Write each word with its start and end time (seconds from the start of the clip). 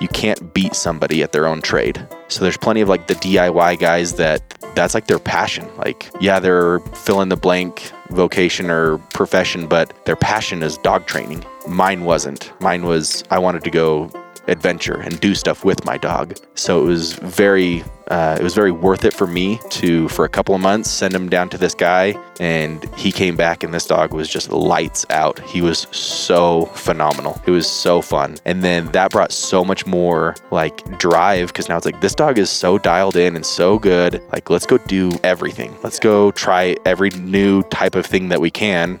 you 0.00 0.08
can't 0.08 0.54
beat 0.54 0.74
somebody 0.74 1.22
at 1.22 1.32
their 1.32 1.46
own 1.46 1.60
trade. 1.60 2.06
So 2.28 2.42
there's 2.42 2.56
plenty 2.56 2.80
of 2.80 2.88
like 2.88 3.06
the 3.06 3.14
DIY 3.14 3.78
guys 3.78 4.14
that 4.14 4.42
that's 4.74 4.94
like 4.94 5.06
their 5.06 5.18
passion. 5.18 5.68
Like, 5.76 6.10
yeah, 6.20 6.38
they're 6.38 6.80
fill 6.80 7.20
in 7.20 7.28
the 7.28 7.36
blank 7.36 7.90
vocation 8.10 8.70
or 8.70 8.98
profession, 9.12 9.66
but 9.66 9.92
their 10.06 10.16
passion 10.16 10.62
is 10.62 10.78
dog 10.78 11.06
training. 11.06 11.44
Mine 11.66 12.04
wasn't. 12.04 12.52
Mine 12.60 12.84
was 12.84 13.24
I 13.30 13.38
wanted 13.38 13.64
to 13.64 13.70
go 13.70 14.10
adventure 14.48 15.00
and 15.00 15.18
do 15.20 15.34
stuff 15.34 15.64
with 15.64 15.84
my 15.84 15.96
dog. 15.96 16.36
So 16.54 16.82
it 16.82 16.84
was 16.84 17.14
very 17.14 17.84
uh, 18.08 18.36
it 18.40 18.42
was 18.42 18.54
very 18.54 18.72
worth 18.72 19.04
it 19.04 19.12
for 19.12 19.26
me 19.26 19.60
to 19.68 20.08
for 20.08 20.24
a 20.24 20.28
couple 20.28 20.54
of 20.54 20.60
months 20.60 20.90
send 20.90 21.14
him 21.14 21.28
down 21.28 21.48
to 21.50 21.58
this 21.58 21.74
guy 21.74 22.18
and 22.40 22.84
he 22.96 23.12
came 23.12 23.36
back 23.36 23.62
and 23.62 23.74
this 23.74 23.86
dog 23.86 24.14
was 24.14 24.28
just 24.28 24.50
lights 24.50 25.04
out. 25.10 25.38
He 25.40 25.60
was 25.60 25.86
so 25.90 26.66
phenomenal. 26.66 27.40
It 27.46 27.50
was 27.50 27.68
so 27.68 28.00
fun. 28.00 28.36
And 28.46 28.64
then 28.64 28.86
that 28.92 29.10
brought 29.10 29.30
so 29.30 29.64
much 29.64 29.86
more 29.86 30.34
like 30.50 30.98
drive 30.98 31.48
because 31.48 31.68
now 31.68 31.76
it's 31.76 31.84
like 31.84 32.00
this 32.00 32.14
dog 32.14 32.38
is 32.38 32.48
so 32.48 32.78
dialed 32.78 33.16
in 33.16 33.36
and 33.36 33.44
so 33.44 33.78
good. 33.78 34.22
Like 34.32 34.48
let's 34.48 34.66
go 34.66 34.78
do 34.78 35.10
everything. 35.22 35.76
Let's 35.82 35.98
go 35.98 36.30
try 36.30 36.76
every 36.86 37.10
new 37.10 37.62
type 37.64 37.94
of 37.94 38.06
thing 38.06 38.30
that 38.30 38.40
we 38.40 38.50
can 38.50 39.00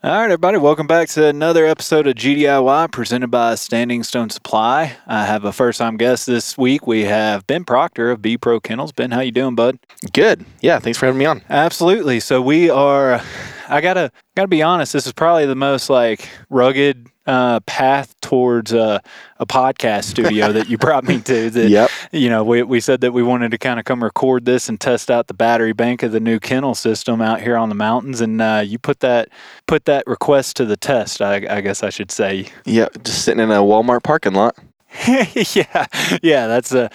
All 0.00 0.12
right, 0.12 0.26
everybody, 0.26 0.58
welcome 0.58 0.86
back 0.86 1.08
to 1.08 1.26
another 1.26 1.66
episode 1.66 2.06
of 2.06 2.14
GDIY 2.14 2.92
presented 2.92 3.32
by 3.32 3.56
Standing 3.56 4.04
Stone 4.04 4.30
Supply. 4.30 4.96
I 5.08 5.24
have 5.24 5.44
a 5.44 5.52
first-time 5.52 5.96
guest 5.96 6.24
this 6.24 6.56
week. 6.56 6.86
We 6.86 7.02
have 7.02 7.44
Ben 7.48 7.64
Proctor 7.64 8.12
of 8.12 8.22
BPro 8.22 8.62
Kennels. 8.62 8.92
Ben, 8.92 9.10
how 9.10 9.18
you 9.18 9.32
doing, 9.32 9.56
bud? 9.56 9.76
good 10.12 10.44
yeah 10.60 10.78
thanks 10.78 10.96
for 10.96 11.06
having 11.06 11.18
me 11.18 11.24
on 11.24 11.42
Absolutely. 11.50 12.20
So 12.20 12.40
we 12.40 12.70
are. 12.70 13.20
I 13.68 13.80
gotta 13.80 14.12
gotta 14.36 14.46
be 14.46 14.62
honest. 14.62 14.92
This 14.92 15.04
is 15.04 15.12
probably 15.12 15.46
the 15.46 15.56
most 15.56 15.90
like 15.90 16.28
rugged 16.48 17.08
uh, 17.28 17.60
path 17.60 18.18
towards 18.20 18.72
uh, 18.74 18.98
a 19.38 19.46
podcast 19.46 20.04
studio 20.04 20.50
that 20.52 20.68
you 20.68 20.78
brought 20.78 21.04
me 21.04 21.20
to. 21.20 21.50
That 21.50 21.68
Yep. 21.68 21.90
you 22.10 22.28
know, 22.30 22.42
we 22.42 22.62
we 22.62 22.80
said 22.80 23.00
that 23.02 23.12
we 23.12 23.22
wanted 23.22 23.50
to 23.52 23.58
kind 23.58 23.78
of 23.78 23.84
come 23.84 24.02
record 24.02 24.44
this 24.44 24.68
and 24.68 24.80
test 24.80 25.10
out 25.10 25.28
the 25.28 25.34
battery 25.34 25.72
bank 25.72 26.02
of 26.02 26.10
the 26.12 26.20
new 26.20 26.40
kennel 26.40 26.74
system 26.74 27.20
out 27.20 27.40
here 27.40 27.56
on 27.56 27.68
the 27.68 27.74
mountains, 27.74 28.20
and 28.20 28.40
uh, 28.42 28.62
you 28.64 28.78
put 28.78 29.00
that 29.00 29.28
put 29.66 29.84
that 29.84 30.04
request 30.06 30.56
to 30.56 30.64
the 30.64 30.76
test. 30.76 31.22
I, 31.22 31.46
I 31.48 31.60
guess 31.60 31.82
I 31.82 31.90
should 31.90 32.10
say. 32.10 32.48
yeah 32.64 32.88
just 33.04 33.24
sitting 33.24 33.42
in 33.42 33.50
a 33.50 33.56
walmart 33.62 34.02
parking 34.02 34.32
lot 34.32 34.56
yeah, 35.06 35.86
yeah, 36.22 36.46
that's 36.46 36.72
a. 36.72 36.90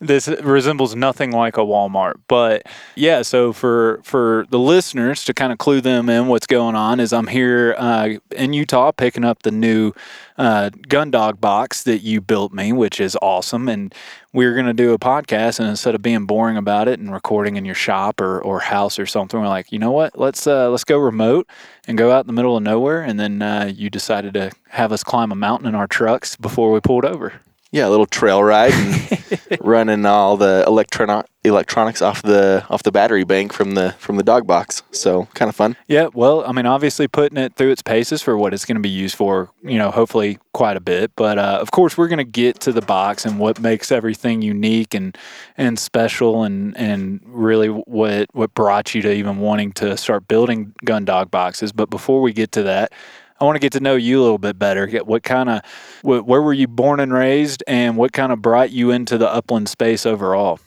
This 0.00 0.28
resembles 0.28 0.94
nothing 0.94 1.32
like 1.32 1.56
a 1.56 1.62
Walmart, 1.62 2.20
but 2.28 2.62
yeah. 2.94 3.22
So 3.22 3.52
for 3.52 4.00
for 4.04 4.46
the 4.48 4.58
listeners 4.58 5.24
to 5.24 5.34
kind 5.34 5.50
of 5.52 5.58
clue 5.58 5.80
them 5.80 6.08
in, 6.08 6.28
what's 6.28 6.46
going 6.46 6.76
on 6.76 7.00
is 7.00 7.12
I'm 7.12 7.26
here 7.26 7.74
uh, 7.76 8.10
in 8.30 8.52
Utah 8.52 8.92
picking 8.92 9.24
up 9.24 9.42
the 9.42 9.50
new 9.50 9.92
uh, 10.36 10.70
gun 10.86 11.10
dog 11.10 11.40
box 11.40 11.82
that 11.82 11.98
you 11.98 12.20
built 12.20 12.52
me, 12.52 12.72
which 12.72 13.00
is 13.00 13.16
awesome. 13.20 13.68
And 13.68 13.92
we 14.32 14.46
are 14.46 14.54
going 14.54 14.66
to 14.66 14.72
do 14.72 14.92
a 14.92 15.00
podcast, 15.00 15.58
and 15.58 15.68
instead 15.68 15.96
of 15.96 16.02
being 16.02 16.26
boring 16.26 16.56
about 16.56 16.86
it 16.86 17.00
and 17.00 17.12
recording 17.12 17.56
in 17.56 17.64
your 17.64 17.74
shop 17.74 18.20
or, 18.20 18.40
or 18.40 18.60
house 18.60 19.00
or 19.00 19.06
something, 19.06 19.40
we're 19.40 19.48
like, 19.48 19.72
you 19.72 19.80
know 19.80 19.90
what? 19.90 20.16
Let's 20.16 20.46
uh, 20.46 20.70
let's 20.70 20.84
go 20.84 20.98
remote 20.98 21.48
and 21.88 21.98
go 21.98 22.12
out 22.12 22.20
in 22.20 22.28
the 22.28 22.32
middle 22.34 22.56
of 22.56 22.62
nowhere. 22.62 23.02
And 23.02 23.18
then 23.18 23.42
uh, 23.42 23.72
you 23.74 23.90
decided 23.90 24.34
to 24.34 24.52
have 24.68 24.92
us 24.92 25.02
climb 25.02 25.32
a 25.32 25.34
mountain 25.34 25.66
in 25.66 25.74
our 25.74 25.88
trucks 25.88 26.36
before 26.36 26.70
we 26.70 26.78
pulled 26.78 27.04
over. 27.04 27.40
Yeah, 27.70 27.86
a 27.86 27.90
little 27.90 28.06
trail 28.06 28.42
ride 28.42 28.72
and 28.72 29.60
running 29.60 30.06
all 30.06 30.36
the 30.38 30.64
electronic 30.66 31.26
electronics 31.44 32.02
off 32.02 32.22
the 32.22 32.64
off 32.70 32.82
the 32.82 32.92
battery 32.92 33.24
bank 33.24 33.52
from 33.52 33.72
the 33.74 33.92
from 33.98 34.16
the 34.16 34.22
dog 34.22 34.46
box. 34.46 34.82
So 34.90 35.26
kind 35.34 35.48
of 35.48 35.56
fun. 35.56 35.76
Yeah, 35.86 36.08
well, 36.14 36.44
I 36.46 36.52
mean, 36.52 36.66
obviously 36.66 37.08
putting 37.08 37.36
it 37.36 37.54
through 37.56 37.70
its 37.70 37.82
paces 37.82 38.22
for 38.22 38.36
what 38.38 38.54
it's 38.54 38.64
going 38.64 38.76
to 38.76 38.80
be 38.80 38.88
used 38.88 39.16
for, 39.16 39.50
you 39.62 39.78
know, 39.78 39.90
hopefully 39.90 40.38
quite 40.52 40.76
a 40.76 40.80
bit. 40.80 41.12
But 41.14 41.38
uh, 41.38 41.58
of 41.60 41.70
course, 41.70 41.98
we're 41.98 42.08
going 42.08 42.18
to 42.18 42.24
get 42.24 42.60
to 42.60 42.72
the 42.72 42.80
box 42.80 43.24
and 43.24 43.38
what 43.38 43.60
makes 43.60 43.92
everything 43.92 44.40
unique 44.40 44.94
and 44.94 45.16
and 45.56 45.78
special, 45.78 46.44
and 46.44 46.76
and 46.76 47.20
really 47.26 47.68
what 47.68 48.28
what 48.32 48.54
brought 48.54 48.94
you 48.94 49.02
to 49.02 49.12
even 49.12 49.38
wanting 49.38 49.72
to 49.72 49.96
start 49.96 50.26
building 50.26 50.74
gun 50.84 51.04
dog 51.04 51.30
boxes. 51.30 51.72
But 51.72 51.90
before 51.90 52.22
we 52.22 52.32
get 52.32 52.52
to 52.52 52.62
that. 52.62 52.92
I 53.40 53.44
want 53.44 53.56
to 53.56 53.60
get 53.60 53.72
to 53.72 53.80
know 53.80 53.96
you 53.96 54.20
a 54.20 54.22
little 54.22 54.38
bit 54.38 54.58
better. 54.58 54.86
Get 54.86 55.06
what 55.06 55.22
kind 55.22 55.48
of, 55.48 55.62
wh- 56.02 56.26
where 56.26 56.42
were 56.42 56.52
you 56.52 56.66
born 56.66 57.00
and 57.00 57.12
raised, 57.12 57.62
and 57.66 57.96
what 57.96 58.12
kind 58.12 58.32
of 58.32 58.42
brought 58.42 58.70
you 58.70 58.90
into 58.90 59.16
the 59.18 59.32
upland 59.32 59.68
space 59.68 60.04
overall? 60.04 60.60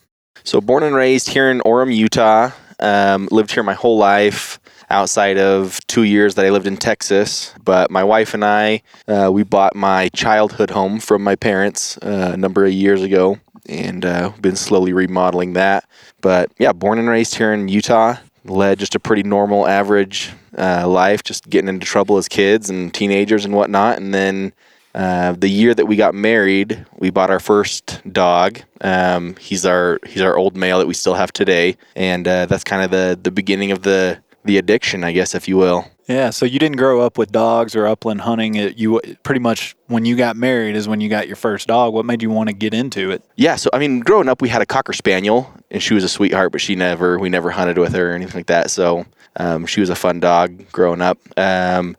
So 0.44 0.62
born 0.62 0.84
and 0.84 0.96
raised 0.96 1.30
here 1.30 1.50
in 1.52 1.60
Orem, 1.62 1.96
Utah. 1.96 2.52
Um, 2.80 3.28
lived 3.30 3.52
here 3.52 3.62
my 3.62 3.76
whole 3.76 3.98
life. 3.98 4.60
Outside 4.90 5.38
of 5.38 5.80
two 5.88 6.04
years 6.04 6.36
that 6.36 6.46
I 6.46 6.50
lived 6.50 6.68
in 6.68 6.76
Texas, 6.76 7.54
but 7.64 7.90
my 7.90 8.04
wife 8.04 8.34
and 8.34 8.44
I, 8.44 8.82
uh, 9.08 9.30
we 9.32 9.44
bought 9.44 9.74
my 9.74 10.10
childhood 10.10 10.70
home 10.70 11.00
from 11.00 11.24
my 11.24 11.38
parents 11.38 11.98
uh, 12.00 12.32
a 12.34 12.38
number 12.38 12.66
of 12.66 12.74
years 12.74 13.02
ago, 13.02 13.40
and 13.70 14.04
uh, 14.04 14.34
been 14.42 14.58
slowly 14.58 14.92
remodeling 14.92 15.54
that. 15.54 15.88
But 16.20 16.52
yeah, 16.60 16.74
born 16.74 17.00
and 17.00 17.08
raised 17.08 17.36
here 17.36 17.54
in 17.54 17.70
Utah. 17.70 18.18
Led 18.46 18.80
just 18.80 18.96
a 18.96 19.00
pretty 19.00 19.24
normal, 19.24 19.68
average 19.68 20.32
uh, 20.58 20.88
life, 20.88 21.24
just 21.24 21.50
getting 21.50 21.68
into 21.68 21.86
trouble 21.86 22.18
as 22.18 22.28
kids 22.28 22.70
and 22.70 22.94
teenagers 22.94 23.46
and 23.46 23.54
whatnot. 23.54 23.98
And 23.98 24.14
then 24.14 24.54
uh, 24.96 25.34
the 25.34 25.48
year 25.48 25.74
that 25.74 25.86
we 25.86 25.96
got 25.96 26.16
married, 26.16 26.86
we 26.98 27.10
bought 27.10 27.30
our 27.30 27.40
first 27.40 28.02
dog. 28.12 28.60
Um, 28.82 29.36
he's 29.38 29.66
our 29.66 30.00
he's 30.06 30.22
our 30.22 30.36
old 30.36 30.58
male 30.58 30.80
that 30.80 30.88
we 30.88 30.94
still 30.94 31.14
have 31.14 31.32
today, 31.32 31.78
and 31.96 32.28
uh, 32.28 32.46
that's 32.48 32.64
kind 32.64 32.84
of 32.84 32.92
the 32.92 33.18
the 33.22 33.32
beginning 33.32 33.72
of 33.72 33.84
the 33.84 34.22
the 34.44 34.58
addiction, 34.58 35.04
I 35.04 35.12
guess, 35.12 35.36
if 35.36 35.48
you 35.48 35.58
will. 35.58 35.91
Yeah, 36.12 36.30
so 36.30 36.46
you 36.46 36.60
didn't 36.60 36.78
grow 36.78 37.02
up 37.02 37.18
with 37.18 37.32
dogs 37.32 37.76
or 37.76 37.88
upland 37.88 38.22
hunting. 38.22 38.56
It, 38.56 38.78
you 38.78 39.00
pretty 39.24 39.40
much 39.40 39.76
when 39.88 40.06
you 40.06 40.16
got 40.16 40.36
married 40.36 40.76
is 40.76 40.88
when 40.88 41.02
you 41.02 41.10
got 41.10 41.28
your 41.28 41.36
first 41.36 41.68
dog. 41.68 41.94
What 41.94 42.06
made 42.06 42.22
you 42.22 42.30
want 42.30 42.50
to 42.50 42.54
get 42.54 42.74
into 42.74 43.12
it? 43.12 43.24
Yeah, 43.36 43.56
so 43.56 43.70
I 43.74 43.80
mean, 43.80 44.02
growing 44.02 44.28
up, 44.28 44.42
we 44.42 44.50
had 44.50 44.62
a 44.62 44.66
cocker 44.66 44.94
spaniel, 44.94 45.52
and 45.70 45.82
she 45.82 45.94
was 45.94 46.04
a 46.04 46.10
sweetheart, 46.10 46.52
but 46.52 46.62
she 46.62 46.76
never 46.76 47.18
we 47.18 47.30
never 47.30 47.50
hunted 47.50 47.78
with 47.78 47.94
her 47.94 48.12
or 48.12 48.16
anything 48.16 48.40
like 48.40 48.48
that. 48.48 48.70
So 48.72 49.06
um, 49.38 49.66
she 49.66 49.80
was 49.80 49.90
a 49.90 49.96
fun 49.96 50.20
dog 50.20 50.72
growing 50.72 51.02
up. 51.02 51.18
Um, 51.38 51.96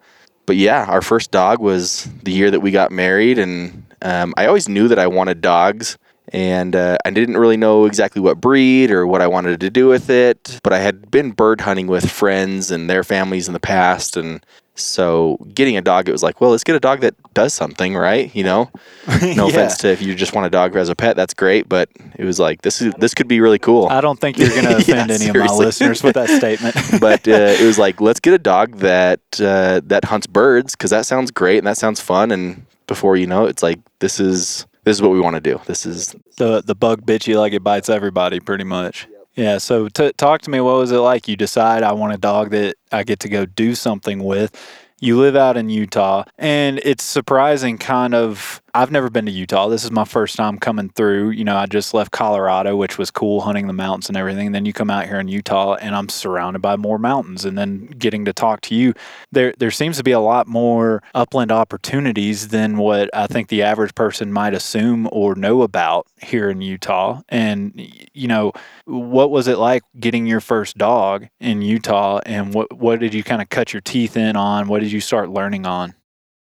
but 0.46 0.56
yeah, 0.56 0.84
our 0.86 1.02
first 1.02 1.30
dog 1.30 1.60
was 1.60 2.08
the 2.22 2.32
year 2.32 2.50
that 2.50 2.60
we 2.60 2.70
got 2.70 2.92
married, 2.92 3.38
and 3.38 3.84
um, 4.02 4.34
I 4.36 4.46
always 4.46 4.68
knew 4.68 4.88
that 4.88 4.98
I 4.98 5.06
wanted 5.06 5.40
dogs, 5.40 5.96
and 6.32 6.74
uh, 6.74 6.96
I 7.04 7.10
didn't 7.10 7.36
really 7.36 7.56
know 7.58 7.84
exactly 7.84 8.20
what 8.22 8.40
breed 8.40 8.90
or 8.90 9.06
what 9.06 9.20
I 9.22 9.26
wanted 9.26 9.60
to 9.60 9.70
do 9.70 9.86
with 9.88 10.10
it. 10.10 10.58
But 10.62 10.72
I 10.72 10.78
had 10.80 11.10
been 11.10 11.30
bird 11.32 11.60
hunting 11.60 11.86
with 11.86 12.10
friends 12.10 12.70
and 12.70 12.88
their 12.88 13.04
families 13.04 13.46
in 13.48 13.54
the 13.54 13.60
past, 13.60 14.16
and 14.16 14.44
so 14.74 15.36
getting 15.54 15.76
a 15.76 15.82
dog, 15.82 16.08
it 16.08 16.12
was 16.12 16.22
like, 16.22 16.40
well, 16.40 16.50
let's 16.50 16.64
get 16.64 16.74
a 16.74 16.80
dog 16.80 17.00
that 17.02 17.14
does 17.34 17.52
something, 17.52 17.94
right? 17.94 18.34
You 18.34 18.44
know, 18.44 18.70
no 19.22 19.46
Yeah. 19.46 19.46
offense 19.46 19.76
to 19.78 19.88
if 19.88 20.00
you 20.00 20.14
just 20.14 20.34
want 20.34 20.46
a 20.46 20.50
dog 20.50 20.74
as 20.76 20.88
a 20.88 20.94
pet, 20.96 21.14
that's 21.16 21.34
great, 21.34 21.68
but 21.68 21.90
it 22.16 22.24
was 22.24 22.38
like 22.40 22.62
this 22.62 22.80
is 22.80 22.94
this 22.94 23.12
could 23.14 23.28
be 23.28 23.40
really 23.40 23.58
cool. 23.58 23.88
I 23.90 24.00
don't 24.00 24.18
think 24.18 24.38
you're 24.38 24.48
going 24.48 24.64
to 24.64 24.70
Yeah, 24.70 24.78
offend 24.78 25.10
any 25.10 25.28
of 25.28 25.36
my 25.36 25.50
listeners 25.52 26.02
with 26.02 26.14
that 26.14 26.30
statement. 26.30 26.74
but 27.00 27.28
uh, 27.28 27.56
it 27.58 27.64
was 27.64 27.78
like 27.78 28.00
let's 28.00 28.20
get 28.20 28.32
a 28.32 28.38
dog 28.38 28.76
that 28.78 29.20
uh, 29.38 29.82
that 29.84 30.06
hunts 30.06 30.26
birds 30.26 30.74
because 30.74 30.90
that 30.90 31.04
sounds 31.04 31.30
great 31.30 31.58
and 31.58 31.66
that 31.66 31.76
sounds 31.76 32.00
fun 32.00 32.30
and 32.30 32.64
before 32.86 33.16
you 33.16 33.26
know 33.26 33.46
it, 33.46 33.50
it's 33.50 33.62
like 33.62 33.78
this 34.00 34.18
is 34.18 34.66
this 34.84 34.96
is 34.96 35.02
what 35.02 35.12
we 35.12 35.20
want 35.20 35.34
to 35.36 35.40
do 35.40 35.60
this 35.66 35.86
is 35.86 36.14
the 36.38 36.62
the 36.62 36.74
bug 36.74 37.04
bit 37.06 37.26
you 37.26 37.38
like 37.38 37.52
it 37.52 37.62
bites 37.62 37.88
everybody, 37.88 38.40
pretty 38.40 38.64
much. 38.64 39.06
Yeah. 39.34 39.58
So 39.58 39.88
t- 39.88 40.12
talk 40.16 40.42
to 40.42 40.50
me. 40.50 40.60
What 40.60 40.76
was 40.76 40.92
it 40.92 40.98
like? 40.98 41.26
You 41.28 41.36
decide 41.36 41.82
I 41.82 41.92
want 41.92 42.12
a 42.12 42.18
dog 42.18 42.50
that 42.50 42.76
I 42.90 43.02
get 43.02 43.20
to 43.20 43.28
go 43.28 43.46
do 43.46 43.74
something 43.74 44.22
with. 44.24 44.54
You 45.00 45.18
live 45.18 45.34
out 45.34 45.56
in 45.56 45.68
Utah, 45.68 46.24
and 46.38 46.80
it's 46.84 47.02
surprising, 47.02 47.76
kind 47.76 48.14
of 48.14 48.62
I've 48.74 48.90
never 48.90 49.10
been 49.10 49.26
to 49.26 49.32
Utah. 49.32 49.68
This 49.68 49.84
is 49.84 49.90
my 49.90 50.06
first 50.06 50.34
time 50.34 50.56
coming 50.56 50.88
through. 50.88 51.30
You 51.30 51.44
know, 51.44 51.56
I 51.56 51.66
just 51.66 51.92
left 51.92 52.10
Colorado, 52.10 52.74
which 52.74 52.96
was 52.96 53.10
cool 53.10 53.42
hunting 53.42 53.66
the 53.66 53.74
mountains 53.74 54.08
and 54.08 54.16
everything. 54.16 54.46
And 54.46 54.54
then 54.54 54.64
you 54.64 54.72
come 54.72 54.88
out 54.88 55.06
here 55.06 55.20
in 55.20 55.28
Utah 55.28 55.74
and 55.74 55.94
I'm 55.94 56.08
surrounded 56.08 56.62
by 56.62 56.76
more 56.76 56.98
mountains 56.98 57.44
and 57.44 57.58
then 57.58 57.84
getting 57.98 58.24
to 58.24 58.32
talk 58.32 58.62
to 58.62 58.74
you. 58.74 58.94
There 59.30 59.52
there 59.58 59.70
seems 59.70 59.98
to 59.98 60.02
be 60.02 60.12
a 60.12 60.20
lot 60.20 60.46
more 60.46 61.02
upland 61.14 61.52
opportunities 61.52 62.48
than 62.48 62.78
what 62.78 63.10
I 63.12 63.26
think 63.26 63.48
the 63.48 63.62
average 63.62 63.94
person 63.94 64.32
might 64.32 64.54
assume 64.54 65.06
or 65.12 65.34
know 65.34 65.60
about 65.60 66.06
here 66.22 66.48
in 66.48 66.62
Utah. 66.62 67.20
And 67.28 67.72
you 68.14 68.26
know, 68.26 68.52
what 68.86 69.30
was 69.30 69.48
it 69.48 69.58
like 69.58 69.82
getting 70.00 70.26
your 70.26 70.40
first 70.40 70.78
dog 70.78 71.28
in 71.40 71.60
Utah 71.60 72.20
and 72.24 72.54
what 72.54 72.72
what 72.72 73.00
did 73.00 73.12
you 73.12 73.22
kind 73.22 73.42
of 73.42 73.50
cut 73.50 73.74
your 73.74 73.82
teeth 73.82 74.16
in 74.16 74.34
on? 74.34 74.66
What 74.68 74.80
did 74.80 74.92
you 74.92 75.00
start 75.00 75.28
learning 75.28 75.66
on? 75.66 75.94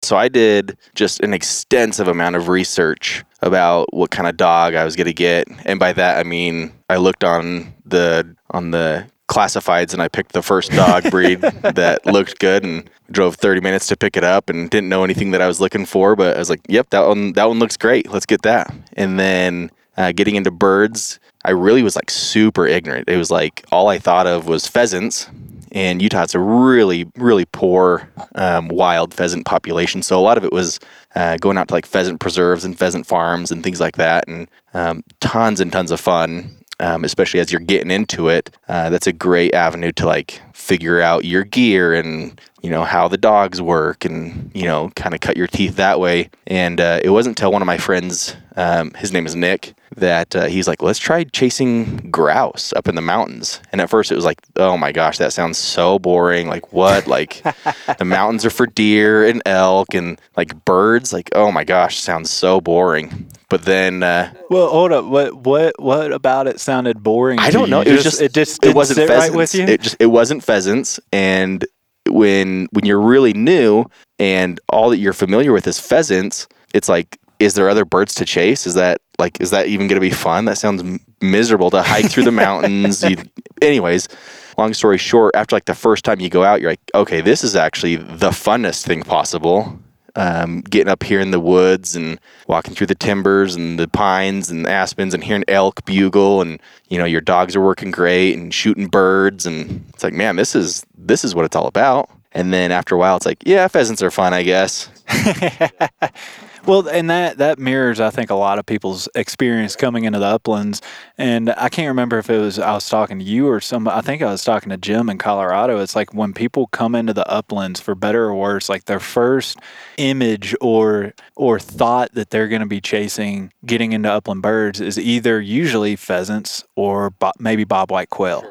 So 0.04 0.16
I 0.16 0.28
did 0.28 0.76
just 0.94 1.20
an 1.20 1.32
extensive 1.32 2.08
amount 2.08 2.36
of 2.36 2.48
research 2.48 3.24
about 3.40 3.92
what 3.92 4.10
kind 4.10 4.28
of 4.28 4.36
dog 4.36 4.74
I 4.74 4.84
was 4.84 4.96
going 4.96 5.06
to 5.06 5.14
get, 5.14 5.48
and 5.64 5.78
by 5.78 5.92
that 5.92 6.18
I 6.18 6.22
mean 6.22 6.72
I 6.88 6.96
looked 6.96 7.24
on 7.24 7.74
the 7.84 8.36
on 8.50 8.70
the 8.70 9.06
classifieds 9.28 9.92
and 9.92 10.02
I 10.02 10.08
picked 10.08 10.32
the 10.32 10.42
first 10.42 10.70
dog 10.72 11.10
breed 11.10 11.40
that 11.40 12.04
looked 12.04 12.38
good 12.38 12.62
and 12.62 12.88
drove 13.10 13.36
30 13.36 13.60
minutes 13.60 13.86
to 13.88 13.96
pick 13.96 14.16
it 14.16 14.24
up 14.24 14.50
and 14.50 14.68
didn't 14.70 14.88
know 14.88 15.02
anything 15.02 15.30
that 15.30 15.40
I 15.40 15.46
was 15.46 15.60
looking 15.60 15.86
for, 15.86 16.14
but 16.14 16.36
I 16.36 16.38
was 16.38 16.50
like, 16.50 16.60
"Yep, 16.68 16.90
that 16.90 17.06
one 17.06 17.32
that 17.32 17.48
one 17.48 17.58
looks 17.58 17.76
great. 17.76 18.10
Let's 18.10 18.26
get 18.26 18.42
that." 18.42 18.72
And 18.94 19.18
then 19.18 19.70
uh, 19.96 20.12
getting 20.12 20.36
into 20.36 20.50
birds, 20.50 21.18
I 21.44 21.50
really 21.50 21.82
was 21.82 21.96
like 21.96 22.10
super 22.10 22.66
ignorant. 22.66 23.08
It 23.08 23.16
was 23.16 23.30
like 23.30 23.64
all 23.70 23.88
I 23.88 23.98
thought 23.98 24.26
of 24.26 24.46
was 24.46 24.66
pheasants 24.66 25.30
and 25.74 26.00
Utah 26.00 26.20
has 26.20 26.34
a 26.34 26.38
really, 26.38 27.10
really 27.16 27.44
poor 27.46 28.08
um, 28.36 28.68
wild 28.68 29.12
pheasant 29.12 29.44
population. 29.44 30.02
So 30.02 30.18
a 30.18 30.22
lot 30.22 30.38
of 30.38 30.44
it 30.44 30.52
was 30.52 30.78
uh, 31.16 31.36
going 31.38 31.58
out 31.58 31.68
to 31.68 31.74
like 31.74 31.84
pheasant 31.84 32.20
preserves 32.20 32.64
and 32.64 32.78
pheasant 32.78 33.06
farms 33.06 33.50
and 33.50 33.62
things 33.62 33.80
like 33.80 33.96
that, 33.96 34.26
and 34.28 34.48
um, 34.72 35.02
tons 35.20 35.60
and 35.60 35.70
tons 35.70 35.90
of 35.90 36.00
fun. 36.00 36.56
Um, 36.80 37.04
especially 37.04 37.38
as 37.38 37.52
you're 37.52 37.60
getting 37.60 37.92
into 37.92 38.28
it, 38.28 38.50
uh, 38.68 38.90
that's 38.90 39.06
a 39.06 39.12
great 39.12 39.54
avenue 39.54 39.92
to 39.92 40.06
like 40.06 40.40
figure 40.64 41.02
out 41.02 41.26
your 41.26 41.44
gear 41.44 41.92
and 41.92 42.40
you 42.62 42.70
know 42.70 42.84
how 42.84 43.06
the 43.06 43.18
dogs 43.18 43.60
work 43.60 44.06
and 44.06 44.50
you 44.54 44.64
know 44.64 44.90
kind 44.96 45.14
of 45.14 45.20
cut 45.20 45.36
your 45.36 45.46
teeth 45.46 45.76
that 45.76 46.00
way. 46.00 46.30
And 46.46 46.80
uh, 46.80 47.00
it 47.04 47.10
wasn't 47.10 47.38
until 47.38 47.52
one 47.52 47.60
of 47.60 47.66
my 47.66 47.76
friends, 47.76 48.34
um, 48.56 48.92
his 48.94 49.12
name 49.12 49.26
is 49.26 49.36
Nick, 49.36 49.74
that 49.96 50.34
uh, 50.34 50.46
he's 50.46 50.66
like, 50.66 50.82
let's 50.82 50.98
try 50.98 51.24
chasing 51.24 52.10
grouse 52.10 52.72
up 52.74 52.88
in 52.88 52.94
the 52.94 53.02
mountains. 53.02 53.60
And 53.72 53.82
at 53.82 53.90
first 53.90 54.10
it 54.10 54.14
was 54.14 54.24
like, 54.24 54.40
oh 54.56 54.78
my 54.78 54.92
gosh, 54.92 55.18
that 55.18 55.34
sounds 55.34 55.58
so 55.58 55.98
boring. 55.98 56.48
Like, 56.48 56.72
what? 56.72 57.06
like, 57.06 57.42
the 57.98 58.04
mountains 58.06 58.46
are 58.46 58.50
for 58.50 58.66
deer 58.66 59.26
and 59.26 59.42
elk 59.44 59.94
and 59.94 60.18
like 60.36 60.64
birds. 60.64 61.12
Like, 61.12 61.28
oh 61.34 61.52
my 61.52 61.64
gosh, 61.64 61.98
sounds 61.98 62.30
so 62.30 62.60
boring. 62.60 63.28
But 63.50 63.66
then, 63.66 64.02
uh, 64.02 64.32
well, 64.50 64.68
hold 64.68 64.90
up. 64.90 65.04
What 65.04 65.34
what 65.36 65.78
what 65.78 66.12
about 66.12 66.48
it 66.48 66.58
sounded 66.58 67.02
boring? 67.02 67.38
I 67.38 67.50
don't 67.50 67.70
know. 67.70 67.82
You? 67.82 67.90
It 67.90 67.92
was 67.92 68.02
just 68.02 68.20
it 68.20 68.32
just 68.32 68.64
it 68.64 68.74
wasn't 68.74 69.06
pheasants. 69.06 69.28
right 69.28 69.36
with 69.36 69.54
you. 69.54 69.64
It 69.64 69.80
just 69.82 69.96
it 70.00 70.06
wasn't 70.06 70.42
pheasants. 70.54 71.00
And 71.12 71.64
when 72.08 72.68
when 72.70 72.86
you're 72.86 73.00
really 73.00 73.32
new 73.32 73.86
and 74.20 74.60
all 74.68 74.88
that 74.90 74.98
you're 74.98 75.12
familiar 75.12 75.52
with 75.52 75.66
is 75.66 75.80
pheasants, 75.80 76.46
it's 76.72 76.88
like 76.88 77.18
is 77.40 77.54
there 77.54 77.68
other 77.68 77.84
birds 77.84 78.14
to 78.14 78.24
chase? 78.24 78.64
Is 78.64 78.74
that 78.74 79.00
like 79.18 79.40
is 79.40 79.50
that 79.50 79.66
even 79.66 79.88
going 79.88 80.00
to 80.00 80.08
be 80.08 80.14
fun? 80.14 80.44
That 80.44 80.58
sounds 80.58 81.00
miserable 81.20 81.70
to 81.70 81.82
hike 81.82 82.08
through 82.08 82.24
the 82.24 82.38
mountains. 82.46 83.02
You, 83.02 83.16
anyways, 83.60 84.08
long 84.56 84.74
story 84.74 84.98
short, 84.98 85.34
after 85.34 85.56
like 85.56 85.64
the 85.64 85.74
first 85.74 86.04
time 86.04 86.20
you 86.20 86.30
go 86.30 86.44
out, 86.44 86.60
you're 86.60 86.70
like, 86.70 86.90
okay, 86.94 87.20
this 87.20 87.42
is 87.42 87.56
actually 87.56 87.96
the 87.96 88.30
funnest 88.30 88.86
thing 88.86 89.02
possible. 89.02 89.76
Um, 90.16 90.60
getting 90.60 90.88
up 90.88 91.02
here 91.02 91.20
in 91.20 91.32
the 91.32 91.40
woods 91.40 91.96
and 91.96 92.20
walking 92.46 92.74
through 92.74 92.86
the 92.86 92.94
timbers 92.94 93.56
and 93.56 93.80
the 93.80 93.88
pines 93.88 94.48
and 94.48 94.64
aspens 94.64 95.12
and 95.12 95.24
hearing 95.24 95.42
elk 95.48 95.84
bugle 95.84 96.40
and 96.40 96.60
you 96.88 96.98
know 96.98 97.04
your 97.04 97.20
dogs 97.20 97.56
are 97.56 97.60
working 97.60 97.90
great 97.90 98.36
and 98.36 98.54
shooting 98.54 98.86
birds 98.86 99.44
and 99.44 99.84
it's 99.92 100.04
like 100.04 100.12
man 100.12 100.36
this 100.36 100.54
is 100.54 100.86
this 100.96 101.24
is 101.24 101.34
what 101.34 101.44
it's 101.44 101.56
all 101.56 101.66
about. 101.66 102.08
And 102.30 102.52
then 102.52 102.70
after 102.72 102.94
a 102.94 102.98
while 102.98 103.16
it's 103.16 103.26
like 103.26 103.42
yeah 103.44 103.66
pheasants 103.66 104.02
are 104.02 104.10
fun 104.10 104.32
I 104.32 104.44
guess 104.44 104.88
Well, 106.66 106.88
and 106.88 107.10
that 107.10 107.36
that 107.38 107.58
mirrors, 107.58 108.00
I 108.00 108.08
think, 108.08 108.30
a 108.30 108.34
lot 108.34 108.58
of 108.58 108.64
people's 108.64 109.06
experience 109.14 109.76
coming 109.76 110.04
into 110.04 110.18
the 110.18 110.26
uplands. 110.26 110.80
And 111.18 111.50
I 111.50 111.68
can't 111.68 111.88
remember 111.88 112.18
if 112.18 112.30
it 112.30 112.38
was 112.38 112.58
I 112.58 112.72
was 112.72 112.88
talking 112.88 113.18
to 113.18 113.24
you 113.24 113.48
or 113.48 113.60
some. 113.60 113.86
I 113.86 114.00
think 114.00 114.22
I 114.22 114.30
was 114.30 114.42
talking 114.44 114.70
to 114.70 114.78
Jim 114.78 115.10
in 115.10 115.18
Colorado. 115.18 115.78
It's 115.80 115.94
like 115.94 116.14
when 116.14 116.32
people 116.32 116.68
come 116.68 116.94
into 116.94 117.12
the 117.12 117.28
uplands, 117.30 117.80
for 117.80 117.94
better 117.94 118.24
or 118.24 118.34
worse, 118.34 118.70
like 118.70 118.86
their 118.86 119.00
first 119.00 119.58
image 119.98 120.54
or 120.62 121.12
or 121.36 121.58
thought 121.58 122.12
that 122.14 122.30
they're 122.30 122.48
going 122.48 122.62
to 122.62 122.66
be 122.66 122.80
chasing, 122.80 123.52
getting 123.66 123.92
into 123.92 124.10
upland 124.10 124.40
birds, 124.40 124.80
is 124.80 124.98
either 124.98 125.42
usually 125.42 125.96
pheasants 125.96 126.64
or 126.76 127.10
bo- 127.10 127.32
maybe 127.38 127.66
bobwhite 127.66 128.08
quail. 128.08 128.42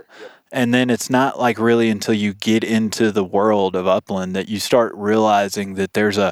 And 0.51 0.71
then 0.71 0.92
it's 0.92 1.09
not 1.09 1.39
like 1.39 1.57
really 1.57 1.89
until 1.89 2.13
you 2.13 2.36
get 2.36 2.63
into 2.63 3.12
the 3.12 3.24
world 3.24 3.75
of 3.75 3.88
upland 3.88 4.36
that 4.36 4.50
you 4.50 4.59
start 4.59 4.94
realizing 4.94 5.74
that 5.75 5.94
there's 5.94 6.19
a 6.19 6.31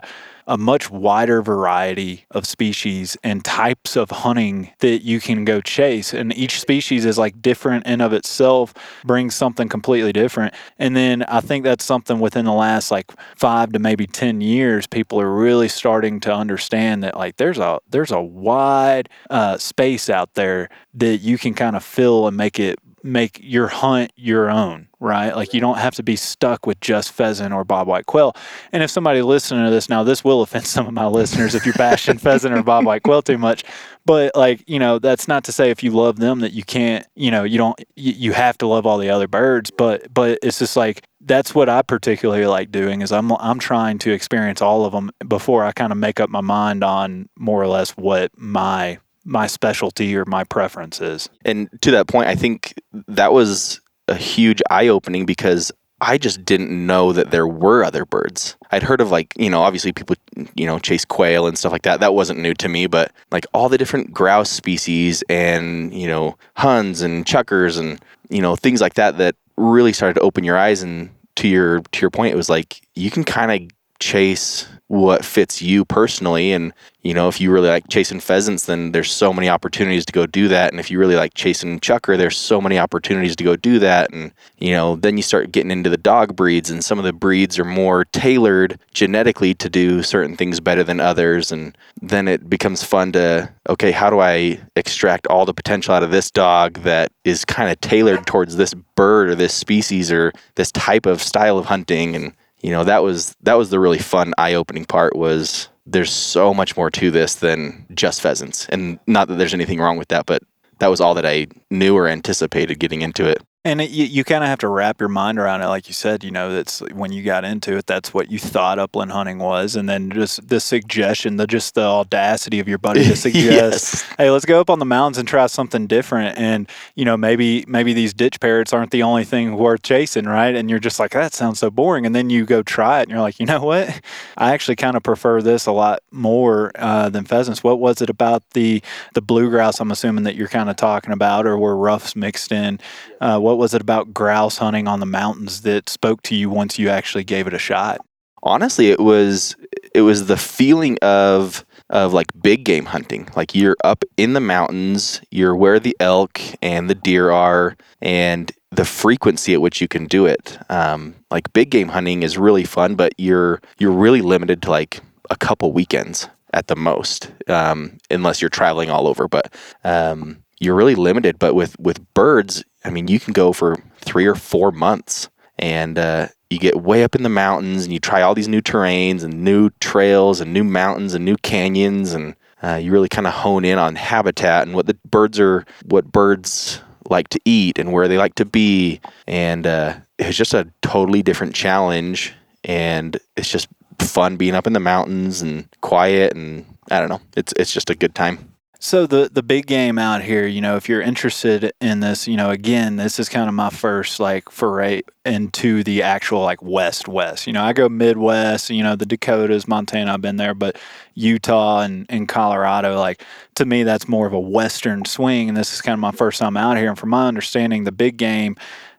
a 0.51 0.57
much 0.57 0.91
wider 0.91 1.41
variety 1.41 2.25
of 2.31 2.45
species 2.45 3.15
and 3.23 3.45
types 3.45 3.95
of 3.95 4.11
hunting 4.11 4.69
that 4.79 5.01
you 5.01 5.21
can 5.21 5.45
go 5.45 5.61
chase. 5.61 6.13
And 6.13 6.35
each 6.35 6.59
species 6.59 7.05
is 7.05 7.17
like 7.17 7.41
different 7.41 7.85
in 7.87 8.01
of 8.01 8.11
itself, 8.11 8.73
brings 9.05 9.33
something 9.33 9.69
completely 9.69 10.11
different. 10.11 10.53
And 10.77 10.93
then 10.93 11.23
I 11.23 11.39
think 11.39 11.63
that's 11.63 11.85
something 11.85 12.19
within 12.19 12.43
the 12.43 12.51
last 12.51 12.91
like 12.91 13.13
five 13.37 13.71
to 13.71 13.79
maybe 13.79 14.05
10 14.05 14.41
years, 14.41 14.87
people 14.87 15.21
are 15.21 15.33
really 15.33 15.69
starting 15.69 16.19
to 16.19 16.33
understand 16.33 17.01
that 17.03 17.15
like 17.15 17.37
there's 17.37 17.57
a, 17.57 17.79
there's 17.89 18.11
a 18.11 18.21
wide 18.21 19.07
uh, 19.29 19.57
space 19.57 20.09
out 20.09 20.33
there 20.33 20.67
that 20.95 21.19
you 21.19 21.37
can 21.37 21.53
kind 21.53 21.77
of 21.77 21.83
fill 21.83 22.27
and 22.27 22.35
make 22.35 22.59
it 22.59 22.77
make 23.03 23.39
your 23.41 23.67
hunt 23.67 24.11
your 24.15 24.49
own, 24.49 24.87
right? 24.99 25.35
Like 25.35 25.53
you 25.53 25.59
don't 25.59 25.77
have 25.77 25.95
to 25.95 26.03
be 26.03 26.15
stuck 26.15 26.65
with 26.65 26.79
just 26.79 27.11
pheasant 27.11 27.53
or 27.53 27.65
bobwhite 27.65 28.05
quail. 28.05 28.35
And 28.71 28.83
if 28.83 28.91
somebody 28.91 29.21
listening 29.21 29.65
to 29.65 29.71
this 29.71 29.89
now, 29.89 30.03
this 30.03 30.23
will 30.23 30.41
offend 30.41 30.65
some 30.67 30.87
of 30.87 30.93
my 30.93 31.07
listeners 31.07 31.55
if 31.55 31.65
you're 31.65 31.73
bashing 31.75 32.17
pheasant 32.17 32.53
or 32.53 32.63
bobwhite 32.63 33.03
quail 33.03 33.21
too 33.21 33.37
much. 33.37 33.63
But 34.05 34.35
like 34.35 34.63
you 34.67 34.79
know, 34.79 34.99
that's 34.99 35.27
not 35.27 35.43
to 35.45 35.51
say 35.51 35.69
if 35.69 35.83
you 35.83 35.91
love 35.91 36.17
them 36.17 36.39
that 36.39 36.53
you 36.53 36.63
can't, 36.63 37.05
you 37.15 37.31
know, 37.31 37.43
you 37.43 37.57
don't, 37.57 37.79
you, 37.95 38.13
you 38.13 38.33
have 38.33 38.57
to 38.59 38.67
love 38.67 38.85
all 38.85 38.97
the 38.97 39.09
other 39.09 39.27
birds. 39.27 39.71
But 39.71 40.13
but 40.13 40.39
it's 40.41 40.59
just 40.59 40.75
like 40.75 41.03
that's 41.21 41.53
what 41.53 41.69
I 41.69 41.81
particularly 41.81 42.47
like 42.47 42.71
doing 42.71 43.01
is 43.01 43.11
I'm 43.11 43.31
I'm 43.33 43.59
trying 43.59 43.99
to 43.99 44.11
experience 44.11 44.61
all 44.61 44.85
of 44.85 44.91
them 44.93 45.11
before 45.27 45.63
I 45.63 45.71
kind 45.71 45.91
of 45.91 45.97
make 45.97 46.19
up 46.19 46.29
my 46.29 46.41
mind 46.41 46.83
on 46.83 47.29
more 47.37 47.61
or 47.61 47.67
less 47.67 47.91
what 47.91 48.31
my 48.37 48.99
my 49.23 49.47
specialty 49.47 50.15
or 50.15 50.25
my 50.25 50.43
preference 50.43 51.01
is. 51.01 51.29
And 51.45 51.69
to 51.81 51.91
that 51.91 52.07
point, 52.07 52.27
I 52.27 52.35
think 52.35 52.73
that 53.07 53.33
was 53.33 53.79
a 54.07 54.15
huge 54.15 54.61
eye 54.69 54.87
opening 54.87 55.25
because 55.25 55.71
I 56.01 56.17
just 56.17 56.43
didn't 56.43 56.71
know 56.71 57.13
that 57.13 57.29
there 57.29 57.47
were 57.47 57.83
other 57.83 58.05
birds. 58.05 58.55
I'd 58.71 58.81
heard 58.81 59.01
of 59.01 59.11
like, 59.11 59.33
you 59.37 59.49
know, 59.49 59.61
obviously 59.61 59.91
people, 59.91 60.15
you 60.55 60.65
know, 60.65 60.79
chase 60.79 61.05
quail 61.05 61.45
and 61.45 61.57
stuff 61.57 61.71
like 61.71 61.83
that. 61.83 61.99
That 61.99 62.15
wasn't 62.15 62.39
new 62.39 62.55
to 62.55 62.67
me, 62.67 62.87
but 62.87 63.11
like 63.31 63.45
all 63.53 63.69
the 63.69 63.77
different 63.77 64.11
grouse 64.11 64.49
species 64.49 65.23
and, 65.29 65.93
you 65.93 66.07
know, 66.07 66.37
huns 66.57 67.01
and 67.01 67.25
chukars 67.25 67.79
and, 67.79 68.03
you 68.29 68.41
know, 68.41 68.55
things 68.55 68.81
like 68.81 68.95
that 68.95 69.19
that 69.19 69.35
really 69.57 69.93
started 69.93 70.15
to 70.15 70.21
open 70.21 70.43
your 70.43 70.57
eyes 70.57 70.81
and 70.81 71.11
to 71.35 71.47
your 71.47 71.81
to 71.91 72.01
your 72.01 72.09
point 72.09 72.33
it 72.33 72.37
was 72.37 72.49
like 72.49 72.81
you 72.95 73.09
can 73.09 73.23
kind 73.23 73.51
of 73.51 73.69
chase 74.01 74.67
what 74.87 75.23
fits 75.23 75.61
you 75.61 75.85
personally. 75.85 76.51
And 76.51 76.73
you 77.01 77.13
know 77.13 77.29
if 77.29 77.39
you 77.39 77.49
really 77.49 77.69
like 77.69 77.87
chasing 77.89 78.19
pheasants 78.19 78.65
then 78.65 78.91
there's 78.91 79.09
so 79.09 79.31
many 79.31 79.47
opportunities 79.47 80.05
to 80.05 80.11
go 80.11 80.25
do 80.25 80.49
that. 80.49 80.73
And 80.73 80.81
if 80.81 80.91
you 80.91 80.99
really 80.99 81.15
like 81.15 81.33
chasing 81.33 81.79
chukar 81.79 82.17
there's 82.17 82.37
so 82.37 82.59
many 82.59 82.77
opportunities 82.77 83.37
to 83.37 83.45
go 83.45 83.55
do 83.55 83.79
that. 83.79 84.11
And 84.11 84.33
you 84.57 84.71
know 84.71 84.97
then 84.97 85.15
you 85.15 85.23
start 85.23 85.53
getting 85.53 85.71
into 85.71 85.89
the 85.89 85.97
dog 85.97 86.35
breeds 86.35 86.69
and 86.69 86.83
some 86.83 86.99
of 86.99 87.05
the 87.05 87.13
breeds 87.13 87.57
are 87.57 87.63
more 87.63 88.03
tailored 88.03 88.77
genetically 88.93 89.53
to 89.53 89.69
do 89.69 90.03
certain 90.03 90.35
things 90.35 90.59
better 90.59 90.83
than 90.83 90.99
others. 90.99 91.53
And 91.53 91.77
then 92.01 92.27
it 92.27 92.49
becomes 92.49 92.83
fun 92.83 93.13
to 93.13 93.49
okay 93.69 93.91
how 93.91 94.09
do 94.09 94.19
i 94.19 94.59
extract 94.75 95.25
all 95.27 95.45
the 95.45 95.53
potential 95.53 95.93
out 95.93 96.03
of 96.03 96.11
this 96.11 96.29
dog 96.29 96.79
that 96.79 97.13
is 97.23 97.45
kind 97.45 97.71
of 97.71 97.79
tailored 97.79 98.27
towards 98.27 98.57
this 98.57 98.73
bird 98.73 99.29
or 99.29 99.35
this 99.35 99.53
species 99.53 100.11
or 100.11 100.33
this 100.55 100.71
type 100.73 101.05
of 101.05 101.21
style 101.21 101.57
of 101.57 101.65
hunting? 101.65 102.13
And 102.13 102.33
you 102.61 102.71
know 102.71 102.83
that 102.83 103.03
was 103.03 103.35
that 103.41 103.55
was 103.55 103.69
the 103.69 103.79
really 103.79 103.99
fun 103.99 104.33
eye-opening 104.37 104.85
part 104.85 105.15
was 105.15 105.69
there's 105.85 106.11
so 106.11 106.53
much 106.53 106.77
more 106.77 106.91
to 106.91 107.09
this 107.09 107.35
than 107.35 107.85
just 107.93 108.21
pheasants. 108.21 108.67
And 108.69 108.99
not 109.07 109.27
that 109.27 109.35
there's 109.35 109.53
anything 109.53 109.79
wrong 109.79 109.97
with 109.97 110.09
that 110.09 110.25
but 110.25 110.41
that 110.79 110.87
was 110.87 111.01
all 111.01 111.13
that 111.13 111.25
i 111.25 111.47
knew 111.69 111.95
or 111.95 112.07
anticipated 112.07 112.79
getting 112.79 113.01
into 113.01 113.27
it 113.27 113.41
And 113.63 113.79
it, 113.79 113.91
you, 113.91 114.05
you 114.05 114.23
kind 114.23 114.43
of 114.43 114.49
have 114.49 114.57
to 114.59 114.67
wrap 114.67 114.99
your 114.99 115.07
mind 115.07 115.37
around 115.37 115.61
it, 115.61 115.67
like 115.67 115.87
you 115.87 115.93
said. 115.93 116.23
You 116.23 116.31
know, 116.31 116.51
that's 116.51 116.79
when 116.93 117.11
you 117.11 117.21
got 117.21 117.45
into 117.45 117.77
it. 117.77 117.85
That's 117.85 118.11
what 118.11 118.31
you 118.31 118.39
thought 118.39 118.79
upland 118.79 119.11
hunting 119.11 119.37
was, 119.37 119.75
and 119.75 119.87
then 119.87 120.09
just 120.09 120.47
the 120.47 120.59
suggestion, 120.59 121.35
the 121.37 121.45
just 121.45 121.75
the 121.75 121.83
audacity 121.83 122.59
of 122.59 122.67
your 122.67 122.79
buddy 122.79 123.03
to 123.03 123.15
suggest, 123.15 123.93
Yes. 123.93 124.01
"Hey, 124.17 124.31
let's 124.31 124.45
go 124.45 124.59
up 124.59 124.71
on 124.71 124.79
the 124.79 124.85
mountains 124.85 125.19
and 125.19 125.27
try 125.27 125.45
something 125.45 125.85
different." 125.85 126.39
And 126.39 126.67
you 126.95 127.05
know, 127.05 127.15
maybe 127.15 127.63
maybe 127.67 127.93
these 127.93 128.15
ditch 128.15 128.39
parrots 128.39 128.73
aren't 128.73 128.89
the 128.89 129.03
only 129.03 129.25
thing 129.25 129.55
worth 129.55 129.83
chasing, 129.83 130.25
right? 130.25 130.55
And 130.55 130.67
you're 130.67 130.79
just 130.79 130.99
like, 130.99 131.11
"That 131.11 131.35
sounds 131.35 131.59
so 131.59 131.69
boring," 131.69 132.07
and 132.07 132.15
then 132.15 132.31
you 132.31 132.45
go 132.45 132.63
try 132.63 133.01
it, 133.01 133.03
and 133.03 133.11
you're 133.11 133.21
like, 133.21 133.39
"You 133.39 133.45
know 133.45 133.63
what? 133.63 134.01
I 134.37 134.53
actually 134.53 134.77
kind 134.77 134.97
of 134.97 135.03
prefer 135.03 135.39
this 135.39 135.67
a 135.67 135.71
lot 135.71 135.99
more 136.09 136.71
uh, 136.79 137.09
than 137.09 137.25
pheasants." 137.25 137.63
What 137.63 137.79
was 137.79 138.01
it 138.01 138.09
about 138.09 138.41
the 138.55 138.81
the 139.13 139.21
blue 139.21 139.51
grouse? 139.51 139.79
I'm 139.79 139.91
assuming 139.91 140.23
that 140.23 140.33
you're 140.33 140.47
kind 140.47 140.71
of 140.71 140.77
talking 140.77 141.13
about, 141.13 141.45
or 141.45 141.59
were 141.59 141.77
ruffs 141.77 142.15
mixed 142.15 142.51
in? 142.51 142.79
Uh, 143.19 143.37
what 143.51 143.57
was 143.57 143.73
it 143.73 143.81
about 143.81 144.13
grouse 144.13 144.57
hunting 144.57 144.87
on 144.87 145.01
the 145.01 145.05
mountains 145.05 145.63
that 145.63 145.89
spoke 145.89 146.21
to 146.23 146.35
you 146.35 146.49
once 146.49 146.79
you 146.79 146.87
actually 146.87 147.25
gave 147.25 147.47
it 147.47 147.53
a 147.53 147.59
shot? 147.59 147.99
honestly 148.43 148.89
it 148.89 148.99
was 148.99 149.55
it 149.93 150.01
was 150.01 150.27
the 150.27 150.37
feeling 150.37 150.97
of 151.01 151.65
of 151.89 152.13
like 152.13 152.27
big 152.41 152.63
game 152.63 152.85
hunting 152.85 153.29
like 153.35 153.53
you're 153.53 153.77
up 153.83 154.03
in 154.17 154.33
the 154.33 154.39
mountains 154.39 155.21
you're 155.29 155.55
where 155.55 155.79
the 155.79 155.95
elk 155.99 156.41
and 156.61 156.89
the 156.89 156.95
deer 156.95 157.29
are 157.29 157.75
and 158.01 158.51
the 158.71 158.85
frequency 158.85 159.53
at 159.53 159.61
which 159.61 159.79
you 159.79 159.87
can 159.87 160.07
do 160.07 160.25
it 160.25 160.57
um, 160.71 161.13
like 161.29 161.53
big 161.53 161.69
game 161.69 161.89
hunting 161.89 162.23
is 162.23 162.37
really 162.37 162.63
fun 162.63 162.95
but 162.95 163.13
you're 163.17 163.61
you're 163.77 163.91
really 163.91 164.21
limited 164.21 164.61
to 164.61 164.71
like 164.71 165.01
a 165.29 165.35
couple 165.35 165.71
weekends 165.71 166.27
at 166.53 166.67
the 166.67 166.75
most 166.75 167.31
um, 167.47 167.97
unless 168.09 168.41
you're 168.41 168.49
traveling 168.49 168.89
all 168.89 169.07
over 169.07 169.27
but 169.27 169.53
um, 169.83 170.40
you're 170.61 170.75
really 170.75 170.95
limited 170.95 171.37
but 171.39 171.53
with 171.53 171.77
with 171.79 172.13
birds 172.13 172.63
i 172.85 172.89
mean 172.89 173.07
you 173.07 173.19
can 173.19 173.33
go 173.33 173.51
for 173.51 173.77
three 173.99 174.25
or 174.25 174.35
four 174.35 174.71
months 174.71 175.29
and 175.59 175.99
uh, 175.99 176.27
you 176.49 176.57
get 176.57 176.81
way 176.81 177.03
up 177.03 177.13
in 177.13 177.21
the 177.21 177.29
mountains 177.29 177.83
and 177.83 177.93
you 177.93 177.99
try 177.99 178.21
all 178.21 178.33
these 178.33 178.47
new 178.47 178.61
terrains 178.61 179.23
and 179.23 179.43
new 179.43 179.69
trails 179.79 180.41
and 180.41 180.51
new 180.51 180.63
mountains 180.63 181.13
and 181.13 181.23
new 181.23 181.37
canyons 181.37 182.13
and 182.13 182.35
uh, 182.63 182.75
you 182.75 182.91
really 182.91 183.09
kind 183.09 183.27
of 183.27 183.33
hone 183.33 183.63
in 183.63 183.77
on 183.77 183.95
habitat 183.95 184.65
and 184.65 184.75
what 184.75 184.87
the 184.87 184.97
birds 185.05 185.39
are 185.39 185.63
what 185.85 186.11
birds 186.11 186.81
like 187.11 187.27
to 187.29 187.39
eat 187.45 187.77
and 187.77 187.91
where 187.91 188.07
they 188.07 188.17
like 188.17 188.35
to 188.35 188.45
be. 188.45 189.01
And 189.27 189.67
uh, 189.67 189.97
it's 190.17 190.37
just 190.37 190.53
a 190.53 190.71
totally 190.81 191.21
different 191.21 191.53
challenge 191.53 192.33
and 192.63 193.19
it's 193.35 193.49
just 193.49 193.67
fun 193.99 194.37
being 194.37 194.55
up 194.55 194.67
in 194.67 194.73
the 194.73 194.79
mountains 194.79 195.41
and 195.41 195.67
quiet 195.81 196.33
and 196.33 196.65
i 196.89 196.99
don't 196.99 197.09
know 197.09 197.21
it's 197.37 197.53
it's 197.57 197.71
just 197.71 197.89
a 197.89 197.95
good 197.95 198.15
time 198.15 198.50
So 198.83 199.05
the 199.05 199.29
the 199.31 199.43
big 199.43 199.67
game 199.67 199.99
out 199.99 200.23
here, 200.23 200.47
you 200.47 200.59
know, 200.59 200.75
if 200.75 200.89
you're 200.89 201.03
interested 201.03 201.71
in 201.79 201.99
this, 201.99 202.27
you 202.27 202.35
know, 202.35 202.49
again, 202.49 202.95
this 202.95 203.19
is 203.19 203.29
kind 203.29 203.47
of 203.47 203.53
my 203.53 203.69
first 203.69 204.19
like 204.19 204.49
foray 204.49 205.03
into 205.23 205.83
the 205.83 206.01
actual 206.01 206.41
like 206.41 206.63
west 206.63 207.07
west. 207.07 207.45
You 207.45 207.53
know, 207.53 207.63
I 207.63 207.73
go 207.73 207.87
Midwest, 207.87 208.71
you 208.71 208.81
know, 208.81 208.95
the 208.95 209.05
Dakotas, 209.05 209.67
Montana, 209.67 210.11
I've 210.11 210.21
been 210.21 210.37
there, 210.37 210.55
but 210.55 210.79
Utah 211.13 211.81
and, 211.81 212.07
and 212.09 212.27
Colorado, 212.27 212.97
like 212.97 213.23
to 213.53 213.65
me 213.65 213.83
that's 213.83 214.07
more 214.07 214.25
of 214.25 214.33
a 214.33 214.39
western 214.39 215.05
swing 215.05 215.47
and 215.47 215.55
this 215.55 215.75
is 215.75 215.81
kind 215.81 215.93
of 215.93 215.99
my 215.99 216.11
first 216.11 216.39
time 216.39 216.57
out 216.57 216.77
here 216.77 216.89
and 216.89 216.97
from 216.97 217.09
my 217.09 217.27
understanding 217.27 217.83
the 217.83 217.91
big 217.91 218.17
game 218.17 218.55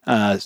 uh, 0.06 0.38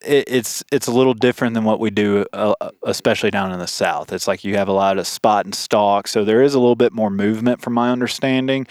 it's 0.00 0.64
it's 0.72 0.86
a 0.86 0.92
little 0.92 1.14
different 1.14 1.54
than 1.54 1.64
what 1.64 1.78
we 1.78 1.90
do, 1.90 2.24
uh, 2.32 2.54
especially 2.82 3.30
down 3.30 3.52
in 3.52 3.58
the 3.58 3.66
south. 3.66 4.12
It's 4.12 4.26
like 4.26 4.44
you 4.44 4.56
have 4.56 4.68
a 4.68 4.72
lot 4.72 4.98
of 4.98 5.06
spot 5.06 5.44
and 5.44 5.54
stalk, 5.54 6.08
so 6.08 6.24
there 6.24 6.42
is 6.42 6.54
a 6.54 6.58
little 6.58 6.76
bit 6.76 6.92
more 6.92 7.10
movement, 7.10 7.60
from 7.60 7.74
my 7.74 7.90
understanding, 7.90 8.66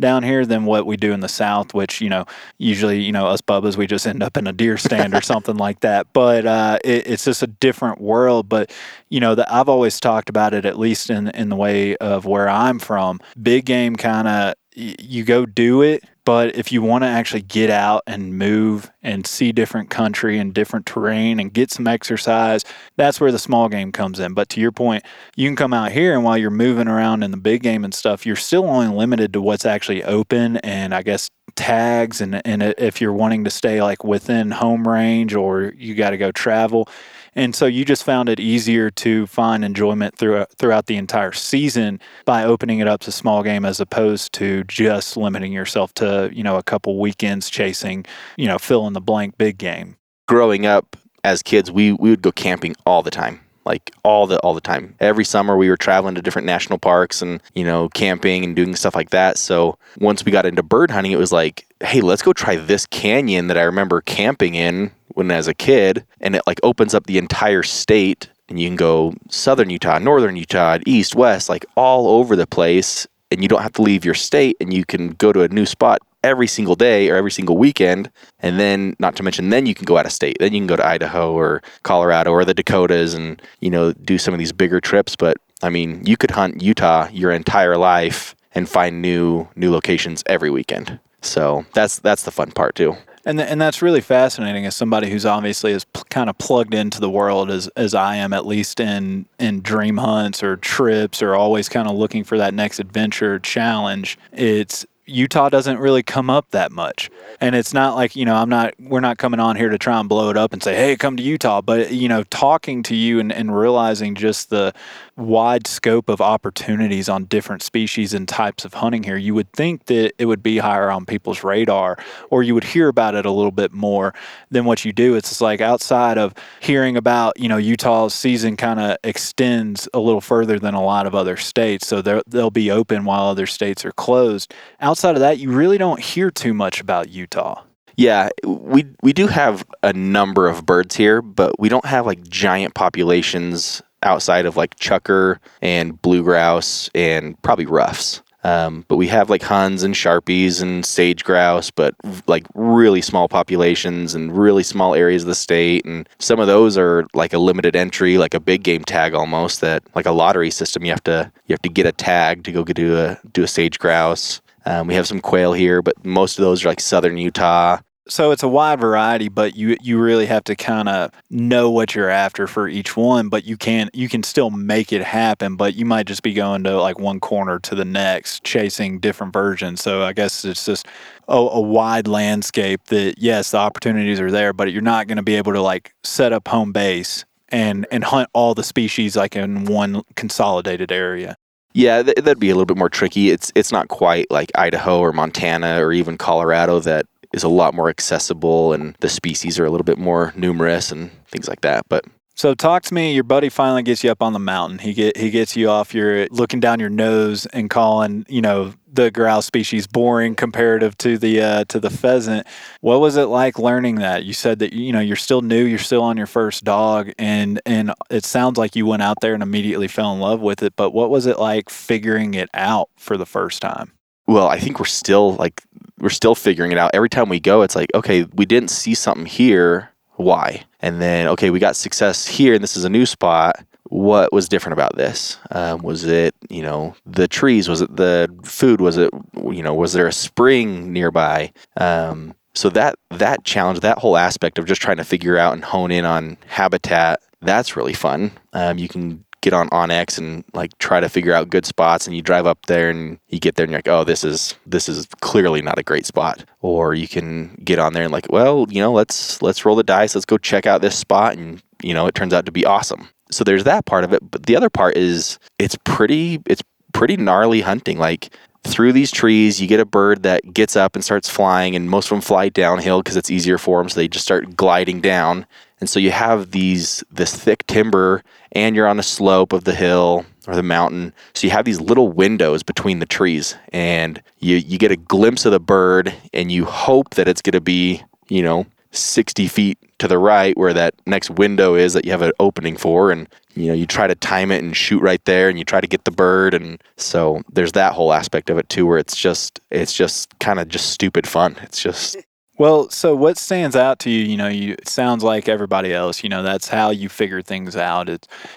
down 0.00 0.22
here 0.22 0.46
than 0.46 0.64
what 0.64 0.86
we 0.86 0.96
do 0.96 1.12
in 1.12 1.20
the 1.20 1.28
south. 1.28 1.74
Which 1.74 2.00
you 2.00 2.08
know, 2.08 2.24
usually 2.56 3.02
you 3.02 3.12
know 3.12 3.26
us 3.26 3.42
bubbas, 3.42 3.76
we 3.76 3.86
just 3.86 4.06
end 4.06 4.22
up 4.22 4.36
in 4.36 4.46
a 4.46 4.52
deer 4.52 4.78
stand 4.78 5.14
or 5.14 5.20
something 5.22 5.56
like 5.56 5.80
that. 5.80 6.06
But 6.14 6.46
uh, 6.46 6.78
it, 6.84 7.06
it's 7.06 7.24
just 7.24 7.42
a 7.42 7.48
different 7.48 8.00
world. 8.00 8.48
But 8.48 8.72
you 9.10 9.20
know, 9.20 9.34
that 9.34 9.52
I've 9.52 9.68
always 9.68 10.00
talked 10.00 10.30
about 10.30 10.54
it, 10.54 10.64
at 10.64 10.78
least 10.78 11.10
in 11.10 11.28
in 11.28 11.50
the 11.50 11.56
way 11.56 11.96
of 11.96 12.24
where 12.24 12.48
I'm 12.48 12.78
from. 12.78 13.20
Big 13.40 13.66
game 13.66 13.96
kind 13.96 14.26
of 14.26 14.54
you 14.76 15.24
go 15.24 15.46
do 15.46 15.82
it 15.82 16.04
but 16.26 16.56
if 16.56 16.72
you 16.72 16.82
want 16.82 17.04
to 17.04 17.08
actually 17.08 17.42
get 17.42 17.70
out 17.70 18.02
and 18.08 18.36
move 18.36 18.90
and 19.00 19.24
see 19.24 19.52
different 19.52 19.90
country 19.90 20.40
and 20.40 20.52
different 20.52 20.84
terrain 20.84 21.38
and 21.38 21.52
get 21.52 21.70
some 21.70 21.86
exercise, 21.86 22.64
that's 22.96 23.20
where 23.20 23.30
the 23.30 23.38
small 23.38 23.68
game 23.68 23.92
comes 23.92 24.18
in. 24.18 24.34
But 24.34 24.48
to 24.50 24.60
your 24.60 24.72
point, 24.72 25.04
you 25.36 25.48
can 25.48 25.54
come 25.54 25.72
out 25.72 25.92
here 25.92 26.14
and 26.14 26.24
while 26.24 26.36
you're 26.36 26.50
moving 26.50 26.88
around 26.88 27.22
in 27.22 27.30
the 27.30 27.36
big 27.36 27.62
game 27.62 27.84
and 27.84 27.94
stuff, 27.94 28.26
you're 28.26 28.34
still 28.34 28.64
only 28.64 28.88
limited 28.88 29.32
to 29.34 29.40
what's 29.40 29.64
actually 29.64 30.02
open 30.02 30.56
and 30.58 30.92
I 30.92 31.02
guess 31.02 31.30
tags 31.54 32.20
and 32.20 32.44
and 32.44 32.60
uh, 32.60 32.74
if 32.76 33.00
you're 33.00 33.12
wanting 33.12 33.44
to 33.44 33.50
stay 33.50 33.80
like 33.80 34.02
within 34.02 34.50
home 34.50 34.86
range 34.86 35.34
or 35.34 35.72
you 35.76 35.94
got 35.94 36.10
to 36.10 36.18
go 36.18 36.32
travel 36.32 36.88
and 37.36 37.54
so 37.54 37.66
you 37.66 37.84
just 37.84 38.02
found 38.02 38.28
it 38.28 38.40
easier 38.40 38.90
to 38.90 39.26
find 39.26 39.64
enjoyment 39.64 40.16
throughout 40.16 40.42
uh, 40.50 40.54
throughout 40.56 40.86
the 40.86 40.96
entire 40.96 41.32
season 41.32 42.00
by 42.24 42.42
opening 42.42 42.80
it 42.80 42.88
up 42.88 43.00
to 43.02 43.12
small 43.12 43.42
game 43.42 43.64
as 43.64 43.78
opposed 43.78 44.32
to 44.32 44.64
just 44.64 45.16
limiting 45.16 45.52
yourself 45.52 45.94
to, 45.94 46.30
you 46.32 46.42
know, 46.42 46.56
a 46.56 46.62
couple 46.62 46.98
weekends 46.98 47.48
chasing, 47.50 48.04
you 48.36 48.48
know, 48.48 48.58
fill 48.58 48.86
in 48.88 48.94
the 48.94 49.00
blank 49.00 49.38
big 49.38 49.58
game. 49.58 49.96
growing 50.26 50.66
up 50.66 50.96
as 51.24 51.42
kids, 51.42 51.70
we 51.70 51.92
we 51.92 52.10
would 52.10 52.22
go 52.22 52.32
camping 52.32 52.74
all 52.84 53.02
the 53.02 53.10
time. 53.10 53.40
Like 53.64 53.90
all 54.04 54.28
the 54.28 54.38
all 54.40 54.54
the 54.54 54.60
time. 54.60 54.94
Every 55.00 55.24
summer 55.24 55.56
we 55.56 55.68
were 55.68 55.76
traveling 55.76 56.14
to 56.14 56.22
different 56.22 56.46
national 56.46 56.78
parks 56.78 57.20
and, 57.20 57.42
you 57.54 57.64
know, 57.64 57.88
camping 57.90 58.44
and 58.44 58.54
doing 58.54 58.76
stuff 58.76 58.94
like 58.94 59.10
that. 59.10 59.38
So 59.38 59.76
once 59.98 60.24
we 60.24 60.30
got 60.30 60.46
into 60.46 60.62
bird 60.62 60.90
hunting, 60.90 61.10
it 61.10 61.18
was 61.18 61.32
like, 61.32 61.66
hey, 61.82 62.00
let's 62.00 62.22
go 62.22 62.32
try 62.32 62.54
this 62.56 62.86
canyon 62.86 63.48
that 63.48 63.58
I 63.58 63.62
remember 63.62 64.00
camping 64.00 64.54
in 64.54 64.92
when 65.16 65.30
as 65.30 65.48
a 65.48 65.54
kid 65.54 66.04
and 66.20 66.36
it 66.36 66.42
like 66.46 66.60
opens 66.62 66.94
up 66.94 67.06
the 67.06 67.18
entire 67.18 67.62
state 67.62 68.28
and 68.48 68.60
you 68.60 68.68
can 68.68 68.76
go 68.76 69.14
southern 69.28 69.70
Utah, 69.70 69.98
northern 69.98 70.36
Utah, 70.36 70.78
east, 70.86 71.16
west, 71.16 71.48
like 71.48 71.64
all 71.74 72.06
over 72.08 72.36
the 72.36 72.46
place 72.46 73.06
and 73.30 73.42
you 73.42 73.48
don't 73.48 73.62
have 73.62 73.72
to 73.72 73.82
leave 73.82 74.04
your 74.04 74.14
state 74.14 74.56
and 74.60 74.72
you 74.72 74.84
can 74.84 75.08
go 75.12 75.32
to 75.32 75.42
a 75.42 75.48
new 75.48 75.66
spot 75.66 76.00
every 76.22 76.46
single 76.46 76.74
day 76.74 77.08
or 77.08 77.16
every 77.16 77.30
single 77.30 77.56
weekend 77.56 78.10
and 78.40 78.60
then 78.60 78.94
not 78.98 79.16
to 79.16 79.22
mention 79.22 79.48
then 79.48 79.64
you 79.64 79.74
can 79.74 79.86
go 79.86 79.96
out 79.96 80.06
of 80.06 80.12
state. 80.12 80.36
Then 80.38 80.52
you 80.52 80.60
can 80.60 80.66
go 80.66 80.76
to 80.76 80.86
idaho 80.86 81.32
or 81.32 81.62
colorado 81.82 82.30
or 82.30 82.44
the 82.44 82.54
dakotas 82.54 83.14
and 83.14 83.40
you 83.60 83.70
know 83.70 83.92
do 83.92 84.18
some 84.18 84.34
of 84.34 84.38
these 84.38 84.52
bigger 84.52 84.80
trips 84.80 85.16
but 85.16 85.38
i 85.62 85.70
mean 85.70 86.04
you 86.04 86.16
could 86.16 86.30
hunt 86.30 86.62
utah 86.62 87.08
your 87.10 87.30
entire 87.30 87.76
life 87.78 88.36
and 88.54 88.68
find 88.68 89.00
new 89.00 89.48
new 89.56 89.70
locations 89.70 90.22
every 90.26 90.50
weekend. 90.50 90.98
So 91.22 91.64
that's 91.74 92.00
that's 92.00 92.24
the 92.24 92.30
fun 92.30 92.50
part 92.50 92.74
too 92.74 92.96
And 93.26 93.38
th- 93.38 93.50
and 93.50 93.60
that's 93.60 93.82
really 93.82 94.00
fascinating 94.00 94.66
as 94.66 94.76
somebody 94.76 95.10
who's 95.10 95.26
obviously 95.26 95.72
as 95.72 95.84
p- 95.84 96.02
kind 96.10 96.30
of 96.30 96.38
plugged 96.38 96.72
into 96.72 97.00
the 97.00 97.10
world 97.10 97.50
as 97.50 97.66
as 97.76 97.92
I 97.92 98.16
am, 98.16 98.32
at 98.32 98.46
least 98.46 98.78
in 98.78 99.26
in 99.40 99.60
dream 99.60 99.96
hunts 99.96 100.44
or 100.44 100.56
trips 100.56 101.20
or 101.20 101.34
always 101.34 101.68
kind 101.68 101.88
of 101.88 101.96
looking 101.96 102.22
for 102.22 102.38
that 102.38 102.54
next 102.54 102.78
adventure 102.78 103.40
challenge. 103.40 104.16
It's 104.32 104.86
Utah 105.06 105.48
doesn't 105.48 105.78
really 105.78 106.02
come 106.02 106.28
up 106.28 106.50
that 106.50 106.72
much. 106.72 107.10
And 107.40 107.54
it's 107.54 107.72
not 107.72 107.94
like, 107.94 108.16
you 108.16 108.24
know, 108.24 108.34
I'm 108.34 108.48
not, 108.48 108.74
we're 108.80 109.00
not 109.00 109.18
coming 109.18 109.38
on 109.38 109.54
here 109.54 109.68
to 109.68 109.78
try 109.78 110.00
and 110.00 110.08
blow 110.08 110.30
it 110.30 110.36
up 110.36 110.52
and 110.52 110.62
say, 110.62 110.74
hey, 110.74 110.96
come 110.96 111.16
to 111.16 111.22
Utah. 111.22 111.60
But, 111.60 111.92
you 111.92 112.08
know, 112.08 112.24
talking 112.24 112.82
to 112.84 112.96
you 112.96 113.20
and, 113.20 113.32
and 113.32 113.56
realizing 113.56 114.16
just 114.16 114.50
the 114.50 114.74
wide 115.16 115.66
scope 115.66 116.08
of 116.08 116.20
opportunities 116.20 117.08
on 117.08 117.24
different 117.24 117.62
species 117.62 118.12
and 118.12 118.28
types 118.28 118.64
of 118.64 118.74
hunting 118.74 119.04
here, 119.04 119.16
you 119.16 119.34
would 119.34 119.50
think 119.52 119.86
that 119.86 120.12
it 120.18 120.26
would 120.26 120.42
be 120.42 120.58
higher 120.58 120.90
on 120.90 121.06
people's 121.06 121.44
radar 121.44 121.96
or 122.30 122.42
you 122.42 122.54
would 122.54 122.64
hear 122.64 122.88
about 122.88 123.14
it 123.14 123.24
a 123.24 123.30
little 123.30 123.52
bit 123.52 123.72
more 123.72 124.12
than 124.50 124.64
what 124.64 124.84
you 124.84 124.92
do. 124.92 125.14
It's 125.14 125.28
just 125.28 125.40
like 125.40 125.60
outside 125.60 126.18
of 126.18 126.34
hearing 126.60 126.96
about, 126.96 127.38
you 127.38 127.48
know, 127.48 127.58
Utah's 127.58 128.12
season 128.12 128.56
kind 128.56 128.80
of 128.80 128.96
extends 129.04 129.88
a 129.94 130.00
little 130.00 130.20
further 130.20 130.58
than 130.58 130.74
a 130.74 130.82
lot 130.82 131.06
of 131.06 131.14
other 131.14 131.36
states. 131.36 131.86
So 131.86 132.02
they'll 132.02 132.50
be 132.50 132.70
open 132.70 133.04
while 133.04 133.26
other 133.26 133.46
states 133.46 133.84
are 133.84 133.92
closed. 133.92 134.52
Outside 134.80 134.95
of 135.04 135.20
that, 135.20 135.38
you 135.38 135.52
really 135.52 135.78
don't 135.78 136.00
hear 136.00 136.30
too 136.30 136.54
much 136.54 136.80
about 136.80 137.10
Utah. 137.10 137.62
Yeah, 137.96 138.28
we 138.44 138.86
we 139.02 139.12
do 139.12 139.26
have 139.26 139.64
a 139.82 139.92
number 139.92 140.48
of 140.48 140.66
birds 140.66 140.96
here, 140.96 141.22
but 141.22 141.58
we 141.58 141.70
don't 141.70 141.86
have 141.86 142.04
like 142.04 142.22
giant 142.28 142.74
populations 142.74 143.82
outside 144.02 144.44
of 144.44 144.56
like 144.56 144.76
chukar 144.76 145.38
and 145.62 146.00
blue 146.02 146.22
grouse 146.22 146.90
and 146.94 147.40
probably 147.42 147.66
ruffs. 147.66 148.22
Um, 148.44 148.84
but 148.86 148.94
we 148.96 149.08
have 149.08 149.28
like 149.28 149.42
huns 149.42 149.82
and 149.82 149.92
sharpies 149.92 150.62
and 150.62 150.86
sage 150.86 151.24
grouse, 151.24 151.72
but 151.72 151.96
like 152.28 152.46
really 152.54 153.00
small 153.00 153.28
populations 153.28 154.14
and 154.14 154.36
really 154.38 154.62
small 154.62 154.94
areas 154.94 155.22
of 155.24 155.28
the 155.28 155.34
state. 155.34 155.84
And 155.84 156.08
some 156.20 156.38
of 156.38 156.46
those 156.46 156.78
are 156.78 157.08
like 157.12 157.32
a 157.32 157.38
limited 157.38 157.74
entry, 157.74 158.18
like 158.18 158.34
a 158.34 158.40
big 158.40 158.62
game 158.62 158.84
tag 158.84 159.14
almost. 159.14 159.62
That 159.62 159.82
like 159.96 160.06
a 160.06 160.12
lottery 160.12 160.52
system, 160.52 160.84
you 160.84 160.92
have 160.92 161.02
to 161.04 161.32
you 161.46 161.54
have 161.54 161.62
to 161.62 161.68
get 161.68 161.86
a 161.86 161.92
tag 161.92 162.44
to 162.44 162.52
go 162.52 162.62
get 162.62 162.76
do 162.76 162.96
a 162.96 163.18
do 163.32 163.42
a 163.42 163.48
sage 163.48 163.80
grouse. 163.80 164.40
Um, 164.66 164.88
we 164.88 164.94
have 164.94 165.06
some 165.06 165.20
quail 165.20 165.52
here, 165.52 165.80
but 165.80 166.04
most 166.04 166.38
of 166.38 166.44
those 166.44 166.64
are 166.64 166.68
like 166.68 166.80
southern 166.80 167.16
Utah. 167.16 167.78
So 168.08 168.30
it's 168.30 168.44
a 168.44 168.48
wide 168.48 168.78
variety, 168.78 169.28
but 169.28 169.56
you 169.56 169.76
you 169.80 169.98
really 169.98 170.26
have 170.26 170.44
to 170.44 170.54
kind 170.54 170.88
of 170.88 171.10
know 171.28 171.70
what 171.70 171.94
you're 171.94 172.08
after 172.08 172.46
for 172.46 172.68
each 172.68 172.96
one. 172.96 173.28
But 173.28 173.44
you 173.44 173.56
can 173.56 173.90
you 173.92 174.08
can 174.08 174.22
still 174.22 174.50
make 174.50 174.92
it 174.92 175.02
happen. 175.02 175.56
But 175.56 175.74
you 175.74 175.84
might 175.84 176.06
just 176.06 176.22
be 176.22 176.32
going 176.32 176.62
to 176.64 176.80
like 176.80 177.00
one 177.00 177.18
corner 177.18 177.58
to 177.60 177.74
the 177.74 177.84
next, 177.84 178.44
chasing 178.44 179.00
different 179.00 179.32
versions. 179.32 179.80
So 179.80 180.02
I 180.02 180.12
guess 180.12 180.44
it's 180.44 180.64
just 180.64 180.86
a, 181.26 181.36
a 181.36 181.60
wide 181.60 182.06
landscape. 182.06 182.84
That 182.84 183.16
yes, 183.18 183.50
the 183.50 183.58
opportunities 183.58 184.20
are 184.20 184.30
there, 184.30 184.52
but 184.52 184.72
you're 184.72 184.82
not 184.82 185.08
going 185.08 185.16
to 185.16 185.24
be 185.24 185.34
able 185.34 185.52
to 185.54 185.62
like 185.62 185.92
set 186.04 186.32
up 186.32 186.46
home 186.46 186.70
base 186.70 187.24
and 187.48 187.86
and 187.90 188.04
hunt 188.04 188.30
all 188.34 188.54
the 188.54 188.64
species 188.64 189.16
like 189.16 189.34
in 189.34 189.64
one 189.64 190.02
consolidated 190.14 190.92
area. 190.92 191.36
Yeah, 191.76 192.02
th- 192.02 192.16
that'd 192.16 192.40
be 192.40 192.48
a 192.48 192.54
little 192.54 192.64
bit 192.64 192.78
more 192.78 192.88
tricky. 192.88 193.28
It's 193.28 193.52
it's 193.54 193.70
not 193.70 193.88
quite 193.88 194.30
like 194.30 194.50
Idaho 194.54 194.98
or 194.98 195.12
Montana 195.12 195.84
or 195.84 195.92
even 195.92 196.16
Colorado 196.16 196.80
that 196.80 197.04
is 197.34 197.42
a 197.42 197.50
lot 197.50 197.74
more 197.74 197.90
accessible 197.90 198.72
and 198.72 198.96
the 199.00 199.10
species 199.10 199.58
are 199.58 199.66
a 199.66 199.70
little 199.70 199.84
bit 199.84 199.98
more 199.98 200.32
numerous 200.36 200.90
and 200.90 201.10
things 201.28 201.48
like 201.48 201.60
that. 201.60 201.84
But 201.90 202.06
So 202.36 202.54
talk 202.54 202.82
to 202.84 202.94
me. 202.94 203.14
Your 203.14 203.24
buddy 203.24 203.48
finally 203.48 203.82
gets 203.82 204.04
you 204.04 204.10
up 204.10 204.22
on 204.22 204.34
the 204.34 204.38
mountain. 204.38 204.78
He 204.78 204.92
get 204.92 205.16
he 205.16 205.30
gets 205.30 205.56
you 205.56 205.70
off 205.70 205.94
your 205.94 206.26
looking 206.26 206.60
down 206.60 206.80
your 206.80 206.90
nose 206.90 207.46
and 207.46 207.70
calling 207.70 208.26
you 208.28 208.42
know 208.42 208.74
the 208.92 209.10
grouse 209.10 209.46
species 209.46 209.86
boring 209.86 210.34
comparative 210.34 210.98
to 210.98 211.16
the 211.16 211.40
uh, 211.40 211.64
to 211.64 211.80
the 211.80 211.88
pheasant. 211.88 212.46
What 212.82 213.00
was 213.00 213.16
it 213.16 213.24
like 213.24 213.58
learning 213.58 213.96
that? 213.96 214.24
You 214.24 214.34
said 214.34 214.58
that 214.58 214.74
you 214.74 214.92
know 214.92 215.00
you're 215.00 215.16
still 215.16 215.40
new. 215.40 215.64
You're 215.64 215.78
still 215.78 216.02
on 216.02 216.18
your 216.18 216.26
first 216.26 216.62
dog, 216.62 217.10
and 217.18 217.58
and 217.64 217.92
it 218.10 218.26
sounds 218.26 218.58
like 218.58 218.76
you 218.76 218.84
went 218.84 219.02
out 219.02 219.22
there 219.22 219.32
and 219.32 219.42
immediately 219.42 219.88
fell 219.88 220.12
in 220.12 220.20
love 220.20 220.40
with 220.40 220.62
it. 220.62 220.76
But 220.76 220.90
what 220.90 221.08
was 221.08 221.24
it 221.24 221.38
like 221.38 221.70
figuring 221.70 222.34
it 222.34 222.50
out 222.52 222.90
for 222.98 223.16
the 223.16 223.26
first 223.26 223.62
time? 223.62 223.92
well, 224.26 224.48
I 224.48 224.58
think 224.58 224.78
we're 224.78 224.86
still 224.86 225.34
like 225.36 225.62
we're 225.98 226.10
still 226.10 226.34
figuring 226.34 226.72
it 226.72 226.78
out. 226.78 226.90
Every 226.94 227.08
time 227.08 227.28
we 227.28 227.40
go, 227.40 227.62
it's 227.62 227.76
like, 227.76 227.90
okay, 227.94 228.24
we 228.34 228.44
didn't 228.44 228.70
see 228.70 228.94
something 228.94 229.26
here. 229.26 229.90
Why? 230.16 230.64
And 230.80 231.00
then, 231.00 231.28
okay, 231.28 231.50
we 231.50 231.58
got 231.58 231.76
success 231.76 232.26
here, 232.26 232.54
and 232.54 232.62
this 232.62 232.76
is 232.76 232.84
a 232.84 232.90
new 232.90 233.06
spot. 233.06 233.64
What 233.84 234.32
was 234.32 234.48
different 234.48 234.72
about 234.72 234.96
this? 234.96 235.38
Um, 235.50 235.82
was 235.82 236.04
it, 236.04 236.34
you 236.50 236.62
know, 236.62 236.96
the 237.04 237.28
trees? 237.28 237.68
Was 237.68 237.82
it 237.82 237.94
the 237.94 238.28
food? 238.42 238.80
Was 238.80 238.96
it, 238.96 239.10
you 239.34 239.62
know, 239.62 239.74
was 239.74 239.92
there 239.92 240.06
a 240.06 240.12
spring 240.12 240.92
nearby? 240.92 241.52
Um, 241.76 242.34
so 242.54 242.70
that 242.70 242.98
that 243.10 243.44
challenge, 243.44 243.80
that 243.80 243.98
whole 243.98 244.16
aspect 244.16 244.58
of 244.58 244.64
just 244.64 244.80
trying 244.80 244.96
to 244.96 245.04
figure 245.04 245.36
out 245.36 245.52
and 245.52 245.62
hone 245.62 245.92
in 245.92 246.06
on 246.06 246.38
habitat, 246.46 247.20
that's 247.42 247.76
really 247.76 247.92
fun. 247.92 248.32
Um, 248.54 248.78
you 248.78 248.88
can 248.88 249.24
get 249.46 249.52
on 249.52 249.68
onX 249.70 250.18
and 250.18 250.42
like 250.54 250.76
try 250.78 250.98
to 250.98 251.08
figure 251.08 251.32
out 251.32 251.48
good 251.48 251.64
spots 251.64 252.04
and 252.04 252.16
you 252.16 252.20
drive 252.20 252.46
up 252.46 252.66
there 252.66 252.90
and 252.90 253.16
you 253.28 253.38
get 253.38 253.54
there 253.54 253.62
and 253.62 253.70
you're 253.70 253.78
like 253.78 253.86
oh 253.86 254.02
this 254.02 254.24
is 254.24 254.56
this 254.66 254.88
is 254.88 255.06
clearly 255.20 255.62
not 255.62 255.78
a 255.78 255.84
great 255.84 256.04
spot. 256.04 256.44
Or 256.62 256.94
you 256.94 257.06
can 257.06 257.54
get 257.62 257.78
on 257.78 257.92
there 257.92 258.02
and 258.02 258.12
like 258.12 258.26
well 258.28 258.66
you 258.68 258.80
know 258.80 258.92
let's 258.92 259.40
let's 259.42 259.64
roll 259.64 259.76
the 259.76 259.84
dice 259.84 260.16
let's 260.16 260.24
go 260.24 260.36
check 260.36 260.66
out 260.66 260.80
this 260.80 260.98
spot 260.98 261.36
and 261.36 261.62
you 261.80 261.94
know 261.94 262.08
it 262.08 262.16
turns 262.16 262.34
out 262.34 262.44
to 262.46 262.52
be 262.52 262.66
awesome. 262.66 263.08
So 263.30 263.44
there's 263.44 263.62
that 263.62 263.86
part 263.86 264.02
of 264.02 264.12
it 264.12 264.28
but 264.28 264.46
the 264.46 264.56
other 264.56 264.68
part 264.68 264.96
is 264.96 265.38
it's 265.60 265.76
pretty 265.84 266.40
it's 266.46 266.62
pretty 266.92 267.16
gnarly 267.16 267.60
hunting. 267.60 267.98
Like 267.98 268.30
through 268.66 268.92
these 268.92 269.12
trees 269.12 269.60
you 269.60 269.68
get 269.68 269.78
a 269.78 269.84
bird 269.84 270.24
that 270.24 270.42
gets 270.52 270.74
up 270.74 270.96
and 270.96 271.04
starts 271.04 271.30
flying 271.30 271.76
and 271.76 271.88
most 271.88 272.06
of 272.06 272.10
them 272.10 272.20
fly 272.20 272.48
downhill 272.48 273.00
because 273.00 273.16
it's 273.16 273.30
easier 273.30 273.58
for 273.58 273.78
them 273.78 273.88
so 273.88 273.94
they 273.94 274.08
just 274.08 274.24
start 274.24 274.56
gliding 274.56 275.00
down 275.00 275.46
and 275.80 275.90
so 275.90 276.00
you 276.00 276.10
have 276.10 276.52
these 276.52 277.04
this 277.10 277.34
thick 277.34 277.66
timber 277.66 278.22
and 278.52 278.74
you're 278.74 278.86
on 278.86 278.98
a 278.98 279.02
slope 279.02 279.52
of 279.52 279.64
the 279.64 279.74
hill 279.74 280.24
or 280.46 280.54
the 280.54 280.62
mountain. 280.62 281.12
So 281.34 281.46
you 281.46 281.50
have 281.50 281.64
these 281.64 281.80
little 281.80 282.08
windows 282.08 282.62
between 282.62 282.98
the 282.98 283.06
trees 283.06 283.56
and 283.72 284.22
you 284.38 284.56
you 284.56 284.78
get 284.78 284.90
a 284.90 284.96
glimpse 284.96 285.44
of 285.44 285.52
the 285.52 285.60
bird 285.60 286.14
and 286.32 286.50
you 286.50 286.64
hope 286.64 287.14
that 287.14 287.28
it's 287.28 287.42
going 287.42 287.52
to 287.52 287.60
be, 287.60 288.02
you 288.28 288.42
know, 288.42 288.66
60 288.92 289.48
feet 289.48 289.78
to 289.98 290.08
the 290.08 290.18
right 290.18 290.56
where 290.56 290.72
that 290.72 290.94
next 291.06 291.30
window 291.30 291.74
is 291.74 291.92
that 291.92 292.04
you 292.06 292.10
have 292.10 292.22
an 292.22 292.32
opening 292.40 292.76
for. 292.76 293.10
And 293.10 293.28
you 293.54 293.66
know 293.66 293.74
you 293.74 293.86
try 293.86 294.06
to 294.06 294.14
time 294.14 294.50
it 294.50 294.62
and 294.62 294.76
shoot 294.76 295.02
right 295.02 295.24
there 295.26 295.48
and 295.48 295.58
you 295.58 295.64
try 295.64 295.82
to 295.82 295.86
get 295.86 296.04
the 296.04 296.10
bird. 296.10 296.54
And 296.54 296.82
so 296.96 297.42
there's 297.52 297.72
that 297.72 297.92
whole 297.92 298.14
aspect 298.14 298.48
of 298.48 298.56
it 298.56 298.68
too 298.70 298.86
where 298.86 298.98
it's 298.98 299.16
just 299.16 299.60
it's 299.70 299.92
just 299.92 300.38
kind 300.38 300.58
of 300.58 300.68
just 300.68 300.90
stupid 300.90 301.26
fun. 301.26 301.56
It's 301.62 301.82
just 301.82 302.16
Well, 302.58 302.88
so 302.88 303.14
what 303.14 303.36
stands 303.36 303.76
out 303.76 303.98
to 304.00 304.10
you? 304.10 304.24
You 304.24 304.36
know, 304.38 304.48
you 304.48 304.72
it 304.72 304.88
sounds 304.88 305.22
like 305.22 305.46
everybody 305.46 305.92
else. 305.92 306.22
You 306.22 306.30
know, 306.30 306.42
that's 306.42 306.68
how 306.68 306.88
you 306.88 307.10
figure 307.10 307.42
things 307.42 307.76
out. 307.76 308.08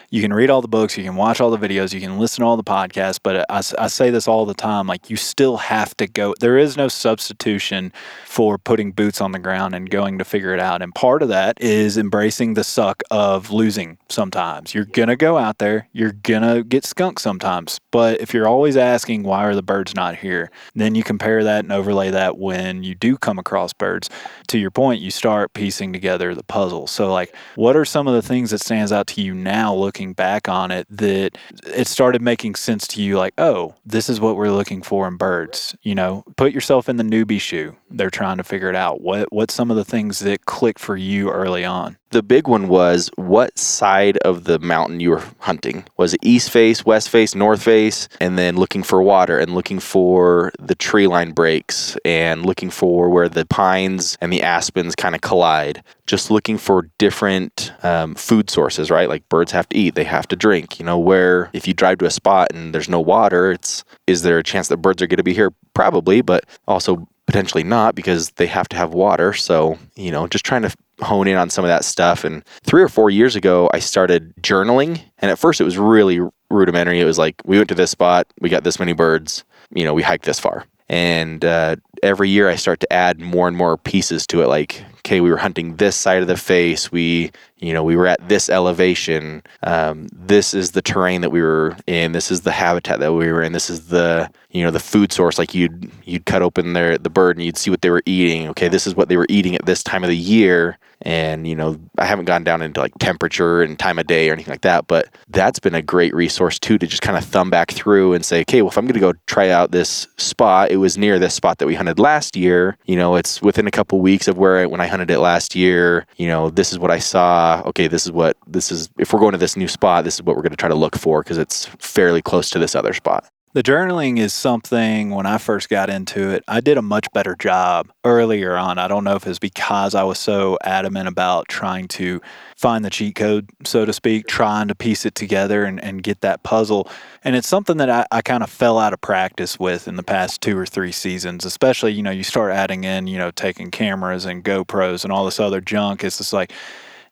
You 0.09 0.21
can 0.21 0.31
read 0.31 0.49
all 0.49 0.61
the 0.61 0.69
books, 0.69 0.97
you 0.97 1.03
can 1.03 1.17
watch 1.17 1.41
all 1.41 1.51
the 1.51 1.57
videos, 1.57 1.93
you 1.93 1.99
can 1.99 2.17
listen 2.17 2.41
to 2.41 2.47
all 2.47 2.55
the 2.55 2.63
podcasts. 2.63 3.19
But 3.21 3.45
I 3.49 3.59
say 3.87 4.09
this 4.09 4.25
all 4.25 4.45
the 4.45 4.53
time: 4.53 4.87
like 4.87 5.09
you 5.09 5.17
still 5.17 5.57
have 5.57 5.97
to 5.97 6.07
go. 6.07 6.33
There 6.39 6.57
is 6.57 6.77
no 6.77 6.87
substitution 6.87 7.91
for 8.25 8.57
putting 8.57 8.93
boots 8.93 9.19
on 9.19 9.33
the 9.33 9.39
ground 9.39 9.75
and 9.75 9.89
going 9.89 10.17
to 10.19 10.23
figure 10.23 10.53
it 10.53 10.61
out. 10.61 10.81
And 10.81 10.95
part 10.95 11.21
of 11.21 11.27
that 11.27 11.61
is 11.61 11.97
embracing 11.97 12.53
the 12.53 12.63
suck 12.63 13.03
of 13.11 13.51
losing. 13.51 13.97
Sometimes 14.07 14.73
you're 14.73 14.85
gonna 14.85 15.17
go 15.17 15.37
out 15.37 15.57
there, 15.57 15.89
you're 15.91 16.13
gonna 16.13 16.63
get 16.63 16.85
skunked 16.85 17.19
sometimes. 17.19 17.81
But 17.91 18.21
if 18.21 18.33
you're 18.33 18.47
always 18.47 18.77
asking 18.77 19.23
why 19.23 19.43
are 19.43 19.55
the 19.55 19.61
birds 19.61 19.93
not 19.93 20.15
here, 20.15 20.51
then 20.73 20.95
you 20.95 21.03
compare 21.03 21.43
that 21.43 21.65
and 21.65 21.73
overlay 21.73 22.11
that 22.11 22.37
when 22.37 22.83
you 22.83 22.95
do 22.95 23.17
come 23.17 23.37
across 23.37 23.73
birds 23.73 23.88
birds. 23.89 24.09
To 24.47 24.57
your 24.57 24.71
point, 24.71 25.01
you 25.01 25.11
start 25.11 25.53
piecing 25.53 25.93
together 25.93 26.33
the 26.35 26.43
puzzle. 26.43 26.87
So, 26.87 27.11
like, 27.11 27.35
what 27.55 27.75
are 27.75 27.85
some 27.85 28.07
of 28.07 28.13
the 28.13 28.21
things 28.21 28.51
that 28.51 28.61
stands 28.61 28.91
out 28.91 29.07
to 29.07 29.21
you 29.21 29.33
now, 29.33 29.73
looking 29.73 30.13
back 30.13 30.47
on 30.49 30.71
it, 30.71 30.87
that 30.89 31.37
it 31.67 31.87
started 31.87 32.21
making 32.21 32.55
sense 32.55 32.87
to 32.89 33.01
you? 33.01 33.17
Like, 33.17 33.33
oh, 33.37 33.75
this 33.85 34.09
is 34.09 34.19
what 34.19 34.35
we're 34.35 34.51
looking 34.51 34.81
for 34.81 35.07
in 35.07 35.17
birds. 35.17 35.75
You 35.81 35.95
know, 35.95 36.23
put 36.35 36.51
yourself 36.51 36.89
in 36.89 36.97
the 36.97 37.03
newbie 37.03 37.41
shoe. 37.41 37.75
They're 37.89 38.09
trying 38.09 38.37
to 38.37 38.43
figure 38.43 38.69
it 38.69 38.75
out. 38.75 39.01
What 39.01 39.31
what's 39.31 39.53
some 39.53 39.71
of 39.71 39.77
the 39.77 39.85
things 39.85 40.19
that 40.19 40.45
clicked 40.45 40.79
for 40.79 40.95
you 40.95 41.29
early 41.31 41.65
on? 41.65 41.98
The 42.11 42.23
big 42.23 42.47
one 42.47 42.67
was 42.67 43.09
what 43.15 43.57
side 43.57 44.17
of 44.19 44.45
the 44.45 44.59
mountain 44.59 44.99
you 44.99 45.11
were 45.11 45.23
hunting. 45.39 45.85
Was 45.97 46.13
it 46.13 46.19
east 46.23 46.49
face, 46.49 46.85
west 46.85 47.09
face, 47.09 47.35
north 47.35 47.61
face? 47.61 48.09
And 48.19 48.37
then 48.37 48.55
looking 48.55 48.83
for 48.83 49.01
water 49.01 49.37
and 49.37 49.53
looking 49.53 49.79
for 49.79 50.51
the 50.59 50.75
tree 50.75 51.07
line 51.07 51.31
breaks 51.31 51.97
and 52.03 52.45
looking 52.45 52.69
for 52.69 53.09
where 53.09 53.29
the 53.29 53.45
pines 53.45 54.17
and 54.21 54.33
the 54.33 54.41
aspens 54.41 54.95
kind 54.95 55.15
of 55.15 55.21
collide. 55.21 55.83
Just 56.07 56.31
looking 56.31 56.57
for 56.57 56.89
different 56.97 57.71
um, 57.83 58.15
food 58.15 58.49
sources, 58.49 58.89
right? 58.89 59.09
Like 59.09 59.27
birds 59.29 59.51
have 59.51 59.69
to 59.69 59.77
eat, 59.77 59.95
they 59.95 60.03
have 60.05 60.27
to 60.29 60.35
drink. 60.35 60.79
You 60.79 60.85
know, 60.85 60.97
where 60.97 61.49
if 61.53 61.67
you 61.67 61.73
drive 61.73 61.99
to 61.99 62.05
a 62.05 62.11
spot 62.11 62.51
and 62.51 62.73
there's 62.73 62.89
no 62.89 62.99
water, 62.99 63.51
it's 63.51 63.83
is 64.07 64.23
there 64.23 64.39
a 64.39 64.43
chance 64.43 64.69
that 64.69 64.77
birds 64.77 65.01
are 65.01 65.07
going 65.07 65.17
to 65.17 65.23
be 65.23 65.33
here? 65.33 65.51
Probably, 65.75 66.21
but 66.21 66.45
also 66.67 67.07
potentially 67.29 67.63
not 67.63 67.93
because 67.93 68.31
they 68.31 68.47
have 68.47 68.67
to 68.67 68.75
have 68.75 68.91
water. 68.91 69.33
So, 69.33 69.77
you 69.95 70.09
know, 70.09 70.27
just 70.27 70.43
trying 70.43 70.63
to 70.63 70.73
hone 71.01 71.27
in 71.27 71.37
on 71.37 71.49
some 71.49 71.63
of 71.63 71.69
that 71.69 71.85
stuff. 71.85 72.23
And 72.23 72.43
three 72.63 72.81
or 72.81 72.89
four 72.89 73.09
years 73.09 73.35
ago, 73.35 73.69
I 73.73 73.79
started 73.79 74.33
journaling. 74.41 75.01
And 75.19 75.31
at 75.31 75.39
first, 75.39 75.61
it 75.61 75.65
was 75.65 75.77
really 75.77 76.19
rudimentary. 76.49 76.99
It 76.99 77.05
was 77.05 77.17
like, 77.17 77.41
we 77.45 77.57
went 77.57 77.69
to 77.69 77.75
this 77.75 77.91
spot, 77.91 78.27
we 78.39 78.49
got 78.49 78.63
this 78.63 78.79
many 78.79 78.93
birds, 78.93 79.43
you 79.73 79.83
know, 79.83 79.93
we 79.93 80.03
hiked 80.03 80.25
this 80.25 80.39
far. 80.39 80.65
And 80.89 81.45
uh, 81.45 81.75
every 82.01 82.29
year, 82.29 82.49
I 82.49 82.55
start 82.55 82.79
to 82.79 82.91
add 82.91 83.19
more 83.19 83.47
and 83.47 83.55
more 83.55 83.77
pieces 83.77 84.25
to 84.27 84.41
it. 84.41 84.47
Like, 84.47 84.83
okay, 84.99 85.21
we 85.21 85.29
were 85.29 85.37
hunting 85.37 85.75
this 85.75 85.95
side 85.95 86.23
of 86.23 86.27
the 86.27 86.35
face. 86.35 86.91
We, 86.91 87.31
you 87.59 87.73
know, 87.73 87.83
we 87.83 87.95
were 87.95 88.07
at 88.07 88.27
this 88.29 88.49
elevation. 88.49 89.43
Um, 89.63 90.07
this 90.13 90.53
is 90.53 90.71
the 90.71 90.81
terrain 90.81 91.21
that 91.21 91.29
we 91.29 91.41
were 91.41 91.75
in. 91.87 92.13
This 92.13 92.31
is 92.31 92.41
the 92.41 92.51
habitat 92.51 92.99
that 92.99 93.13
we 93.13 93.31
were 93.31 93.41
in. 93.41 93.51
This 93.51 93.69
is 93.69 93.87
the, 93.87 94.29
you 94.51 94.63
know, 94.63 94.71
the 94.71 94.79
food 94.79 95.11
source. 95.11 95.37
Like 95.37 95.53
you'd 95.53 95.91
you'd 96.05 96.25
cut 96.25 96.41
open 96.41 96.73
their 96.73 96.97
the 96.97 97.09
bird 97.09 97.37
and 97.37 97.45
you'd 97.45 97.57
see 97.57 97.69
what 97.69 97.81
they 97.81 97.89
were 97.89 98.03
eating. 98.05 98.47
Okay, 98.49 98.67
this 98.69 98.87
is 98.87 98.95
what 98.95 99.09
they 99.09 99.17
were 99.17 99.27
eating 99.29 99.55
at 99.55 99.65
this 99.65 99.83
time 99.83 100.03
of 100.03 100.09
the 100.09 100.17
year. 100.17 100.77
And 101.01 101.47
you 101.47 101.55
know, 101.55 101.79
I 101.97 102.05
haven't 102.05 102.25
gone 102.25 102.43
down 102.43 102.61
into 102.61 102.79
like 102.79 102.93
temperature 102.99 103.61
and 103.61 103.79
time 103.79 103.99
of 103.99 104.07
day 104.07 104.29
or 104.29 104.33
anything 104.33 104.51
like 104.51 104.61
that, 104.61 104.87
but 104.87 105.07
that's 105.29 105.59
been 105.59 105.75
a 105.75 105.81
great 105.81 106.13
resource 106.13 106.59
too 106.59 106.77
to 106.77 106.87
just 106.87 107.01
kind 107.01 107.17
of 107.17 107.23
thumb 107.23 107.49
back 107.49 107.71
through 107.71 108.13
and 108.13 108.25
say, 108.25 108.41
okay, 108.41 108.61
well, 108.61 108.71
if 108.71 108.77
I'm 108.77 108.85
going 108.85 108.95
to 108.95 108.99
go 108.99 109.13
try 109.25 109.49
out 109.49 109.71
this 109.71 110.07
spot, 110.17 110.71
it 110.71 110.77
was 110.77 110.97
near 110.97 111.17
this 111.17 111.33
spot 111.33 111.59
that 111.59 111.67
we 111.67 111.75
hunted 111.75 111.99
last 111.99 112.35
year. 112.35 112.77
You 112.85 112.97
know, 112.97 113.15
it's 113.15 113.41
within 113.41 113.67
a 113.67 113.71
couple 113.71 113.99
weeks 114.01 114.27
of 114.27 114.37
where 114.37 114.59
I, 114.59 114.65
when 114.65 114.81
I 114.81 114.87
hunted 114.87 115.09
it 115.09 115.19
last 115.19 115.55
year. 115.55 116.05
You 116.17 116.27
know, 116.27 116.49
this 116.49 116.73
is 116.73 116.79
what 116.79 116.91
I 116.91 116.99
saw. 116.99 117.48
Uh, 117.49 117.63
okay, 117.65 117.87
this 117.87 118.05
is 118.05 118.11
what 118.11 118.37
this 118.45 118.71
is. 118.71 118.89
If 118.99 119.11
we're 119.11 119.19
going 119.19 119.31
to 119.31 119.39
this 119.39 119.57
new 119.57 119.67
spot, 119.67 120.03
this 120.03 120.15
is 120.15 120.21
what 120.21 120.35
we're 120.35 120.43
going 120.43 120.51
to 120.51 120.57
try 120.57 120.69
to 120.69 120.75
look 120.75 120.95
for 120.95 121.23
because 121.23 121.39
it's 121.39 121.65
fairly 121.79 122.21
close 122.21 122.51
to 122.51 122.59
this 122.59 122.75
other 122.75 122.93
spot. 122.93 123.27
The 123.53 123.63
journaling 123.63 124.19
is 124.19 124.31
something 124.31 125.09
when 125.09 125.25
I 125.25 125.39
first 125.39 125.67
got 125.67 125.89
into 125.89 126.29
it, 126.29 126.43
I 126.47 126.61
did 126.61 126.77
a 126.77 126.83
much 126.83 127.11
better 127.11 127.35
job 127.35 127.91
earlier 128.03 128.55
on. 128.55 128.77
I 128.77 128.87
don't 128.87 129.03
know 129.03 129.15
if 129.15 129.25
it's 129.25 129.39
because 129.39 129.95
I 129.95 130.03
was 130.03 130.19
so 130.19 130.59
adamant 130.63 131.07
about 131.07 131.47
trying 131.47 131.87
to 131.87 132.21
find 132.55 132.85
the 132.85 132.91
cheat 132.91 133.15
code, 133.15 133.49
so 133.65 133.83
to 133.83 133.93
speak, 133.93 134.27
trying 134.27 134.67
to 134.67 134.75
piece 134.75 135.03
it 135.03 135.15
together 135.15 135.65
and, 135.65 135.83
and 135.83 136.03
get 136.03 136.21
that 136.21 136.43
puzzle. 136.43 136.87
And 137.23 137.35
it's 137.35 137.47
something 137.47 137.77
that 137.77 137.89
I, 137.89 138.05
I 138.11 138.21
kind 138.21 138.43
of 138.43 138.51
fell 138.51 138.77
out 138.77 138.93
of 138.93 139.01
practice 139.01 139.59
with 139.59 139.87
in 139.87 139.95
the 139.95 140.03
past 140.03 140.41
two 140.41 140.55
or 140.55 140.67
three 140.67 140.91
seasons, 140.91 141.45
especially, 141.45 141.93
you 141.93 142.03
know, 142.03 142.11
you 142.11 142.23
start 142.23 142.51
adding 142.51 142.83
in, 142.83 143.07
you 143.07 143.17
know, 143.17 143.31
taking 143.31 143.71
cameras 143.71 144.25
and 144.25 144.43
GoPros 144.43 145.03
and 145.03 145.11
all 145.11 145.25
this 145.25 145.39
other 145.39 145.61
junk. 145.61 146.03
It's 146.03 146.19
just 146.19 146.33
like, 146.33 146.53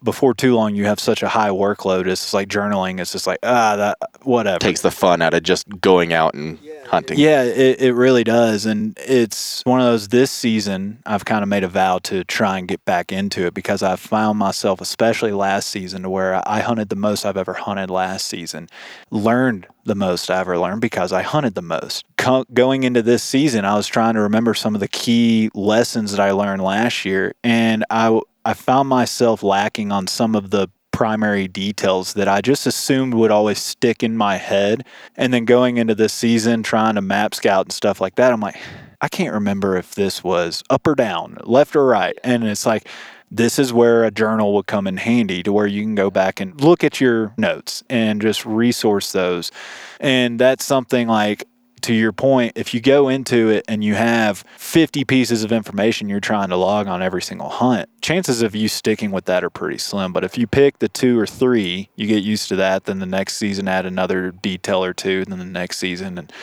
before 0.04 0.34
too 0.34 0.56
long 0.56 0.76
you 0.76 0.86
have 0.86 1.00
such 1.00 1.24
a 1.24 1.28
high 1.28 1.50
workload 1.50 2.08
it's 2.08 2.22
just 2.22 2.34
like 2.34 2.48
journaling 2.48 3.00
it's 3.00 3.12
just 3.12 3.28
like 3.28 3.40
ah 3.44 3.76
that 3.76 3.98
whatever 4.24 4.60
Takes 4.60 4.82
the 4.82 4.92
fun 4.92 5.22
out 5.22 5.34
of 5.34 5.44
just 5.44 5.68
going 5.82 6.14
out 6.14 6.34
and 6.34 6.60
hunting. 6.88 7.20
Yeah, 7.20 7.44
it, 7.44 7.82
it 7.82 7.94
really 7.94 8.24
does. 8.24 8.66
And 8.66 8.98
it's 9.06 9.64
one 9.66 9.80
of 9.80 9.86
those 9.86 10.08
this 10.08 10.32
season, 10.32 11.00
I've 11.06 11.26
kind 11.26 11.44
of 11.44 11.50
made 11.50 11.64
a 11.64 11.68
vow 11.68 12.00
to 12.00 12.24
try 12.24 12.58
and 12.58 12.68
get 12.68 12.84
back 12.86 13.12
into 13.12 13.46
it 13.46 13.54
because 13.54 13.84
I 13.84 13.96
found 13.96 14.40
myself, 14.40 14.82
especially 14.82 15.32
last 15.32 15.70
season, 15.70 16.04
to 16.04 16.10
where 16.10 16.42
I 16.48 16.62
hunted 16.62 16.90
the 16.90 16.96
most 16.96 17.26
I've 17.26 17.38
ever 17.38 17.54
hunted 17.54 17.90
last 17.90 18.28
season, 18.28 18.70
learned 19.12 19.68
the 19.86 19.96
most 19.96 20.30
I 20.32 20.40
ever 20.40 20.58
learned 20.58 20.82
because 20.82 21.14
I 21.14 21.22
hunted 21.22 21.56
the 21.56 21.62
most. 21.62 22.06
Co- 22.18 22.46
going 22.54 22.84
into 22.84 23.02
this 23.02 23.24
season, 23.24 23.66
I 23.66 23.76
was 23.76 23.88
trying 23.88 24.16
to 24.16 24.22
remember 24.22 24.54
some 24.54 24.76
of 24.76 24.82
the 24.82 24.88
key 24.88 25.50
lessons 25.54 26.12
that 26.12 26.20
I 26.20 26.32
learned 26.32 26.62
last 26.62 27.06
year, 27.06 27.34
and 27.44 27.86
I, 27.90 28.20
I 28.48 28.54
found 28.54 28.88
myself 28.88 29.44
lacking 29.44 29.92
on 29.92 30.08
some 30.08 30.34
of 30.34 30.52
the 30.52 30.70
primary 30.92 31.50
details 31.50 32.14
that 32.14 32.30
I 32.30 32.40
just 32.40 32.66
assumed 32.66 33.14
would 33.14 33.30
always 33.30 33.62
stick 33.62 34.04
in 34.04 34.16
my 34.16 34.38
head. 34.38 34.86
And 35.18 35.34
then 35.34 35.44
going 35.44 35.76
into 35.76 35.94
this 35.94 36.14
season, 36.14 36.64
trying 36.64 36.96
to 36.96 37.02
map 37.02 37.36
scout 37.36 37.66
and 37.66 37.74
stuff 37.74 38.00
like 38.00 38.16
that, 38.16 38.32
I'm 38.32 38.40
like, 38.40 38.56
I 39.02 39.10
can't 39.10 39.34
remember 39.34 39.76
if 39.76 39.96
this 39.96 40.24
was 40.24 40.64
up 40.70 40.88
or 40.88 40.96
down, 40.96 41.38
left 41.44 41.76
or 41.76 41.88
right. 41.88 42.18
And 42.24 42.46
it's 42.46 42.66
like, 42.66 42.88
this 43.30 43.60
is 43.60 43.74
where 43.74 44.06
a 44.06 44.12
journal 44.12 44.54
would 44.54 44.68
come 44.68 44.88
in 44.88 44.96
handy 44.96 45.44
to 45.44 45.52
where 45.52 45.68
you 45.68 45.84
can 45.84 45.96
go 45.96 46.10
back 46.10 46.40
and 46.40 46.60
look 46.62 46.86
at 46.86 47.02
your 47.02 47.34
notes 47.38 47.84
and 47.90 48.22
just 48.22 48.46
resource 48.46 49.12
those. 49.12 49.52
And 50.00 50.40
that's 50.40 50.64
something 50.64 51.10
like 51.10 51.44
to 51.82 51.94
your 51.94 52.12
point, 52.12 52.54
if 52.56 52.74
you 52.74 52.82
go 52.82 53.10
into 53.10 53.50
it 53.50 53.66
and 53.68 53.84
you 53.84 53.96
have 53.96 54.44
50 54.58 55.06
pieces 55.06 55.44
of 55.44 55.52
information 55.52 56.10
you're 56.10 56.20
trying 56.20 56.50
to 56.50 56.56
log 56.56 56.88
on 56.88 57.02
every 57.02 57.22
single 57.22 57.50
hunt, 57.50 57.90
chances 58.02 58.42
of 58.42 58.56
you 58.56 58.68
sticking 58.68 59.12
with 59.12 59.26
that 59.26 59.44
are 59.44 59.50
pretty 59.50 59.78
slim. 59.78 60.13
But 60.13 60.24
if 60.24 60.38
you 60.38 60.48
pick 60.48 60.80
the 60.80 60.90
two 60.90 61.20
or 61.20 61.26
three, 61.26 61.90
you 61.96 62.08
get 62.08 62.24
used 62.24 62.50
to 62.50 62.56
that. 62.58 62.86
Then 62.86 63.00
the 63.00 63.06
next 63.06 63.38
season, 63.38 63.68
add 63.68 63.86
another 63.86 64.32
detail 64.32 64.84
or 64.84 64.94
two, 64.94 65.26
then 65.26 65.40
the 65.40 65.46
next 65.46 65.78
season, 65.78 66.18
and 66.18 66.34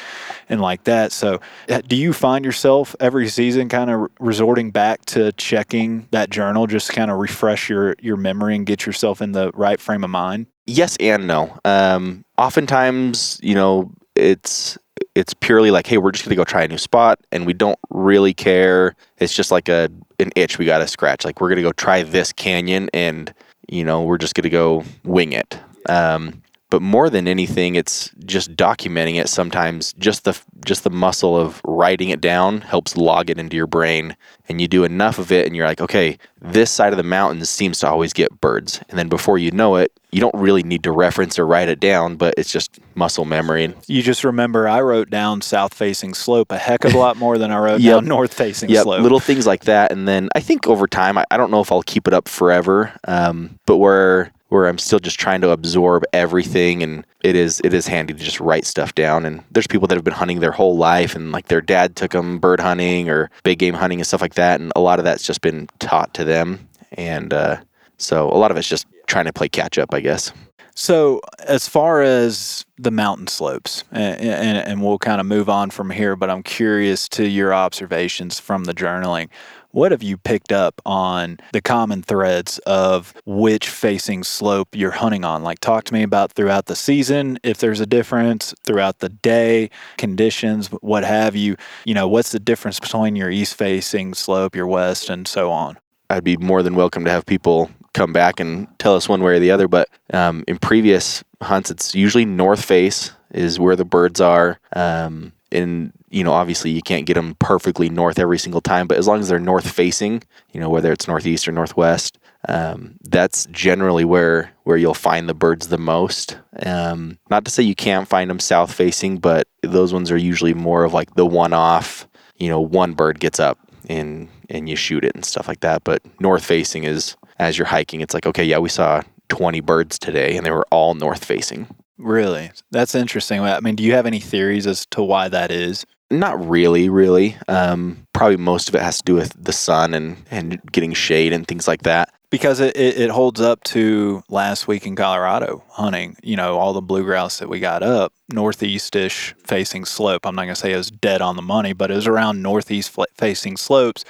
and 0.48 0.60
like 0.60 0.84
that. 0.84 1.12
So, 1.12 1.40
uh, 1.68 1.80
do 1.86 1.96
you 1.96 2.12
find 2.12 2.44
yourself 2.44 2.94
every 3.00 3.28
season 3.28 3.68
kind 3.68 3.90
of 3.90 4.08
resorting 4.20 4.70
back 4.70 5.04
to 5.06 5.32
checking 5.32 6.06
that 6.10 6.30
journal, 6.30 6.66
just 6.66 6.92
kind 6.92 7.10
of 7.10 7.18
refresh 7.18 7.68
your 7.68 7.96
your 8.00 8.16
memory 8.16 8.56
and 8.56 8.66
get 8.66 8.86
yourself 8.86 9.20
in 9.20 9.32
the 9.32 9.50
right 9.54 9.80
frame 9.80 10.04
of 10.04 10.10
mind? 10.10 10.46
Yes 10.66 10.96
and 10.98 11.26
no. 11.26 11.58
Um, 11.64 12.24
oftentimes, 12.38 13.38
you 13.42 13.54
know, 13.54 13.92
it's 14.14 14.78
it's 15.14 15.34
purely 15.34 15.70
like, 15.70 15.86
hey, 15.86 15.98
we're 15.98 16.12
just 16.12 16.24
gonna 16.24 16.36
go 16.36 16.44
try 16.44 16.64
a 16.64 16.68
new 16.68 16.78
spot, 16.78 17.20
and 17.32 17.46
we 17.46 17.52
don't 17.52 17.78
really 17.90 18.34
care. 18.34 18.96
It's 19.18 19.34
just 19.34 19.50
like 19.50 19.68
a 19.68 19.88
an 20.18 20.30
itch 20.36 20.58
we 20.58 20.64
got 20.64 20.78
to 20.78 20.86
scratch. 20.86 21.24
Like 21.24 21.40
we're 21.40 21.48
gonna 21.48 21.62
go 21.62 21.72
try 21.72 22.02
this 22.02 22.32
canyon, 22.32 22.90
and 22.94 23.32
you 23.68 23.84
know, 23.84 24.02
we're 24.02 24.18
just 24.18 24.34
gonna 24.34 24.48
go 24.50 24.84
wing 25.04 25.32
it. 25.32 25.58
Um, 25.88 26.42
but 26.74 26.82
more 26.82 27.08
than 27.08 27.28
anything, 27.28 27.76
it's 27.76 28.10
just 28.26 28.56
documenting 28.56 29.14
it. 29.14 29.28
Sometimes 29.28 29.92
just 29.92 30.24
the 30.24 30.36
just 30.64 30.82
the 30.82 30.90
muscle 30.90 31.36
of 31.36 31.60
writing 31.64 32.08
it 32.08 32.20
down 32.20 32.62
helps 32.62 32.96
log 32.96 33.30
it 33.30 33.38
into 33.38 33.56
your 33.56 33.68
brain, 33.68 34.16
and 34.48 34.60
you 34.60 34.66
do 34.66 34.82
enough 34.82 35.20
of 35.20 35.30
it, 35.30 35.46
and 35.46 35.54
you're 35.54 35.68
like, 35.68 35.80
okay, 35.80 36.18
this 36.40 36.72
side 36.72 36.92
of 36.92 36.96
the 36.96 37.04
mountains 37.04 37.48
seems 37.48 37.78
to 37.78 37.88
always 37.88 38.12
get 38.12 38.40
birds, 38.40 38.80
and 38.88 38.98
then 38.98 39.08
before 39.08 39.38
you 39.38 39.52
know 39.52 39.76
it, 39.76 39.92
you 40.10 40.20
don't 40.20 40.34
really 40.34 40.64
need 40.64 40.82
to 40.82 40.90
reference 40.90 41.38
or 41.38 41.46
write 41.46 41.68
it 41.68 41.78
down, 41.78 42.16
but 42.16 42.34
it's 42.36 42.50
just 42.50 42.80
muscle 42.96 43.24
memory. 43.24 43.72
You 43.86 44.02
just 44.02 44.24
remember 44.24 44.66
I 44.66 44.80
wrote 44.80 45.10
down 45.10 45.42
south 45.42 45.74
facing 45.74 46.12
slope 46.14 46.50
a 46.50 46.58
heck 46.58 46.84
of 46.84 46.92
a 46.92 46.98
lot 46.98 47.16
more 47.16 47.38
than 47.38 47.52
I 47.52 47.58
wrote 47.58 47.80
Yep. 47.82 47.94
down 48.00 48.06
north 48.06 48.34
facing 48.34 48.68
Yep, 48.68 48.82
slope. 48.82 49.00
little 49.00 49.20
things 49.20 49.46
like 49.46 49.62
that, 49.66 49.92
and 49.92 50.08
then 50.08 50.28
I 50.34 50.40
think 50.40 50.66
over 50.66 50.88
time, 50.88 51.18
I, 51.18 51.24
I 51.30 51.36
don't 51.36 51.52
know 51.52 51.60
if 51.60 51.70
I'll 51.70 51.82
keep 51.84 52.08
it 52.08 52.14
up 52.14 52.26
forever, 52.26 52.92
um, 53.06 53.60
but 53.64 53.76
where 53.76 54.32
where 54.54 54.68
I'm 54.68 54.78
still 54.78 55.00
just 55.00 55.18
trying 55.18 55.40
to 55.40 55.50
absorb 55.50 56.04
everything, 56.12 56.82
and 56.82 57.04
it 57.24 57.34
is 57.34 57.60
it 57.64 57.74
is 57.74 57.88
handy 57.88 58.14
to 58.14 58.22
just 58.22 58.38
write 58.38 58.64
stuff 58.64 58.94
down. 58.94 59.26
And 59.26 59.42
there's 59.50 59.66
people 59.66 59.88
that 59.88 59.96
have 59.96 60.04
been 60.04 60.14
hunting 60.14 60.38
their 60.38 60.52
whole 60.52 60.76
life, 60.76 61.16
and 61.16 61.32
like 61.32 61.48
their 61.48 61.60
dad 61.60 61.96
took 61.96 62.12
them 62.12 62.38
bird 62.38 62.60
hunting 62.60 63.10
or 63.10 63.30
big 63.42 63.58
game 63.58 63.74
hunting 63.74 63.98
and 63.98 64.06
stuff 64.06 64.22
like 64.22 64.34
that, 64.34 64.60
and 64.60 64.72
a 64.76 64.80
lot 64.80 65.00
of 65.00 65.04
that's 65.04 65.26
just 65.26 65.40
been 65.40 65.68
taught 65.80 66.14
to 66.14 66.24
them, 66.24 66.68
and 66.92 67.34
uh, 67.34 67.56
so 67.98 68.30
a 68.30 68.38
lot 68.38 68.52
of 68.52 68.56
it's 68.56 68.68
just 68.68 68.86
trying 69.06 69.24
to 69.24 69.32
play 69.32 69.48
catch 69.48 69.76
up, 69.76 69.92
I 69.92 70.00
guess. 70.00 70.32
So, 70.76 71.20
as 71.46 71.68
far 71.68 72.02
as 72.02 72.64
the 72.78 72.90
mountain 72.90 73.28
slopes, 73.28 73.84
and, 73.92 74.20
and, 74.20 74.58
and 74.58 74.82
we'll 74.82 74.98
kind 74.98 75.20
of 75.20 75.26
move 75.26 75.48
on 75.48 75.70
from 75.70 75.90
here, 75.90 76.16
but 76.16 76.30
I'm 76.30 76.42
curious 76.42 77.08
to 77.10 77.28
your 77.28 77.54
observations 77.54 78.40
from 78.40 78.64
the 78.64 78.74
journaling. 78.74 79.28
What 79.74 79.90
have 79.90 80.04
you 80.04 80.16
picked 80.16 80.52
up 80.52 80.80
on 80.86 81.38
the 81.52 81.60
common 81.60 82.00
threads 82.00 82.58
of 82.60 83.12
which 83.26 83.68
facing 83.68 84.22
slope 84.22 84.68
you're 84.72 84.92
hunting 84.92 85.24
on? 85.24 85.42
Like, 85.42 85.58
talk 85.58 85.82
to 85.86 85.92
me 85.92 86.04
about 86.04 86.30
throughout 86.30 86.66
the 86.66 86.76
season, 86.76 87.40
if 87.42 87.58
there's 87.58 87.80
a 87.80 87.86
difference 87.86 88.54
throughout 88.62 89.00
the 89.00 89.08
day, 89.08 89.70
conditions, 89.96 90.68
what 90.68 91.02
have 91.02 91.34
you. 91.34 91.56
You 91.84 91.94
know, 91.94 92.06
what's 92.06 92.30
the 92.30 92.38
difference 92.38 92.78
between 92.78 93.16
your 93.16 93.32
east 93.32 93.56
facing 93.56 94.14
slope, 94.14 94.54
your 94.54 94.68
west, 94.68 95.10
and 95.10 95.26
so 95.26 95.50
on? 95.50 95.76
I'd 96.08 96.22
be 96.22 96.36
more 96.36 96.62
than 96.62 96.76
welcome 96.76 97.04
to 97.06 97.10
have 97.10 97.26
people 97.26 97.68
come 97.94 98.12
back 98.12 98.38
and 98.38 98.68
tell 98.78 98.94
us 98.94 99.08
one 99.08 99.24
way 99.24 99.34
or 99.34 99.38
the 99.40 99.50
other. 99.50 99.66
But 99.66 99.88
um, 100.12 100.44
in 100.46 100.58
previous 100.58 101.24
hunts, 101.42 101.72
it's 101.72 101.96
usually 101.96 102.24
north 102.24 102.64
face 102.64 103.10
is 103.32 103.58
where 103.58 103.74
the 103.74 103.84
birds 103.84 104.20
are. 104.20 104.60
Um, 104.76 105.32
and 105.54 105.92
you 106.10 106.22
know, 106.22 106.32
obviously, 106.32 106.70
you 106.70 106.82
can't 106.82 107.06
get 107.06 107.14
them 107.14 107.34
perfectly 107.38 107.88
north 107.88 108.18
every 108.18 108.38
single 108.38 108.60
time, 108.60 108.86
but 108.86 108.98
as 108.98 109.06
long 109.06 109.20
as 109.20 109.28
they're 109.28 109.38
north 109.38 109.68
facing, 109.68 110.22
you 110.52 110.60
know, 110.60 110.68
whether 110.68 110.92
it's 110.92 111.08
northeast 111.08 111.48
or 111.48 111.52
northwest, 111.52 112.18
um, 112.48 112.96
that's 113.02 113.46
generally 113.46 114.04
where 114.04 114.52
where 114.64 114.76
you'll 114.76 114.94
find 114.94 115.28
the 115.28 115.34
birds 115.34 115.68
the 115.68 115.78
most. 115.78 116.38
Um, 116.64 117.18
not 117.30 117.44
to 117.44 117.50
say 117.50 117.62
you 117.62 117.74
can't 117.74 118.08
find 118.08 118.30
them 118.30 118.40
south 118.40 118.72
facing, 118.72 119.18
but 119.18 119.48
those 119.62 119.92
ones 119.92 120.10
are 120.10 120.16
usually 120.16 120.54
more 120.54 120.84
of 120.84 120.92
like 120.92 121.14
the 121.14 121.26
one 121.26 121.52
off. 121.52 122.06
You 122.36 122.48
know, 122.48 122.60
one 122.60 122.94
bird 122.94 123.20
gets 123.20 123.40
up 123.40 123.58
and 123.88 124.28
and 124.50 124.68
you 124.68 124.76
shoot 124.76 125.04
it 125.04 125.14
and 125.14 125.24
stuff 125.24 125.48
like 125.48 125.60
that. 125.60 125.84
But 125.84 126.02
north 126.20 126.44
facing 126.44 126.84
is 126.84 127.16
as 127.38 127.58
you're 127.58 127.66
hiking, 127.66 128.00
it's 128.00 128.14
like 128.14 128.26
okay, 128.26 128.44
yeah, 128.44 128.58
we 128.58 128.68
saw 128.68 129.02
20 129.28 129.60
birds 129.60 129.98
today, 129.98 130.36
and 130.36 130.44
they 130.44 130.50
were 130.50 130.66
all 130.70 130.94
north 130.94 131.24
facing. 131.24 131.66
Really? 131.98 132.50
That's 132.70 132.94
interesting. 132.94 133.40
I 133.40 133.60
mean, 133.60 133.76
do 133.76 133.84
you 133.84 133.92
have 133.92 134.06
any 134.06 134.20
theories 134.20 134.66
as 134.66 134.86
to 134.86 135.02
why 135.02 135.28
that 135.28 135.50
is? 135.50 135.86
Not 136.10 136.48
really, 136.48 136.88
really. 136.88 137.36
Um, 137.48 138.06
probably 138.12 138.36
most 138.36 138.68
of 138.68 138.74
it 138.74 138.82
has 138.82 138.98
to 138.98 139.04
do 139.04 139.14
with 139.14 139.32
the 139.42 139.52
sun 139.52 139.94
and, 139.94 140.24
and 140.30 140.60
getting 140.70 140.92
shade 140.92 141.32
and 141.32 141.46
things 141.46 141.66
like 141.66 141.82
that. 141.82 142.12
Because 142.30 142.58
it, 142.58 142.76
it, 142.76 142.98
it 143.00 143.10
holds 143.10 143.40
up 143.40 143.62
to 143.64 144.22
last 144.28 144.66
week 144.66 144.86
in 144.86 144.96
Colorado 144.96 145.62
hunting, 145.68 146.16
you 146.22 146.36
know, 146.36 146.58
all 146.58 146.72
the 146.72 146.82
blue 146.82 147.04
grouse 147.04 147.38
that 147.38 147.48
we 147.48 147.60
got 147.60 147.82
up, 147.82 148.12
northeastish 148.32 149.34
facing 149.38 149.84
slope. 149.84 150.26
I'm 150.26 150.34
not 150.34 150.42
going 150.42 150.54
to 150.54 150.60
say 150.60 150.72
it 150.72 150.76
was 150.76 150.90
dead 150.90 151.22
on 151.22 151.36
the 151.36 151.42
money, 151.42 151.72
but 151.72 151.92
it 151.92 151.94
was 151.94 152.08
around 152.08 152.42
northeast 152.42 152.96
facing 153.16 153.56
slopes 153.56 154.04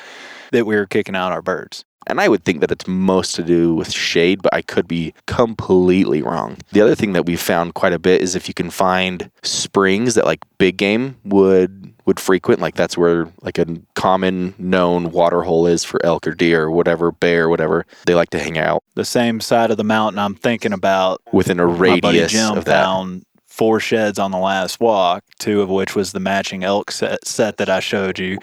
that 0.52 0.66
we 0.66 0.74
were 0.74 0.86
kicking 0.86 1.16
out 1.16 1.32
our 1.32 1.42
birds. 1.42 1.84
And 2.06 2.20
I 2.20 2.28
would 2.28 2.44
think 2.44 2.60
that 2.60 2.70
it's 2.70 2.86
most 2.86 3.34
to 3.36 3.42
do 3.42 3.74
with 3.74 3.90
shade, 3.92 4.42
but 4.42 4.54
I 4.54 4.62
could 4.62 4.86
be 4.86 5.14
completely 5.26 6.22
wrong. 6.22 6.58
The 6.72 6.80
other 6.80 6.94
thing 6.94 7.12
that 7.14 7.26
we've 7.26 7.40
found 7.40 7.74
quite 7.74 7.92
a 7.92 7.98
bit 7.98 8.22
is 8.22 8.34
if 8.34 8.48
you 8.48 8.54
can 8.54 8.70
find 8.70 9.30
springs 9.42 10.14
that 10.14 10.24
like 10.24 10.44
big 10.58 10.76
game 10.76 11.16
would 11.24 11.92
would 12.06 12.20
frequent, 12.20 12.60
like 12.60 12.74
that's 12.74 12.98
where 12.98 13.30
like 13.40 13.58
a 13.58 13.66
common 13.94 14.54
known 14.58 15.10
water 15.10 15.42
hole 15.42 15.66
is 15.66 15.84
for 15.84 16.04
elk 16.04 16.26
or 16.26 16.32
deer 16.32 16.64
or 16.64 16.70
whatever, 16.70 17.10
bear, 17.10 17.48
whatever. 17.48 17.86
They 18.06 18.14
like 18.14 18.30
to 18.30 18.38
hang 18.38 18.58
out 18.58 18.82
The 18.94 19.04
same 19.04 19.40
side 19.40 19.70
of 19.70 19.76
the 19.78 19.84
mountain 19.84 20.18
I'm 20.18 20.34
thinking 20.34 20.72
about 20.72 21.22
within 21.32 21.60
a 21.60 21.66
my 21.66 22.00
buddy 22.00 22.18
radius 22.18 22.32
Jim 22.32 22.58
of 22.58 22.66
that. 22.66 23.22
four 23.46 23.80
sheds 23.80 24.18
on 24.18 24.32
the 24.32 24.38
last 24.38 24.80
walk, 24.80 25.24
two 25.38 25.62
of 25.62 25.70
which 25.70 25.94
was 25.94 26.12
the 26.12 26.20
matching 26.20 26.64
elk 26.64 26.90
set, 26.90 27.26
set 27.26 27.56
that 27.56 27.70
I 27.70 27.80
showed 27.80 28.18
you. 28.18 28.38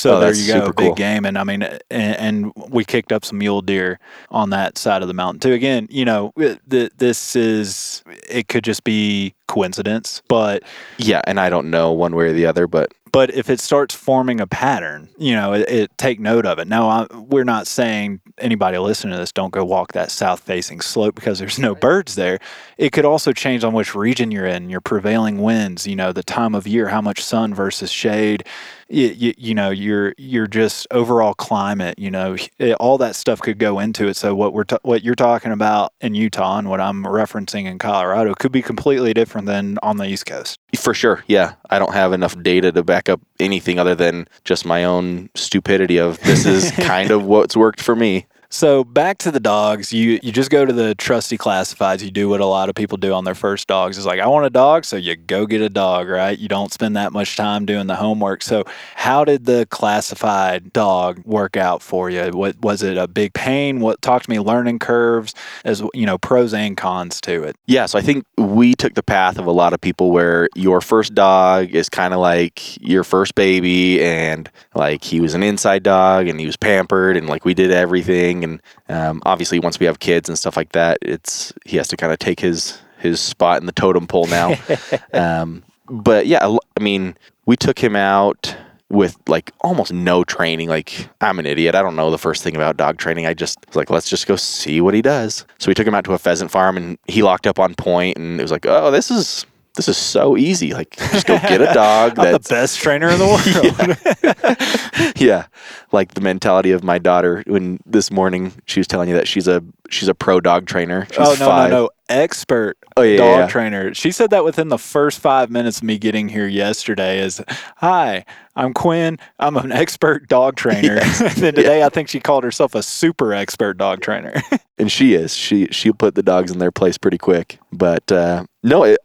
So 0.00 0.16
Oh, 0.16 0.20
there 0.20 0.32
you 0.32 0.46
go, 0.46 0.52
super 0.60 0.72
big 0.72 0.86
cool. 0.88 0.94
game, 0.94 1.24
and 1.26 1.36
I 1.36 1.44
mean, 1.44 1.62
and, 1.62 1.82
and 1.90 2.52
we 2.70 2.84
kicked 2.84 3.12
up 3.12 3.24
some 3.24 3.38
mule 3.38 3.60
deer 3.60 3.98
on 4.30 4.50
that 4.50 4.78
side 4.78 5.02
of 5.02 5.08
the 5.08 5.14
mountain 5.14 5.40
too. 5.40 5.52
Again, 5.52 5.88
you 5.90 6.04
know, 6.06 6.32
uh, 6.40 6.54
th- 6.70 6.92
this 6.96 7.36
is 7.36 8.02
it 8.28 8.48
could 8.48 8.64
just 8.64 8.82
be 8.84 9.34
coincidence, 9.46 10.22
but 10.28 10.62
Yeah, 10.96 11.20
and 11.26 11.38
I 11.38 11.50
don't 11.50 11.70
know 11.70 11.92
one 11.92 12.14
way 12.16 12.26
or 12.26 12.32
the 12.32 12.46
other, 12.46 12.66
but 12.66 12.92
but 13.12 13.34
if 13.34 13.50
it 13.50 13.58
starts 13.60 13.92
forming 13.94 14.40
a 14.40 14.46
pattern, 14.46 15.08
you 15.18 15.34
know, 15.34 15.52
it, 15.52 15.68
it 15.68 15.98
take 15.98 16.20
note 16.20 16.46
of 16.46 16.60
it. 16.60 16.68
Now, 16.68 16.88
I, 16.88 17.06
we're 17.16 17.42
not 17.44 17.66
saying 17.66 18.20
anybody 18.38 18.78
listening 18.78 19.12
to 19.14 19.18
this 19.18 19.32
don't 19.32 19.52
go 19.52 19.64
walk 19.64 19.92
that 19.94 20.12
south-facing 20.12 20.80
slope 20.80 21.16
because 21.16 21.40
there's 21.40 21.58
no 21.58 21.74
birds 21.74 22.14
there. 22.14 22.38
It 22.78 22.92
could 22.92 23.04
also 23.04 23.32
change 23.32 23.64
on 23.64 23.72
which 23.74 23.96
region 23.96 24.30
you're 24.30 24.46
in, 24.46 24.70
your 24.70 24.80
prevailing 24.80 25.38
winds, 25.38 25.88
you 25.88 25.96
know, 25.96 26.12
the 26.12 26.22
time 26.22 26.54
of 26.54 26.68
year, 26.68 26.86
how 26.88 27.00
much 27.00 27.22
sun 27.22 27.52
versus 27.52 27.90
shade. 27.90 28.44
You, 28.90 29.06
you, 29.08 29.34
you 29.38 29.54
know, 29.54 29.70
your 29.70 30.14
your 30.18 30.46
just 30.46 30.86
overall 30.90 31.34
climate. 31.34 31.98
You 31.98 32.10
know, 32.10 32.36
it, 32.58 32.72
all 32.74 32.98
that 32.98 33.14
stuff 33.14 33.40
could 33.40 33.58
go 33.58 33.78
into 33.78 34.08
it. 34.08 34.16
So 34.16 34.34
what 34.34 34.52
we're 34.52 34.64
ta- 34.64 34.80
what 34.82 35.04
you're 35.04 35.14
talking 35.14 35.52
about 35.52 35.92
in 36.00 36.14
Utah 36.14 36.58
and 36.58 36.68
what 36.68 36.80
I'm 36.80 37.04
referencing 37.04 37.66
in 37.66 37.78
Colorado 37.78 38.34
could 38.34 38.52
be 38.52 38.62
completely 38.62 39.14
different 39.14 39.46
than 39.46 39.78
on 39.82 39.96
the 39.96 40.04
East 40.04 40.26
Coast. 40.26 40.58
For 40.76 40.92
sure, 40.92 41.24
yeah. 41.28 41.54
I 41.70 41.78
don't 41.78 41.94
have 41.94 42.12
enough 42.12 42.40
data 42.42 42.72
to 42.72 42.82
back 42.82 43.08
up 43.08 43.20
anything 43.38 43.78
other 43.78 43.94
than 43.94 44.26
just 44.44 44.66
my 44.66 44.84
own 44.84 45.30
stupidity 45.34 45.98
of 45.98 46.18
this 46.20 46.44
is 46.44 46.70
kind 46.86 47.10
of 47.10 47.24
what's 47.24 47.56
worked 47.56 47.80
for 47.80 47.94
me. 47.94 48.26
So 48.52 48.82
back 48.82 49.18
to 49.18 49.30
the 49.30 49.38
dogs. 49.38 49.92
You 49.92 50.18
you 50.24 50.32
just 50.32 50.50
go 50.50 50.66
to 50.66 50.72
the 50.72 50.96
trusty 50.96 51.38
classifieds. 51.38 52.02
You 52.02 52.10
do 52.10 52.28
what 52.28 52.40
a 52.40 52.46
lot 52.46 52.68
of 52.68 52.74
people 52.74 52.98
do 52.98 53.12
on 53.12 53.22
their 53.22 53.36
first 53.36 53.68
dogs. 53.68 53.96
It's 53.96 54.06
like 54.06 54.18
I 54.18 54.26
want 54.26 54.44
a 54.44 54.50
dog, 54.50 54.84
so 54.84 54.96
you 54.96 55.14
go 55.14 55.46
get 55.46 55.60
a 55.60 55.68
dog, 55.68 56.08
right? 56.08 56.36
You 56.36 56.48
don't 56.48 56.72
spend 56.72 56.96
that 56.96 57.12
much 57.12 57.36
time 57.36 57.64
doing 57.64 57.86
the 57.86 57.94
homework. 57.94 58.42
So 58.42 58.64
how 58.96 59.24
did 59.24 59.44
the 59.44 59.68
classified 59.70 60.72
dog 60.72 61.24
work 61.24 61.56
out 61.56 61.80
for 61.80 62.10
you? 62.10 62.30
What 62.32 62.60
was 62.60 62.82
it 62.82 62.98
a 62.98 63.06
big 63.06 63.34
pain? 63.34 63.78
What 63.78 64.02
talk 64.02 64.24
to 64.24 64.30
me 64.30 64.40
learning 64.40 64.80
curves 64.80 65.32
as 65.64 65.80
you 65.94 66.04
know 66.04 66.18
pros 66.18 66.52
and 66.52 66.76
cons 66.76 67.20
to 67.20 67.44
it. 67.44 67.54
Yeah, 67.66 67.86
so 67.86 68.00
I 68.00 68.02
think 68.02 68.24
we 68.36 68.74
took 68.74 68.94
the 68.94 69.02
path 69.04 69.38
of 69.38 69.46
a 69.46 69.52
lot 69.52 69.74
of 69.74 69.80
people 69.80 70.10
where 70.10 70.48
your 70.56 70.80
first 70.80 71.14
dog 71.14 71.72
is 71.72 71.88
kind 71.88 72.12
of 72.12 72.18
like 72.18 72.82
your 72.84 73.04
first 73.04 73.36
baby 73.36 74.02
and 74.02 74.50
like 74.74 75.04
he 75.04 75.20
was 75.20 75.34
an 75.34 75.44
inside 75.44 75.84
dog 75.84 76.26
and 76.26 76.40
he 76.40 76.46
was 76.46 76.56
pampered 76.56 77.16
and 77.16 77.28
like 77.28 77.44
we 77.44 77.54
did 77.54 77.70
everything 77.70 78.39
and 78.44 78.62
um, 78.88 79.22
obviously 79.24 79.58
once 79.58 79.78
we 79.78 79.86
have 79.86 80.00
kids 80.00 80.28
and 80.28 80.38
stuff 80.38 80.56
like 80.56 80.72
that 80.72 80.98
it's 81.02 81.52
he 81.64 81.76
has 81.76 81.88
to 81.88 81.96
kind 81.96 82.12
of 82.12 82.18
take 82.18 82.40
his 82.40 82.80
his 82.98 83.20
spot 83.20 83.60
in 83.60 83.66
the 83.66 83.72
totem 83.72 84.06
pole 84.06 84.26
now 84.26 84.54
um, 85.12 85.62
but 85.88 86.26
yeah 86.26 86.56
i 86.78 86.82
mean 86.82 87.16
we 87.46 87.56
took 87.56 87.78
him 87.78 87.96
out 87.96 88.56
with 88.90 89.16
like 89.28 89.52
almost 89.62 89.92
no 89.92 90.24
training. 90.24 90.68
Like 90.68 91.08
I'm 91.20 91.38
an 91.38 91.46
idiot. 91.46 91.74
I 91.74 91.82
don't 91.82 91.96
know 91.96 92.10
the 92.10 92.18
first 92.18 92.42
thing 92.42 92.56
about 92.56 92.76
dog 92.76 92.98
training. 92.98 93.26
I 93.26 93.34
just 93.34 93.58
was 93.68 93.76
like, 93.76 93.88
let's 93.88 94.10
just 94.10 94.26
go 94.26 94.36
see 94.36 94.80
what 94.80 94.94
he 94.94 95.00
does. 95.00 95.46
So 95.58 95.68
we 95.68 95.74
took 95.74 95.86
him 95.86 95.94
out 95.94 96.04
to 96.04 96.12
a 96.12 96.18
pheasant 96.18 96.50
farm 96.50 96.76
and 96.76 96.98
he 97.06 97.22
locked 97.22 97.46
up 97.46 97.58
on 97.58 97.74
point 97.74 98.18
and 98.18 98.38
it 98.38 98.42
was 98.42 98.50
like, 98.50 98.66
oh, 98.66 98.90
this 98.90 99.10
is 99.10 99.46
this 99.76 99.88
is 99.88 99.96
so 99.96 100.36
easy. 100.36 100.72
Like, 100.72 100.96
just 100.96 101.26
go 101.26 101.38
get 101.38 101.60
a 101.60 101.66
dog. 101.74 102.16
that's 102.16 102.48
the 102.48 102.54
best 102.54 102.80
trainer 102.80 103.08
in 103.08 103.18
the 103.18 103.26
world. 103.26 104.52
yeah. 105.04 105.12
yeah. 105.16 105.46
like 105.92 106.14
the 106.14 106.20
mentality 106.20 106.72
of 106.72 106.82
my 106.82 106.98
daughter 106.98 107.42
when 107.46 107.78
this 107.86 108.10
morning 108.10 108.52
she 108.66 108.80
was 108.80 108.86
telling 108.86 109.08
you 109.08 109.14
that 109.14 109.28
she's 109.28 109.48
a 109.48 109.62
she's 109.88 110.08
a 110.08 110.14
pro 110.14 110.40
dog 110.40 110.66
trainer. 110.66 111.06
She's 111.10 111.18
oh 111.18 111.36
no 111.38 111.46
five. 111.46 111.70
no 111.70 111.82
no 111.84 111.90
expert 112.08 112.76
oh, 112.96 113.02
yeah, 113.02 113.16
dog 113.16 113.38
yeah. 113.38 113.46
trainer. 113.46 113.94
She 113.94 114.10
said 114.10 114.30
that 114.30 114.44
within 114.44 114.68
the 114.68 114.78
first 114.78 115.20
five 115.20 115.50
minutes 115.50 115.78
of 115.78 115.84
me 115.84 115.98
getting 115.98 116.28
here 116.28 116.46
yesterday. 116.46 117.20
Is 117.20 117.40
hi, 117.76 118.24
I'm 118.56 118.74
Quinn. 118.74 119.18
I'm 119.38 119.56
an 119.56 119.72
expert 119.72 120.28
dog 120.28 120.56
trainer. 120.56 120.96
Yes. 120.96 121.20
and 121.20 121.30
then 121.36 121.54
today, 121.54 121.78
yeah. 121.78 121.86
I 121.86 121.88
think 121.88 122.08
she 122.08 122.20
called 122.20 122.44
herself 122.44 122.74
a 122.74 122.82
super 122.82 123.32
expert 123.32 123.78
dog 123.78 124.00
trainer. 124.00 124.42
and 124.78 124.90
she 124.90 125.14
is. 125.14 125.34
She 125.34 125.66
she'll 125.70 125.94
put 125.94 126.14
the 126.14 126.22
dogs 126.22 126.50
in 126.50 126.58
their 126.58 126.72
place 126.72 126.98
pretty 126.98 127.18
quick. 127.18 127.58
But 127.72 128.10
uh, 128.10 128.44
no, 128.62 128.84
it, 128.84 128.98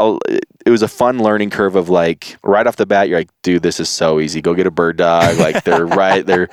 it 0.66 0.70
was 0.70 0.82
a 0.82 0.88
fun 0.88 1.20
learning 1.20 1.52
curve 1.52 1.76
of 1.76 1.90
like 1.90 2.38
right 2.44 2.66
off 2.66 2.78
the 2.78 2.86
bat, 2.86 3.08
you're 3.08 3.20
like, 3.20 3.30
dude, 3.44 3.62
this 3.62 3.80
is 3.80 3.88
so 3.88 4.20
easy. 4.20 4.42
Go 4.42 4.54
get 4.56 4.66
a 4.66 4.72
bird 4.72 4.98
dog. 4.98 5.38
Like 5.38 5.64
they're 5.64 5.86
right, 5.86 6.26
they're 6.26 6.50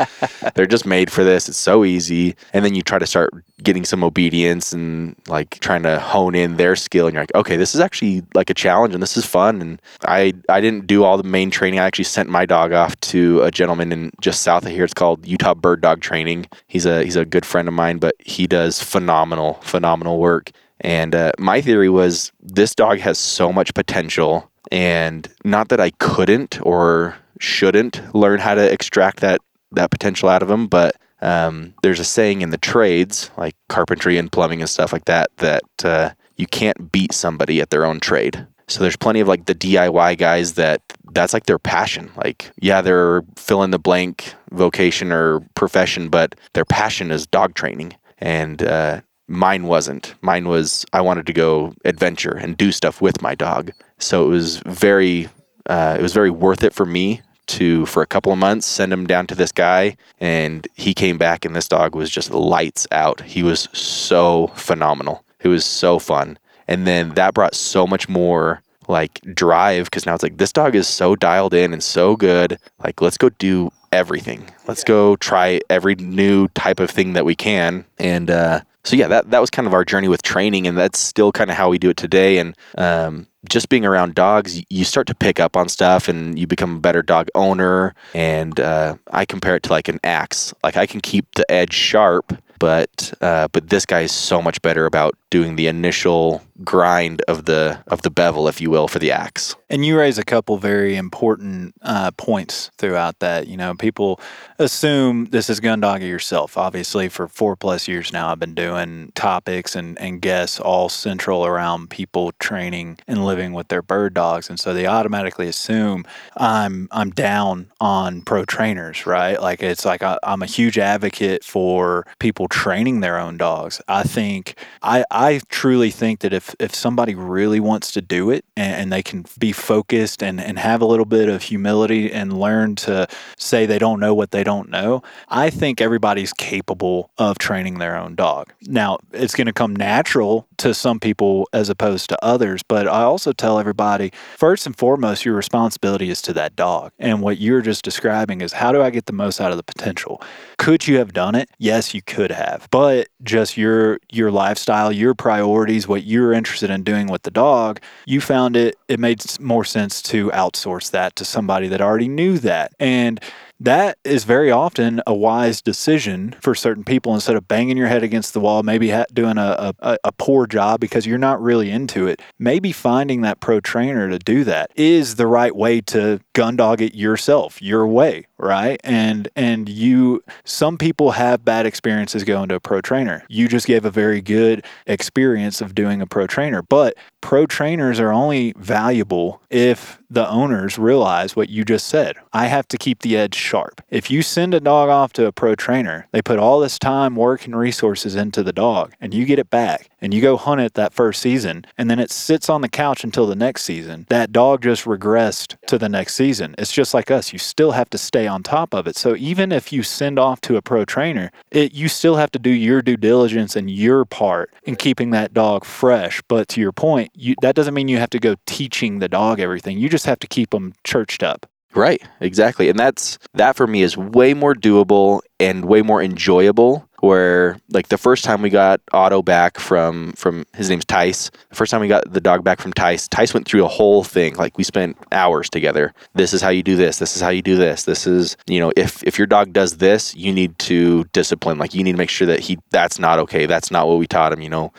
they're 0.55 0.67
just 0.67 0.85
made 0.85 1.11
for 1.11 1.25
this. 1.25 1.49
It's 1.49 1.59
so 1.59 1.85
easy. 1.85 2.37
And 2.53 2.65
then 2.65 2.75
you 2.75 2.83
try 2.83 2.99
to 2.99 3.07
start 3.07 3.33
getting 3.63 3.85
some 3.85 4.05
obedience 4.05 4.73
and 4.73 5.17
like 5.29 5.59
trying 5.61 5.83
to 5.85 5.99
hone 5.99 6.35
in 6.35 6.57
their 6.57 6.75
skill 6.77 7.07
and 7.07 7.15
you're 7.15 7.23
like 7.23 7.35
okay 7.35 7.57
this 7.57 7.75
is 7.75 7.81
actually 7.81 8.23
like 8.35 8.51
a 8.51 8.55
challenge 8.55 8.93
and 8.93 9.03
this 9.03 9.17
is 9.17 9.25
fun 9.25 9.61
and 9.61 9.81
i 10.05 10.33
i 10.49 10.61
didn't 10.61 10.87
do 10.87 11.05
all 11.05 11.17
the 11.17 11.23
main 11.23 11.51
training 11.51 11.79
i 11.79 11.85
actually 11.85 12.05
sent 12.05 12.29
my 12.29 12.45
dog 12.45 12.73
off 12.83 12.99
to 13.01 13.41
a 13.43 13.51
gentleman 13.51 13.93
in 13.93 14.11
just 14.21 14.43
south 14.43 14.65
of 14.67 14.73
here. 14.73 14.85
It's 14.85 14.95
called 14.95 15.27
utah 15.27 15.55
bird 15.55 15.81
dog 15.81 16.01
training. 16.01 16.47
He's 16.67 16.87
a 16.87 17.05
he's 17.05 17.17
a 17.17 17.25
good 17.25 17.47
friend 17.47 17.69
of 17.69 17.75
mine 17.75 17.99
but 17.99 18.15
he 18.19 18.47
does 18.47 18.83
phenomenal 18.83 19.55
phenomenal 19.63 20.19
work. 20.19 20.51
And 20.81 21.15
uh, 21.15 21.33
my 21.39 21.61
theory 21.61 21.89
was 21.89 22.33
this 22.41 22.75
dog 22.75 22.99
has 22.99 23.19
so 23.19 23.53
much 23.53 23.73
potential 23.75 24.51
and 24.71 25.29
not 25.45 25.69
that 25.69 25.81
i 25.81 25.91
couldn't 25.99 26.61
or 26.63 27.17
shouldn't 27.39 28.15
learn 28.15 28.39
how 28.39 28.55
to 28.55 28.73
extract 28.73 29.21
that 29.21 29.41
that 29.73 29.91
potential 29.91 30.29
out 30.29 30.43
of 30.43 30.51
him 30.51 30.67
but 30.67 30.97
um, 31.23 31.75
there's 31.83 32.01
a 32.01 32.05
saying 32.05 32.43
in 32.43 32.51
the 32.51 32.59
trades, 32.59 33.31
like 33.39 33.55
carpentry 33.69 34.19
and 34.19 34.31
plumbing 34.31 34.61
and 34.61 34.69
stuff 34.69 34.93
like 34.93 35.05
that, 35.05 35.31
that 35.37 35.63
uh, 35.85 36.11
you 36.37 36.49
can't 36.49 36.91
beat 36.91 37.13
somebody 37.13 37.61
at 37.61 37.71
their 37.71 37.87
own 37.87 38.01
trade. 38.01 38.47
So 38.73 38.81
there's 38.81 38.97
plenty 38.97 39.21
of 39.21 39.29
like 39.29 39.45
the 39.45 39.55
DIY 39.55 40.17
guys 40.17 40.55
that 40.55 40.81
that's 41.13 41.35
like 41.35 41.45
their 41.45 41.59
passion. 41.59 42.11
Like, 42.17 42.51
yeah, 42.59 42.81
they're 42.81 43.23
fill 43.37 43.63
in 43.63 43.71
the 43.71 43.79
blank 43.79 44.33
vocation 44.51 45.13
or 45.13 45.41
profession, 45.55 46.09
but 46.09 46.35
their 46.55 46.65
passion 46.65 47.11
is 47.11 47.27
dog 47.27 47.55
training. 47.55 47.95
And 48.17 48.63
uh, 48.63 49.03
mine 49.29 49.65
wasn't. 49.65 50.15
Mine 50.23 50.49
was 50.49 50.87
I 50.95 51.03
wanted 51.03 51.27
to 51.27 51.35
go 51.35 51.75
adventure 51.85 52.33
and 52.33 52.57
do 52.57 52.73
stuff 52.73 53.03
with 53.03 53.21
my 53.21 53.35
dog. 53.35 53.73
So 53.99 54.25
it 54.25 54.29
was 54.29 54.63
very, 54.65 55.29
uh, 55.69 55.97
it 55.99 56.03
was 56.03 56.15
very 56.15 56.31
worth 56.31 56.65
it 56.65 56.73
for 56.73 56.87
me 56.87 57.21
to 57.49 57.85
for 57.85 58.03
a 58.03 58.07
couple 58.07 58.33
of 58.33 58.39
months 58.39 58.67
send 58.67 58.91
him 58.91 59.07
down 59.07 59.27
to 59.27 59.35
this 59.35 59.53
guy 59.53 59.97
and 60.21 60.67
he 60.77 60.95
came 60.95 61.19
back 61.19 61.45
and 61.45 61.55
this 61.55 61.69
dog 61.69 61.95
was 61.95 62.09
just 62.09 62.31
lights 62.31 62.87
out 62.93 63.21
he 63.21 63.43
was 63.43 63.69
so 63.73 64.47
phenomenal 64.55 65.25
it 65.41 65.49
was 65.49 65.65
so 65.65 65.99
fun 65.99 66.39
and 66.73 66.87
then 66.87 67.11
that 67.11 67.35
brought 67.35 67.55
so 67.55 67.87
much 67.87 68.09
more 68.09 68.63
like 68.89 69.21
drive 69.35 69.85
because 69.85 70.07
now 70.07 70.15
it's 70.15 70.23
like 70.23 70.39
this 70.39 70.53
dog 70.53 70.75
is 70.75 70.89
so 70.89 71.15
dialed 71.15 71.55
in 71.55 71.73
and 71.73 71.83
so 71.83 72.17
good 72.17 72.59
like 72.83 73.01
let's 73.01 73.19
go 73.19 73.29
do 73.29 73.71
everything 73.93 74.45
let's 74.67 74.83
go 74.83 75.15
try 75.17 75.61
every 75.71 75.95
new 75.97 76.49
type 76.49 76.81
of 76.81 76.91
thing 76.91 77.13
that 77.13 77.25
we 77.25 77.35
can 77.35 77.85
and 77.99 78.31
uh 78.31 78.61
so 78.85 78.97
yeah, 78.97 79.07
that 79.09 79.31
that 79.31 79.41
was 79.41 79.49
kind 79.49 79.69
of 79.69 79.75
our 79.75 79.85
journey 79.85 80.09
with 80.09 80.23
training, 80.23 80.67
and 80.67 80.77
that's 80.77 80.99
still 80.99 81.31
kind 81.31 81.51
of 81.51 81.57
how 81.57 81.69
we 81.69 81.79
do 81.79 81.91
it 81.91 81.97
today. 81.97 82.39
And 82.39 82.57
um, 82.77 83.29
just 83.49 83.69
being 83.69 83.87
around 83.87 84.17
dogs, 84.17 84.61
you 84.71 84.85
start 84.85 85.07
to 85.07 85.15
pick 85.15 85.39
up 85.39 85.57
on 85.57 85.69
stuff, 85.69 86.09
and 86.09 86.37
you 86.37 86.49
become 86.49 86.77
a 86.77 86.81
better 86.81 87.01
dog 87.01 87.29
owner. 87.37 87.95
And 88.13 88.59
uh, 88.59 88.97
I 89.13 89.25
compare 89.25 89.55
it 89.55 89.63
to 89.65 89.71
like 89.71 89.89
an 89.89 90.01
axe. 90.03 90.53
Like 90.65 90.77
I 90.77 90.87
can 90.87 91.01
keep 91.01 91.33
the 91.37 91.49
edge 91.49 91.73
sharp, 91.73 92.37
but 92.59 93.13
uh, 93.21 93.49
but 93.53 93.71
this 93.71 93.87
guy 93.87 94.01
is 94.01 94.13
so 94.13 94.43
much 94.43 94.61
better 94.63 94.87
about 94.87 95.15
doing 95.31 95.55
the 95.55 95.69
initial 95.69 96.43
grind 96.65 97.23
of 97.23 97.47
the 97.47 97.83
of 97.87 98.03
the 98.03 98.11
bevel, 98.11 98.49
if 98.49 98.61
you 98.61 98.71
will, 98.71 98.89
for 98.89 98.99
the 98.99 99.11
axe. 99.11 99.57
And 99.71 99.87
you 99.87 99.99
raise 99.99 100.19
a 100.19 100.25
couple 100.25 100.59
very 100.59 100.97
important 100.97 101.75
uh, 101.83 102.11
points 102.13 102.71
throughout 102.77 103.19
that. 103.21 103.47
You 103.47 103.57
know, 103.57 103.75
people 103.75 104.21
assume 104.59 105.27
this 105.27 105.49
is 105.49 105.61
gun 105.61 105.81
doggy 105.81 106.07
yourself. 106.07 106.59
Obviously, 106.59 107.09
for 107.09 107.27
four 107.27 107.57
plus 107.57 107.89
years 107.89 108.13
now, 108.13 108.29
I've 108.29 108.39
been 108.39 108.55
doing 108.55 109.13
topics 109.15 109.75
and 109.75 109.99
and 109.99 110.21
guests 110.21 110.61
all 110.61 110.89
central 110.89 111.47
around 111.47 111.91
people 111.91 112.33
training 112.33 112.99
and 113.09 113.25
living 113.25 113.53
with 113.53 113.69
their 113.69 113.83
bird 113.83 114.15
dogs, 114.15 114.51
and 114.51 114.61
so 114.61 114.75
they 114.75 114.87
automatically 114.87 115.49
assume 115.49 116.05
I'm 116.37 116.89
I'm 116.91 117.11
down 117.11 117.71
on 117.81 118.23
pro 118.23 118.45
trainers, 118.45 119.07
right? 119.07 119.41
Like 119.41 119.63
it's 119.63 119.85
like 119.85 120.03
I, 120.03 120.19
I'm 120.23 120.43
a 120.43 120.47
huge 120.47 120.79
advocate 120.79 121.45
for 121.45 122.07
people 122.19 122.47
training 122.49 123.01
their 123.01 123.19
own 123.19 123.37
dogs. 123.39 123.81
I 123.89 124.03
think 124.03 124.57
I 124.83 125.05
I 125.11 125.41
truly 125.49 125.91
think 125.91 126.21
that 126.21 126.33
if 126.33 126.42
if 126.61 126.75
somebody 126.75 127.15
really 127.15 127.61
wants 127.61 127.93
to 127.93 128.03
do 128.03 128.31
it 128.31 128.45
and, 128.57 128.75
and, 128.75 128.93
they 128.93 129.03
can 129.03 129.25
be 129.39 129.53
focused 129.53 130.23
and 130.23 130.39
and 130.39 130.59
have 130.59 130.83
a 130.83 130.85
little 130.85 131.07
bit 131.07 131.29
of 131.29 131.43
humility 131.43 132.13
and 132.13 132.39
learn 132.39 132.75
to 132.75 133.07
say 133.39 133.65
they 133.65 133.79
don't 133.79 134.01
know 134.01 134.13
what 134.13 134.31
they 134.31 134.45
don't 134.45 134.69
know, 134.69 135.03
I 135.29 135.49
think 135.49 135.81
everybody's 135.81 136.33
capable 136.35 137.11
of 137.17 137.39
training 137.39 137.79
their 137.79 137.97
own 137.97 138.15
dog. 138.15 138.53
Now, 138.67 138.99
it's 139.13 139.35
going 139.35 139.47
to 139.47 139.53
come 139.53 139.75
natural 139.75 140.47
to 140.59 140.75
some 140.75 141.01
people 141.01 141.49
as 141.55 141.71
opposed 141.71 142.11
to 142.11 142.25
others, 142.25 142.63
but 142.63 142.87
I 142.87 143.03
also 143.03 143.33
tell 143.33 143.59
everybody 143.59 144.13
first 144.37 144.67
and 144.67 144.77
foremost 144.77 145.25
your 145.25 145.35
responsibility 145.35 146.11
is 146.11 146.21
to 146.23 146.35
that 146.35 146.55
dog. 146.55 146.93
And 146.99 147.23
what 147.23 147.39
you're 147.39 147.63
just 147.63 147.83
describing 147.83 148.43
is 148.43 148.53
how 148.53 148.73
do 148.73 148.83
I 148.83 148.91
get 148.91 149.07
the 149.07 149.13
most 149.13 149.41
out 149.41 149.53
of 149.53 149.57
the 149.57 149.63
potential? 149.63 150.23
Could 150.59 150.87
you 150.87 150.99
have 150.99 151.15
done 151.15 151.35
it? 151.35 151.49
Yes, 151.59 151.95
you 151.95 152.03
could 152.03 152.31
have 152.31 152.43
have. 152.43 152.69
But 152.71 153.09
just 153.23 153.57
your 153.57 153.99
your 154.11 154.31
lifestyle, 154.31 154.93
your 154.93 155.15
priorities, 155.15 155.87
what 155.89 156.05
you're 156.05 156.32
interested 156.35 156.71
in 156.71 156.83
doing 156.83 157.09
with 157.09 157.23
the 157.23 157.31
dog, 157.31 157.81
you 158.07 158.21
found 158.21 158.57
it 158.57 158.77
it 158.89 159.01
made 159.01 159.25
more 159.41 159.65
sense 159.65 160.03
to 160.03 160.31
outsource 160.31 160.91
that 160.91 161.17
to 161.17 161.25
somebody 161.25 161.69
that 161.69 161.81
already 161.81 162.09
knew 162.09 162.39
that. 162.39 162.73
And 162.79 163.21
that 163.61 163.99
is 164.05 164.25
very 164.25 164.51
often 164.51 165.01
a 165.07 165.15
wise 165.15 165.63
decision 165.63 166.35
for 166.41 166.55
certain 166.55 166.85
people 166.85 167.15
instead 167.15 167.37
of 167.37 167.47
banging 167.47 167.77
your 167.77 167.87
head 167.87 168.03
against 168.03 168.33
the 168.33 168.41
wall, 168.41 168.63
maybe 168.63 168.91
ha- 168.91 169.05
doing 169.13 169.39
a, 169.39 169.73
a, 169.81 169.99
a, 170.05 170.13
poor 170.13 170.47
job 170.47 170.81
because 170.81 171.07
you're 171.07 171.19
not 171.19 171.41
really 171.41 171.71
into 171.71 172.07
it. 172.07 172.21
Maybe 172.39 172.73
finding 172.73 173.23
that 173.23 173.41
pro 173.41 173.61
trainer 173.61 174.09
to 174.09 174.19
do 174.19 174.45
that 174.45 174.71
is 174.77 175.15
the 175.15 175.27
right 175.27 175.55
way 175.55 175.81
to 175.83 176.21
gun 176.33 176.57
dog 176.57 176.81
it 176.81 176.95
yourself, 176.95 177.63
your 177.63 177.87
way, 177.87 178.27
right? 178.39 178.81
And 178.85 179.29
and 179.37 179.69
you 179.69 180.23
some 180.45 180.77
people 180.77 181.13
have 181.13 181.45
bad 181.45 181.67
experiences 181.67 182.25
going 182.25 182.49
to 182.49 182.57
a 182.57 182.61
pro 182.61 182.81
trainer. 182.81 183.25
You 183.29 183.49
just 183.49 183.67
gave 183.67 183.85
a 183.85 183.91
very 183.91 184.21
good 184.21 184.65
experience 184.87 185.61
of 185.61 185.75
doing 185.75 186.01
a 186.01 186.07
pro 186.07 186.27
trainer, 186.27 186.63
but 186.63 186.95
pro 187.21 187.47
trainers 187.47 188.01
are 188.01 188.13
only 188.13 188.53
valuable 188.59 189.41
if 189.51 190.02
the 190.13 190.29
owners 190.29 190.79
realize 190.79 191.35
what 191.35 191.49
you 191.49 191.65
just 191.65 191.87
said. 191.87 192.17
I 192.35 192.47
have 192.47 192.69
to 192.69 192.77
keep 192.77 193.01
the 193.01 193.17
edge 193.17 193.35
sharp. 193.35 193.81
If 193.89 194.11
you 194.11 194.21
send 194.21 194.53
a 194.53 194.61
dog 194.61 194.91
off 194.91 195.15
to 195.15 195.27
a 195.27 195.33
pro 195.33 195.55
trainer, 195.55 196.07
they 196.13 196.21
put 196.21 196.39
all 196.39 196.61
this 196.61 196.79
time, 196.79 197.17
work, 197.17 197.47
and 197.47 197.57
resources 197.57 198.15
into 198.15 198.43
the 198.43 198.53
dog, 198.53 198.93
and 199.01 199.15
you 199.15 199.25
get 199.25 199.39
it 199.39 199.49
back, 199.49 199.89
and 200.03 200.13
you 200.13 200.21
go 200.21 200.37
hunt 200.37 200.61
it 200.61 200.75
that 200.75 200.93
first 200.93 201.23
season, 201.23 201.65
and 201.79 201.89
then 201.89 201.99
it 201.99 202.11
sits 202.11 202.51
on 202.51 202.61
the 202.61 202.69
couch 202.69 203.05
until 203.05 203.27
the 203.27 203.37
next 203.37 203.63
season, 203.63 204.05
that 204.11 204.33
dog 204.33 204.63
just 204.63 204.85
regressed 204.85 205.57
to 205.69 205.79
the 205.79 205.89
next 205.89 206.15
season. 206.15 206.55
It's 206.59 206.73
just 206.73 206.93
like 206.93 207.11
us. 207.11 207.33
You 207.33 207.39
still 207.39 207.71
have 207.71 207.89
to 207.91 207.99
stay 207.99 208.27
on 208.27 208.43
top 208.43 208.75
of 208.75 208.87
it. 208.87 208.97
So 208.97 209.15
even 209.17 209.53
if 209.53 209.73
you 209.73 209.83
send 209.83 210.19
off 210.19 210.41
to 210.43 210.57
a 210.57 210.63
pro 210.63 210.85
trainer, 210.85 211.31
it, 211.51 211.73
you 211.73 211.89
still 211.89 212.17
have 212.17 212.33
to 212.33 212.39
do 212.39 212.51
your 212.51 212.83
due 212.83 212.97
diligence 212.97 213.55
and 213.57 213.71
your 213.71 214.05
part 214.05 214.53
in 214.65 214.77
keeping 214.77 215.11
that 215.11 215.33
dog 215.33 215.65
fresh. 215.65 216.21
But 216.29 216.49
to 216.49 216.61
your 216.61 216.73
point, 216.73 217.13
you, 217.15 217.37
that 217.41 217.55
doesn't 217.55 217.75
mean 217.75 217.89
you 217.89 217.99
have 217.99 218.11
to 218.11 218.19
go 218.19 218.35
teaching 218.47 218.99
the 218.99 219.09
dog 219.09 219.39
everything. 219.39 219.79
You 219.79 219.89
just 219.89 220.07
have 220.07 220.19
to 220.19 220.27
keep 220.27 220.51
them 220.51 220.75
churched 220.85 221.23
up. 221.23 221.47
Right, 221.75 222.03
exactly. 222.21 222.69
And 222.69 222.79
that's 222.79 223.19
that 223.35 223.57
for 223.57 223.67
me 223.67 223.83
is 223.83 223.97
way 223.97 224.35
more 224.35 224.55
doable 224.55 225.21
and 225.41 225.65
way 225.65 225.83
more 225.83 226.03
enjoyable 226.03 226.89
where 227.03 227.59
like 227.71 227.89
the 227.89 227.99
first 227.99 228.23
time 228.23 228.43
we 228.43 228.49
got 228.49 228.81
Otto 228.93 229.23
back 229.23 229.59
from 229.59 230.13
from 230.13 230.47
his 230.55 230.71
name's 230.71 230.85
Tice. 230.85 231.31
The 231.49 231.57
first 231.57 231.73
time 231.73 231.81
we 231.81 231.89
got 231.89 232.13
the 232.13 232.21
dog 232.21 232.45
back 232.45 232.61
from 232.61 232.73
Tice, 232.73 233.09
Tice 233.09 233.35
went 233.35 233.45
through 233.45 233.65
a 233.65 233.69
whole 233.69 234.05
thing. 234.05 234.37
Like 234.37 234.57
we 234.57 234.63
spent 234.63 234.97
hours 235.11 235.51
together. 235.51 235.93
This 236.15 236.33
is 236.33 236.41
how 236.41 236.51
you 236.51 236.63
do 236.63 236.77
this. 236.77 236.99
This 237.01 237.17
is 237.17 237.21
how 237.21 237.31
you 237.31 237.43
do 237.43 237.57
this. 237.57 237.83
This 237.83 238.07
is 238.07 238.37
you 238.47 238.61
know 238.61 238.73
if 238.77 239.03
if 239.03 239.19
your 239.19 239.27
dog 239.27 239.53
does 239.53 239.79
this, 239.79 240.15
you 240.15 240.33
need 240.33 240.57
to 240.61 241.05
discipline. 241.13 241.59
Like 241.59 241.75
you 241.75 241.83
need 241.83 241.93
to 241.93 241.99
make 241.99 242.11
sure 242.11 242.29
that 242.29 242.39
he 242.39 242.59
that's 242.71 243.01
not 243.01 243.19
okay. 243.19 243.47
That's 243.47 243.73
not 243.73 243.89
what 243.89 243.99
we 243.99 244.07
taught 244.07 244.33
him. 244.33 244.41
You 244.41 244.51
know, 244.51 244.73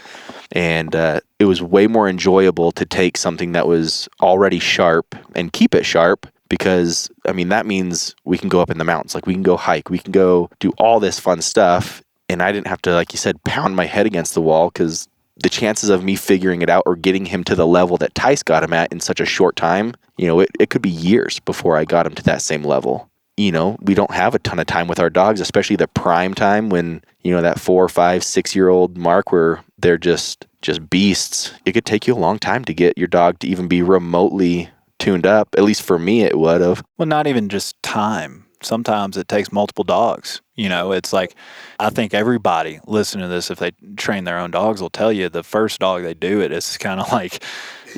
and 0.53 0.95
uh, 0.95 1.19
it 1.39 1.45
was 1.45 1.61
way 1.61 1.87
more 1.87 2.07
enjoyable 2.07 2.71
to 2.71 2.85
take 2.85 3.17
something 3.17 3.51
that 3.51 3.67
was 3.67 4.07
already 4.21 4.59
sharp 4.59 5.13
and 5.35 5.51
keep 5.51 5.75
it 5.75 5.85
sharp 5.85 6.27
because 6.53 7.09
I 7.27 7.31
mean 7.31 7.49
that 7.49 7.65
means 7.65 8.15
we 8.25 8.37
can 8.37 8.47
go 8.47 8.61
up 8.61 8.69
in 8.69 8.77
the 8.77 8.83
mountains, 8.83 9.15
like 9.15 9.25
we 9.25 9.33
can 9.33 9.41
go 9.41 9.57
hike, 9.57 9.89
we 9.89 9.97
can 9.97 10.11
go 10.11 10.51
do 10.59 10.71
all 10.77 10.99
this 10.99 11.19
fun 11.19 11.41
stuff, 11.41 12.03
and 12.29 12.43
I 12.43 12.51
didn't 12.51 12.67
have 12.67 12.79
to, 12.83 12.93
like 12.93 13.11
you 13.11 13.17
said, 13.17 13.43
pound 13.43 13.75
my 13.75 13.85
head 13.85 14.05
against 14.05 14.35
the 14.35 14.41
wall 14.41 14.69
because 14.69 15.09
the 15.37 15.49
chances 15.49 15.89
of 15.89 16.03
me 16.03 16.15
figuring 16.15 16.61
it 16.61 16.69
out 16.69 16.83
or 16.85 16.95
getting 16.95 17.25
him 17.25 17.43
to 17.45 17.55
the 17.55 17.65
level 17.65 17.97
that 17.97 18.13
Tice 18.13 18.43
got 18.43 18.63
him 18.63 18.71
at 18.71 18.93
in 18.93 18.99
such 18.99 19.19
a 19.19 19.25
short 19.25 19.55
time, 19.55 19.95
you 20.15 20.27
know, 20.27 20.41
it, 20.41 20.49
it 20.59 20.69
could 20.69 20.83
be 20.83 20.91
years 20.91 21.39
before 21.39 21.75
I 21.75 21.85
got 21.85 22.05
him 22.05 22.13
to 22.13 22.23
that 22.23 22.43
same 22.43 22.63
level. 22.63 23.09
You 23.35 23.51
know, 23.51 23.79
we 23.81 23.95
don't 23.95 24.11
have 24.11 24.35
a 24.35 24.39
ton 24.39 24.59
of 24.59 24.67
time 24.67 24.87
with 24.87 24.99
our 24.99 25.09
dogs, 25.09 25.41
especially 25.41 25.75
the 25.75 25.87
prime 25.87 26.35
time 26.35 26.69
when, 26.69 27.01
you 27.23 27.31
know, 27.31 27.41
that 27.41 27.59
four, 27.59 27.89
five, 27.89 28.23
six 28.23 28.55
year 28.55 28.69
old 28.69 28.95
mark 28.95 29.31
where 29.31 29.63
they're 29.79 29.97
just 29.97 30.45
just 30.61 30.87
beasts. 30.87 31.51
It 31.65 31.71
could 31.71 31.85
take 31.85 32.05
you 32.05 32.13
a 32.13 32.15
long 32.15 32.37
time 32.37 32.63
to 32.65 32.75
get 32.75 32.95
your 32.95 33.07
dog 33.07 33.39
to 33.39 33.47
even 33.47 33.67
be 33.67 33.81
remotely 33.81 34.69
tuned 35.03 35.25
up. 35.25 35.49
At 35.57 35.63
least 35.63 35.81
for 35.81 35.99
me, 35.99 36.21
it 36.21 36.37
would 36.37 36.61
have. 36.61 36.83
Well, 36.97 37.07
not 37.07 37.27
even 37.27 37.49
just 37.49 37.81
time. 37.83 38.45
Sometimes 38.61 39.17
it 39.17 39.27
takes 39.27 39.51
multiple 39.51 39.83
dogs. 39.83 40.41
You 40.55 40.69
know, 40.69 40.93
it's 40.93 41.11
like 41.11 41.35
I 41.79 41.89
think 41.89 42.13
everybody 42.13 42.79
listening 42.87 43.23
to 43.23 43.27
this, 43.27 43.51
if 43.51 43.59
they 43.59 43.71
train 43.97 44.23
their 44.23 44.39
own 44.39 44.51
dogs, 44.51 44.81
will 44.81 44.89
tell 44.89 45.11
you 45.11 45.27
the 45.27 45.43
first 45.43 45.79
dog 45.79 46.03
they 46.03 46.13
do 46.13 46.39
it, 46.39 46.51
it 46.51 46.57
is 46.57 46.77
kind 46.77 47.01
of 47.01 47.11
like, 47.11 47.43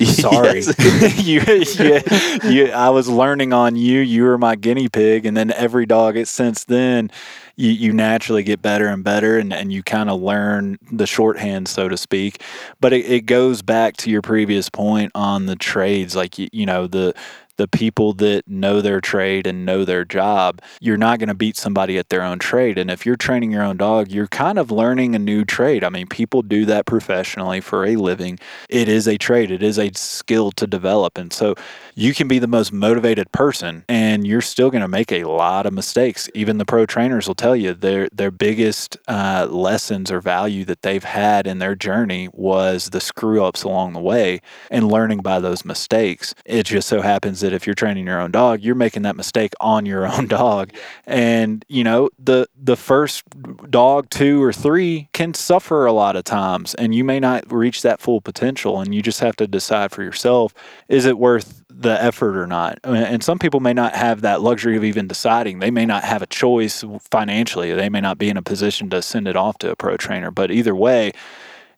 sorry, 0.04 0.62
you, 1.18 1.42
you, 1.42 2.02
you, 2.44 2.72
I 2.72 2.90
was 2.90 3.08
learning 3.08 3.54
on 3.54 3.76
you. 3.76 4.00
You 4.00 4.24
were 4.24 4.40
my 4.40 4.56
guinea 4.56 4.90
pig, 4.90 5.28
and 5.28 5.38
then 5.38 5.52
every 5.52 5.86
dog 5.86 6.18
it 6.18 6.28
since 6.28 6.64
then 6.64 7.12
you, 7.56 7.72
you 7.72 7.94
naturally 7.94 8.44
get 8.44 8.62
better 8.62 8.88
and 8.88 9.04
better 9.04 9.38
and, 9.38 9.54
and 9.54 9.72
you 9.72 9.84
kind 9.84 10.10
of 10.10 10.22
learn 10.22 10.78
the 10.92 11.08
shorthand, 11.08 11.68
so 11.68 11.88
to 11.88 11.98
speak. 11.98 12.42
But 12.80 12.94
it, 12.94 13.06
it 13.06 13.22
goes 13.22 13.62
back 13.62 13.98
to 13.98 14.10
your 14.10 14.22
previous 14.22 14.70
point 14.70 15.12
on 15.16 15.46
the 15.46 15.56
trades, 15.56 16.16
like, 16.16 16.38
you, 16.38 16.48
you 16.52 16.66
know, 16.66 16.88
the, 16.88 17.14
the 17.58 17.68
people 17.68 18.14
that 18.14 18.44
know 18.48 18.82
their 18.82 19.00
trade 19.00 19.48
and 19.48 19.66
know 19.66 19.86
their 19.86 20.04
job, 20.04 20.62
you're 20.82 20.98
not 20.98 21.20
going 21.20 21.30
to 21.30 21.36
beat 21.36 21.56
somebody 21.56 21.98
at 21.98 22.10
their 22.10 22.22
own 22.22 22.40
trade. 22.40 22.78
And 22.78 22.92
if 22.92 23.06
you're 23.06 23.16
training 23.16 23.52
your 23.52 23.64
own 23.64 23.78
dog, 23.78 24.12
you're 24.12 24.28
kind 24.28 24.60
of 24.60 24.72
learning 24.72 25.16
a 25.16 25.20
new 25.20 25.46
trade. 25.46 25.84
I 25.84 25.90
mean, 25.90 26.08
people 26.08 26.42
do 26.42 26.66
that 26.66 26.86
professionally 26.86 27.62
for 27.62 27.86
a 27.86 27.96
living. 27.96 28.40
It 28.70 28.90
is 28.90 29.08
a 29.08 29.18
trade, 29.18 29.52
it 29.52 29.64
is 29.64 29.80
a 29.80 29.92
skill 29.94 30.52
to 30.52 30.68
develop. 30.68 31.18
And 31.18 31.32
so 31.32 31.56
you 31.96 32.14
can 32.14 32.28
be 32.28 32.40
the 32.40 32.48
most 32.48 32.74
motivated 32.74 33.32
person 33.32 33.86
and 33.88 34.28
you're 34.28 34.42
still 34.42 34.70
going 34.70 34.82
to 34.82 34.88
make 34.88 35.14
a 35.14 35.24
lot 35.24 35.66
of 35.66 35.74
mistakes. 35.74 36.30
Even 36.34 36.58
the 36.58 36.66
pro 36.66 36.86
trainers 36.86 37.26
will 37.26 37.36
tell 37.36 37.56
you 37.56 37.74
their 37.74 38.10
their 38.12 38.32
biggest 38.32 38.98
uh, 39.08 39.48
lessons 39.50 40.12
or 40.12 40.20
value 40.20 40.66
that 40.66 40.82
they've 40.82 41.04
had 41.04 41.48
in 41.48 41.60
their 41.60 41.76
journey 41.76 42.28
was 42.34 42.90
the 42.90 43.00
screw 43.00 43.44
ups 43.44 43.64
along 43.64 43.94
the 43.94 44.02
way 44.02 44.42
and 44.70 44.92
learning 44.92 45.20
by 45.20 45.40
those 45.40 45.64
mistakes. 45.64 46.36
It 46.46 46.66
just 46.66 46.90
so 46.90 47.02
happens 47.02 47.40
that 47.40 47.54
if 47.54 47.66
you're 47.66 47.74
training 47.74 48.08
your 48.08 48.20
own 48.20 48.32
dog, 48.32 48.62
you're 48.62 48.76
making 48.76 49.04
that 49.04 49.16
mistake 49.16 49.54
on 49.62 49.86
your 49.86 50.06
own 50.12 50.28
dog. 50.28 50.74
And, 51.06 51.64
you 51.70 51.84
know, 51.86 52.10
the 52.20 52.48
the 52.62 52.76
first 52.76 53.24
dog, 53.70 54.10
two 54.10 54.44
or 54.44 54.52
three 54.52 55.08
can 55.14 55.34
suffer 55.34 55.86
a 55.86 55.94
lot 55.94 56.18
of 56.18 56.26
times 56.26 56.74
and 56.76 56.94
you 56.94 57.06
may 57.06 57.22
not 57.22 57.50
reach 57.50 57.82
that 57.84 58.02
full 58.02 58.20
potential 58.20 58.82
and 58.82 58.94
you 58.94 59.02
just 59.02 59.22
have 59.22 59.38
to 59.38 59.48
decide 59.48 59.92
for 59.92 60.04
yourself, 60.04 60.54
is 60.90 61.06
it 61.06 61.18
worth 61.18 61.65
the 61.78 62.02
effort 62.02 62.38
or 62.38 62.48
not. 62.48 62.80
And 62.84 63.24
some 63.24 63.38
people 63.38 63.60
may 63.60 63.74
not 63.74 63.96
have 63.96 64.22
that 64.22 64.42
luxury 64.42 64.78
of 64.78 64.84
even 64.84 65.08
deciding. 65.08 65.60
They 65.60 65.72
may 65.72 65.86
not 65.86 66.04
have 66.04 66.22
a 66.22 66.28
choice 66.28 66.84
financially. 67.12 67.74
They 67.74 67.90
may 67.90 68.02
not 68.02 68.18
be 68.18 68.30
in 68.30 68.38
a 68.38 68.42
position 68.42 68.90
to 68.92 69.02
send 69.02 69.28
it 69.28 69.36
off 69.36 69.58
to 69.60 69.72
a 69.72 69.76
pro 69.76 69.98
trainer. 69.98 70.32
But 70.32 70.52
either 70.52 70.76
way, 70.76 71.12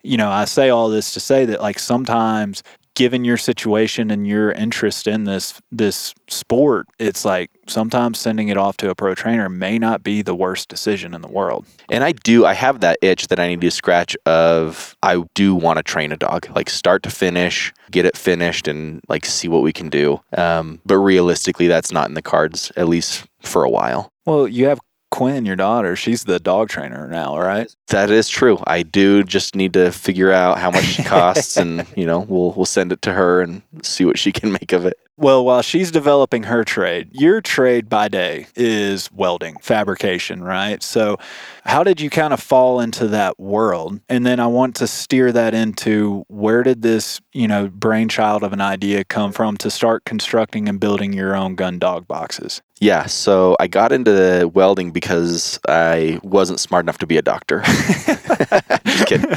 you 0.04 0.18
know, 0.18 0.30
I 0.30 0.46
say 0.46 0.70
all 0.70 0.90
this 0.90 1.14
to 1.14 1.20
say 1.20 1.46
that 1.46 1.62
like 1.62 1.80
sometimes 1.80 2.64
given 2.98 3.24
your 3.24 3.38
situation 3.38 4.10
and 4.10 4.26
your 4.26 4.52
interest 4.54 5.06
in 5.06 5.26
this 5.26 5.62
this 5.72 6.16
sport, 6.28 6.88
it's 6.98 7.24
like 7.24 7.52
sometimes 7.68 8.18
sending 8.18 8.48
it 8.48 8.58
off 8.58 8.76
to 8.76 8.90
a 8.90 8.96
pro 8.96 9.14
trainer 9.14 9.48
may 9.50 9.78
not 9.78 10.02
be 10.02 10.24
the 10.24 10.34
worst 10.34 10.68
decision 10.68 11.14
in 11.14 11.22
the 11.22 11.28
world. 11.28 11.64
And 11.92 12.04
I 12.04 12.14
do 12.14 12.44
I 12.44 12.54
have 12.54 12.80
that 12.80 12.98
itch 13.04 13.28
that 13.28 13.40
I 13.40 13.50
need 13.50 13.62
to 13.62 13.70
scratch 13.70 14.18
of 14.26 14.98
I 15.04 15.22
do 15.36 15.54
want 15.54 15.78
to 15.78 15.84
train 15.84 16.12
a 16.12 16.18
dog, 16.18 16.50
like 16.56 16.72
start 16.72 17.04
to 17.04 17.12
finish, 17.12 17.72
get 17.92 18.08
it 18.08 18.18
finished 18.18 18.68
and 18.68 19.00
like 19.08 19.28
see 19.28 19.48
what 19.48 19.62
we 19.62 19.72
can 19.72 19.90
do. 19.90 20.20
Um, 20.36 20.82
but 20.84 20.98
realistically 20.98 21.68
that's 21.68 21.92
not 21.92 22.10
in 22.10 22.16
the 22.16 22.24
cards, 22.24 22.72
at 22.76 22.88
least 22.88 23.28
for 23.42 23.64
a 23.64 23.70
while. 23.70 24.12
Well, 24.26 24.48
you 24.48 24.66
have 24.66 24.80
Quinn, 25.12 25.46
your 25.46 25.56
daughter, 25.56 25.96
she's 25.96 26.24
the 26.24 26.40
dog 26.40 26.70
trainer 26.70 27.08
now, 27.08 27.38
right? 27.38 27.74
That 27.88 28.12
is 28.12 28.28
true. 28.28 28.60
I 28.68 28.84
do 28.84 29.24
just 29.24 29.56
need 29.56 29.74
to 29.74 29.92
figure 29.92 30.32
out 30.32 30.60
how 30.60 30.72
much 30.72 30.84
she 30.84 31.04
costs 31.04 31.56
and, 31.56 31.86
you 31.96 32.06
know, 32.06 32.20
we'll 32.20 32.52
we'll 32.52 32.66
send 32.66 32.92
it 32.92 33.02
to 33.04 33.14
her 33.14 33.42
and 33.42 33.62
see 33.82 34.06
what 34.06 34.20
she 34.20 34.32
can 34.32 34.52
make 34.52 34.74
of 34.74 34.86
it. 34.86 34.98
Well, 35.20 35.44
while 35.44 35.64
she's 35.64 35.90
developing 35.90 36.44
her 36.44 36.64
trade, 36.64 37.10
your 37.12 37.42
trade 37.42 37.90
by 37.90 38.08
day 38.08 38.46
is 38.56 39.12
welding, 39.12 39.58
fabrication, 39.64 40.44
right? 40.44 40.84
So, 40.84 41.18
how 41.64 41.84
did 41.84 42.00
you 42.00 42.12
kind 42.12 42.34
of 42.34 42.40
fall 42.40 42.80
into 42.80 43.08
that 43.08 43.40
world? 43.40 44.00
And 44.10 44.28
then 44.28 44.40
I 44.40 44.46
want 44.46 44.76
to 44.76 44.86
steer 44.86 45.32
that 45.32 45.56
into 45.56 46.24
where 46.28 46.62
did 46.62 46.84
this, 46.84 47.20
you 47.34 47.48
know, 47.48 47.68
brainchild 47.68 48.44
of 48.44 48.54
an 48.54 48.62
idea 48.62 49.04
come 49.06 49.32
from 49.32 49.58
to 49.58 49.72
start 49.72 50.06
constructing 50.06 50.70
and 50.70 50.80
building 50.80 51.14
your 51.14 51.36
own 51.36 51.56
gun 51.56 51.80
dog 51.80 52.08
boxes? 52.08 52.62
Yeah, 52.80 53.08
so 53.08 53.58
I 53.60 53.66
got 53.66 53.92
into 53.92 54.52
welding 54.54 54.92
because 54.92 55.60
I 55.68 56.20
wasn't 56.22 56.60
smart 56.60 56.86
enough 56.86 57.00
to 57.00 57.08
be 57.08 57.18
a 57.18 57.24
doctor. 57.24 57.64
Just 58.86 59.06
kidding. 59.08 59.32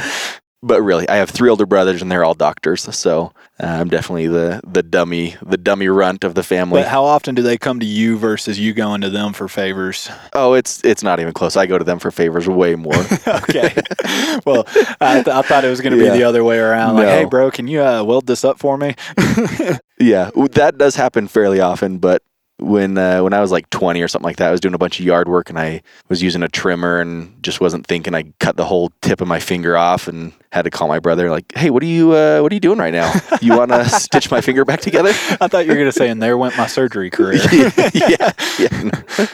But 0.63 0.83
really, 0.83 1.09
I 1.09 1.15
have 1.15 1.31
three 1.31 1.49
older 1.49 1.65
brothers, 1.65 2.03
and 2.03 2.11
they're 2.11 2.23
all 2.23 2.35
doctors. 2.35 2.83
So 2.95 3.33
uh, 3.59 3.65
I'm 3.65 3.89
definitely 3.89 4.27
the 4.27 4.61
the 4.63 4.83
dummy 4.83 5.35
the 5.43 5.57
dummy 5.57 5.87
runt 5.87 6.23
of 6.23 6.35
the 6.35 6.43
family. 6.43 6.81
But 6.81 6.87
how 6.87 7.03
often 7.03 7.33
do 7.33 7.41
they 7.41 7.57
come 7.57 7.79
to 7.79 7.85
you 7.85 8.15
versus 8.15 8.59
you 8.59 8.71
going 8.71 9.01
to 9.01 9.09
them 9.09 9.33
for 9.33 9.47
favors? 9.47 10.07
Oh, 10.33 10.53
it's 10.53 10.83
it's 10.85 11.01
not 11.01 11.19
even 11.19 11.33
close. 11.33 11.57
I 11.57 11.65
go 11.65 11.79
to 11.79 11.83
them 11.83 11.97
for 11.97 12.11
favors 12.11 12.47
way 12.47 12.75
more. 12.75 12.93
okay. 13.27 13.73
well, 14.45 14.65
I, 15.01 15.23
th- 15.23 15.27
I, 15.29 15.41
thought 15.41 15.65
it 15.65 15.69
was 15.69 15.81
going 15.81 15.97
to 15.97 15.99
be 15.99 16.09
the 16.09 16.23
other 16.23 16.43
way 16.43 16.59
around. 16.59 16.93
Like, 16.93 17.07
no. 17.07 17.11
hey, 17.11 17.25
bro, 17.25 17.49
can 17.49 17.67
you 17.67 17.81
uh, 17.81 18.03
weld 18.03 18.27
this 18.27 18.45
up 18.45 18.59
for 18.59 18.77
me? 18.77 18.93
yeah, 19.99 20.29
that 20.51 20.75
does 20.77 20.95
happen 20.95 21.27
fairly 21.27 21.59
often, 21.59 21.97
but 21.97 22.21
when 22.61 22.97
uh, 22.97 23.23
when 23.23 23.33
I 23.33 23.41
was 23.41 23.51
like 23.51 23.69
20 23.69 24.01
or 24.01 24.07
something 24.07 24.25
like 24.25 24.37
that, 24.37 24.47
I 24.47 24.51
was 24.51 24.59
doing 24.59 24.73
a 24.75 24.79
bunch 24.79 24.99
of 24.99 25.05
yard 25.05 25.27
work 25.27 25.49
and 25.49 25.59
I 25.59 25.81
was 26.09 26.21
using 26.21 26.43
a 26.43 26.47
trimmer 26.47 26.99
and 26.99 27.41
just 27.43 27.59
wasn't 27.59 27.87
thinking. 27.87 28.15
I 28.15 28.31
cut 28.39 28.55
the 28.55 28.65
whole 28.65 28.91
tip 29.01 29.21
of 29.21 29.27
my 29.27 29.39
finger 29.39 29.77
off 29.77 30.07
and 30.07 30.31
had 30.51 30.63
to 30.63 30.69
call 30.69 30.87
my 30.87 30.99
brother 30.99 31.29
like, 31.29 31.45
"Hey, 31.55 31.69
what 31.69 31.81
are 31.83 31.87
you 31.87 32.13
uh, 32.13 32.41
what 32.41 32.51
are 32.51 32.55
you 32.55 32.59
doing 32.59 32.79
right 32.79 32.93
now? 32.93 33.11
You 33.41 33.57
want 33.57 33.71
to 33.71 33.85
stitch 33.89 34.29
my 34.29 34.41
finger 34.41 34.65
back 34.65 34.81
together?" 34.81 35.09
I 35.39 35.47
thought 35.47 35.65
you 35.65 35.71
were 35.71 35.77
gonna 35.77 35.91
say, 35.91 36.09
"And 36.09 36.21
there 36.21 36.37
went 36.37 36.57
my 36.57 36.67
surgery 36.67 37.09
career." 37.09 37.41
yeah, 37.93 38.31
yeah, 38.59 39.27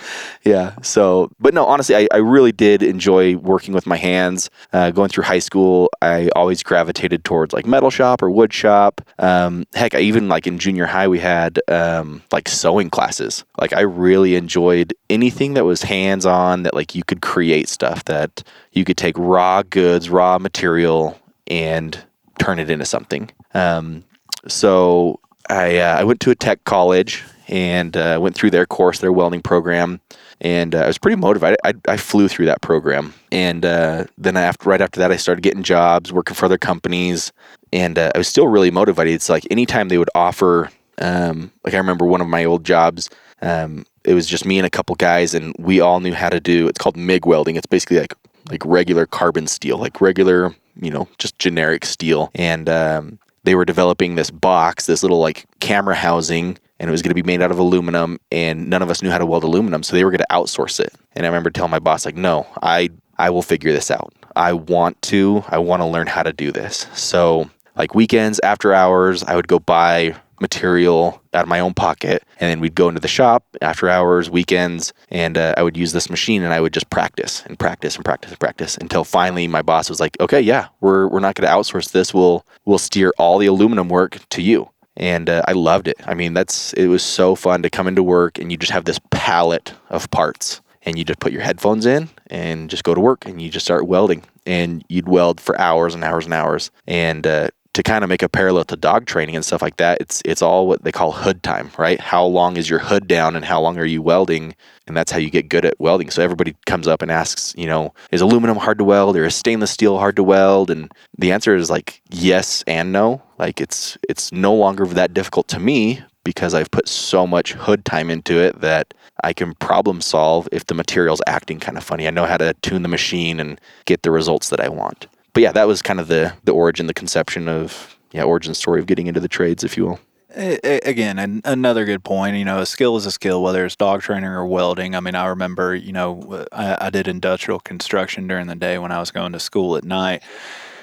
yeah. 0.44 0.76
So, 0.82 1.32
but 1.40 1.54
no, 1.54 1.66
honestly, 1.66 1.96
I, 1.96 2.08
I 2.12 2.18
really 2.18 2.52
did 2.52 2.84
enjoy 2.84 3.38
working 3.38 3.74
with 3.74 3.88
my 3.88 3.98
hands. 3.98 4.50
Uh, 4.74 4.92
going 4.92 5.10
through 5.10 5.24
high 5.24 5.40
school, 5.40 5.90
I 6.02 6.30
always 6.36 6.62
gravitated 6.62 7.24
towards 7.24 7.54
like 7.54 7.66
metal 7.66 7.90
shop 7.90 8.22
or 8.22 8.30
wood 8.30 8.54
shop. 8.54 9.02
Um, 9.18 9.66
heck, 9.74 9.96
I 9.96 10.00
even 10.00 10.30
like 10.30 10.46
in 10.46 10.60
junior 10.60 10.86
high 10.86 11.08
we 11.08 11.20
had 11.20 11.60
um, 11.68 12.22
like 12.32 12.48
sewing 12.48 12.90
classes. 12.90 13.44
Like 13.60 13.74
I 13.74 13.82
really 13.82 14.36
enjoyed 14.36 14.94
anything 15.10 15.56
that 15.56 15.66
was 15.66 15.82
hands 15.82 16.26
on 16.26 16.64
that 16.64 16.74
like 16.74 16.94
you 16.94 17.04
could 17.04 17.22
create 17.22 17.70
stuff 17.70 18.06
that 18.06 18.44
you 18.78 18.86
could 18.86 18.98
take 18.98 19.16
raw 19.18 19.64
goods, 19.64 20.10
raw 20.10 20.38
material, 20.38 21.07
and 21.48 22.04
turn 22.40 22.60
it 22.60 22.70
into 22.70 22.86
something. 22.86 23.32
Um, 23.54 24.04
so 24.48 25.20
I 25.50 25.78
uh, 25.78 26.00
I 26.00 26.04
went 26.04 26.20
to 26.22 26.32
a 26.32 26.36
tech 26.36 26.64
college 26.66 27.24
and 27.48 27.96
uh, 27.96 28.20
went 28.22 28.36
through 28.36 28.52
their 28.52 28.66
course, 28.66 29.00
their 29.00 29.12
welding 29.12 29.42
program, 29.42 30.02
and 30.42 30.76
uh, 30.76 30.80
I 30.80 30.88
was 30.88 30.98
pretty 30.98 31.16
motivated. 31.16 31.58
I, 31.64 31.74
I 31.88 31.98
flew 31.98 32.28
through 32.28 32.48
that 32.48 32.62
program, 32.62 33.14
and 33.32 33.66
uh, 33.66 34.06
then 34.18 34.38
after 34.38 34.70
right 34.70 34.82
after 34.82 35.00
that, 35.00 35.12
I 35.12 35.16
started 35.16 35.42
getting 35.42 35.64
jobs, 35.64 36.12
working 36.12 36.36
for 36.36 36.46
other 36.46 36.58
companies, 36.58 37.32
and 37.72 37.98
uh, 37.98 38.12
I 38.14 38.18
was 38.18 38.28
still 38.28 38.48
really 38.48 38.72
motivated. 38.72 39.14
It's 39.14 39.30
like 39.30 39.46
anytime 39.50 39.88
they 39.88 39.98
would 39.98 40.10
offer, 40.16 40.70
um, 41.00 41.52
like 41.64 41.74
I 41.74 41.78
remember 41.78 42.06
one 42.06 42.22
of 42.22 42.28
my 42.28 42.46
old 42.46 42.66
jobs. 42.66 43.10
Um, 43.42 43.86
it 44.04 44.14
was 44.14 44.26
just 44.26 44.46
me 44.46 44.58
and 44.58 44.66
a 44.66 44.70
couple 44.70 44.96
guys, 44.96 45.34
and 45.34 45.54
we 45.60 45.80
all 45.80 46.00
knew 46.00 46.14
how 46.14 46.30
to 46.30 46.40
do. 46.40 46.68
It's 46.68 46.80
called 46.80 46.98
MIG 46.98 47.26
welding. 47.26 47.56
It's 47.56 47.68
basically 47.68 48.00
like 48.00 48.14
like 48.50 48.64
regular 48.66 49.06
carbon 49.06 49.46
steel, 49.48 49.78
like 49.78 50.00
regular, 50.00 50.56
you 50.82 50.92
know, 50.92 51.08
just 51.18 51.38
generic 51.40 51.86
steel. 51.86 52.32
And 52.36 52.70
um, 52.70 53.20
they 53.44 53.56
were 53.56 53.66
developing 53.66 54.16
this 54.16 54.32
box, 54.32 54.86
this 54.86 55.04
little 55.04 55.20
like 55.20 55.46
camera 55.60 55.96
housing, 55.96 56.58
and 56.80 56.90
it 56.90 56.92
was 56.92 57.02
going 57.02 57.12
to 57.12 57.16
be 57.16 57.24
made 57.24 57.42
out 57.42 57.52
of 57.52 57.60
aluminum. 57.60 58.20
And 58.32 58.70
none 58.70 58.82
of 58.82 58.90
us 58.90 59.02
knew 59.02 59.10
how 59.10 59.18
to 59.18 59.26
weld 59.26 59.44
aluminum, 59.44 59.84
so 59.84 59.96
they 59.96 60.04
were 60.04 60.12
going 60.12 60.20
to 60.20 60.28
outsource 60.32 60.80
it. 60.80 60.94
And 61.14 61.26
I 61.26 61.30
remember 61.30 61.50
telling 61.50 61.72
my 61.72 61.80
boss, 61.80 62.06
like, 62.06 62.16
no, 62.16 62.48
I 62.62 62.90
I 63.18 63.30
will 63.30 63.42
figure 63.42 63.72
this 63.72 63.90
out. 63.90 64.14
I 64.36 64.54
want 64.54 65.02
to. 65.04 65.44
I 65.48 65.58
want 65.58 65.82
to 65.82 65.86
learn 65.86 66.08
how 66.08 66.24
to 66.24 66.34
do 66.34 66.52
this. 66.52 66.88
So 66.94 67.50
like 67.76 67.96
weekends, 67.96 68.40
after 68.44 68.74
hours, 68.74 69.24
I 69.24 69.36
would 69.36 69.48
go 69.48 69.60
buy 69.60 70.16
material 70.40 71.22
out 71.34 71.44
of 71.44 71.50
my 71.50 71.60
own 71.60 71.74
pocket 71.74 72.24
and 72.40 72.50
then 72.50 72.60
we'd 72.60 72.76
go 72.76 72.88
into 72.88 73.02
the 73.02 73.08
shop 73.08 73.46
after 73.62 73.90
hours 73.90 74.30
weekends 74.30 74.94
and 75.10 75.38
uh, 75.38 75.54
i 75.58 75.64
would 75.64 75.78
use 75.78 75.92
this 75.92 76.10
machine 76.10 76.44
and 76.44 76.54
i 76.54 76.62
would 76.62 76.74
just 76.74 76.90
practice 76.90 77.44
and 77.46 77.60
practice 77.60 77.96
and 77.96 78.06
practice 78.06 78.32
and 78.32 78.40
practice 78.40 78.78
until 78.78 79.04
finally 79.04 79.48
my 79.48 79.62
boss 79.62 79.90
was 79.90 80.00
like 80.00 80.20
okay 80.20 80.40
yeah 80.40 80.68
we're, 80.82 81.08
we're 81.08 81.20
not 81.20 81.36
going 81.36 81.48
to 81.48 81.54
outsource 81.54 81.92
this. 81.92 82.14
We'll 82.14 82.46
we'll 82.66 82.78
steer 82.78 83.14
all 83.18 83.38
the 83.38 83.48
aluminum 83.48 83.90
work 83.90 84.18
to 84.30 84.42
you. 84.42 84.70
And 84.96 85.30
uh, 85.30 85.44
i 85.48 85.52
loved 85.52 85.88
it. 85.88 85.98
I 86.06 86.14
mean 86.14 86.34
that's 86.34 86.74
it 86.74 86.88
was 86.88 87.04
so 87.04 87.36
fun 87.36 87.62
to 87.64 87.70
come 87.70 87.88
into 87.88 88.04
work 88.04 88.40
and 88.40 88.52
you 88.52 88.58
just 88.58 88.72
have 88.72 88.86
this 88.86 89.00
palette 89.12 89.74
of 89.90 90.10
parts 90.10 90.62
and 90.84 90.98
you 90.98 91.04
just 91.04 91.20
put 91.20 91.34
your 91.34 91.42
headphones 91.42 91.86
in 91.86 92.10
and 92.28 92.70
just 92.70 92.84
go 92.84 92.94
to 92.94 93.02
work 93.02 93.26
and 93.26 93.42
you 93.42 93.50
just 93.50 93.66
start 93.66 93.88
welding. 93.88 94.24
And 94.46 94.86
you'd 94.88 95.10
weld 95.10 95.42
for 95.42 95.60
hours 95.60 95.94
and 95.94 96.04
hours 96.04 96.24
and 96.24 96.34
hours. 96.34 96.72
And 96.88 97.28
uh, 97.28 97.50
to 97.78 97.84
kind 97.84 98.04
of 98.04 98.10
make 98.10 98.24
a 98.24 98.28
parallel 98.28 98.64
to 98.64 98.76
dog 98.76 99.06
training 99.06 99.36
and 99.36 99.46
stuff 99.46 99.62
like 99.62 99.78
that, 99.78 100.02
it's 100.02 100.20
it's 100.26 100.42
all 100.42 100.66
what 100.66 100.84
they 100.84 100.92
call 100.92 101.12
hood 101.12 101.44
time, 101.44 101.70
right? 101.78 102.00
How 102.00 102.26
long 102.26 102.58
is 102.58 102.68
your 102.68 102.80
hood 102.80 103.08
down 103.08 103.36
and 103.36 103.46
how 103.46 103.62
long 103.62 103.78
are 103.78 103.86
you 103.86 104.02
welding? 104.02 104.56
And 104.88 104.98
that's 104.98 105.12
how 105.12 105.20
you 105.20 105.30
get 105.30 105.48
good 105.48 105.64
at 105.64 105.80
welding. 105.80 106.10
So 106.10 106.24
everybody 106.24 106.56
comes 106.66 106.88
up 106.88 107.04
and 107.04 107.12
asks, 107.12 107.54
you 107.56 107.68
know, 107.68 107.94
is 108.12 108.20
aluminum 108.20 108.58
hard 108.58 108.80
to 108.80 108.84
weld 108.84 109.16
or 109.16 109.26
is 109.26 109.36
stainless 109.36 109.70
steel 109.70 110.00
hard 110.00 110.16
to 110.16 110.24
weld? 110.24 110.72
And 110.72 110.92
the 111.20 111.32
answer 111.32 111.56
is 111.56 111.70
like 111.70 112.02
yes 112.10 112.64
and 112.66 112.92
no. 112.92 113.22
Like 113.38 113.62
it's 113.62 113.96
it's 114.10 114.32
no 114.32 114.56
longer 114.56 114.88
that 114.88 115.14
difficult 115.14 115.48
to 115.50 115.60
me 115.60 116.02
because 116.24 116.56
I've 116.56 116.72
put 116.72 116.88
so 116.88 117.28
much 117.28 117.54
hood 117.54 117.86
time 117.86 118.10
into 118.10 118.40
it 118.40 118.60
that 118.62 118.92
I 119.24 119.34
can 119.34 119.54
problem 119.54 120.02
solve 120.02 120.50
if 120.52 120.66
the 120.66 120.74
material's 120.74 121.22
acting 121.28 121.60
kind 121.60 121.78
of 121.78 121.84
funny. 121.84 122.08
I 122.08 122.10
know 122.10 122.26
how 122.26 122.38
to 122.38 122.56
tune 122.64 122.82
the 122.82 122.90
machine 122.90 123.40
and 123.40 123.62
get 123.86 124.02
the 124.02 124.10
results 124.10 124.50
that 124.50 124.60
I 124.60 124.68
want 124.68 125.06
but 125.38 125.44
yeah, 125.44 125.52
that 125.52 125.68
was 125.68 125.84
kind 125.84 126.00
of 126.00 126.08
the 126.08 126.34
the 126.46 126.52
origin, 126.52 126.88
the 126.88 126.96
conception 126.96 127.48
of 127.48 127.96
yeah, 128.12 128.24
origin 128.24 128.56
story 128.56 128.80
of 128.80 128.88
getting 128.88 129.06
into 129.06 129.20
the 129.20 129.28
trades, 129.28 129.64
if 129.64 129.78
you 129.78 129.86
will. 129.86 130.00
Again, 130.34 131.20
and 131.20 131.44
another 131.46 131.86
good 131.86 132.04
point. 132.04 132.38
You 132.38 132.44
know, 132.44 132.58
a 132.58 132.66
skill 132.66 132.98
is 132.98 133.06
a 133.06 133.12
skill, 133.12 133.44
whether 133.44 133.64
it's 133.64 133.76
dog 133.76 134.02
training 134.02 134.32
or 134.32 134.48
welding. 134.48 134.96
I 134.96 135.00
mean, 135.00 135.14
I 135.14 135.28
remember, 135.28 135.76
you 135.76 135.92
know, 135.92 136.48
I, 136.52 136.88
I 136.88 136.90
did 136.90 137.08
industrial 137.08 137.60
construction 137.60 138.28
during 138.28 138.48
the 138.48 138.56
day 138.56 138.80
when 138.80 138.92
I 138.92 139.00
was 139.00 139.12
going 139.12 139.32
to 139.34 139.40
school 139.40 139.78
at 139.78 139.84
night, 139.84 140.24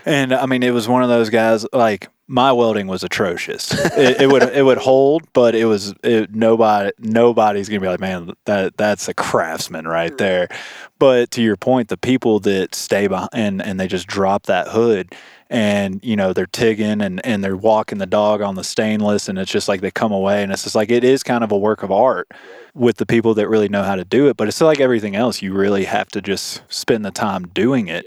and 0.07 0.33
I 0.33 0.47
mean, 0.47 0.63
it 0.63 0.71
was 0.71 0.87
one 0.87 1.03
of 1.03 1.09
those 1.09 1.31
guys 1.31 1.67
like 1.73 2.07
my 2.27 2.53
welding 2.53 2.87
was 2.87 3.05
atrocious. 3.05 3.73
it, 3.97 4.23
it, 4.23 4.31
would 4.31 4.43
it 4.43 4.65
would 4.65 4.79
hold, 4.79 5.31
but 5.33 5.55
it 5.55 5.67
was 5.67 5.95
it, 6.03 6.35
nobody 6.35 6.91
nobody's 6.99 7.69
gonna 7.69 7.81
be 7.81 7.89
like, 7.89 8.01
man, 8.01 8.33
that 8.47 8.77
that's 8.77 9.09
a 9.09 9.15
craftsman 9.15 9.87
right 9.87 10.17
there. 10.19 10.49
But 10.99 11.31
to 11.33 11.43
your 11.43 11.57
point, 11.57 11.89
the 11.89 11.97
people 11.97 12.41
that 12.41 12.75
stay 12.75 13.07
behind 13.09 13.31
and, 13.33 13.63
and 13.63 13.81
they 13.81 13.89
just 13.89 14.07
drop 14.07 14.47
that 14.47 14.69
hood 14.69 15.15
and 15.51 16.01
you 16.03 16.17
know 16.17 16.33
they're 16.33 16.47
tigging 16.47 17.01
and 17.03 17.25
and 17.25 17.45
they're 17.45 17.57
walking 17.57 17.99
the 17.99 18.07
dog 18.07 18.41
on 18.41 18.55
the 18.55 18.65
stainless 18.65 19.29
and 19.29 19.39
it's 19.39 19.51
just 19.51 19.69
like 19.69 19.83
they 19.83 19.91
come 19.91 20.11
away 20.11 20.43
and 20.43 20.51
it's 20.51 20.65
just 20.65 20.75
like 20.75 20.91
it 20.91 21.05
is 21.05 21.23
kind 21.23 21.45
of 21.45 21.53
a 21.53 21.59
work 21.59 21.83
of 21.83 21.93
art 21.93 22.31
with 22.75 22.97
the 22.97 23.07
people 23.07 23.35
that 23.35 23.49
really 23.49 23.69
know 23.69 23.83
how 23.83 23.95
to 23.95 24.05
do 24.05 24.27
it 24.29 24.37
but 24.37 24.49
it's 24.49 24.61
like 24.61 24.81
everything 24.81 25.15
else 25.15 25.43
you 25.43 25.53
really 25.53 25.85
have 25.85 26.09
to 26.09 26.23
just 26.23 26.63
spend 26.69 27.05
the 27.05 27.11
time 27.11 27.47
doing 27.49 27.89
it 27.89 28.07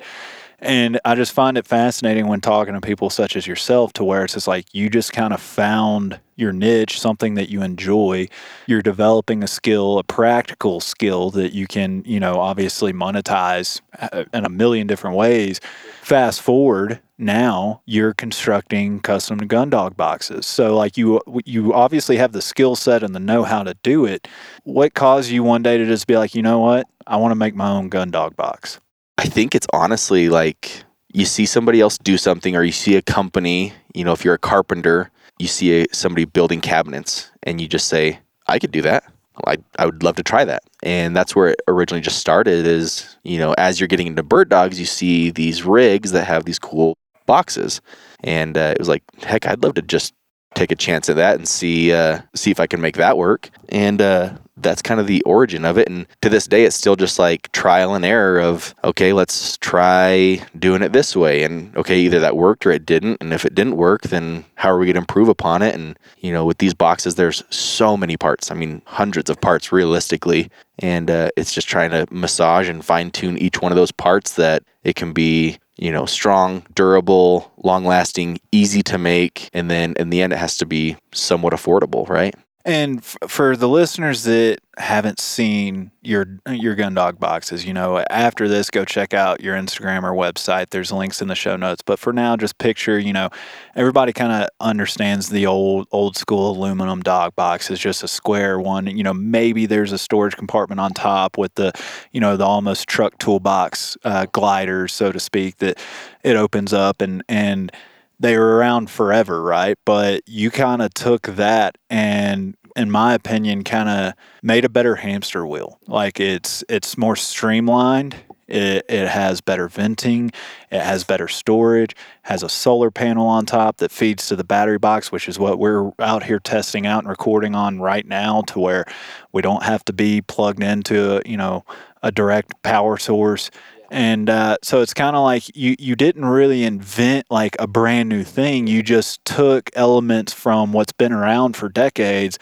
and 0.59 0.99
I 1.05 1.13
just 1.15 1.33
find 1.33 1.57
it 1.57 1.67
fascinating 1.67 2.27
when 2.27 2.41
talking 2.41 2.73
to 2.73 2.81
people 2.81 3.09
such 3.09 3.35
as 3.35 3.45
yourself 3.45 3.93
to 3.93 4.03
where 4.03 4.23
it's 4.23 4.33
just 4.33 4.47
like 4.47 4.65
you 4.73 4.89
just 4.89 5.13
kind 5.13 5.33
of 5.33 5.39
found 5.39 6.19
your 6.35 6.51
niche, 6.51 6.99
something 6.99 7.35
that 7.35 7.49
you 7.49 7.61
enjoy. 7.61 8.27
You're 8.65 8.81
developing 8.81 9.43
a 9.43 9.47
skill, 9.47 9.99
a 9.99 10.03
practical 10.03 10.79
skill 10.79 11.29
that 11.31 11.53
you 11.53 11.67
can, 11.67 12.03
you 12.05 12.19
know, 12.19 12.39
obviously 12.39 12.91
monetize 12.91 13.81
uh, 13.99 14.23
in 14.33 14.45
a 14.45 14.49
million 14.49 14.87
different 14.87 15.15
ways. 15.15 15.59
Fast 16.01 16.41
forward, 16.41 17.01
now 17.19 17.81
you're 17.85 18.13
constructing 18.13 18.99
custom 18.99 19.37
gun 19.39 19.69
dog 19.69 19.95
boxes. 19.95 20.47
So 20.47 20.75
like 20.75 20.97
you 20.97 21.21
you 21.45 21.73
obviously 21.73 22.17
have 22.17 22.31
the 22.31 22.41
skill 22.41 22.75
set 22.75 23.03
and 23.03 23.13
the 23.13 23.19
know 23.19 23.43
how 23.43 23.63
to 23.63 23.75
do 23.83 24.05
it. 24.05 24.27
What 24.63 24.95
caused 24.95 25.29
you 25.29 25.43
one 25.43 25.61
day 25.63 25.77
to 25.77 25.85
just 25.85 26.07
be 26.07 26.17
like, 26.17 26.33
"You 26.33 26.41
know 26.41 26.59
what? 26.59 26.87
I 27.05 27.17
want 27.17 27.31
to 27.31 27.35
make 27.35 27.55
my 27.55 27.69
own 27.69 27.89
gun 27.89 28.11
dog 28.11 28.35
box." 28.35 28.79
I 29.17 29.25
think 29.25 29.55
it's 29.55 29.67
honestly 29.73 30.29
like 30.29 30.83
you 31.13 31.25
see 31.25 31.45
somebody 31.45 31.81
else 31.81 31.97
do 31.97 32.17
something 32.17 32.55
or 32.55 32.63
you 32.63 32.71
see 32.71 32.95
a 32.95 33.01
company, 33.01 33.73
you 33.93 34.03
know, 34.03 34.13
if 34.13 34.23
you're 34.23 34.35
a 34.35 34.39
carpenter, 34.39 35.09
you 35.39 35.47
see 35.47 35.81
a, 35.81 35.85
somebody 35.91 36.25
building 36.25 36.61
cabinets 36.61 37.31
and 37.43 37.59
you 37.59 37.67
just 37.67 37.87
say, 37.87 38.19
I 38.47 38.59
could 38.59 38.71
do 38.71 38.81
that. 38.83 39.03
I, 39.45 39.57
I 39.77 39.85
would 39.85 40.03
love 40.03 40.15
to 40.15 40.23
try 40.23 40.45
that. 40.45 40.63
And 40.83 41.15
that's 41.15 41.35
where 41.35 41.49
it 41.49 41.61
originally 41.67 42.01
just 42.01 42.19
started 42.19 42.65
is, 42.65 43.17
you 43.23 43.37
know, 43.37 43.53
as 43.57 43.79
you're 43.79 43.87
getting 43.87 44.07
into 44.07 44.23
bird 44.23 44.49
dogs, 44.49 44.79
you 44.79 44.85
see 44.85 45.29
these 45.29 45.63
rigs 45.63 46.11
that 46.11 46.25
have 46.25 46.45
these 46.45 46.59
cool 46.59 46.97
boxes. 47.25 47.81
And 48.23 48.57
uh, 48.57 48.73
it 48.75 48.79
was 48.79 48.89
like, 48.89 49.03
heck, 49.21 49.47
I'd 49.47 49.63
love 49.63 49.75
to 49.75 49.81
just 49.81 50.13
take 50.55 50.71
a 50.71 50.75
chance 50.75 51.07
at 51.09 51.17
that 51.17 51.35
and 51.35 51.47
see 51.47 51.91
uh, 51.91 52.21
see 52.33 52.49
if 52.49 52.59
I 52.59 52.65
can 52.65 52.81
make 52.81 52.97
that 52.97 53.17
work. 53.17 53.49
And 53.69 54.01
uh, 54.01 54.37
that's 54.57 54.81
kind 54.81 54.99
of 54.99 55.07
the 55.07 55.21
origin 55.23 55.65
of 55.65 55.77
it. 55.77 55.87
And 55.87 56.07
to 56.21 56.29
this 56.29 56.47
day, 56.47 56.65
it's 56.65 56.75
still 56.75 56.95
just 56.95 57.19
like 57.19 57.51
trial 57.51 57.95
and 57.95 58.03
error 58.03 58.39
of 58.39 58.73
okay, 58.83 59.13
let's 59.13 59.57
try 59.57 60.45
doing 60.57 60.81
it 60.81 60.93
this 60.93 61.15
way. 61.15 61.43
And 61.43 61.75
okay, 61.77 61.99
either 61.99 62.19
that 62.19 62.35
worked 62.35 62.65
or 62.65 62.71
it 62.71 62.85
didn't. 62.85 63.17
And 63.21 63.33
if 63.33 63.45
it 63.45 63.55
didn't 63.55 63.77
work, 63.77 64.03
then 64.03 64.45
how 64.55 64.69
are 64.71 64.77
we 64.77 64.87
going 64.87 64.95
to 64.95 65.01
improve 65.01 65.29
upon 65.29 65.61
it? 65.61 65.75
And 65.75 65.97
you 66.19 66.31
know, 66.31 66.45
with 66.45 66.57
these 66.57 66.73
boxes, 66.73 67.15
there's 67.15 67.43
so 67.49 67.95
many 67.95 68.17
parts. 68.17 68.51
I 68.51 68.55
mean, 68.55 68.81
hundreds 68.85 69.29
of 69.29 69.39
parts 69.39 69.71
realistically. 69.71 70.49
And 70.79 71.09
uh, 71.09 71.29
it's 71.35 71.53
just 71.53 71.67
trying 71.67 71.91
to 71.91 72.05
massage 72.11 72.69
and 72.69 72.83
fine 72.83 73.11
tune 73.11 73.37
each 73.37 73.61
one 73.61 73.71
of 73.71 73.75
those 73.75 73.91
parts 73.91 74.35
that 74.35 74.63
it 74.83 74.95
can 74.95 75.13
be 75.13 75.57
you 75.79 75.91
know, 75.91 76.05
strong, 76.05 76.65
durable, 76.73 77.51
long 77.63 77.85
lasting, 77.85 78.39
easy 78.51 78.81
to 78.83 78.97
make. 78.97 79.49
And 79.53 79.69
then 79.69 79.93
in 79.97 80.09
the 80.09 80.21
end, 80.21 80.33
it 80.33 80.37
has 80.37 80.57
to 80.57 80.65
be 80.65 80.97
somewhat 81.13 81.53
affordable, 81.53 82.09
right? 82.09 82.33
And 82.67 82.97
f- 82.97 83.17
for 83.29 83.55
the 83.55 83.69
listeners 83.69 84.23
that 84.25 84.57
haven't 84.77 85.21
seen 85.21 85.89
your 86.01 86.27
your 86.49 86.75
gun 86.75 86.93
dog 86.93 87.17
boxes, 87.17 87.63
you 87.63 87.73
know, 87.73 88.03
after 88.09 88.49
this, 88.49 88.69
go 88.69 88.83
check 88.83 89.13
out 89.13 89.39
your 89.41 89.55
Instagram 89.55 90.03
or 90.03 90.11
website. 90.11 90.71
There's 90.71 90.91
links 90.91 91.21
in 91.21 91.29
the 91.29 91.35
show 91.35 91.55
notes. 91.55 91.81
But 91.81 91.97
for 91.97 92.11
now, 92.11 92.35
just 92.35 92.57
picture, 92.57 92.99
you 92.99 93.13
know, 93.13 93.29
everybody 93.73 94.11
kind 94.11 94.33
of 94.33 94.49
understands 94.59 95.29
the 95.29 95.45
old 95.45 95.87
old 95.93 96.17
school 96.17 96.51
aluminum 96.51 97.01
dog 97.01 97.37
box 97.37 97.71
is 97.71 97.79
just 97.79 98.03
a 98.03 98.07
square 98.07 98.59
one. 98.59 98.85
You 98.85 99.03
know, 99.03 99.13
maybe 99.13 99.65
there's 99.65 99.93
a 99.93 99.97
storage 99.97 100.35
compartment 100.35 100.81
on 100.81 100.91
top 100.91 101.37
with 101.37 101.55
the, 101.55 101.71
you 102.11 102.19
know, 102.19 102.35
the 102.35 102.45
almost 102.45 102.89
truck 102.89 103.17
toolbox 103.17 103.95
uh, 104.03 104.25
gliders, 104.33 104.91
so 104.91 105.13
to 105.13 105.21
speak, 105.21 105.59
that 105.59 105.79
it 106.21 106.35
opens 106.35 106.73
up 106.73 107.01
and 107.01 107.23
and 107.29 107.71
they 108.19 108.37
were 108.37 108.57
around 108.57 108.89
forever, 108.89 109.41
right? 109.41 109.77
But 109.85 110.23
you 110.27 110.51
kind 110.51 110.81
of 110.81 110.93
took 110.93 111.23
that 111.23 111.77
and 111.89 112.55
in 112.75 112.91
my 112.91 113.13
opinion 113.13 113.63
kind 113.63 113.89
of 113.89 114.13
made 114.43 114.63
a 114.63 114.69
better 114.69 114.95
hamster 114.95 115.45
wheel. 115.45 115.79
Like 115.87 116.19
it's 116.19 116.63
it's 116.69 116.97
more 116.97 117.15
streamlined. 117.15 118.15
It, 118.47 118.85
it 118.87 119.09
has 119.09 119.41
better 119.41 119.67
venting. 119.67 120.31
It 120.71 120.79
has 120.79 121.03
better 121.03 121.27
storage. 121.27 121.95
Has 122.21 122.43
a 122.43 122.49
solar 122.49 122.91
panel 122.91 123.27
on 123.27 123.45
top 123.45 123.77
that 123.77 123.91
feeds 123.91 124.27
to 124.27 124.37
the 124.37 124.45
battery 124.45 124.77
box, 124.77 125.11
which 125.11 125.27
is 125.27 125.37
what 125.37 125.59
we're 125.59 125.91
out 125.99 126.23
here 126.23 126.39
testing 126.39 126.85
out 126.85 126.99
and 126.99 127.09
recording 127.09 127.55
on 127.55 127.81
right 127.81 128.07
now, 128.07 128.43
to 128.43 128.59
where 128.59 128.85
we 129.33 129.41
don't 129.41 129.63
have 129.63 129.83
to 129.85 129.93
be 129.93 130.21
plugged 130.21 130.63
into 130.63 131.21
you 131.25 131.35
know 131.35 131.65
a 132.03 132.11
direct 132.11 132.53
power 132.63 132.97
source 132.97 133.51
and 133.89 134.29
uh, 134.29 134.57
so 134.63 134.81
it's 134.81 134.93
kind 134.93 135.15
of 135.15 135.23
like 135.23 135.55
you 135.55 135.75
you 135.79 135.95
didn't 135.95 136.25
really 136.25 136.63
invent 136.63 137.27
like 137.29 137.55
a 137.59 137.67
brand 137.67 138.09
new 138.09 138.23
thing. 138.23 138.67
You 138.67 138.83
just 138.83 139.23
took 139.25 139.69
elements 139.73 140.33
from 140.33 140.73
what's 140.73 140.93
been 140.93 141.13
around 141.13 141.55
for 141.55 141.69
decades 141.69 142.37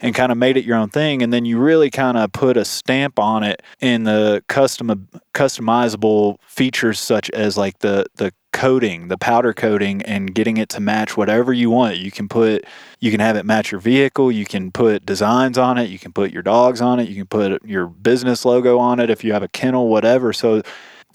and 0.00 0.14
kind 0.14 0.30
of 0.30 0.38
made 0.38 0.56
it 0.56 0.64
your 0.64 0.76
own 0.76 0.90
thing. 0.90 1.22
And 1.22 1.32
then 1.32 1.44
you 1.44 1.58
really 1.58 1.90
kind 1.90 2.16
of 2.16 2.32
put 2.32 2.56
a 2.56 2.64
stamp 2.64 3.18
on 3.18 3.42
it 3.42 3.62
in 3.80 4.04
the 4.04 4.44
custom 4.48 5.08
customizable 5.34 6.38
features 6.46 7.00
such 7.00 7.30
as 7.30 7.56
like 7.56 7.78
the 7.80 8.06
the 8.16 8.32
coating, 8.56 9.08
the 9.08 9.18
powder 9.18 9.52
coating, 9.52 10.00
and 10.02 10.34
getting 10.34 10.56
it 10.56 10.70
to 10.70 10.80
match 10.80 11.14
whatever 11.14 11.52
you 11.52 11.68
want. 11.68 11.98
You 11.98 12.10
can 12.10 12.26
put, 12.26 12.64
you 13.00 13.10
can 13.10 13.20
have 13.20 13.36
it 13.36 13.44
match 13.44 13.70
your 13.70 13.82
vehicle. 13.82 14.32
You 14.32 14.46
can 14.46 14.72
put 14.72 15.04
designs 15.04 15.58
on 15.58 15.76
it. 15.76 15.90
You 15.90 15.98
can 15.98 16.10
put 16.10 16.32
your 16.32 16.42
dogs 16.42 16.80
on 16.80 16.98
it. 16.98 17.06
You 17.10 17.16
can 17.16 17.26
put 17.26 17.62
your 17.66 17.86
business 17.86 18.46
logo 18.46 18.78
on 18.78 18.98
it 18.98 19.10
if 19.10 19.22
you 19.22 19.34
have 19.34 19.42
a 19.42 19.48
kennel, 19.48 19.88
whatever. 19.88 20.32
So 20.32 20.62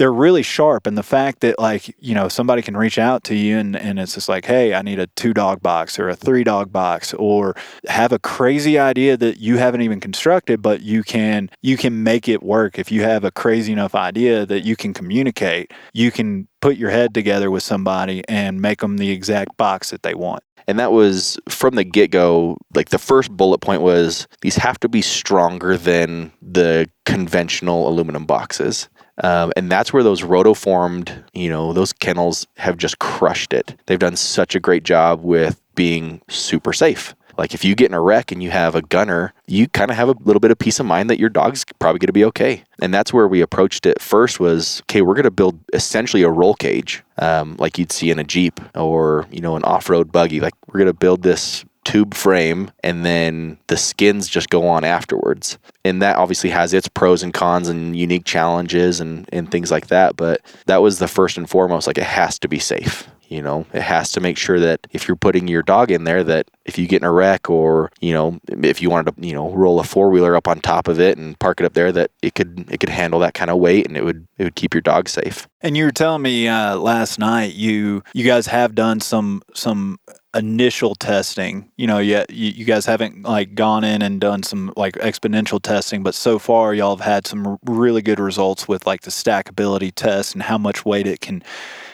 they're 0.01 0.11
really 0.11 0.41
sharp 0.41 0.87
and 0.87 0.97
the 0.97 1.03
fact 1.03 1.41
that 1.41 1.59
like 1.59 1.95
you 1.99 2.15
know 2.15 2.27
somebody 2.27 2.63
can 2.63 2.75
reach 2.75 2.97
out 2.97 3.23
to 3.23 3.35
you 3.35 3.59
and, 3.59 3.75
and 3.75 3.99
it's 3.99 4.15
just 4.15 4.27
like 4.27 4.45
hey 4.45 4.73
i 4.73 4.81
need 4.81 4.97
a 4.97 5.05
two 5.15 5.31
dog 5.31 5.61
box 5.61 5.99
or 5.99 6.09
a 6.09 6.15
three 6.15 6.43
dog 6.43 6.71
box 6.71 7.13
or 7.19 7.55
have 7.87 8.11
a 8.11 8.17
crazy 8.17 8.79
idea 8.79 9.15
that 9.15 9.37
you 9.37 9.57
haven't 9.59 9.81
even 9.81 9.99
constructed 9.99 10.59
but 10.59 10.81
you 10.81 11.03
can 11.03 11.51
you 11.61 11.77
can 11.77 12.01
make 12.01 12.27
it 12.27 12.41
work 12.41 12.79
if 12.79 12.91
you 12.91 13.03
have 13.03 13.23
a 13.23 13.29
crazy 13.29 13.71
enough 13.71 13.93
idea 13.93 14.43
that 14.43 14.61
you 14.61 14.75
can 14.75 14.91
communicate 14.91 15.71
you 15.93 16.09
can 16.09 16.47
put 16.61 16.77
your 16.77 16.89
head 16.89 17.13
together 17.13 17.51
with 17.51 17.61
somebody 17.61 18.23
and 18.27 18.59
make 18.59 18.79
them 18.79 18.97
the 18.97 19.11
exact 19.11 19.55
box 19.55 19.91
that 19.91 20.01
they 20.01 20.15
want 20.15 20.43
and 20.67 20.79
that 20.79 20.91
was 20.91 21.39
from 21.49 21.75
the 21.75 21.83
get 21.83 22.11
go. 22.11 22.57
Like 22.73 22.89
the 22.89 22.99
first 22.99 23.31
bullet 23.31 23.59
point 23.59 23.81
was 23.81 24.27
these 24.41 24.55
have 24.55 24.79
to 24.81 24.89
be 24.89 25.01
stronger 25.01 25.77
than 25.77 26.31
the 26.41 26.89
conventional 27.05 27.89
aluminum 27.89 28.25
boxes. 28.25 28.87
Um, 29.21 29.51
and 29.55 29.71
that's 29.71 29.93
where 29.93 30.03
those 30.03 30.21
rotoformed, 30.21 31.23
you 31.33 31.49
know, 31.49 31.73
those 31.73 31.93
kennels 31.93 32.47
have 32.57 32.77
just 32.77 32.99
crushed 32.99 33.53
it. 33.53 33.75
They've 33.85 33.99
done 33.99 34.15
such 34.15 34.55
a 34.55 34.59
great 34.59 34.83
job 34.83 35.23
with 35.23 35.61
being 35.75 36.21
super 36.27 36.73
safe. 36.73 37.15
Like 37.37 37.53
if 37.53 37.63
you 37.63 37.75
get 37.75 37.89
in 37.89 37.93
a 37.93 38.01
wreck 38.01 38.31
and 38.31 38.43
you 38.43 38.51
have 38.51 38.75
a 38.75 38.81
gunner, 38.81 39.33
you 39.47 39.67
kind 39.67 39.89
of 39.89 39.97
have 39.97 40.09
a 40.09 40.15
little 40.23 40.39
bit 40.39 40.51
of 40.51 40.59
peace 40.59 40.79
of 40.79 40.85
mind 40.85 41.09
that 41.09 41.19
your 41.19 41.29
dog's 41.29 41.63
probably 41.79 41.99
going 41.99 42.07
to 42.07 42.13
be 42.13 42.25
okay. 42.25 42.63
And 42.81 42.93
that's 42.93 43.13
where 43.13 43.27
we 43.27 43.41
approached 43.41 43.85
it 43.85 44.01
first 44.01 44.39
was, 44.39 44.81
okay, 44.83 45.01
we're 45.01 45.15
going 45.15 45.23
to 45.23 45.31
build 45.31 45.59
essentially 45.73 46.23
a 46.23 46.29
roll 46.29 46.53
cage, 46.53 47.03
um, 47.17 47.55
like 47.57 47.77
you'd 47.77 47.91
see 47.91 48.11
in 48.11 48.19
a 48.19 48.23
Jeep 48.23 48.59
or, 48.75 49.27
you 49.31 49.39
know, 49.39 49.55
an 49.55 49.63
off-road 49.63 50.11
buggy. 50.11 50.39
Like 50.39 50.53
we're 50.67 50.79
going 50.79 50.87
to 50.87 50.93
build 50.93 51.23
this 51.23 51.65
tube 51.83 52.13
frame 52.13 52.71
and 52.83 53.05
then 53.05 53.57
the 53.67 53.77
skins 53.77 54.27
just 54.27 54.49
go 54.49 54.67
on 54.67 54.83
afterwards. 54.83 55.57
And 55.83 56.01
that 56.01 56.17
obviously 56.17 56.49
has 56.51 56.73
its 56.73 56.87
pros 56.87 57.23
and 57.23 57.33
cons 57.33 57.67
and 57.67 57.95
unique 57.95 58.25
challenges 58.25 58.99
and, 58.99 59.27
and 59.33 59.49
things 59.49 59.71
like 59.71 59.87
that. 59.87 60.15
But 60.15 60.41
that 60.67 60.81
was 60.81 60.99
the 60.99 61.07
first 61.07 61.37
and 61.37 61.49
foremost, 61.49 61.87
like 61.87 61.97
it 61.97 62.03
has 62.03 62.37
to 62.39 62.47
be 62.47 62.59
safe. 62.59 63.07
You 63.31 63.41
know, 63.41 63.65
it 63.71 63.81
has 63.81 64.11
to 64.11 64.19
make 64.19 64.37
sure 64.37 64.59
that 64.59 64.85
if 64.91 65.07
you're 65.07 65.15
putting 65.15 65.47
your 65.47 65.63
dog 65.63 65.89
in 65.89 66.03
there, 66.03 66.21
that 66.21 66.51
if 66.65 66.77
you 66.77 66.85
get 66.85 67.01
in 67.01 67.07
a 67.07 67.11
wreck 67.13 67.49
or 67.49 67.89
you 68.01 68.13
know 68.13 68.41
if 68.49 68.81
you 68.81 68.89
wanted 68.89 69.15
to 69.15 69.25
you 69.25 69.33
know 69.33 69.49
roll 69.51 69.79
a 69.79 69.85
four 69.85 70.09
wheeler 70.09 70.35
up 70.35 70.49
on 70.49 70.59
top 70.59 70.89
of 70.89 70.99
it 70.99 71.17
and 71.17 71.39
park 71.39 71.61
it 71.61 71.65
up 71.65 71.71
there, 71.71 71.93
that 71.93 72.11
it 72.21 72.35
could 72.35 72.69
it 72.69 72.81
could 72.81 72.89
handle 72.89 73.21
that 73.21 73.33
kind 73.33 73.49
of 73.49 73.57
weight 73.57 73.87
and 73.87 73.95
it 73.95 74.03
would 74.03 74.27
it 74.37 74.43
would 74.43 74.55
keep 74.55 74.73
your 74.73 74.81
dog 74.81 75.07
safe. 75.07 75.47
And 75.61 75.77
you 75.77 75.85
were 75.85 75.93
telling 75.93 76.21
me 76.21 76.49
uh, 76.49 76.75
last 76.75 77.19
night 77.19 77.53
you 77.53 78.03
you 78.13 78.25
guys 78.25 78.47
have 78.47 78.75
done 78.75 78.99
some 78.99 79.43
some 79.53 79.97
initial 80.35 80.95
testing. 80.95 81.69
You 81.75 81.87
know, 81.87 81.99
yet 81.99 82.29
you, 82.29 82.51
you 82.51 82.65
guys 82.65 82.85
haven't 82.85 83.23
like 83.23 83.55
gone 83.55 83.83
in 83.83 84.01
and 84.01 84.19
done 84.19 84.43
some 84.43 84.73
like 84.77 84.95
exponential 84.95 85.61
testing, 85.61 86.03
but 86.03 86.15
so 86.15 86.39
far 86.39 86.73
y'all 86.73 86.95
have 86.95 87.05
had 87.05 87.27
some 87.27 87.57
really 87.65 88.01
good 88.01 88.19
results 88.19 88.67
with 88.67 88.85
like 88.85 89.01
the 89.01 89.11
stackability 89.11 89.91
test 89.93 90.33
and 90.33 90.43
how 90.43 90.57
much 90.57 90.85
weight 90.85 91.07
it 91.07 91.21
can 91.21 91.43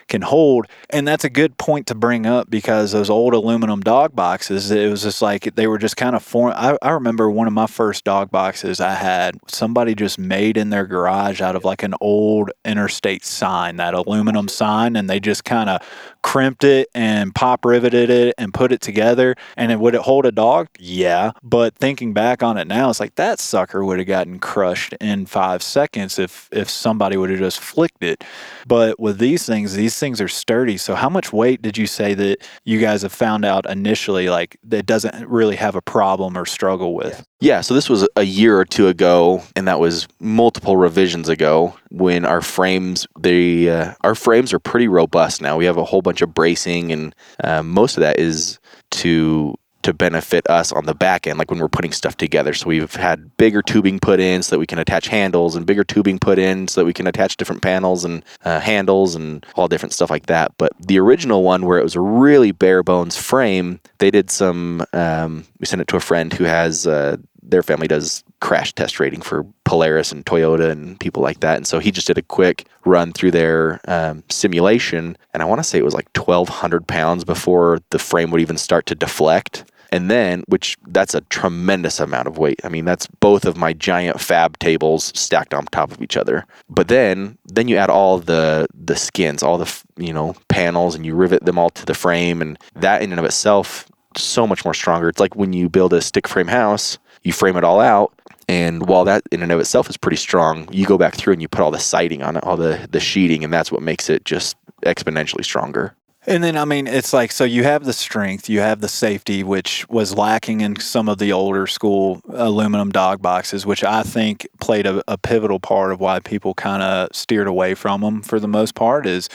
can 0.08 0.22
hold. 0.22 0.68
And 0.90 1.08
that's 1.08 1.24
a 1.24 1.30
good 1.30 1.58
point 1.58 1.88
to 1.88 1.96
bring 1.96 2.26
up 2.26 2.50
because 2.50 2.92
those 2.92 3.10
old 3.10 3.34
aluminum 3.34 3.82
dog 3.82 4.16
boxes, 4.16 4.72
it 4.72 4.90
was 4.90 5.04
just 5.04 5.22
like 5.22 5.56
they 5.56 5.68
were 5.68 5.78
just 5.78 5.98
kind 5.98 6.16
of 6.16 6.24
form. 6.24 6.54
I, 6.56 6.78
I 6.82 6.92
remember 6.92 7.30
one 7.30 7.48
of 7.48 7.54
my 7.54 7.68
first 7.68 8.04
dog 8.04 8.32
boxes 8.32 8.80
I 8.80 8.94
had, 8.94 9.38
somebody 9.48 9.96
just 9.96 10.18
made 10.18 10.58
in 10.58 10.70
their 10.70 10.86
garage 10.86 11.42
out 11.42 11.56
of 11.56 11.64
like 11.64 11.84
an 11.84 11.94
old 12.02 12.52
interstate 12.66 13.26
sign, 13.26 13.78
that 13.78 13.94
aluminum 13.94 14.48
sign, 14.48 14.96
and 14.96 15.10
they 15.10 15.20
just 15.20 15.44
kind 15.44 15.70
of 15.70 15.82
crimped 16.22 16.64
it 16.64 16.90
and 16.94 17.34
pop 17.34 17.64
riveted 17.64 18.10
it 18.10 18.36
and 18.38 18.54
put 18.54 18.72
it 18.72 18.82
together. 18.82 19.36
And 19.56 19.72
it, 19.72 19.80
would 19.80 19.96
it 19.96 20.02
hold 20.02 20.26
a 20.26 20.32
dog? 20.32 20.68
Yeah. 20.78 21.32
But 21.42 21.76
thinking 21.76 22.14
back 22.14 22.44
on 22.44 22.58
it 22.58 22.68
now, 22.68 22.90
it's 22.90 23.00
like 23.00 23.16
that 23.16 23.40
sucker 23.40 23.84
would 23.84 23.98
have 24.00 24.08
gotten 24.08 24.40
crushed 24.40 24.94
in 25.00 25.26
five 25.26 25.62
seconds 25.64 26.20
if 26.20 26.50
if 26.52 26.70
somebody 26.70 27.18
would 27.18 27.30
have 27.30 27.40
just 27.40 27.60
flicked 27.60 28.04
it. 28.04 28.24
But 28.66 29.00
with 29.00 29.20
these 29.20 29.46
things, 29.46 29.76
these 29.76 29.97
things 30.00 30.22
are 30.22 30.28
sturdy. 30.28 30.78
So 30.78 30.96
how 30.96 31.10
much 31.10 31.34
weight 31.34 31.62
did 31.62 31.78
you 31.78 31.88
say 31.88 32.14
that 32.14 32.38
you 32.64 32.80
guys 32.80 33.02
have 33.02 33.12
found 33.12 33.46
out 33.46 33.70
initially 33.70 34.30
like 34.30 34.58
that 34.64 34.86
doesn't 34.86 35.28
really 35.28 35.56
have 35.56 35.76
a 35.76 35.82
problem 35.82 36.38
or 36.38 36.46
struggle 36.46 36.94
with? 36.94 37.26
Yeah, 37.40 37.62
so 37.62 37.74
this 37.74 37.90
was 37.90 38.08
a 38.16 38.24
year 38.24 38.58
or 38.58 38.66
two 38.66 38.88
ago, 38.88 39.44
and 39.56 39.68
that 39.68 39.80
was 39.80 40.08
multiple 40.20 40.76
revisions 40.76 41.30
ago 41.30 41.78
when 41.92 42.26
our 42.26 42.42
frames 42.42 43.08
they 43.20 43.70
uh, 43.70 43.94
our 44.02 44.16
frames 44.16 44.54
are 44.54 44.60
pretty 44.60 44.88
robust 44.88 45.42
now. 45.42 45.58
We 45.58 45.66
have 45.66 45.78
a 45.78 45.84
whole 45.84 46.02
bunch 46.02 46.22
of 46.22 46.34
bracing, 46.34 46.92
and 46.92 47.16
uh, 47.44 47.62
most 47.64 47.98
of 47.98 48.02
that 48.02 48.20
is 48.20 48.60
to 48.92 49.56
to 49.84 49.94
benefit 49.94 50.50
us 50.50 50.72
on 50.72 50.86
the 50.86 50.94
back 50.94 51.28
end, 51.28 51.40
like 51.40 51.50
when 51.50 51.60
we're 51.60 51.68
putting 51.68 51.92
stuff 51.92 52.18
together. 52.18 52.54
So 52.54 52.68
we've 52.68 52.96
had 52.96 53.38
bigger 53.38 53.62
tubing 53.62 54.00
put 54.00 54.20
in 54.20 54.44
so 54.44 54.56
that 54.56 54.60
we 54.60 54.66
can 54.66 54.80
attach 54.80 55.08
handles, 55.08 55.56
and 55.56 55.66
bigger 55.66 55.84
tubing 55.84 56.20
put 56.20 56.40
in 56.40 56.68
so 56.68 56.82
that 56.82 56.86
we 56.86 56.94
can 56.94 57.08
attach 57.08 57.38
different 57.38 57.62
panels 57.62 58.04
and 58.04 58.24
uh, 58.44 58.60
handles 58.60 59.16
and 59.16 59.46
all 59.56 59.68
different 59.68 59.94
stuff 59.94 60.10
like 60.10 60.26
that. 60.26 60.52
But 60.58 60.74
the 60.80 61.00
original 61.00 61.44
one, 61.44 61.66
where 61.66 61.80
it 61.80 61.84
was 61.84 61.96
a 61.96 62.02
really 62.02 62.52
bare 62.52 62.84
bones 62.84 63.18
frame, 63.18 63.80
they 64.00 64.12
did 64.12 64.30
some. 64.30 64.86
Um, 64.94 65.46
we 65.60 65.66
sent 65.66 65.82
it 65.82 65.88
to 65.90 65.98
a 65.98 66.02
friend 66.02 66.34
who 66.34 66.44
has 66.44 66.86
uh, 66.86 67.18
their 67.50 67.64
family 67.64 67.88
does 67.88 68.24
crash 68.40 68.74
test 68.74 69.00
rating 69.00 69.22
for 69.22 69.46
Polaris 69.64 70.12
and 70.12 70.26
Toyota 70.26 70.70
and 70.70 71.00
people 71.00 71.24
like 71.24 71.40
that. 71.40 71.58
And 71.58 71.68
so 71.68 71.80
he 71.80 71.92
just 71.92 72.08
did 72.08 72.18
a 72.18 72.22
quick 72.22 72.68
run 72.86 73.14
through 73.14 73.32
their 73.32 73.80
um, 73.88 74.24
simulation. 74.30 75.18
And 75.34 75.42
I 75.42 75.46
want 75.46 75.60
to 75.60 75.64
say 75.64 75.78
it 75.78 75.86
was 75.86 75.94
like 75.94 76.10
1,200 76.16 76.88
pounds 76.88 77.24
before 77.24 77.80
the 77.90 78.00
frame 78.00 78.32
would 78.32 78.42
even 78.42 78.58
start 78.58 78.86
to 78.88 78.96
deflect. 78.96 79.66
And 79.90 80.12
then, 80.12 80.44
which 80.48 80.78
that's 80.88 81.16
a 81.16 81.22
tremendous 81.22 82.02
amount 82.02 82.28
of 82.28 82.38
weight. 82.38 82.60
I 82.66 82.70
mean, 82.70 82.84
that's 82.84 83.08
both 83.08 83.46
of 83.46 83.56
my 83.56 83.72
giant 83.72 84.20
fab 84.20 84.60
tables 84.60 85.14
stacked 85.16 85.54
on 85.54 85.66
top 85.68 85.92
of 85.92 86.02
each 86.02 86.18
other. 86.18 86.46
But 86.70 86.90
then, 86.90 87.38
then 87.46 87.70
you 87.70 87.78
add 87.78 87.90
all 87.90 88.18
the 88.20 88.68
the 88.74 88.98
skins, 88.98 89.42
all 89.42 89.58
the 89.58 89.84
you 89.96 90.12
know 90.12 90.36
panels, 90.50 90.94
and 90.94 91.06
you 91.06 91.16
rivet 91.16 91.46
them 91.46 91.58
all 91.58 91.70
to 91.70 91.86
the 91.86 91.94
frame, 91.94 92.42
and 92.42 92.60
that 92.76 93.02
in 93.02 93.12
and 93.12 93.20
of 93.20 93.26
itself 93.26 93.88
so 94.18 94.46
much 94.46 94.66
more 94.66 94.74
stronger. 94.74 95.08
It's 95.10 95.20
like 95.20 95.36
when 95.36 95.54
you 95.54 95.70
build 95.70 95.94
a 95.94 96.02
stick 96.02 96.28
frame 96.28 96.48
house, 96.48 96.98
you 97.28 97.34
frame 97.34 97.58
it 97.58 97.64
all 97.64 97.82
out, 97.82 98.14
and 98.48 98.88
while 98.88 99.04
that 99.04 99.24
in 99.32 99.44
and 99.44 99.52
of 99.52 99.60
itself 99.60 99.90
is 99.90 99.98
pretty 99.98 100.18
strong, 100.18 100.72
you 100.72 100.86
go 100.86 100.98
back 100.98 101.16
through 101.16 101.34
and 101.34 101.42
you 101.42 101.50
put 101.50 101.60
all 101.60 101.72
the 101.72 101.80
siding 101.80 102.24
on 102.24 102.38
it, 102.38 102.44
all 102.44 102.58
the 102.58 102.88
the 102.90 103.02
sheeting, 103.02 103.44
and 103.44 103.54
that's 103.54 103.72
what 103.72 103.82
makes 103.82 104.10
it 104.10 104.24
just 104.24 104.56
exponentially 104.84 105.44
stronger. 105.44 105.94
And 106.26 106.44
then, 106.44 106.58
I 106.58 106.66
mean, 106.66 106.88
it's 106.88 107.14
like 107.14 107.32
so 107.32 107.46
you 107.46 107.64
have 107.64 107.86
the 107.86 107.94
strength, 107.94 108.50
you 108.50 108.60
have 108.60 108.82
the 108.82 108.90
safety, 108.90 109.44
which 109.44 109.88
was 109.90 110.14
lacking 110.14 110.62
in 110.62 110.78
some 110.78 111.08
of 111.08 111.18
the 111.20 111.32
older 111.32 111.68
school 111.68 112.22
aluminum 112.30 112.92
dog 112.92 113.22
boxes, 113.22 113.66
which 113.66 113.84
I 113.84 114.04
think 114.04 114.48
played 114.60 114.86
a, 114.86 115.02
a 115.08 115.18
pivotal 115.18 115.60
part 115.60 115.92
of 115.92 116.00
why 116.00 116.20
people 116.20 116.54
kind 116.54 116.84
of 116.84 117.10
steered 117.14 117.48
away 117.48 117.76
from 117.76 118.02
them 118.02 118.22
for 118.22 118.40
the 118.40 118.48
most 118.48 118.76
part. 118.76 119.06
Is 119.06 119.30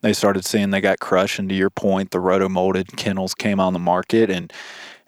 they 0.00 0.12
started 0.12 0.44
seeing 0.44 0.70
they 0.70 0.80
got 0.80 1.00
crushed. 1.00 1.38
And 1.38 1.48
to 1.48 1.54
your 1.54 1.70
point, 1.70 2.12
the 2.12 2.20
roto 2.20 2.48
molded 2.48 2.96
kennels 2.96 3.34
came 3.34 3.60
on 3.60 3.72
the 3.72 3.78
market, 3.78 4.30
and 4.30 4.52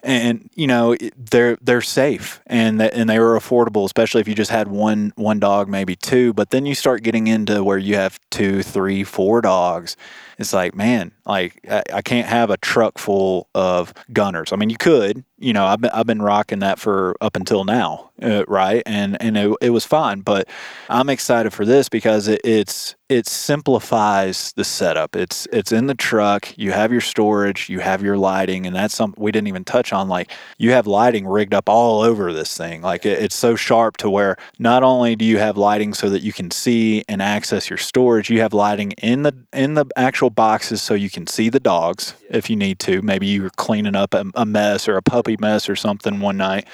and 0.03 0.49
you 0.55 0.67
know 0.67 0.95
they're 1.17 1.57
they're 1.61 1.81
safe 1.81 2.41
and 2.47 2.81
and 2.81 3.09
they 3.09 3.19
were 3.19 3.39
affordable 3.39 3.85
especially 3.85 4.21
if 4.21 4.27
you 4.27 4.35
just 4.35 4.51
had 4.51 4.67
one 4.67 5.13
one 5.15 5.39
dog 5.39 5.67
maybe 5.67 5.95
two. 5.95 6.33
But 6.33 6.49
then 6.49 6.65
you 6.65 6.75
start 6.75 7.03
getting 7.03 7.27
into 7.27 7.63
where 7.63 7.77
you 7.77 7.95
have 7.95 8.19
two 8.29 8.63
three 8.63 9.03
four 9.03 9.41
dogs. 9.41 9.95
It's 10.37 10.53
like 10.53 10.75
man 10.75 11.11
like 11.31 11.59
I, 11.69 11.83
I 11.93 12.01
can't 12.01 12.27
have 12.27 12.49
a 12.49 12.57
truck 12.57 12.97
full 12.97 13.47
of 13.55 13.93
gunners. 14.13 14.51
I 14.51 14.55
mean 14.57 14.69
you 14.69 14.77
could 14.77 15.23
you 15.39 15.53
know 15.53 15.65
i've 15.65 15.81
been, 15.81 15.91
I've 15.91 16.05
been 16.05 16.21
rocking 16.21 16.59
that 16.59 16.77
for 16.79 17.15
up 17.19 17.35
until 17.35 17.63
now 17.63 18.11
uh, 18.21 18.45
right? 18.47 18.83
And 18.85 19.21
and 19.21 19.35
it, 19.37 19.55
it 19.61 19.69
was 19.71 19.85
fine 19.85 20.21
but 20.21 20.47
i'm 20.89 21.09
excited 21.09 21.51
for 21.51 21.65
this 21.65 21.89
because 21.89 22.27
it, 22.27 22.41
it's 22.43 22.95
it 23.11 23.27
simplifies 23.27 24.53
the 24.53 24.63
setup. 24.63 25.17
It's 25.17 25.45
it's 25.51 25.73
in 25.73 25.87
the 25.87 25.93
truck. 25.93 26.57
You 26.57 26.71
have 26.71 26.93
your 26.93 27.01
storage. 27.01 27.67
You 27.67 27.79
have 27.79 28.01
your 28.01 28.17
lighting. 28.17 28.65
And 28.65 28.73
that's 28.73 28.95
something 28.95 29.21
we 29.21 29.33
didn't 29.33 29.49
even 29.49 29.65
touch 29.65 29.91
on 29.91 30.07
like 30.07 30.31
you 30.57 30.71
have 30.71 30.87
lighting 30.87 31.27
rigged 31.27 31.53
up 31.53 31.67
all 31.67 32.01
over 32.01 32.31
this 32.31 32.55
thing. 32.55 32.81
Like 32.81 33.05
it, 33.05 33.21
it's 33.21 33.35
so 33.35 33.57
sharp 33.57 33.97
to 33.97 34.09
where 34.09 34.37
not 34.59 34.81
only 34.81 35.17
do 35.17 35.25
you 35.25 35.39
have 35.39 35.57
lighting 35.57 35.93
so 35.93 36.09
that 36.09 36.21
you 36.21 36.31
can 36.31 36.49
see 36.51 37.03
and 37.09 37.21
access 37.21 37.69
your 37.69 37.77
storage 37.77 38.29
you 38.29 38.39
have 38.39 38.53
lighting 38.53 38.93
in 38.93 39.23
the 39.23 39.35
in 39.51 39.73
the 39.73 39.85
actual 39.97 40.29
boxes 40.29 40.81
so 40.81 40.93
you 40.93 41.09
can 41.09 41.20
see 41.27 41.49
the 41.49 41.59
dogs 41.59 42.15
if 42.29 42.49
you 42.49 42.55
need 42.55 42.79
to 42.79 43.01
maybe 43.01 43.27
you're 43.27 43.49
cleaning 43.51 43.95
up 43.95 44.13
a, 44.13 44.25
a 44.35 44.45
mess 44.45 44.87
or 44.87 44.97
a 44.97 45.01
puppy 45.01 45.37
mess 45.39 45.69
or 45.69 45.75
something 45.75 46.19
one 46.19 46.37
night 46.37 46.67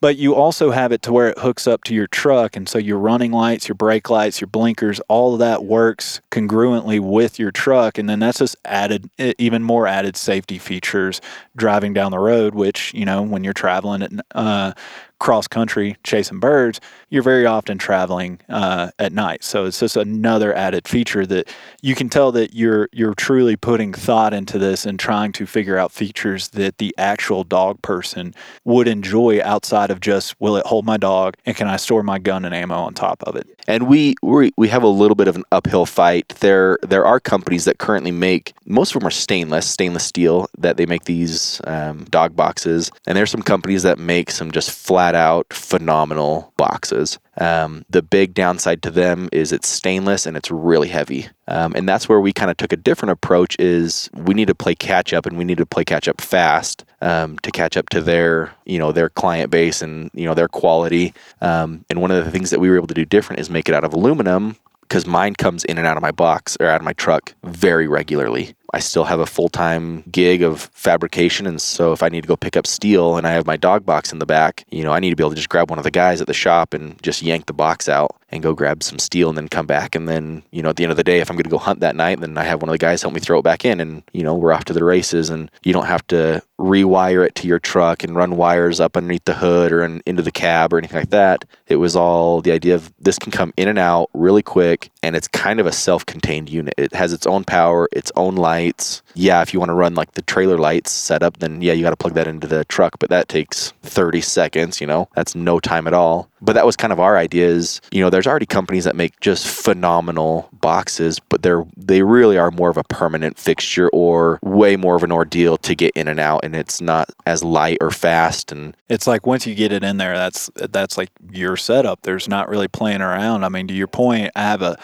but 0.00 0.16
you 0.16 0.34
also 0.34 0.70
have 0.70 0.92
it 0.92 1.02
to 1.02 1.12
where 1.12 1.28
it 1.28 1.38
hooks 1.38 1.66
up 1.66 1.84
to 1.84 1.94
your 1.94 2.06
truck. 2.06 2.56
And 2.56 2.68
so 2.68 2.78
your 2.78 2.98
running 2.98 3.32
lights, 3.32 3.68
your 3.68 3.74
brake 3.74 4.10
lights, 4.10 4.40
your 4.40 4.48
blinkers, 4.48 5.00
all 5.08 5.34
of 5.34 5.38
that 5.40 5.64
works 5.64 6.20
congruently 6.30 7.00
with 7.00 7.38
your 7.38 7.50
truck. 7.50 7.98
And 7.98 8.08
then 8.08 8.20
that's 8.20 8.38
just 8.38 8.56
added, 8.64 9.08
even 9.18 9.62
more 9.62 9.86
added 9.86 10.16
safety 10.16 10.58
features 10.58 11.20
driving 11.56 11.92
down 11.92 12.10
the 12.10 12.18
road, 12.18 12.54
which, 12.54 12.92
you 12.94 13.04
know, 13.04 13.22
when 13.22 13.44
you're 13.44 13.52
traveling 13.52 14.02
at 14.02 14.12
uh, 14.34 14.72
cross 15.18 15.48
country 15.48 15.96
chasing 16.04 16.40
birds, 16.40 16.80
you're 17.08 17.22
very 17.22 17.46
often 17.46 17.78
traveling 17.78 18.40
uh, 18.48 18.90
at 18.98 19.12
night. 19.12 19.42
So 19.44 19.64
it's 19.64 19.80
just 19.80 19.96
another 19.96 20.54
added 20.54 20.88
feature 20.88 21.26
that 21.26 21.48
you 21.82 21.94
can 21.94 22.08
tell 22.08 22.32
that 22.32 22.54
you're 22.54 22.88
you're 22.92 23.14
truly 23.14 23.56
putting 23.56 23.92
thought 23.92 24.34
into 24.34 24.58
this 24.58 24.84
and 24.86 24.98
trying 24.98 25.32
to 25.32 25.46
figure 25.46 25.78
out 25.78 25.92
features 25.92 26.48
that 26.48 26.78
the 26.78 26.94
actual 26.98 27.44
dog 27.44 27.80
person 27.82 28.34
would 28.64 28.88
enjoy 28.88 29.40
outside 29.42 29.90
of 29.90 30.00
just 30.00 30.38
will 30.40 30.56
it 30.56 30.66
hold 30.66 30.84
my 30.84 30.96
dog 30.96 31.36
and 31.46 31.56
can 31.56 31.68
I 31.68 31.76
store 31.76 32.02
my 32.02 32.18
gun 32.18 32.44
and 32.44 32.54
ammo 32.54 32.76
on 32.76 32.94
top 32.94 33.22
of 33.22 33.36
it. 33.36 33.48
And 33.68 33.88
we 33.88 34.14
we 34.22 34.52
we 34.56 34.68
have 34.68 34.82
a 34.82 34.88
little 34.88 35.14
bit 35.14 35.28
of 35.28 35.36
an 35.36 35.44
uphill 35.52 35.86
fight. 35.86 36.28
There 36.40 36.78
there 36.82 37.04
are 37.04 37.20
companies 37.20 37.64
that 37.64 37.78
currently 37.78 38.10
make 38.12 38.52
most 38.64 38.94
of 38.94 39.00
them 39.00 39.08
are 39.08 39.12
stainless 39.12 39.66
stainless 39.68 40.04
steel 40.04 40.48
that 40.58 40.76
they 40.76 40.86
make 40.86 41.04
these 41.04 41.60
um, 41.64 42.04
dog 42.04 42.34
boxes, 42.36 42.90
and 43.06 43.16
there's 43.16 43.30
some 43.30 43.42
companies 43.42 43.82
that 43.82 43.98
make 43.98 44.30
some 44.30 44.50
just 44.50 44.70
flat 44.70 45.05
out 45.14 45.46
phenomenal 45.52 46.52
boxes. 46.56 47.18
Um, 47.38 47.84
the 47.90 48.02
big 48.02 48.34
downside 48.34 48.82
to 48.82 48.90
them 48.90 49.28
is 49.30 49.52
it's 49.52 49.68
stainless 49.68 50.26
and 50.26 50.36
it's 50.36 50.50
really 50.50 50.88
heavy. 50.88 51.28
Um, 51.48 51.74
and 51.76 51.88
that's 51.88 52.08
where 52.08 52.20
we 52.20 52.32
kind 52.32 52.50
of 52.50 52.56
took 52.56 52.72
a 52.72 52.76
different 52.76 53.12
approach 53.12 53.56
is 53.58 54.10
we 54.14 54.34
need 54.34 54.48
to 54.48 54.54
play 54.54 54.74
catch 54.74 55.12
up 55.12 55.26
and 55.26 55.36
we 55.36 55.44
need 55.44 55.58
to 55.58 55.66
play 55.66 55.84
catch 55.84 56.08
up 56.08 56.20
fast 56.20 56.84
um, 57.02 57.38
to 57.40 57.50
catch 57.50 57.76
up 57.76 57.88
to 57.90 58.00
their, 58.00 58.52
you 58.64 58.78
know, 58.78 58.92
their 58.92 59.10
client 59.10 59.50
base 59.50 59.82
and, 59.82 60.10
you 60.14 60.24
know, 60.24 60.34
their 60.34 60.48
quality. 60.48 61.12
Um, 61.40 61.84
and 61.90 62.00
one 62.00 62.10
of 62.10 62.24
the 62.24 62.30
things 62.30 62.50
that 62.50 62.60
we 62.60 62.70
were 62.70 62.76
able 62.76 62.88
to 62.88 62.94
do 62.94 63.04
different 63.04 63.40
is 63.40 63.50
make 63.50 63.68
it 63.68 63.74
out 63.74 63.84
of 63.84 63.92
aluminum 63.92 64.56
because 64.88 65.06
mine 65.06 65.34
comes 65.34 65.64
in 65.64 65.78
and 65.78 65.86
out 65.86 65.96
of 65.96 66.02
my 66.02 66.12
box 66.12 66.56
or 66.60 66.66
out 66.66 66.80
of 66.80 66.84
my 66.84 66.92
truck 66.92 67.34
very 67.44 67.88
regularly. 67.88 68.54
I 68.76 68.78
still 68.78 69.04
have 69.04 69.20
a 69.20 69.26
full 69.26 69.48
time 69.48 70.02
gig 70.12 70.42
of 70.42 70.68
fabrication. 70.74 71.46
And 71.46 71.62
so 71.62 71.94
if 71.94 72.02
I 72.02 72.10
need 72.10 72.20
to 72.20 72.28
go 72.28 72.36
pick 72.36 72.58
up 72.58 72.66
steel 72.66 73.16
and 73.16 73.26
I 73.26 73.32
have 73.32 73.46
my 73.46 73.56
dog 73.56 73.86
box 73.86 74.12
in 74.12 74.18
the 74.18 74.26
back, 74.26 74.66
you 74.70 74.82
know, 74.82 74.92
I 74.92 75.00
need 75.00 75.08
to 75.08 75.16
be 75.16 75.22
able 75.22 75.30
to 75.30 75.36
just 75.36 75.48
grab 75.48 75.70
one 75.70 75.78
of 75.78 75.84
the 75.84 75.90
guys 75.90 76.20
at 76.20 76.26
the 76.26 76.34
shop 76.34 76.74
and 76.74 77.02
just 77.02 77.22
yank 77.22 77.46
the 77.46 77.54
box 77.54 77.88
out 77.88 78.20
and 78.30 78.42
go 78.42 78.52
grab 78.52 78.82
some 78.82 78.98
steel 78.98 79.28
and 79.30 79.38
then 79.38 79.48
come 79.48 79.66
back. 79.66 79.94
And 79.94 80.08
then, 80.08 80.42
you 80.50 80.60
know, 80.60 80.70
at 80.70 80.76
the 80.76 80.82
end 80.82 80.90
of 80.90 80.96
the 80.96 81.04
day, 81.04 81.20
if 81.20 81.30
I'm 81.30 81.36
going 81.36 81.44
to 81.44 81.50
go 81.50 81.58
hunt 81.58 81.80
that 81.80 81.96
night, 81.96 82.20
then 82.20 82.36
I 82.36 82.44
have 82.44 82.60
one 82.60 82.68
of 82.68 82.72
the 82.72 82.78
guys 82.78 83.00
help 83.00 83.14
me 83.14 83.20
throw 83.20 83.38
it 83.38 83.44
back 83.44 83.64
in 83.64 83.80
and, 83.80 84.02
you 84.12 84.22
know, 84.22 84.34
we're 84.34 84.52
off 84.52 84.64
to 84.64 84.72
the 84.72 84.84
races 84.84 85.30
and 85.30 85.50
you 85.62 85.72
don't 85.72 85.86
have 85.86 86.06
to 86.08 86.42
rewire 86.58 87.24
it 87.24 87.34
to 87.36 87.46
your 87.46 87.58
truck 87.58 88.02
and 88.02 88.16
run 88.16 88.36
wires 88.36 88.80
up 88.80 88.96
underneath 88.96 89.24
the 89.24 89.34
hood 89.34 89.72
or 89.72 89.84
in, 89.84 90.02
into 90.06 90.22
the 90.22 90.32
cab 90.32 90.72
or 90.72 90.78
anything 90.78 90.98
like 90.98 91.10
that. 91.10 91.44
It 91.68 91.76
was 91.76 91.94
all 91.94 92.40
the 92.40 92.52
idea 92.52 92.74
of 92.74 92.92
this 92.98 93.18
can 93.18 93.30
come 93.30 93.52
in 93.56 93.68
and 93.68 93.78
out 93.78 94.10
really 94.12 94.42
quick 94.42 94.90
and 95.02 95.14
it's 95.14 95.28
kind 95.28 95.60
of 95.60 95.66
a 95.66 95.72
self 95.72 96.04
contained 96.04 96.48
unit. 96.50 96.74
It 96.76 96.94
has 96.94 97.12
its 97.12 97.26
own 97.26 97.44
power, 97.44 97.88
its 97.92 98.10
own 98.16 98.34
light 98.34 98.65
Yeah, 99.14 99.42
if 99.42 99.52
you 99.52 99.60
want 99.60 99.70
to 99.70 99.74
run 99.74 99.94
like 99.94 100.12
the 100.12 100.22
trailer 100.22 100.58
lights 100.58 100.90
setup, 100.90 101.38
then 101.38 101.62
yeah, 101.62 101.72
you 101.72 101.82
got 101.82 101.90
to 101.90 101.96
plug 101.96 102.14
that 102.14 102.26
into 102.26 102.46
the 102.46 102.64
truck, 102.64 102.98
but 102.98 103.10
that 103.10 103.28
takes 103.28 103.72
30 103.82 104.20
seconds, 104.20 104.80
you 104.80 104.86
know, 104.86 105.08
that's 105.14 105.34
no 105.34 105.60
time 105.60 105.86
at 105.86 105.94
all. 105.94 106.28
But 106.42 106.52
that 106.52 106.66
was 106.66 106.76
kind 106.76 106.92
of 106.92 107.00
our 107.00 107.16
idea 107.16 107.46
is, 107.46 107.80
you 107.90 108.00
know, 108.00 108.10
there's 108.10 108.26
already 108.26 108.46
companies 108.46 108.84
that 108.84 108.94
make 108.94 109.18
just 109.20 109.46
phenomenal 109.46 110.48
boxes, 110.52 111.18
but 111.18 111.42
they're, 111.42 111.64
they 111.76 112.02
really 112.02 112.36
are 112.36 112.50
more 112.50 112.68
of 112.68 112.76
a 112.76 112.84
permanent 112.84 113.38
fixture 113.38 113.88
or 113.88 114.38
way 114.42 114.76
more 114.76 114.96
of 114.96 115.02
an 115.02 115.12
ordeal 115.12 115.56
to 115.58 115.74
get 115.74 115.92
in 115.96 116.08
and 116.08 116.20
out. 116.20 116.44
And 116.44 116.54
it's 116.54 116.80
not 116.80 117.08
as 117.24 117.42
light 117.42 117.78
or 117.80 117.90
fast. 117.90 118.52
And 118.52 118.76
it's 118.88 119.06
like 119.06 119.26
once 119.26 119.46
you 119.46 119.54
get 119.54 119.72
it 119.72 119.82
in 119.82 119.96
there, 119.96 120.16
that's, 120.16 120.50
that's 120.54 120.98
like 120.98 121.10
your 121.32 121.56
setup. 121.56 122.02
There's 122.02 122.28
not 122.28 122.48
really 122.48 122.68
playing 122.68 123.00
around. 123.00 123.44
I 123.44 123.48
mean, 123.48 123.66
to 123.68 123.74
your 123.74 123.88
point, 123.88 124.30
I 124.36 124.42
have 124.42 124.62
a, 124.62 124.78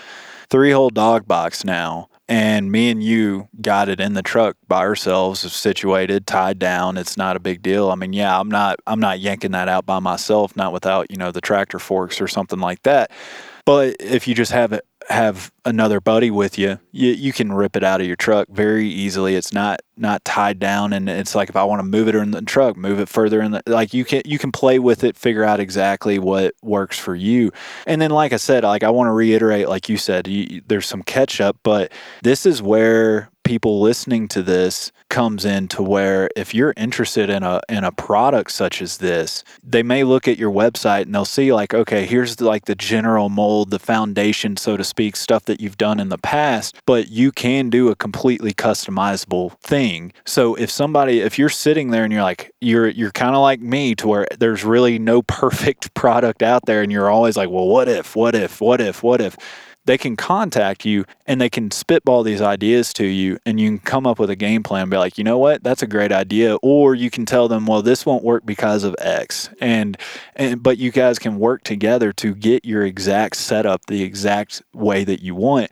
three 0.52 0.70
hole 0.70 0.90
dog 0.90 1.26
box 1.26 1.64
now 1.64 2.10
and 2.32 2.72
me 2.72 2.88
and 2.88 3.02
you 3.02 3.46
got 3.60 3.90
it 3.90 4.00
in 4.00 4.14
the 4.14 4.22
truck 4.22 4.56
by 4.66 4.78
ourselves 4.78 5.40
situated 5.52 6.26
tied 6.26 6.58
down 6.58 6.96
it's 6.96 7.18
not 7.18 7.36
a 7.36 7.40
big 7.40 7.60
deal. 7.60 7.90
I 7.90 7.94
mean 7.94 8.14
yeah 8.14 8.40
i'm 8.40 8.48
not 8.48 8.78
i'm 8.86 9.00
not 9.00 9.20
yanking 9.20 9.50
that 9.50 9.68
out 9.68 9.84
by 9.84 9.98
myself 9.98 10.56
not 10.56 10.72
without 10.72 11.10
you 11.10 11.18
know 11.18 11.30
the 11.30 11.42
tractor 11.42 11.78
forks 11.78 12.22
or 12.22 12.28
something 12.28 12.58
like 12.58 12.82
that. 12.84 13.10
But 13.66 13.96
if 14.00 14.26
you 14.26 14.34
just 14.34 14.50
have 14.50 14.72
it 14.72 14.84
have 15.12 15.52
another 15.64 16.00
buddy 16.00 16.30
with 16.30 16.58
you, 16.58 16.78
you 16.90 17.10
you 17.12 17.32
can 17.32 17.52
rip 17.52 17.76
it 17.76 17.84
out 17.84 18.00
of 18.00 18.06
your 18.06 18.16
truck 18.16 18.48
very 18.48 18.88
easily. 18.88 19.34
It's 19.34 19.52
not 19.52 19.80
not 19.96 20.24
tied 20.24 20.58
down, 20.58 20.92
and 20.92 21.08
it's 21.08 21.34
like 21.34 21.48
if 21.48 21.56
I 21.56 21.64
want 21.64 21.80
to 21.80 21.84
move 21.84 22.08
it 22.08 22.14
in 22.14 22.30
the 22.30 22.42
truck, 22.42 22.76
move 22.76 22.98
it 22.98 23.08
further 23.08 23.40
in 23.40 23.52
the 23.52 23.62
like 23.66 23.94
you 23.94 24.04
can 24.04 24.22
you 24.24 24.38
can 24.38 24.52
play 24.52 24.78
with 24.78 25.04
it, 25.04 25.16
figure 25.16 25.44
out 25.44 25.60
exactly 25.60 26.18
what 26.18 26.54
works 26.62 26.98
for 26.98 27.14
you. 27.14 27.52
And 27.86 28.00
then, 28.00 28.10
like 28.10 28.32
I 28.32 28.36
said, 28.36 28.64
like 28.64 28.82
I 28.82 28.90
want 28.90 29.08
to 29.08 29.12
reiterate, 29.12 29.68
like 29.68 29.88
you 29.88 29.96
said, 29.96 30.26
you, 30.28 30.62
there's 30.66 30.86
some 30.86 31.02
catch 31.02 31.40
up, 31.40 31.56
but 31.62 31.92
this 32.22 32.46
is 32.46 32.62
where 32.62 33.31
people 33.44 33.80
listening 33.80 34.28
to 34.28 34.42
this 34.42 34.92
comes 35.08 35.44
into 35.44 35.82
where 35.82 36.30
if 36.36 36.54
you're 36.54 36.72
interested 36.76 37.28
in 37.28 37.42
a 37.42 37.60
in 37.68 37.84
a 37.84 37.92
product 37.92 38.50
such 38.50 38.80
as 38.80 38.98
this, 38.98 39.44
they 39.62 39.82
may 39.82 40.04
look 40.04 40.26
at 40.26 40.38
your 40.38 40.50
website 40.50 41.02
and 41.02 41.14
they'll 41.14 41.24
see 41.24 41.52
like, 41.52 41.74
okay, 41.74 42.06
here's 42.06 42.36
the, 42.36 42.44
like 42.44 42.64
the 42.64 42.74
general 42.74 43.28
mold, 43.28 43.70
the 43.70 43.78
foundation, 43.78 44.56
so 44.56 44.76
to 44.76 44.84
speak, 44.84 45.16
stuff 45.16 45.44
that 45.44 45.60
you've 45.60 45.76
done 45.76 46.00
in 46.00 46.08
the 46.08 46.18
past, 46.18 46.76
but 46.86 47.08
you 47.08 47.30
can 47.30 47.68
do 47.68 47.90
a 47.90 47.96
completely 47.96 48.52
customizable 48.52 49.58
thing. 49.58 50.12
So 50.24 50.54
if 50.54 50.70
somebody 50.70 51.20
if 51.20 51.38
you're 51.38 51.48
sitting 51.48 51.90
there 51.90 52.04
and 52.04 52.12
you're 52.12 52.22
like 52.22 52.52
you're 52.60 52.88
you're 52.88 53.12
kind 53.12 53.34
of 53.34 53.42
like 53.42 53.60
me 53.60 53.94
to 53.96 54.08
where 54.08 54.26
there's 54.38 54.64
really 54.64 54.98
no 54.98 55.22
perfect 55.42 55.92
product 55.94 56.42
out 56.42 56.66
there 56.66 56.82
and 56.82 56.90
you're 56.90 57.10
always 57.10 57.36
like, 57.36 57.50
well, 57.50 57.66
what 57.66 57.88
if, 57.88 58.16
what 58.16 58.34
if, 58.34 58.60
what 58.60 58.80
if, 58.80 59.02
what 59.02 59.20
if 59.20 59.36
they 59.84 59.98
can 59.98 60.16
contact 60.16 60.84
you 60.84 61.04
and 61.26 61.40
they 61.40 61.50
can 61.50 61.70
spitball 61.70 62.22
these 62.22 62.40
ideas 62.40 62.92
to 62.94 63.04
you 63.04 63.38
and 63.44 63.60
you 63.60 63.68
can 63.68 63.78
come 63.78 64.06
up 64.06 64.18
with 64.18 64.30
a 64.30 64.36
game 64.36 64.62
plan 64.62 64.88
be 64.88 64.96
like 64.96 65.18
you 65.18 65.24
know 65.24 65.38
what? 65.38 65.62
That's 65.62 65.82
a 65.82 65.86
great 65.86 66.12
idea. 66.12 66.56
Or 66.56 66.94
you 66.94 67.10
can 67.10 67.26
tell 67.26 67.48
them 67.48 67.66
well 67.66 67.82
this 67.82 68.06
won't 68.06 68.24
work 68.24 68.46
because 68.46 68.84
of 68.84 68.94
x. 68.98 69.50
And 69.60 69.96
and 70.36 70.62
but 70.62 70.78
you 70.78 70.90
guys 70.90 71.18
can 71.18 71.38
work 71.38 71.64
together 71.64 72.12
to 72.14 72.34
get 72.34 72.64
your 72.64 72.84
exact 72.84 73.36
setup 73.36 73.86
the 73.86 74.02
exact 74.02 74.62
way 74.72 75.04
that 75.04 75.22
you 75.22 75.34
want. 75.34 75.70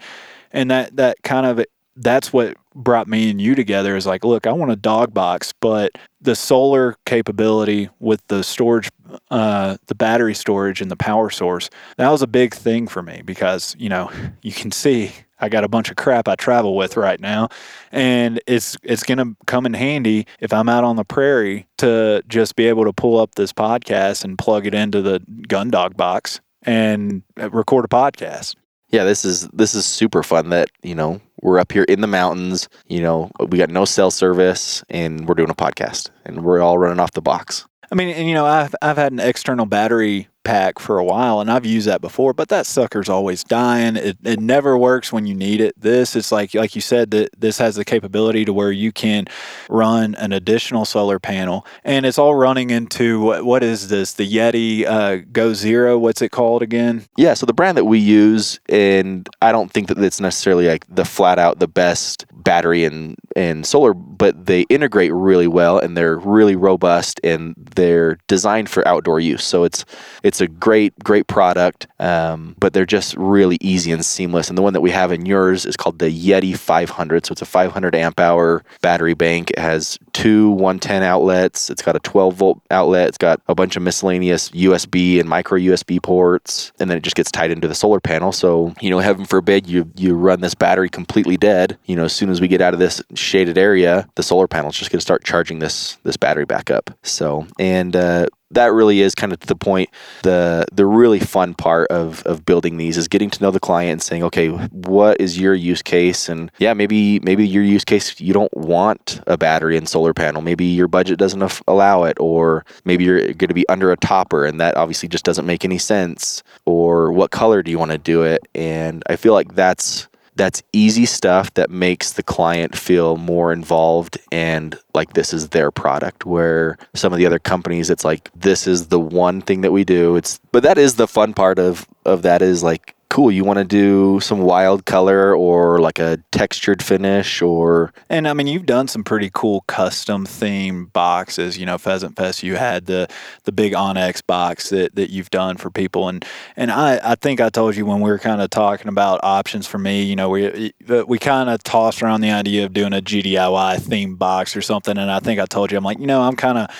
And 0.52 0.70
that 0.70 0.96
that 0.96 1.22
kind 1.22 1.46
of 1.46 1.64
that's 1.96 2.32
what 2.32 2.56
brought 2.74 3.08
me 3.08 3.30
and 3.30 3.40
you 3.40 3.54
together 3.54 3.96
is 3.96 4.06
like, 4.06 4.24
look, 4.24 4.46
I 4.46 4.52
want 4.52 4.70
a 4.70 4.76
dog 4.76 5.12
box, 5.12 5.52
but 5.60 5.92
the 6.20 6.34
solar 6.34 6.96
capability 7.06 7.88
with 7.98 8.20
the 8.28 8.42
storage, 8.44 8.90
uh, 9.30 9.76
the 9.86 9.94
battery 9.94 10.34
storage 10.34 10.80
and 10.80 10.90
the 10.90 10.96
power 10.96 11.30
source, 11.30 11.70
that 11.96 12.10
was 12.10 12.22
a 12.22 12.26
big 12.26 12.54
thing 12.54 12.86
for 12.86 13.02
me 13.02 13.22
because, 13.24 13.74
you 13.78 13.88
know, 13.88 14.10
you 14.42 14.52
can 14.52 14.70
see 14.70 15.12
I 15.40 15.48
got 15.48 15.64
a 15.64 15.68
bunch 15.68 15.90
of 15.90 15.96
crap 15.96 16.28
I 16.28 16.34
travel 16.34 16.76
with 16.76 16.96
right 16.96 17.18
now, 17.18 17.48
and 17.90 18.40
it's 18.46 18.76
it's 18.82 19.02
gonna 19.02 19.34
come 19.46 19.66
in 19.66 19.72
handy 19.72 20.26
if 20.38 20.52
I'm 20.52 20.68
out 20.68 20.84
on 20.84 20.96
the 20.96 21.04
prairie 21.04 21.66
to 21.78 22.22
just 22.28 22.56
be 22.56 22.66
able 22.66 22.84
to 22.84 22.92
pull 22.92 23.18
up 23.18 23.34
this 23.36 23.52
podcast 23.52 24.22
and 24.24 24.38
plug 24.38 24.66
it 24.66 24.74
into 24.74 25.00
the 25.00 25.20
gun 25.48 25.70
dog 25.70 25.96
box 25.96 26.40
and 26.62 27.22
record 27.36 27.86
a 27.86 27.88
podcast. 27.88 28.54
Yeah, 28.90 29.04
this 29.04 29.24
is 29.24 29.48
this 29.48 29.74
is 29.74 29.86
super 29.86 30.22
fun 30.22 30.50
that, 30.50 30.68
you 30.82 30.94
know, 30.94 31.20
we're 31.42 31.58
up 31.58 31.72
here 31.72 31.84
in 31.84 32.00
the 32.00 32.06
mountains. 32.06 32.68
You 32.88 33.00
know, 33.00 33.30
we 33.48 33.58
got 33.58 33.70
no 33.70 33.84
cell 33.84 34.10
service, 34.10 34.84
and 34.88 35.28
we're 35.28 35.34
doing 35.34 35.50
a 35.50 35.54
podcast, 35.54 36.10
and 36.24 36.44
we're 36.44 36.60
all 36.60 36.78
running 36.78 37.00
off 37.00 37.12
the 37.12 37.22
box. 37.22 37.66
I 37.92 37.94
mean, 37.94 38.08
and 38.08 38.28
you 38.28 38.34
know, 38.34 38.46
I've 38.46 38.74
I've 38.82 38.96
had 38.96 39.12
an 39.12 39.20
external 39.20 39.66
battery 39.66 40.28
pack 40.44 40.78
for 40.78 40.98
a 40.98 41.04
while 41.04 41.40
and 41.40 41.50
I've 41.50 41.66
used 41.66 41.86
that 41.86 42.00
before, 42.00 42.32
but 42.32 42.48
that 42.48 42.66
sucker's 42.66 43.08
always 43.08 43.44
dying. 43.44 43.96
It, 43.96 44.16
it 44.24 44.40
never 44.40 44.76
works 44.76 45.12
when 45.12 45.26
you 45.26 45.34
need 45.34 45.60
it. 45.60 45.78
This 45.80 46.16
is 46.16 46.32
like 46.32 46.54
like 46.54 46.74
you 46.74 46.80
said 46.80 47.10
that 47.12 47.30
this 47.38 47.58
has 47.58 47.76
the 47.76 47.84
capability 47.84 48.44
to 48.44 48.52
where 48.52 48.72
you 48.72 48.92
can 48.92 49.26
run 49.68 50.14
an 50.16 50.32
additional 50.32 50.84
solar 50.84 51.18
panel 51.18 51.66
and 51.84 52.06
it's 52.06 52.18
all 52.18 52.34
running 52.34 52.70
into 52.70 53.20
what, 53.20 53.44
what 53.44 53.62
is 53.62 53.88
this? 53.88 54.14
The 54.14 54.30
Yeti 54.30 54.86
uh, 54.86 55.24
Goal 55.32 55.54
Zero, 55.54 55.98
what's 55.98 56.22
it 56.22 56.30
called 56.30 56.62
again? 56.62 57.04
Yeah, 57.16 57.34
so 57.34 57.46
the 57.46 57.52
brand 57.52 57.76
that 57.76 57.84
we 57.84 57.98
use 57.98 58.60
and 58.68 59.28
I 59.42 59.52
don't 59.52 59.70
think 59.70 59.88
that 59.88 59.98
it's 59.98 60.20
necessarily 60.20 60.68
like 60.68 60.86
the 60.88 61.04
flat 61.04 61.38
out 61.38 61.58
the 61.58 61.68
best 61.68 62.26
battery 62.42 62.84
and 62.84 63.16
and 63.36 63.64
solar, 63.64 63.94
but 63.94 64.46
they 64.46 64.62
integrate 64.62 65.12
really 65.12 65.46
well 65.46 65.78
and 65.78 65.96
they're 65.96 66.18
really 66.18 66.56
robust 66.56 67.20
and 67.22 67.54
they're 67.56 68.18
designed 68.26 68.68
for 68.68 68.86
outdoor 68.86 69.20
use. 69.20 69.44
So 69.44 69.64
it's 69.64 69.84
it's 70.22 70.40
a 70.40 70.48
great 70.48 70.98
great 71.04 71.26
product, 71.26 71.86
um, 71.98 72.56
but 72.58 72.72
they're 72.72 72.86
just 72.86 73.16
really 73.16 73.58
easy 73.60 73.92
and 73.92 74.04
seamless. 74.04 74.48
And 74.48 74.58
the 74.58 74.62
one 74.62 74.72
that 74.72 74.80
we 74.80 74.90
have 74.90 75.12
in 75.12 75.26
yours 75.26 75.66
is 75.66 75.76
called 75.76 75.98
the 75.98 76.10
Yeti 76.10 76.56
500. 76.56 77.26
So 77.26 77.32
it's 77.32 77.42
a 77.42 77.46
500 77.46 77.94
amp 77.94 78.18
hour 78.18 78.64
battery 78.82 79.14
bank. 79.14 79.50
It 79.50 79.58
has 79.58 79.98
two 80.12 80.50
110 80.50 81.02
outlets. 81.02 81.70
It's 81.70 81.82
got 81.82 81.96
a 81.96 82.00
12 82.00 82.34
volt 82.34 82.62
outlet. 82.70 83.08
It's 83.08 83.18
got 83.18 83.40
a 83.48 83.54
bunch 83.54 83.76
of 83.76 83.82
miscellaneous 83.82 84.50
USB 84.50 85.20
and 85.20 85.28
micro 85.28 85.58
USB 85.58 86.02
ports, 86.02 86.72
and 86.80 86.90
then 86.90 86.98
it 86.98 87.02
just 87.02 87.16
gets 87.16 87.30
tied 87.30 87.50
into 87.50 87.68
the 87.68 87.74
solar 87.74 88.00
panel. 88.00 88.32
So 88.32 88.74
you 88.80 88.90
know, 88.90 88.98
heaven 88.98 89.24
forbid 89.24 89.66
you 89.66 89.90
you 89.96 90.14
run 90.14 90.40
this 90.40 90.54
battery 90.54 90.88
completely 90.88 91.36
dead. 91.36 91.78
You 91.86 91.96
know, 91.96 92.04
as 92.04 92.12
soon 92.12 92.29
as 92.30 92.40
we 92.40 92.48
get 92.48 92.60
out 92.60 92.74
of 92.74 92.80
this 92.80 93.02
shaded 93.14 93.58
area, 93.58 94.08
the 94.16 94.22
solar 94.22 94.48
panel 94.48 94.70
is 94.70 94.76
just 94.76 94.90
going 94.90 94.98
to 94.98 95.02
start 95.02 95.24
charging 95.24 95.58
this 95.58 95.96
this 96.04 96.16
battery 96.16 96.44
back 96.44 96.70
up. 96.70 96.90
So 97.02 97.46
and 97.58 97.94
uh, 97.94 98.26
that 98.52 98.72
really 98.72 99.00
is 99.00 99.14
kind 99.14 99.32
of 99.32 99.40
the 99.40 99.54
point. 99.54 99.90
The 100.22 100.66
the 100.72 100.86
really 100.86 101.20
fun 101.20 101.54
part 101.54 101.88
of 101.90 102.22
of 102.24 102.44
building 102.44 102.76
these 102.76 102.96
is 102.96 103.08
getting 103.08 103.30
to 103.30 103.42
know 103.42 103.50
the 103.50 103.60
client 103.60 103.92
and 103.92 104.02
saying, 104.02 104.22
okay, 104.24 104.48
what 104.48 105.20
is 105.20 105.38
your 105.38 105.54
use 105.54 105.82
case? 105.82 106.28
And 106.28 106.50
yeah, 106.58 106.74
maybe 106.74 107.20
maybe 107.20 107.46
your 107.46 107.62
use 107.62 107.84
case 107.84 108.20
you 108.20 108.32
don't 108.32 108.54
want 108.56 109.20
a 109.26 109.36
battery 109.36 109.76
and 109.76 109.88
solar 109.88 110.12
panel. 110.12 110.42
Maybe 110.42 110.64
your 110.64 110.88
budget 110.88 111.18
doesn't 111.18 111.42
af- 111.42 111.62
allow 111.68 112.04
it, 112.04 112.16
or 112.20 112.64
maybe 112.84 113.04
you're 113.04 113.20
going 113.20 113.48
to 113.48 113.54
be 113.54 113.68
under 113.68 113.92
a 113.92 113.96
topper, 113.96 114.44
and 114.44 114.60
that 114.60 114.76
obviously 114.76 115.08
just 115.08 115.24
doesn't 115.24 115.46
make 115.46 115.64
any 115.64 115.78
sense. 115.78 116.42
Or 116.66 117.12
what 117.12 117.30
color 117.30 117.62
do 117.62 117.70
you 117.70 117.78
want 117.78 117.92
to 117.92 117.98
do 117.98 118.22
it? 118.22 118.46
And 118.54 119.02
I 119.08 119.16
feel 119.16 119.32
like 119.32 119.54
that's 119.54 120.08
that's 120.36 120.62
easy 120.72 121.06
stuff 121.06 121.52
that 121.54 121.70
makes 121.70 122.12
the 122.12 122.22
client 122.22 122.76
feel 122.76 123.16
more 123.16 123.52
involved 123.52 124.18
and 124.32 124.78
like 124.94 125.12
this 125.12 125.32
is 125.32 125.50
their 125.50 125.70
product 125.70 126.24
where 126.24 126.78
some 126.94 127.12
of 127.12 127.18
the 127.18 127.26
other 127.26 127.38
companies 127.38 127.90
it's 127.90 128.04
like 128.04 128.30
this 128.34 128.66
is 128.66 128.88
the 128.88 129.00
one 129.00 129.40
thing 129.40 129.60
that 129.62 129.72
we 129.72 129.84
do. 129.84 130.16
It's 130.16 130.40
but 130.52 130.62
that 130.62 130.78
is 130.78 130.94
the 130.94 131.08
fun 131.08 131.34
part 131.34 131.58
of 131.58 131.86
of 132.04 132.22
that 132.22 132.42
is 132.42 132.62
like 132.62 132.94
cool 133.10 133.30
you 133.30 133.44
want 133.44 133.58
to 133.58 133.64
do 133.64 134.20
some 134.20 134.40
wild 134.40 134.86
color 134.86 135.34
or 135.34 135.78
like 135.80 135.98
a 135.98 136.16
textured 136.30 136.82
finish 136.82 137.42
or 137.42 137.92
and 138.08 138.26
i 138.26 138.32
mean 138.32 138.46
you've 138.46 138.66
done 138.66 138.86
some 138.88 139.04
pretty 139.04 139.28
cool 139.34 139.62
custom 139.62 140.24
theme 140.24 140.86
boxes 140.86 141.58
you 141.58 141.66
know 141.66 141.76
pheasant 141.76 142.16
fest 142.16 142.42
you 142.42 142.56
had 142.56 142.86
the 142.86 143.08
the 143.44 143.52
big 143.52 143.72
onX 143.72 144.24
box 144.24 144.70
that, 144.70 144.94
that 144.94 145.10
you've 145.10 145.30
done 145.30 145.56
for 145.56 145.70
people. 145.70 146.08
And 146.08 146.24
and 146.56 146.70
i 146.70 147.00
i 147.02 147.14
think 147.16 147.40
i 147.40 147.48
told 147.48 147.76
you 147.76 147.84
when 147.84 148.00
we 148.00 148.10
were 148.10 148.18
kind 148.18 148.40
of 148.40 148.48
talking 148.48 148.88
about 148.88 149.20
options 149.22 149.66
for 149.66 149.78
me 149.78 150.02
you 150.02 150.16
know 150.16 150.28
we 150.28 150.72
we 151.06 151.18
kind 151.18 151.50
of 151.50 151.62
tossed 151.62 152.02
around 152.02 152.20
the 152.20 152.30
idea 152.30 152.64
of 152.64 152.72
doing 152.72 152.92
a 152.92 153.02
gdiy 153.02 153.80
theme 153.80 154.16
box 154.16 154.56
or 154.56 154.62
something. 154.62 154.96
And 154.96 155.10
i 155.10 155.20
think 155.20 155.40
i 155.40 155.46
told 155.46 155.72
you 155.72 155.78
i'm 155.78 155.84
like 155.84 155.98
you 155.98 156.06
know 156.06 156.22
i'm 156.22 156.36
kind 156.36 156.58
of 156.58 156.70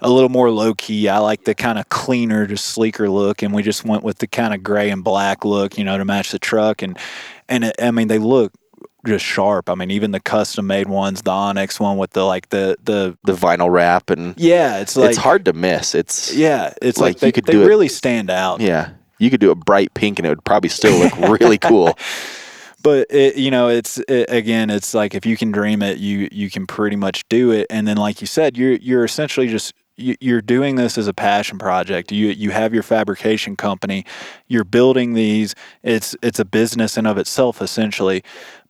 a 0.00 0.08
little 0.08 0.28
more 0.28 0.50
low 0.50 0.72
key 0.74 1.08
i 1.08 1.18
like 1.18 1.44
the 1.44 1.54
kind 1.54 1.78
of 1.78 1.88
cleaner 1.88 2.46
just 2.46 2.66
sleeker 2.66 3.08
look. 3.08 3.42
And 3.42 3.52
we 3.52 3.62
just 3.62 3.84
went 3.84 4.02
with 4.02 4.18
the 4.18 4.26
kind 4.26 4.54
of 4.54 4.62
gray 4.62 4.90
and 4.90 5.04
black 5.04 5.44
look 5.44 5.78
you 5.80 5.84
know, 5.84 5.98
to 5.98 6.04
match 6.04 6.30
the 6.30 6.38
truck. 6.38 6.82
And, 6.82 6.96
and 7.48 7.64
it, 7.64 7.74
I 7.82 7.90
mean, 7.90 8.06
they 8.06 8.18
look 8.18 8.52
just 9.06 9.24
sharp. 9.24 9.68
I 9.68 9.74
mean, 9.74 9.90
even 9.90 10.10
the 10.10 10.20
custom 10.20 10.66
made 10.66 10.88
ones, 10.88 11.22
the 11.22 11.30
onX 11.30 11.80
one 11.80 11.96
with 11.96 12.10
the 12.10 12.24
like 12.24 12.50
the 12.50 12.76
the 12.84 13.16
the 13.24 13.32
vinyl 13.32 13.72
wrap 13.72 14.10
and 14.10 14.34
yeah, 14.38 14.78
it's 14.78 14.96
like 14.96 15.10
it's 15.10 15.18
hard 15.18 15.44
to 15.46 15.52
miss. 15.52 15.94
It's 15.94 16.34
yeah, 16.34 16.74
it's 16.82 16.98
like, 16.98 17.14
like 17.14 17.20
they, 17.20 17.26
you 17.28 17.32
could 17.32 17.46
they 17.46 17.52
do 17.52 17.66
really 17.66 17.86
it, 17.86 17.92
stand 17.92 18.30
out. 18.30 18.60
Yeah, 18.60 18.90
you 19.18 19.30
could 19.30 19.40
do 19.40 19.50
a 19.50 19.54
bright 19.54 19.94
pink 19.94 20.18
and 20.18 20.26
it 20.26 20.28
would 20.28 20.44
probably 20.44 20.68
still 20.68 20.98
look 20.98 21.16
really 21.16 21.58
cool. 21.58 21.96
But 22.82 23.08
it, 23.10 23.36
you 23.36 23.50
know, 23.50 23.68
it's 23.68 23.98
it, 24.08 24.30
again, 24.30 24.70
it's 24.70 24.94
like 24.94 25.14
if 25.14 25.26
you 25.26 25.36
can 25.36 25.50
dream 25.50 25.82
it, 25.82 25.98
you 25.98 26.28
you 26.30 26.50
can 26.50 26.66
pretty 26.66 26.96
much 26.96 27.28
do 27.28 27.50
it. 27.52 27.66
And 27.70 27.86
then, 27.86 27.96
like 27.96 28.20
you 28.20 28.26
said, 28.26 28.56
you're 28.56 28.72
you're 28.72 29.04
essentially 29.04 29.48
just 29.48 29.74
you're 30.20 30.42
doing 30.42 30.76
this 30.76 30.98
as 30.98 31.06
a 31.06 31.14
passion 31.14 31.58
project. 31.58 32.12
You 32.12 32.28
you 32.28 32.50
have 32.50 32.72
your 32.74 32.82
fabrication 32.82 33.56
company. 33.56 34.04
You're 34.48 34.64
building 34.64 35.14
these. 35.14 35.54
It's 35.82 36.16
it's 36.22 36.38
a 36.38 36.44
business 36.44 36.96
in 36.96 37.06
of 37.06 37.18
itself 37.18 37.62
essentially 37.62 38.22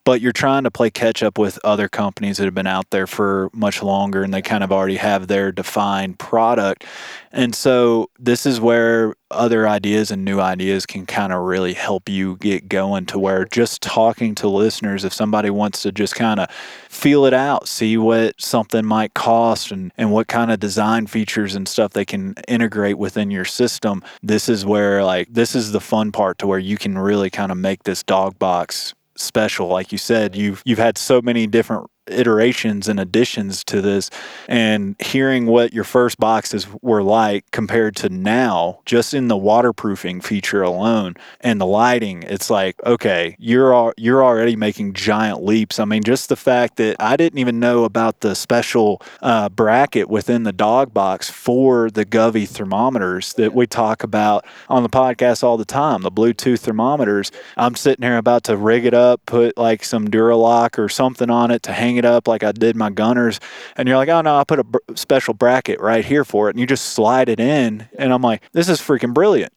but 0.04 0.20
you're 0.20 0.32
trying 0.32 0.64
to 0.64 0.70
play 0.70 0.90
catch 0.90 1.22
up 1.22 1.38
with 1.38 1.58
other 1.62 1.88
companies 1.88 2.38
that 2.38 2.44
have 2.44 2.54
been 2.54 2.66
out 2.66 2.88
there 2.90 3.06
for 3.06 3.50
much 3.52 3.82
longer 3.82 4.22
and 4.22 4.32
they 4.32 4.42
kind 4.42 4.64
of 4.64 4.72
already 4.72 4.96
have 4.96 5.26
their 5.26 5.52
defined 5.52 6.18
product. 6.18 6.84
And 7.32 7.54
so 7.54 8.10
this 8.18 8.46
is 8.46 8.60
where 8.60 9.14
other 9.30 9.68
ideas 9.68 10.10
and 10.10 10.24
new 10.24 10.40
ideas 10.40 10.86
can 10.86 11.06
kind 11.06 11.32
of 11.32 11.42
really 11.42 11.74
help 11.74 12.08
you 12.08 12.36
get 12.38 12.68
going 12.68 13.06
to 13.06 13.18
where 13.18 13.44
just 13.44 13.82
talking 13.82 14.34
to 14.36 14.48
listeners, 14.48 15.04
if 15.04 15.12
somebody 15.12 15.50
wants 15.50 15.82
to 15.82 15.92
just 15.92 16.14
kind 16.14 16.40
of 16.40 16.50
feel 16.88 17.26
it 17.26 17.34
out, 17.34 17.68
see 17.68 17.96
what 17.96 18.40
something 18.40 18.84
might 18.84 19.14
cost 19.14 19.70
and, 19.70 19.92
and 19.96 20.10
what 20.10 20.26
kind 20.28 20.50
of 20.50 20.58
design 20.58 21.06
features 21.06 21.54
and 21.54 21.68
stuff 21.68 21.92
they 21.92 22.04
can 22.04 22.34
integrate 22.48 22.98
within 22.98 23.30
your 23.30 23.44
system, 23.44 24.02
this 24.22 24.48
is 24.48 24.64
where 24.64 25.04
like 25.04 25.28
this 25.30 25.54
is 25.54 25.72
the 25.72 25.80
fun 25.80 26.10
part 26.10 26.38
to 26.38 26.46
where 26.46 26.58
you 26.58 26.76
can 26.76 26.98
really 26.98 27.30
kind 27.30 27.52
of 27.52 27.58
make 27.58 27.84
this 27.84 28.02
dog 28.02 28.38
box 28.38 28.94
special. 29.20 29.68
Like 29.68 29.92
you 29.92 29.98
said, 29.98 30.34
you've 30.34 30.62
you've 30.64 30.78
had 30.78 30.98
so 30.98 31.20
many 31.22 31.46
different 31.46 31.86
iterations 32.10 32.88
and 32.88 33.00
additions 33.00 33.64
to 33.64 33.80
this 33.80 34.10
and 34.48 34.96
hearing 35.00 35.46
what 35.46 35.72
your 35.72 35.84
first 35.84 36.18
boxes 36.18 36.66
were 36.82 37.02
like 37.02 37.50
compared 37.50 37.96
to 37.96 38.08
now 38.08 38.80
just 38.84 39.14
in 39.14 39.28
the 39.28 39.36
waterproofing 39.36 40.20
feature 40.20 40.62
alone 40.62 41.14
and 41.40 41.60
the 41.60 41.66
lighting 41.66 42.22
it's 42.24 42.50
like 42.50 42.76
okay 42.84 43.36
you're 43.38 43.94
you're 43.96 44.24
already 44.24 44.56
making 44.56 44.92
giant 44.92 45.42
leaps. 45.42 45.78
I 45.78 45.84
mean 45.84 46.02
just 46.02 46.28
the 46.28 46.36
fact 46.36 46.76
that 46.76 46.96
i 47.00 47.16
didn't 47.16 47.38
even 47.38 47.60
know 47.60 47.84
about 47.84 48.20
the 48.20 48.34
special 48.34 49.00
uh, 49.22 49.48
bracket 49.48 50.08
within 50.08 50.42
the 50.42 50.52
dog 50.52 50.92
box 50.92 51.30
for 51.30 51.90
the 51.90 52.04
govee 52.04 52.48
thermometers 52.48 53.32
that 53.34 53.54
we 53.54 53.66
talk 53.66 54.02
about 54.02 54.44
on 54.68 54.82
the 54.82 54.88
podcast 54.88 55.42
all 55.42 55.56
the 55.56 55.64
time 55.64 56.02
the 56.02 56.10
bluetooth 56.10 56.60
thermometers. 56.60 57.30
I'm 57.56 57.74
sitting 57.74 58.02
here 58.02 58.16
about 58.16 58.44
to 58.44 58.56
rig 58.56 58.84
it 58.84 58.94
up 58.94 59.24
put 59.26 59.56
like 59.56 59.84
some 59.84 60.08
duralock 60.08 60.78
or 60.78 60.88
something 60.88 61.30
on 61.30 61.50
it 61.50 61.62
to 61.64 61.72
hang 61.72 61.96
it 62.00 62.04
up 62.04 62.26
like 62.26 62.42
I 62.42 62.52
did 62.52 62.74
my 62.74 62.90
gunners, 62.90 63.38
and 63.76 63.86
you're 63.86 63.96
like, 63.96 64.08
oh 64.08 64.20
no, 64.20 64.36
I 64.36 64.44
put 64.44 64.58
a 64.58 64.64
special 64.96 65.34
bracket 65.34 65.80
right 65.80 66.04
here 66.04 66.24
for 66.24 66.48
it, 66.48 66.56
and 66.56 66.60
you 66.60 66.66
just 66.66 66.86
slide 66.86 67.28
it 67.28 67.38
in, 67.38 67.88
and 67.96 68.12
I'm 68.12 68.22
like, 68.22 68.42
this 68.52 68.68
is 68.68 68.80
freaking 68.80 69.14
brilliant. 69.14 69.52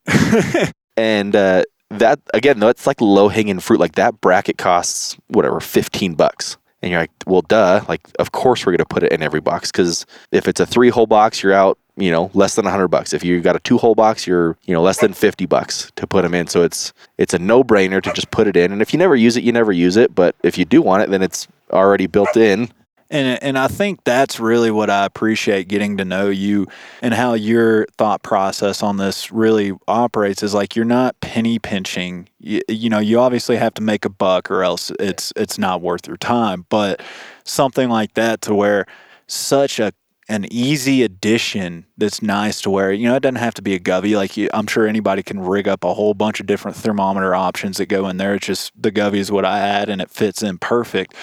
and 0.97 1.35
uh, 1.35 1.63
that 1.89 2.19
again, 2.33 2.59
that's 2.59 2.85
like 2.85 3.01
low 3.01 3.29
hanging 3.29 3.59
fruit. 3.59 3.79
Like 3.79 3.95
that 3.95 4.21
bracket 4.21 4.57
costs 4.57 5.17
whatever, 5.27 5.59
fifteen 5.59 6.13
bucks. 6.13 6.57
And 6.81 6.91
you're 6.91 6.99
like, 6.99 7.11
well, 7.25 7.43
duh. 7.43 7.85
Like, 7.87 8.01
of 8.19 8.33
course 8.33 8.65
we're 8.65 8.73
going 8.73 8.79
to 8.79 8.85
put 8.85 9.03
it 9.03 9.13
in 9.13 9.23
every 9.23 9.39
box 9.39 9.71
because 9.71 10.05
if 10.33 10.49
it's 10.49 10.59
a 10.59 10.65
three 10.65 10.89
hole 10.89 11.07
box, 11.07 11.41
you're 11.41 11.53
out 11.53 11.79
you 11.95 12.09
know 12.09 12.31
less 12.33 12.55
than 12.55 12.65
100 12.65 12.87
bucks 12.87 13.13
if 13.13 13.23
you 13.23 13.39
got 13.41 13.55
a 13.55 13.59
two 13.59 13.77
hole 13.77 13.93
box 13.95 14.25
you're 14.25 14.57
you 14.63 14.73
know 14.73 14.81
less 14.81 14.99
than 14.99 15.13
50 15.13 15.45
bucks 15.45 15.91
to 15.95 16.07
put 16.07 16.23
them 16.23 16.33
in 16.33 16.47
so 16.47 16.63
it's 16.63 16.91
it's 17.17 17.33
a 17.33 17.39
no 17.39 17.63
brainer 17.63 18.01
to 18.01 18.11
just 18.13 18.31
put 18.31 18.47
it 18.47 18.57
in 18.57 18.71
and 18.71 18.81
if 18.81 18.93
you 18.93 18.99
never 18.99 19.15
use 19.15 19.37
it 19.37 19.43
you 19.43 19.51
never 19.51 19.71
use 19.71 19.95
it 19.95 20.15
but 20.15 20.35
if 20.43 20.57
you 20.57 20.65
do 20.65 20.81
want 20.81 21.03
it 21.03 21.09
then 21.09 21.21
it's 21.21 21.47
already 21.73 22.07
built 22.07 22.37
in 22.37 22.69
and 23.13 23.41
and 23.43 23.59
I 23.59 23.67
think 23.67 24.03
that's 24.03 24.39
really 24.39 24.71
what 24.71 24.89
I 24.89 25.05
appreciate 25.05 25.67
getting 25.67 25.97
to 25.97 26.05
know 26.05 26.29
you 26.29 26.67
and 27.01 27.13
how 27.13 27.35
your 27.35 27.85
thought 27.97 28.23
process 28.23 28.81
on 28.81 28.97
this 28.97 29.31
really 29.31 29.71
operates 29.87 30.41
is 30.41 30.55
like 30.55 30.75
you're 30.75 30.83
not 30.83 31.19
penny 31.21 31.59
pinching. 31.59 32.27
You, 32.39 32.61
you 32.67 32.89
know, 32.89 32.99
you 32.99 33.19
obviously 33.19 33.55
have 33.57 33.75
to 33.75 33.83
make 33.83 34.03
a 34.03 34.09
buck 34.09 34.49
or 34.49 34.63
else 34.63 34.91
it's 34.99 35.31
it's 35.35 35.59
not 35.59 35.81
worth 35.81 36.07
your 36.07 36.17
time, 36.17 36.65
but 36.69 37.01
something 37.43 37.87
like 37.87 38.15
that 38.15 38.41
to 38.41 38.55
where 38.55 38.87
such 39.27 39.79
a 39.79 39.93
an 40.29 40.51
easy 40.51 41.03
addition 41.03 41.85
that's 41.97 42.21
nice 42.21 42.61
to 42.61 42.69
wear. 42.69 42.93
you 42.93 43.09
know 43.09 43.15
it 43.15 43.19
doesn't 43.19 43.35
have 43.35 43.53
to 43.53 43.61
be 43.61 43.75
a 43.75 43.79
govee 43.79 44.15
like 44.15 44.37
you, 44.37 44.47
i'm 44.53 44.65
sure 44.67 44.87
anybody 44.87 45.21
can 45.21 45.37
rig 45.37 45.67
up 45.67 45.83
a 45.83 45.93
whole 45.93 46.13
bunch 46.13 46.39
of 46.39 46.45
different 46.45 46.77
thermometer 46.77 47.35
options 47.35 47.75
that 47.75 47.87
go 47.87 48.07
in 48.07 48.15
there 48.15 48.33
it's 48.35 48.47
just 48.47 48.71
the 48.81 48.89
govee 48.89 49.17
is 49.17 49.33
what 49.33 49.43
i 49.43 49.59
add 49.59 49.89
and 49.89 50.01
it 50.01 50.09
fits 50.09 50.41
in 50.41 50.57
perfect 50.57 51.13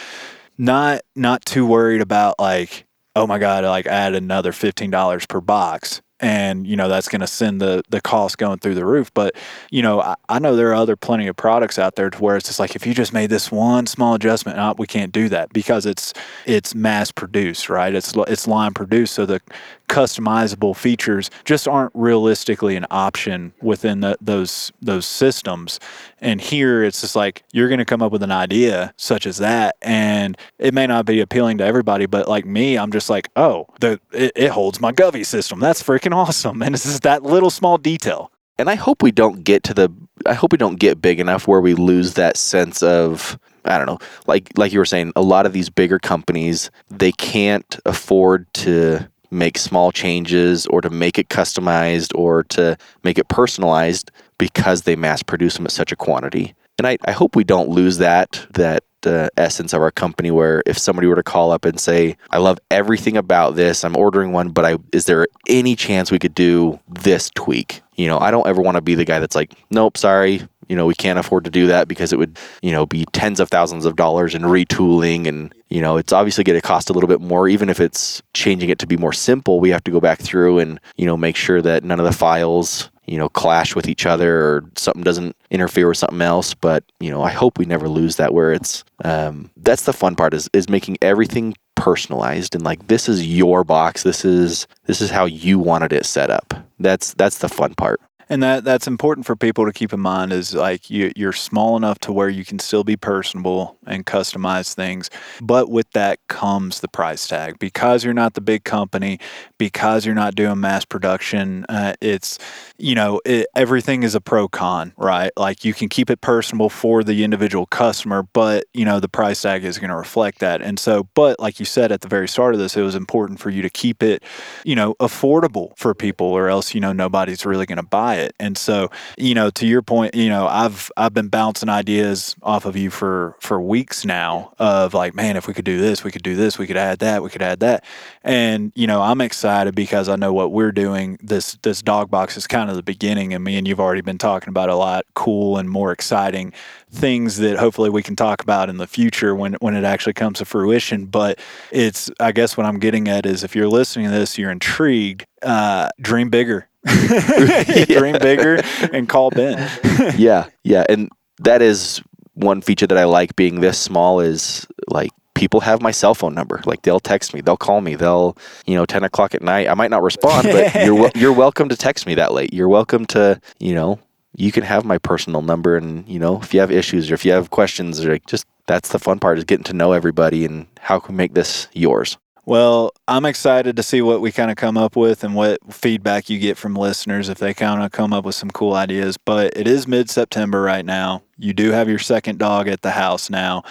not 0.61 1.01
not 1.17 1.43
too 1.47 1.65
worried 1.65 2.03
about 2.03 2.39
like 2.39 2.87
oh 3.17 3.27
my 3.27 3.39
god 3.39 3.65
like 3.65 3.87
add 3.87 4.15
another 4.15 4.53
$15 4.53 5.27
per 5.27 5.41
box 5.41 6.03
and 6.21 6.67
you 6.67 6.77
know 6.77 6.89
that's 6.89 7.09
going 7.09 7.21
to 7.21 7.27
send 7.27 7.61
the 7.61 7.83
the 7.89 8.01
cost 8.01 8.39
going 8.39 8.59
through 8.59 8.75
the 8.75 8.85
roof. 8.85 9.13
But 9.15 9.35
you 9.71 9.83
know 9.83 10.01
I, 10.01 10.15
I, 10.29 10.39
know 10.39 10.55
there 10.55 10.69
are 10.69 10.75
other 10.75 10.97
plenty 10.97 11.27
of 11.27 11.37
products 11.37 11.79
out 11.79 11.97
there 11.97 12.11
to 12.11 12.19
where 12.23 12.37
it's 12.37 12.47
just 12.47 12.61
like 12.61 12.77
if 12.77 12.87
you 12.87 12.95
just 12.95 13.13
made 13.13 13.31
this 13.31 13.51
one 13.51 13.87
small 13.87 14.15
adjustment 14.15 14.79
we 14.79 14.87
can't 14.87 15.13
do 15.13 15.29
that 15.31 15.53
because 15.53 15.87
it's 15.87 16.13
it's 16.47 16.75
mass 16.75 17.11
produced 17.11 17.69
right? 17.69 17.95
It's 17.95 18.13
it's 18.29 18.47
line 18.47 18.75
produced 18.75 19.15
so 19.15 19.27
the 19.27 19.41
customizable 19.89 20.77
features 20.77 21.31
just 21.45 21.67
aren't 21.67 21.93
realistically 21.95 22.77
an 22.77 22.87
option 22.91 23.53
within 23.61 24.01
the, 24.01 24.17
those 24.21 24.71
those 24.81 25.07
systems 25.07 25.81
and 26.21 26.41
here 26.41 26.83
it's 26.85 27.01
just 27.01 27.17
like 27.17 27.43
you're 27.53 27.69
going 27.69 27.79
to 27.79 27.85
come 27.85 28.03
up 28.03 28.13
with 28.13 28.23
an 28.23 28.31
idea 28.33 28.93
such 28.97 29.27
as 29.27 29.39
that 29.39 29.77
and 29.83 30.37
it 30.59 30.75
may 30.75 30.87
not 30.87 31.07
be 31.07 31.21
appealing 31.21 31.59
to 31.59 31.65
everybody 31.65 32.07
but 32.07 32.29
like 32.29 32.45
me 32.45 32.77
i'm 32.77 32.93
just 32.93 33.11
like 33.11 33.29
oh 33.37 33.67
the 33.81 34.01
it, 34.13 34.33
it 34.37 34.51
holds 34.51 34.81
my 34.81 34.93
govee 34.93 35.27
system 35.27 35.61
that's 35.61 35.83
freaking 35.83 36.15
awesome. 36.15 36.63
And 36.63 36.75
it's 36.75 36.85
just 36.85 37.03
that 37.03 37.23
little 37.23 37.51
small 37.51 37.79
detail. 37.79 38.31
And 38.59 38.69
I 38.69 38.75
hope 38.75 39.03
we 39.03 39.11
don't 39.11 39.43
get 39.43 39.63
to 39.65 39.75
the 39.75 39.91
I 40.27 40.35
hope 40.35 40.53
we 40.53 40.59
don't 40.59 40.79
get 40.79 41.01
big 41.01 41.19
enough 41.19 41.49
where 41.49 41.61
we 41.61 41.75
lose 41.75 42.15
that 42.15 42.37
sense 42.37 42.83
of 42.83 43.39
I 43.65 43.77
don't 43.77 43.87
know, 43.87 43.99
like 44.27 44.51
like 44.57 44.73
you 44.73 44.79
were 44.79 44.85
saying, 44.85 45.13
a 45.17 45.23
lot 45.23 45.47
of 45.47 45.53
these 45.53 45.71
bigger 45.71 45.99
companies, 45.99 46.71
they 46.91 47.13
can't 47.13 47.79
afford 47.85 48.53
to 48.55 49.10
make 49.31 49.59
small 49.59 49.93
changes 49.93 50.67
or 50.67 50.81
to 50.81 50.91
make 50.91 51.19
it 51.19 51.29
customized 51.29 52.13
or 52.15 52.43
to 52.45 52.77
make 53.05 53.19
it 53.19 53.29
personalized 53.29 54.11
because 54.39 54.83
they 54.83 54.97
mass 54.97 55.23
produce 55.23 55.57
them 55.57 55.67
at 55.67 55.73
such 55.73 55.93
a 55.93 55.97
quantity. 55.97 56.55
And 56.79 56.87
I, 56.87 56.97
I 57.05 57.13
hope 57.13 57.37
we 57.37 57.45
don't 57.45 57.69
lose 57.69 57.99
that 57.99 58.47
that 58.55 58.85
uh, 59.05 59.29
essence 59.37 59.73
of 59.73 59.81
our 59.81 59.91
company 59.91 60.31
where 60.31 60.63
if 60.67 60.79
somebody 60.79 61.07
were 61.07 61.17
to 61.17 61.23
call 61.23 61.53
up 61.53 61.65
and 61.65 61.81
say 61.81 62.17
i 62.31 62.39
love 62.39 62.59
everything 62.71 63.17
about 63.17 63.55
this. 63.55 63.83
I'm 63.83 63.97
ordering 63.97 64.33
one 64.33 64.51
but 64.51 64.65
i 64.67 64.77
is 64.93 65.07
there 65.07 65.27
any 65.47 65.75
chance 65.75 66.11
we 66.11 66.19
could 66.19 66.35
do 66.35 66.79
this 66.89 67.31
tweak? 67.35 67.83
You 67.97 68.09
know 68.09 68.19
i 68.19 68.31
don't 68.31 68.47
ever 68.47 68.61
want 68.61 68.77
to 68.77 68.83
be 68.83 68.95
the 68.95 69.05
guy 69.05 69.19
that's 69.19 69.35
like 69.35 69.55
nope 69.71 69.97
sorry 69.97 70.43
you 70.71 70.77
know, 70.77 70.87
we 70.87 70.95
can't 70.95 71.19
afford 71.19 71.43
to 71.45 71.51
do 71.51 71.67
that 71.67 71.89
because 71.89 72.13
it 72.13 72.19
would, 72.21 72.39
you 72.63 72.71
know, 72.71 72.87
be 72.87 73.05
tens 73.07 73.41
of 73.41 73.49
thousands 73.49 73.85
of 73.85 73.97
dollars 73.97 74.37
in 74.37 74.43
retooling 74.43 75.27
and, 75.27 75.53
you 75.69 75.83
know, 75.83 75.97
it's 75.97 76.13
obviously 76.13 76.45
going 76.45 76.59
to 76.59 76.65
cost 76.65 76.89
a 76.89 76.93
little 76.93 77.09
bit 77.09 77.21
more. 77.21 77.49
Even 77.49 77.69
if 77.69 77.81
it's 77.81 78.23
changing 78.35 78.71
it 78.71 78.79
to 78.79 78.87
be 78.87 78.97
more 78.97 79.13
simple. 79.13 79.59
We 79.59 79.71
have 79.71 79.83
to 79.83 79.91
go 79.91 79.99
back 79.99 80.21
through 80.21 80.61
and, 80.61 80.79
you 80.97 81.07
know, 81.07 81.17
make 81.17 81.35
sure 81.35 81.61
that 81.61 81.83
none 81.83 81.99
of 81.99 82.07
the 82.07 82.13
files 82.13 82.89
you 83.07 83.19
know 83.19 83.29
clash 83.29 83.75
with 83.75 83.89
each 83.89 84.07
other 84.07 84.41
or 84.41 84.65
something 84.77 85.03
doesn't 85.03 85.35
interfere 85.51 85.89
with 85.89 85.99
something 85.99 86.23
else. 86.23 86.55
But 86.55 86.85
you 87.01 87.11
know 87.11 87.23
i 87.23 87.31
hope 87.31 87.59
we 87.59 87.65
never 87.65 87.89
lose 87.89 88.15
that 88.17 88.33
where 88.33 88.53
it's 88.53 88.85
um, 89.05 89.51
that's 89.57 89.83
the 89.83 89.93
fun 89.93 90.15
part 90.15 90.33
is 90.33 90.49
is 90.53 90.69
making 90.69 90.97
everything 91.03 91.57
personalized 91.75 92.55
and 92.55 92.63
like 92.63 92.87
this 92.87 93.09
is 93.09 93.27
your 93.27 93.65
box. 93.65 94.05
This 94.05 94.25
is 94.25 94.69
this 94.85 95.01
is 95.01 95.11
how 95.11 95.25
you 95.25 95.59
wanted 95.59 95.93
it 95.93 96.07
set 96.07 96.31
up. 96.31 96.55
That's 96.79 97.15
that's 97.15 97.39
the 97.39 97.49
fun 97.49 97.75
part 97.75 98.01
and 98.31 98.45
that 98.45 98.63
that's 98.63 98.87
important 98.87 99.27
for 99.27 99.35
people 99.35 99.67
to 99.67 99.73
keep 99.73 99.93
in 99.93 99.99
mind 99.99 100.33
is 100.33 100.55
like 100.55 100.89
you, 100.89 101.11
you're 101.17 101.33
small 101.33 101.77
enough 101.77 101.99
to 101.99 102.13
where 102.13 102.29
you 102.29 102.45
can 102.45 102.61
still 102.61 102.85
be 102.85 102.97
personable 102.97 103.77
and 103.89 104.07
customize 104.07 104.73
things. 104.73 105.11
But 105.43 105.69
with 105.69 105.91
that 105.93 106.21
comes 106.29 106.79
the 106.79 106.87
price 106.87 107.27
tag. 107.27 107.59
Because 107.59 108.05
you're 108.05 108.15
not 108.15 108.35
the 108.35 108.41
big 108.41 108.63
company 108.63 109.19
because 109.59 110.07
you're 110.07 110.15
not 110.15 110.37
doing 110.37 110.61
mass 110.61 110.85
production 110.85 111.67
uh, 111.69 111.95
it's 112.01 112.39
you 112.79 112.95
know 112.95 113.21
it, 113.25 113.49
everything 113.57 114.05
is 114.05 114.15
a 114.15 114.21
pro 114.21 114.47
con 114.47 114.93
right? 114.97 115.33
Like 115.37 115.65
you 115.65 115.75
can 115.75 115.89
keep 115.89 116.09
it 116.09 116.21
personable 116.21 116.71
for 116.71 117.03
the 117.03 117.25
individual 117.25 117.67
customer 117.67 118.23
but 118.23 118.65
you 118.73 118.85
know 118.85 119.01
the 119.01 119.09
price 119.09 119.43
tag 119.43 119.65
is 119.65 119.79
going 119.79 119.91
to 119.91 119.97
reflect 119.97 120.39
that. 120.39 120.63
And 120.63 120.79
so 120.79 121.09
but 121.15 121.41
like 121.41 121.59
you 121.59 121.67
said 121.67 121.91
at 121.91 122.01
the 122.01 122.09
very 122.09 122.29
start 122.29 122.55
of 122.55 122.61
this 122.61 122.77
it 122.77 122.83
was 122.83 122.95
important 122.95 123.41
for 123.41 123.51
you 123.51 123.61
to 123.63 123.71
keep 123.71 124.05
it 124.05 124.23
you 124.65 124.77
know 124.77 124.95
affordable 125.01 125.77
for 125.77 125.97
people 125.97 126.29
or 126.29 126.49
else 126.49 126.75
you 126.75 126.81
know 126.81 126.93
nobody's 126.93 127.45
really 127.45 127.67
going 127.67 127.77
to 127.77 127.83
buy 127.83 128.19
it. 128.19 128.20
And 128.39 128.57
so, 128.57 128.91
you 129.17 129.35
know, 129.35 129.51
to 129.51 129.67
your 129.67 129.83
point, 129.83 130.15
you 130.15 130.29
know, 130.29 130.47
I've 130.47 130.91
I've 130.97 131.15
been 131.15 131.29
bouncing 131.29 131.69
ideas 131.69 132.37
off 132.43 132.65
of 132.65 132.77
you 132.77 132.91
for 132.91 133.37
for 133.41 133.61
weeks 133.61 134.05
now 134.05 134.53
of 134.59 134.95
like, 134.95 135.15
man, 135.15 135.37
if 135.37 135.47
we 135.47 135.55
could 135.55 135.65
do 135.65 135.81
this, 135.81 136.05
we 136.05 136.11
could 136.11 136.23
do 136.23 136.37
this, 136.37 136.59
we 136.59 136.67
could 136.67 136.77
add 136.77 136.99
that, 137.01 137.23
we 137.23 137.31
could 137.31 137.43
add 137.43 137.61
that. 137.61 137.85
And, 138.23 138.73
you 138.75 138.87
know, 138.87 139.03
I'm 139.03 139.21
excited 139.21 139.75
because 139.75 140.09
I 140.09 140.17
know 140.17 140.33
what 140.33 140.53
we're 140.53 140.73
doing. 140.73 141.19
This 141.23 141.59
this 141.63 141.83
dog 141.83 142.11
box 142.11 142.37
is 142.37 142.47
kind 142.47 142.71
of 142.71 142.77
the 142.77 142.83
beginning 142.83 143.35
and 143.35 143.43
me 143.45 143.57
and 143.57 143.67
you've 143.67 143.81
already 143.81 144.03
been 144.03 144.19
talking 144.19 144.49
about 144.49 144.69
a 144.69 144.77
lot 144.77 145.05
cool 145.15 145.57
and 145.57 145.69
more 145.69 145.93
exciting 145.93 146.53
things 146.93 147.37
that 147.39 147.57
hopefully 147.57 147.91
we 147.91 148.03
can 148.03 148.17
talk 148.17 148.43
about 148.43 148.69
in 148.69 148.77
the 148.79 148.87
future 148.87 149.35
when 149.35 149.55
when 149.55 149.75
it 149.75 149.85
actually 149.85 150.13
comes 150.13 150.39
to 150.39 150.45
fruition. 150.45 151.07
But 151.07 151.39
it's 151.71 152.11
I 152.21 152.33
guess 152.33 152.57
what 152.57 152.67
I'm 152.67 152.79
getting 152.79 153.09
at 153.09 153.27
is 153.27 153.45
if 153.45 153.55
you're 153.55 153.69
listening 153.69 154.07
to 154.07 154.13
this, 154.13 154.39
you're 154.39 154.51
intrigued, 154.51 155.27
uh, 155.43 155.91
dream 156.01 156.31
bigger 156.31 156.70
dream 157.87 158.17
bigger 158.21 158.63
and 158.93 159.09
call 159.09 159.31
Ben. 159.31 159.71
yeah, 160.19 160.49
yeah, 160.65 160.85
and 160.89 161.11
that 161.39 161.63
is 161.63 162.03
one 162.35 162.61
feature 162.61 162.87
that 162.87 162.99
I 162.99 163.05
like 163.05 163.37
being 163.37 163.61
this 163.61 163.79
small 163.79 164.21
is 164.21 164.67
like 164.89 165.11
people 165.35 165.61
have 165.61 165.83
my 165.83 165.91
cell 165.91 166.15
phone 166.15 166.35
number. 166.35 166.61
Like 166.65 166.83
they'll 166.83 167.01
text 167.01 167.35
me, 167.35 167.41
they'll 167.41 167.57
call 167.57 167.81
me, 167.81 167.95
they'll 167.95 168.37
you 168.67 168.75
know 168.75 168.87
ten 168.87 169.05
o'clock 169.05 169.35
at 169.35 169.43
night. 169.43 169.69
I 169.69 169.75
might 169.75 169.91
not 169.91 170.03
respond, 170.03 170.49
but 170.51 170.75
you're 170.85 171.11
you're 171.15 171.33
welcome 171.33 171.69
to 171.69 171.77
text 171.77 172.07
me 172.07 172.15
that 172.17 172.33
late. 172.33 172.53
You're 172.53 172.69
welcome 172.69 173.07
to 173.07 173.41
you 173.59 173.75
know 173.75 173.99
you 174.37 174.53
can 174.53 174.63
have 174.63 174.85
my 174.85 174.99
personal 174.99 175.43
number 175.43 175.77
and 175.77 176.09
you 176.09 176.19
know 176.19 176.41
if 176.41 176.55
you 176.55 176.61
have 176.61 176.71
issues 176.71 177.11
or 177.11 177.15
if 177.15 177.25
you 177.25 177.33
have 177.33 177.51
questions 177.51 178.05
or 178.05 178.19
just 178.21 178.47
that's 178.67 178.91
the 178.91 178.99
fun 178.99 179.19
part 179.19 179.37
is 179.37 179.45
getting 179.45 179.65
to 179.65 179.73
know 179.73 179.93
everybody 179.93 180.45
and 180.45 180.67
how 180.79 180.99
can 180.99 181.15
we 181.15 181.19
make 181.19 181.35
this 181.35 181.67
yours. 181.73 182.17
Well, 182.51 182.91
I'm 183.07 183.27
excited 183.27 183.77
to 183.77 183.83
see 183.85 184.03
what 184.03 184.21
we 184.21 184.33
kind 184.33 184.51
of 184.51 184.57
come 184.57 184.77
up 184.77 184.97
with 184.97 185.23
and 185.23 185.37
what 185.37 185.61
feedback 185.73 186.29
you 186.29 186.41
get 186.41 186.59
from 186.59 186.75
listeners 186.75 187.29
if 187.29 187.39
they 187.39 187.55
kind 187.55 187.81
of 187.81 187.93
come 187.93 188.13
up 188.13 188.25
with 188.25 188.35
some 188.35 188.51
cool 188.51 188.75
ideas. 188.75 189.17
But 189.17 189.57
it 189.57 189.69
is 189.69 189.87
mid 189.87 190.11
September 190.11 190.61
right 190.61 190.85
now. 190.85 191.23
You 191.39 191.53
do 191.53 191.71
have 191.71 191.89
your 191.89 192.01
second 192.01 192.41
dog 192.41 192.67
at 192.67 192.83
the 192.83 192.91
house 192.91 193.31
now. 193.31 193.63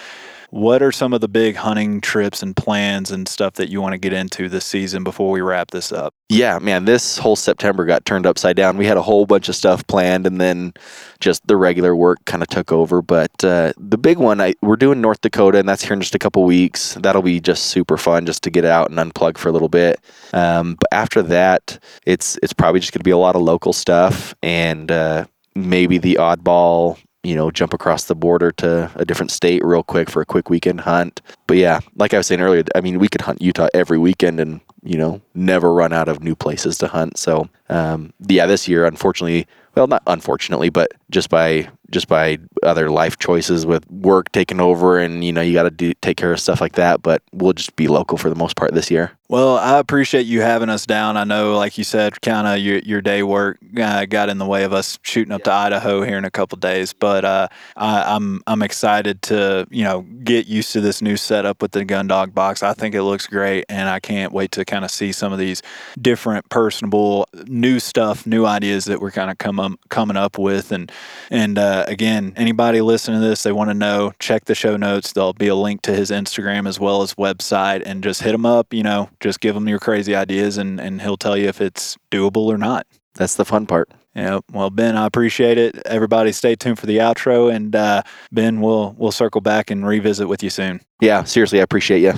What 0.50 0.82
are 0.82 0.90
some 0.90 1.12
of 1.12 1.20
the 1.20 1.28
big 1.28 1.54
hunting 1.54 2.00
trips 2.00 2.42
and 2.42 2.56
plans 2.56 3.12
and 3.12 3.28
stuff 3.28 3.54
that 3.54 3.68
you 3.68 3.80
want 3.80 3.92
to 3.92 3.98
get 3.98 4.12
into 4.12 4.48
this 4.48 4.64
season 4.64 5.04
before 5.04 5.30
we 5.30 5.40
wrap 5.40 5.70
this 5.70 5.92
up? 5.92 6.12
Yeah, 6.28 6.58
man, 6.58 6.86
this 6.86 7.18
whole 7.18 7.36
September 7.36 7.84
got 7.84 8.04
turned 8.04 8.26
upside 8.26 8.56
down. 8.56 8.76
We 8.76 8.86
had 8.86 8.96
a 8.96 9.02
whole 9.02 9.26
bunch 9.26 9.48
of 9.48 9.54
stuff 9.54 9.86
planned, 9.86 10.26
and 10.26 10.40
then 10.40 10.72
just 11.20 11.46
the 11.46 11.56
regular 11.56 11.94
work 11.94 12.18
kind 12.24 12.42
of 12.42 12.48
took 12.48 12.72
over. 12.72 13.00
But 13.00 13.30
uh, 13.44 13.72
the 13.78 13.96
big 13.96 14.18
one, 14.18 14.40
I, 14.40 14.54
we're 14.60 14.76
doing 14.76 15.00
North 15.00 15.20
Dakota, 15.20 15.58
and 15.58 15.68
that's 15.68 15.82
here 15.82 15.92
in 15.92 16.00
just 16.00 16.16
a 16.16 16.18
couple 16.18 16.42
weeks. 16.42 16.94
That'll 16.94 17.22
be 17.22 17.40
just 17.40 17.66
super 17.66 17.96
fun, 17.96 18.26
just 18.26 18.42
to 18.42 18.50
get 18.50 18.64
out 18.64 18.90
and 18.90 18.98
unplug 18.98 19.38
for 19.38 19.48
a 19.48 19.52
little 19.52 19.68
bit. 19.68 20.00
Um, 20.32 20.74
but 20.74 20.88
after 20.90 21.22
that, 21.22 21.78
it's 22.06 22.36
it's 22.42 22.52
probably 22.52 22.80
just 22.80 22.92
going 22.92 23.00
to 23.00 23.04
be 23.04 23.10
a 23.12 23.18
lot 23.18 23.36
of 23.36 23.42
local 23.42 23.72
stuff 23.72 24.34
and 24.42 24.90
uh, 24.90 25.26
maybe 25.54 25.98
the 25.98 26.16
oddball 26.20 26.98
you 27.22 27.34
know, 27.34 27.50
jump 27.50 27.74
across 27.74 28.04
the 28.04 28.14
border 28.14 28.50
to 28.52 28.90
a 28.94 29.04
different 29.04 29.30
state 29.30 29.62
real 29.64 29.82
quick 29.82 30.08
for 30.08 30.22
a 30.22 30.26
quick 30.26 30.48
weekend 30.48 30.80
hunt. 30.80 31.20
But 31.46 31.58
yeah, 31.58 31.80
like 31.96 32.14
I 32.14 32.16
was 32.16 32.26
saying 32.26 32.40
earlier, 32.40 32.64
I 32.74 32.80
mean, 32.80 32.98
we 32.98 33.08
could 33.08 33.20
hunt 33.20 33.42
Utah 33.42 33.68
every 33.74 33.98
weekend 33.98 34.40
and, 34.40 34.60
you 34.82 34.96
know, 34.96 35.20
never 35.34 35.72
run 35.72 35.92
out 35.92 36.08
of 36.08 36.22
new 36.22 36.34
places 36.34 36.78
to 36.78 36.88
hunt. 36.88 37.18
So, 37.18 37.48
um, 37.68 38.12
yeah, 38.26 38.46
this 38.46 38.66
year, 38.68 38.86
unfortunately, 38.86 39.46
well, 39.74 39.86
not 39.86 40.02
unfortunately, 40.06 40.70
but 40.70 40.92
just 41.10 41.28
by 41.28 41.68
just 41.90 42.08
by 42.08 42.38
other 42.62 42.90
life 42.90 43.18
choices 43.18 43.66
with 43.66 43.88
work 43.90 44.30
taking 44.32 44.60
over 44.60 44.98
and 44.98 45.24
you 45.24 45.32
know 45.32 45.40
you 45.40 45.52
got 45.52 45.64
to 45.64 45.70
do 45.70 45.92
take 46.02 46.16
care 46.16 46.32
of 46.32 46.40
stuff 46.40 46.60
like 46.60 46.74
that 46.74 47.02
but 47.02 47.22
we'll 47.32 47.52
just 47.52 47.74
be 47.76 47.88
local 47.88 48.16
for 48.16 48.28
the 48.28 48.36
most 48.36 48.56
part 48.56 48.72
this 48.74 48.90
year. 48.90 49.12
Well 49.28 49.58
i 49.58 49.78
appreciate 49.78 50.26
you 50.26 50.40
having 50.40 50.68
us 50.68 50.86
down. 50.86 51.16
I 51.16 51.24
know 51.24 51.56
like 51.56 51.78
you 51.78 51.84
said 51.84 52.20
kind 52.20 52.46
of 52.46 52.58
your, 52.58 52.78
your 52.78 53.00
day 53.00 53.22
work 53.22 53.58
uh, 53.80 54.04
got 54.06 54.28
in 54.28 54.38
the 54.38 54.46
way 54.46 54.64
of 54.64 54.72
us 54.72 54.98
shooting 55.02 55.32
up 55.32 55.40
yeah. 55.40 55.44
to 55.44 55.52
idaho 55.52 56.02
here 56.02 56.18
in 56.18 56.24
a 56.24 56.30
couple 56.30 56.56
days 56.56 56.92
but 56.92 57.24
uh, 57.24 57.48
I, 57.76 58.14
i'm 58.14 58.42
i'm 58.46 58.62
excited 58.62 59.22
to 59.22 59.66
you 59.70 59.84
know 59.84 60.02
get 60.24 60.46
used 60.46 60.72
to 60.72 60.80
this 60.80 61.02
new 61.02 61.16
setup 61.16 61.62
with 61.62 61.72
the 61.72 61.84
gun 61.84 62.06
dog 62.06 62.34
box. 62.34 62.62
I 62.62 62.72
think 62.72 62.94
it 62.94 63.02
looks 63.02 63.26
great 63.26 63.64
and 63.68 63.88
i 63.88 64.00
can't 64.00 64.32
wait 64.32 64.52
to 64.52 64.64
kind 64.64 64.84
of 64.84 64.90
see 64.90 65.12
some 65.12 65.32
of 65.32 65.38
these 65.38 65.62
different 66.00 66.48
personable 66.48 67.28
new 67.46 67.78
stuff 67.80 68.26
new 68.26 68.46
ideas 68.46 68.84
that 68.86 69.00
we're 69.00 69.10
kind 69.10 69.30
of 69.30 69.38
come, 69.38 69.78
coming 69.88 70.16
up 70.16 70.38
with 70.38 70.72
and 70.72 70.90
and 71.30 71.58
uh, 71.58 71.79
uh, 71.80 71.84
again, 71.90 72.32
anybody 72.36 72.80
listening 72.80 73.20
to 73.20 73.26
this, 73.26 73.42
they 73.42 73.52
want 73.52 73.70
to 73.70 73.74
know, 73.74 74.12
check 74.18 74.44
the 74.44 74.54
show 74.54 74.76
notes. 74.76 75.12
There'll 75.12 75.32
be 75.32 75.48
a 75.48 75.54
link 75.54 75.82
to 75.82 75.94
his 75.94 76.10
Instagram 76.10 76.68
as 76.68 76.78
well 76.78 77.02
as 77.02 77.14
website, 77.14 77.82
and 77.84 78.02
just 78.02 78.22
hit 78.22 78.34
him 78.34 78.46
up. 78.46 78.72
You 78.72 78.82
know, 78.82 79.10
just 79.20 79.40
give 79.40 79.56
him 79.56 79.68
your 79.68 79.78
crazy 79.78 80.14
ideas, 80.14 80.58
and 80.58 80.80
and 80.80 81.00
he'll 81.00 81.16
tell 81.16 81.36
you 81.36 81.48
if 81.48 81.60
it's 81.60 81.96
doable 82.10 82.46
or 82.46 82.58
not. 82.58 82.86
That's 83.14 83.34
the 83.34 83.44
fun 83.44 83.66
part. 83.66 83.90
Yeah. 84.14 84.40
Well, 84.52 84.70
Ben, 84.70 84.96
I 84.96 85.06
appreciate 85.06 85.56
it. 85.56 85.76
Everybody, 85.86 86.32
stay 86.32 86.56
tuned 86.56 86.78
for 86.78 86.86
the 86.86 86.98
outro, 86.98 87.54
and 87.54 87.74
uh, 87.74 88.02
Ben, 88.32 88.60
we'll 88.60 88.94
we'll 88.98 89.12
circle 89.12 89.40
back 89.40 89.70
and 89.70 89.86
revisit 89.86 90.28
with 90.28 90.42
you 90.42 90.50
soon. 90.50 90.80
Yeah. 91.00 91.24
Seriously, 91.24 91.60
I 91.60 91.62
appreciate 91.62 92.00
you. 92.00 92.14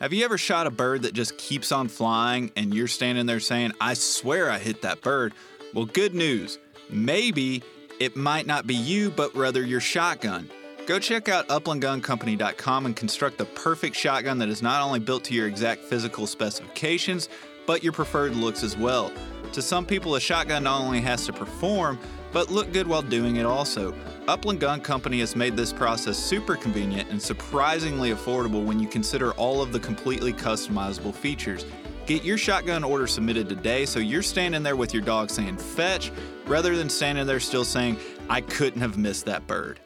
Have 0.00 0.12
you 0.12 0.24
ever 0.24 0.36
shot 0.36 0.66
a 0.66 0.70
bird 0.70 1.02
that 1.02 1.14
just 1.14 1.38
keeps 1.38 1.70
on 1.70 1.86
flying 1.86 2.50
and 2.56 2.74
you're 2.74 2.88
standing 2.88 3.26
there 3.26 3.38
saying, 3.38 3.70
I 3.80 3.94
swear 3.94 4.50
I 4.50 4.58
hit 4.58 4.82
that 4.82 5.00
bird? 5.00 5.32
Well, 5.74 5.84
good 5.84 6.12
news. 6.12 6.58
Maybe 6.90 7.62
it 8.00 8.16
might 8.16 8.46
not 8.46 8.66
be 8.66 8.74
you, 8.74 9.10
but 9.10 9.34
rather 9.34 9.64
your 9.64 9.80
shotgun. 9.80 10.50
Go 10.86 10.98
check 10.98 11.28
out 11.28 11.46
uplandguncompany.com 11.48 12.86
and 12.86 12.96
construct 12.96 13.38
the 13.38 13.44
perfect 13.44 13.94
shotgun 13.94 14.38
that 14.38 14.48
is 14.48 14.62
not 14.62 14.82
only 14.82 14.98
built 14.98 15.24
to 15.24 15.34
your 15.34 15.46
exact 15.46 15.82
physical 15.82 16.26
specifications, 16.26 17.28
but 17.66 17.84
your 17.84 17.92
preferred 17.92 18.34
looks 18.34 18.62
as 18.62 18.76
well. 18.76 19.12
To 19.52 19.62
some 19.62 19.86
people, 19.86 20.16
a 20.16 20.20
shotgun 20.20 20.64
not 20.64 20.80
only 20.80 21.00
has 21.00 21.24
to 21.26 21.32
perform, 21.32 21.98
but 22.32 22.50
look 22.50 22.72
good 22.72 22.86
while 22.86 23.02
doing 23.02 23.36
it 23.36 23.46
also. 23.46 23.94
Upland 24.26 24.60
Gun 24.60 24.80
Company 24.80 25.20
has 25.20 25.36
made 25.36 25.56
this 25.56 25.72
process 25.72 26.16
super 26.16 26.56
convenient 26.56 27.10
and 27.10 27.20
surprisingly 27.20 28.10
affordable 28.10 28.64
when 28.64 28.80
you 28.80 28.88
consider 28.88 29.32
all 29.32 29.60
of 29.60 29.72
the 29.72 29.80
completely 29.80 30.32
customizable 30.32 31.14
features. 31.14 31.64
Get 32.06 32.24
your 32.24 32.36
shotgun 32.36 32.82
order 32.82 33.06
submitted 33.06 33.48
today 33.48 33.86
so 33.86 34.00
you're 34.00 34.22
standing 34.22 34.64
there 34.64 34.74
with 34.74 34.92
your 34.92 35.04
dog 35.04 35.30
saying 35.30 35.56
fetch 35.56 36.10
rather 36.46 36.76
than 36.76 36.88
standing 36.88 37.26
there 37.26 37.38
still 37.38 37.64
saying, 37.64 37.96
I 38.28 38.40
couldn't 38.40 38.80
have 38.80 38.98
missed 38.98 39.26
that 39.26 39.46
bird. 39.46 39.78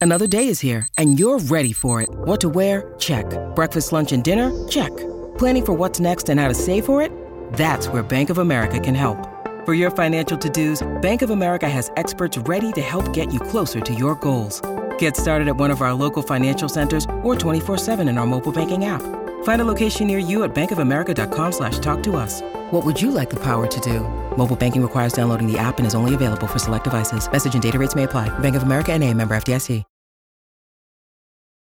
Another 0.00 0.26
day 0.26 0.48
is 0.48 0.60
here 0.60 0.88
and 0.96 1.18
you're 1.18 1.38
ready 1.38 1.74
for 1.74 2.00
it. 2.00 2.08
What 2.10 2.40
to 2.40 2.48
wear? 2.48 2.94
Check. 2.98 3.26
Breakfast, 3.54 3.92
lunch, 3.92 4.12
and 4.12 4.24
dinner? 4.24 4.50
Check. 4.68 4.90
Planning 5.36 5.66
for 5.66 5.72
what's 5.74 6.00
next 6.00 6.30
and 6.30 6.40
how 6.40 6.48
to 6.48 6.54
save 6.54 6.86
for 6.86 7.02
it? 7.02 7.12
That's 7.52 7.88
where 7.88 8.02
Bank 8.02 8.30
of 8.30 8.38
America 8.38 8.80
can 8.80 8.94
help. 8.94 9.18
For 9.66 9.74
your 9.74 9.90
financial 9.90 10.38
to 10.38 10.48
dos, 10.48 10.80
Bank 11.02 11.20
of 11.20 11.28
America 11.28 11.68
has 11.68 11.90
experts 11.98 12.38
ready 12.38 12.72
to 12.72 12.80
help 12.80 13.12
get 13.12 13.34
you 13.34 13.40
closer 13.40 13.80
to 13.82 13.92
your 13.92 14.14
goals. 14.14 14.62
Get 14.96 15.14
started 15.14 15.48
at 15.48 15.56
one 15.56 15.70
of 15.70 15.82
our 15.82 15.92
local 15.92 16.22
financial 16.22 16.70
centers 16.70 17.06
or 17.22 17.36
24 17.36 17.76
7 17.76 18.08
in 18.08 18.16
our 18.16 18.26
mobile 18.26 18.52
banking 18.52 18.86
app. 18.86 19.02
Find 19.42 19.60
a 19.60 19.66
location 19.66 20.06
near 20.06 20.18
you 20.18 20.44
at 20.44 20.54
bankofamerica.com 20.54 21.52
slash 21.52 21.78
talk 21.80 22.02
to 22.04 22.16
us. 22.16 22.40
What 22.70 22.86
would 22.86 23.00
you 23.00 23.10
like 23.10 23.28
the 23.28 23.42
power 23.42 23.66
to 23.66 23.80
do? 23.80 24.00
Mobile 24.38 24.56
banking 24.56 24.80
requires 24.80 25.12
downloading 25.12 25.46
the 25.46 25.58
app 25.58 25.76
and 25.76 25.86
is 25.86 25.94
only 25.94 26.14
available 26.14 26.46
for 26.46 26.58
select 26.58 26.84
devices. 26.84 27.30
Message 27.30 27.52
and 27.52 27.62
data 27.62 27.78
rates 27.78 27.94
may 27.94 28.04
apply. 28.04 28.30
Bank 28.38 28.56
of 28.56 28.62
America 28.62 28.92
and 28.92 29.04
a 29.04 29.12
member 29.12 29.34
FDIC. 29.34 29.84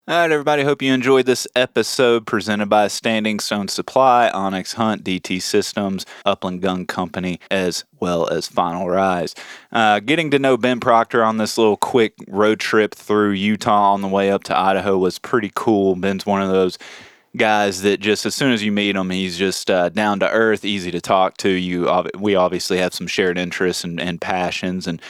All 0.08 0.16
right, 0.16 0.30
everybody. 0.30 0.62
Hope 0.62 0.84
you 0.84 0.94
enjoyed 0.94 1.26
this 1.26 1.48
episode 1.56 2.28
presented 2.28 2.68
by 2.68 2.90
Standing 2.90 3.40
Stone 3.40 3.70
Supply, 3.70 4.30
onX 4.32 4.76
Hunt, 4.76 5.04
DT 5.04 5.42
Systems, 5.42 6.06
Upland 6.28 6.62
Gun 6.62 6.86
Company, 6.86 7.40
as 7.50 7.86
well 8.00 8.30
as 8.30 8.46
Final 8.46 8.88
Rise. 8.88 9.34
Uh, 9.72 10.00
getting 10.00 10.30
to 10.30 10.38
know 10.38 10.58
Ben 10.58 10.80
Proctor 10.80 11.24
on 11.24 11.38
this 11.38 11.58
little 11.58 11.76
quick 11.76 12.14
road 12.28 12.60
trip 12.60 12.94
through 12.94 13.32
Utah 13.32 13.94
on 13.94 14.04
the 14.04 14.08
way 14.08 14.30
up 14.30 14.44
to 14.44 14.56
Idaho 14.56 14.96
was 14.96 15.18
pretty 15.18 15.52
cool. 15.56 15.96
Ben's 15.96 16.24
one 16.24 16.44
of 16.44 16.50
those 16.52 16.78
guys 17.36 17.82
that 17.82 18.00
just 18.00 18.26
as 18.26 18.36
soon 18.36 18.52
as 18.52 18.64
you 18.64 18.72
meet 18.72 18.96
him, 18.96 19.10
he's 19.10 19.38
just 19.38 19.70
uh, 19.70 19.90
down 19.90 20.20
to 20.20 20.30
earth, 20.30 20.66
easy 20.66 20.92
to 20.92 21.02
talk 21.02 21.38
to. 21.38 21.50
You, 21.50 22.04
we 22.18 22.36
obviously 22.36 22.78
have 22.78 22.94
some 22.94 23.08
shared 23.08 23.38
interests 23.38 23.84
and, 23.84 24.00
and 24.00 24.20
passions, 24.20 24.88
and 24.88 25.02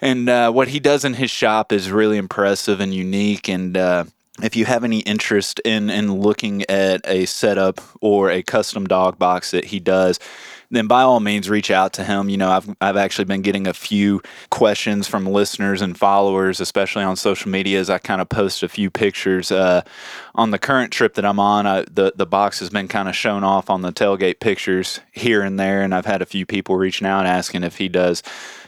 and 0.00 0.28
uh, 0.28 0.50
what 0.52 0.68
he 0.68 0.78
does 0.80 1.04
in 1.04 1.14
his 1.14 1.30
shop 1.30 1.72
is 1.72 1.90
really 1.90 2.18
impressive 2.18 2.80
and 2.80 2.94
unique. 2.94 3.48
And 3.48 3.76
uh, 3.76 4.04
if 4.42 4.54
you 4.54 4.64
have 4.64 4.84
any 4.84 5.00
interest 5.00 5.60
in 5.64 5.90
in 5.90 6.20
looking 6.20 6.64
at 6.68 7.00
a 7.04 7.26
setup 7.26 7.80
or 8.00 8.30
a 8.30 8.42
custom 8.42 8.86
dog 8.86 9.18
box 9.18 9.50
that 9.50 9.66
he 9.66 9.80
does 9.80 10.18
then 10.70 10.86
by 10.86 11.02
all 11.02 11.20
means 11.20 11.48
reach 11.48 11.70
out 11.70 11.92
to 11.94 12.04
him. 12.04 12.28
You 12.28 12.36
know, 12.36 12.50
I've 12.50 12.68
I've 12.80 12.96
actually 12.96 13.24
been 13.24 13.42
getting 13.42 13.66
a 13.66 13.72
few 13.72 14.20
questions 14.50 15.08
from 15.08 15.26
listeners 15.26 15.80
and 15.80 15.96
followers, 15.96 16.60
especially 16.60 17.04
on 17.04 17.16
social 17.16 17.50
media, 17.50 17.80
as 17.80 17.88
I 17.88 17.98
kind 17.98 18.20
of 18.20 18.28
post 18.28 18.62
a 18.62 18.68
few 18.68 18.90
pictures. 18.90 19.50
Uh, 19.50 19.82
on 20.34 20.50
the 20.50 20.58
current 20.58 20.92
trip 20.92 21.14
that 21.14 21.24
I'm 21.24 21.40
on, 21.40 21.66
I, 21.66 21.84
the 21.90 22.12
the 22.14 22.26
box 22.26 22.58
has 22.60 22.70
been 22.70 22.88
kind 22.88 23.08
of 23.08 23.16
shown 23.16 23.44
off 23.44 23.70
on 23.70 23.82
the 23.82 23.92
tailgate 23.92 24.40
pictures 24.40 25.00
here 25.12 25.42
and 25.42 25.58
there, 25.58 25.82
and 25.82 25.94
I've 25.94 26.06
had 26.06 26.22
a 26.22 26.26
few 26.26 26.44
people 26.44 26.76
reaching 26.76 27.06
out 27.06 27.26
asking 27.26 27.64
if 27.64 27.78
he 27.78 27.88
does 27.88 28.22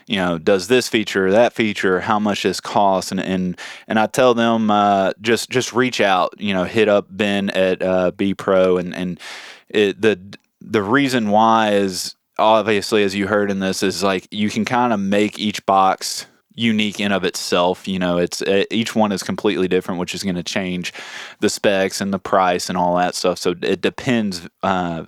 you 0.07 0.17
know, 0.17 0.39
does 0.39 0.67
this 0.67 0.89
feature 0.89 1.29
or 1.29 1.31
that 1.31 1.53
feature, 1.53 2.01
how 2.01 2.19
much 2.19 2.43
this 2.43 2.59
costs, 2.59 3.13
and 3.13 3.21
and 3.21 3.57
and 3.87 3.97
I 3.97 4.07
tell 4.07 4.35
them 4.35 4.69
uh, 4.69 5.13
just 5.21 5.51
just 5.51 5.73
reach 5.73 6.01
out, 6.01 6.35
you 6.37 6.53
know, 6.53 6.65
hit 6.65 6.89
up 6.89 7.07
Ben 7.09 7.49
at 7.51 7.81
uh, 7.81 8.11
B 8.11 8.35
Pro, 8.35 8.77
and 8.77 8.93
and 8.93 9.21
it, 9.69 10.03
the 10.03 10.19
the 10.61 10.83
reason 10.83 11.31
why 11.31 11.73
is 11.73 12.15
obviously 12.39 13.03
as 13.03 13.15
you 13.15 13.27
heard 13.27 13.51
in 13.51 13.61
this 13.61 13.83
is 13.83 14.03
like 14.03 14.27
you 14.31 14.49
can 14.49 14.65
kind 14.65 14.93
of 14.93 15.01
make 15.01 15.39
each 15.39 15.65
box 15.67 16.27
unique 16.55 17.01
in 17.01 17.13
of 17.13 17.25
itself 17.25 17.87
you 17.87 17.99
know 17.99 18.19
it's 18.19 18.43
each 18.71 18.95
one 18.95 19.13
is 19.13 19.23
completely 19.23 19.69
different 19.69 20.01
which 20.01 20.15
is 20.15 20.23
going 20.23 20.35
to 20.35 20.43
change 20.43 20.93
the 21.41 21.49
specs 21.49 22.01
and 22.01 22.13
the 22.13 22.19
price 22.19 22.69
and 22.69 22.77
all 22.77 22.97
that 22.97 23.15
stuff 23.15 23.39
so 23.39 23.55
it 23.63 23.81
depends 23.81 24.49
uh, 24.63 25.05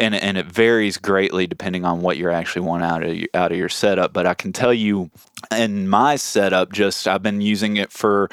and 0.00 0.14
and 0.14 0.38
it 0.38 0.46
varies 0.46 0.96
greatly 0.96 1.46
depending 1.46 1.84
on 1.84 2.00
what 2.00 2.16
you're 2.16 2.30
actually 2.30 2.62
want 2.62 2.82
out 2.82 3.04
of 3.04 3.18
out 3.34 3.52
of 3.52 3.58
your 3.58 3.68
setup. 3.68 4.12
But 4.12 4.26
I 4.26 4.34
can 4.34 4.52
tell 4.52 4.74
you, 4.74 5.10
in 5.52 5.88
my 5.88 6.16
setup, 6.16 6.72
just 6.72 7.06
I've 7.06 7.22
been 7.22 7.40
using 7.40 7.76
it 7.76 7.92
for. 7.92 8.28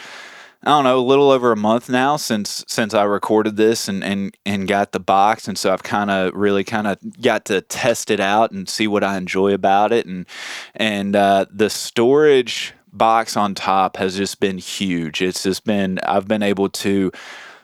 I 0.64 0.70
don't 0.70 0.84
know, 0.84 0.99
a 0.99 1.01
little 1.01 1.30
over 1.30 1.51
a 1.51 1.58
month 1.58 1.88
now 1.89 2.18
since 2.18 2.66
since 2.68 2.93
I 2.93 3.03
recorded 3.03 3.58
this 3.58 3.88
and 3.88 4.03
and 4.03 4.36
and 4.45 4.68
got 4.68 4.91
the 4.91 4.99
box, 4.99 5.47
and 5.47 5.58
so 5.58 5.72
I've 5.72 5.84
kind 5.84 6.10
of 6.10 6.34
really 6.34 6.64
kind 6.64 6.88
of 6.88 6.97
got 7.22 7.45
to 7.45 7.62
test 7.62 8.10
it 8.10 8.20
out 8.20 8.51
and 8.51 8.68
see 8.68 8.88
what 8.88 9.03
I 9.03 9.18
enjoy 9.18 9.53
about 9.53 9.91
it, 9.91 10.05
and 10.05 10.26
and 10.76 11.16
uh, 11.16 11.45
the 11.51 11.70
storage 11.70 12.74
box 12.91 13.38
on 13.38 13.53
top 13.53 13.97
has 13.97 14.18
just 14.18 14.39
been 14.39 14.58
huge. 14.58 15.22
It's 15.22 15.43
just 15.43 15.64
been 15.64 15.99
I've 15.99 16.28
been 16.28 16.43
able 16.43 16.70
to 16.70 17.12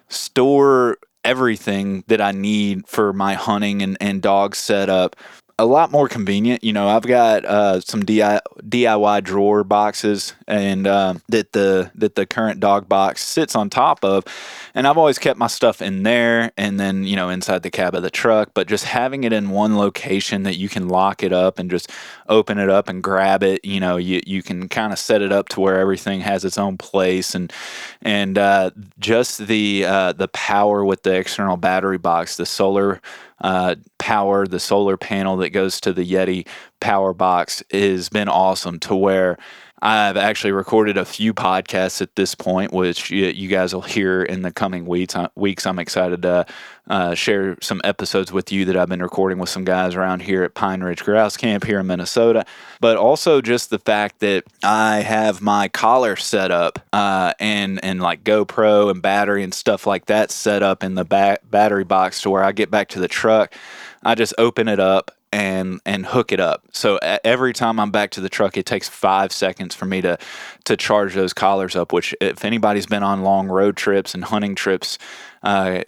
store 0.07 0.97
everything 1.23 2.03
that 2.07 2.21
I 2.21 2.31
need 2.31 2.87
for 2.87 3.13
my 3.13 3.33
hunting 3.33 3.81
and, 3.81 3.97
and 4.01 4.21
dog 4.21 4.55
setup 4.55 5.15
a 5.59 5.65
lot 5.65 5.91
more 5.91 6.07
convenient. 6.07 6.63
You 6.63 6.73
know, 6.73 6.87
I've 6.87 7.03
got 7.03 7.45
uh, 7.45 7.79
some 7.79 8.03
DIY 8.03 9.23
drawer 9.23 9.63
boxes 9.63 10.33
and 10.47 10.87
uh, 10.87 11.15
that 11.29 11.51
the 11.51 11.91
that 11.95 12.15
the 12.15 12.25
current 12.25 12.59
dog 12.59 12.89
box 12.89 13.23
sits 13.23 13.55
on 13.55 13.69
top 13.69 14.03
of, 14.03 14.25
and 14.73 14.87
I've 14.87 14.97
always 14.97 15.19
kept 15.19 15.37
my 15.37 15.47
stuff 15.47 15.81
in 15.81 16.03
there 16.03 16.51
and 16.57 16.79
then 16.79 17.03
you 17.03 17.15
know 17.15 17.29
inside 17.29 17.61
the 17.61 17.69
cab 17.69 17.93
of 17.93 18.01
the 18.01 18.09
truck. 18.09 18.51
But 18.53 18.67
just 18.67 18.85
having 18.85 19.23
it 19.23 19.33
in 19.33 19.51
one 19.51 19.77
location 19.77 20.43
that 20.43 20.57
you 20.57 20.69
can 20.69 20.87
lock 20.87 21.21
it 21.21 21.31
up 21.31 21.59
and 21.59 21.69
just 21.69 21.91
open 22.27 22.57
it 22.57 22.69
up 22.69 22.89
and 22.89 23.03
grab 23.03 23.43
it, 23.43 23.63
you 23.63 23.79
know, 23.79 23.97
you 23.97 24.21
you 24.25 24.41
can 24.41 24.67
kind 24.69 24.91
of 24.91 24.97
set 24.97 25.21
it 25.21 25.31
up 25.31 25.49
to 25.49 25.61
where 25.61 25.79
everything 25.79 26.21
has 26.21 26.43
its 26.43 26.57
own 26.57 26.77
place 26.77 27.35
and 27.35 27.53
and 28.01 28.39
uh, 28.39 28.71
just 28.99 29.45
the 29.45 29.85
uh, 29.85 30.13
the 30.13 30.27
power 30.29 30.83
with 30.83 31.03
the 31.03 31.15
external 31.15 31.57
battery 31.57 31.99
box, 31.99 32.37
the 32.37 32.45
solar 32.45 32.99
uh, 33.43 33.75
power, 33.99 34.47
the 34.47 34.59
solar 34.59 34.97
panel 34.97 35.37
that 35.37 35.49
goes 35.49 35.79
to 35.81 35.93
the 35.93 36.09
Yeti 36.09 36.47
power 36.79 37.13
box 37.13 37.61
has 37.71 38.09
been 38.09 38.29
awesome 38.29 38.79
to 38.79 38.95
where 38.95 39.37
I've 39.83 40.15
actually 40.15 40.53
recorded 40.53 40.95
a 40.95 41.03
few 41.03 41.33
podcasts 41.33 42.01
at 42.01 42.15
this 42.15 42.35
point, 42.35 42.71
which 42.71 43.11
you, 43.11 43.49
guys 43.49 43.73
will 43.73 43.81
hear 43.81 44.23
in 44.23 44.41
the 44.41 44.51
coming 44.51 44.85
weeks. 44.85 45.13
Uh, 45.13 45.27
weeks, 45.35 45.65
I'm 45.65 45.77
excited 45.77 46.21
to 46.21 46.45
uh, 46.87 47.15
share 47.15 47.57
some 47.61 47.81
episodes 47.83 48.31
with 48.31 48.49
you 48.49 48.63
that 48.63 48.77
I've 48.77 48.87
been 48.87 49.03
recording 49.03 49.39
with 49.39 49.49
some 49.49 49.65
guys 49.65 49.95
around 49.95 50.21
here 50.21 50.41
at 50.43 50.53
Pine 50.53 50.81
Ridge 50.83 51.03
Grouse 51.03 51.35
Camp 51.35 51.65
here 51.65 51.81
in 51.81 51.87
Minnesota. 51.87 52.45
But 52.79 52.95
also 52.95 53.41
just 53.41 53.71
the 53.71 53.79
fact 53.79 54.19
that 54.21 54.45
I 54.63 55.01
have 55.01 55.41
my 55.41 55.67
collar 55.67 56.15
set 56.15 56.49
up 56.49 56.79
uh, 56.93 57.33
and 57.41 57.83
and 57.83 58.01
like 58.01 58.23
GoPro 58.23 58.89
and 58.89 59.01
battery 59.01 59.43
and 59.43 59.53
stuff 59.53 59.85
like 59.85 60.05
that 60.05 60.31
set 60.31 60.63
up 60.63 60.81
in 60.81 60.95
the 60.95 61.03
ba- 61.03 61.39
battery 61.51 61.83
box 61.83 62.21
to 62.21 62.29
where 62.29 62.45
I 62.45 62.53
get 62.53 62.71
back 62.71 62.87
to 62.89 63.01
the 63.01 63.09
truck. 63.09 63.53
I 64.01 64.15
just 64.15 64.33
open 64.37 64.69
it 64.69 64.79
up 64.79 65.11
and 65.33 65.81
and 65.83 66.05
hook 66.05 66.31
it 66.31 66.39
up. 66.39 66.63
So 66.71 66.99
every 67.23 67.53
time 67.53 67.79
I'm 67.79 67.89
back 67.89 68.11
to 68.11 68.21
the 68.21 68.29
truck, 68.29 68.55
it 68.55 68.65
takes 68.65 68.87
five 68.87 69.31
seconds 69.31 69.73
for 69.73 69.85
me 69.85 69.99
to 70.01 70.17
to 70.65 70.77
charge 70.77 71.15
those 71.15 71.33
collars 71.33 71.75
up. 71.75 71.91
Which, 71.91 72.15
if 72.21 72.45
anybody's 72.45 72.85
been 72.85 73.03
on 73.03 73.23
long 73.23 73.47
road 73.47 73.75
trips 73.75 74.13
and 74.13 74.23
hunting 74.23 74.53
trips, 74.53 74.99
uh, 75.41 75.81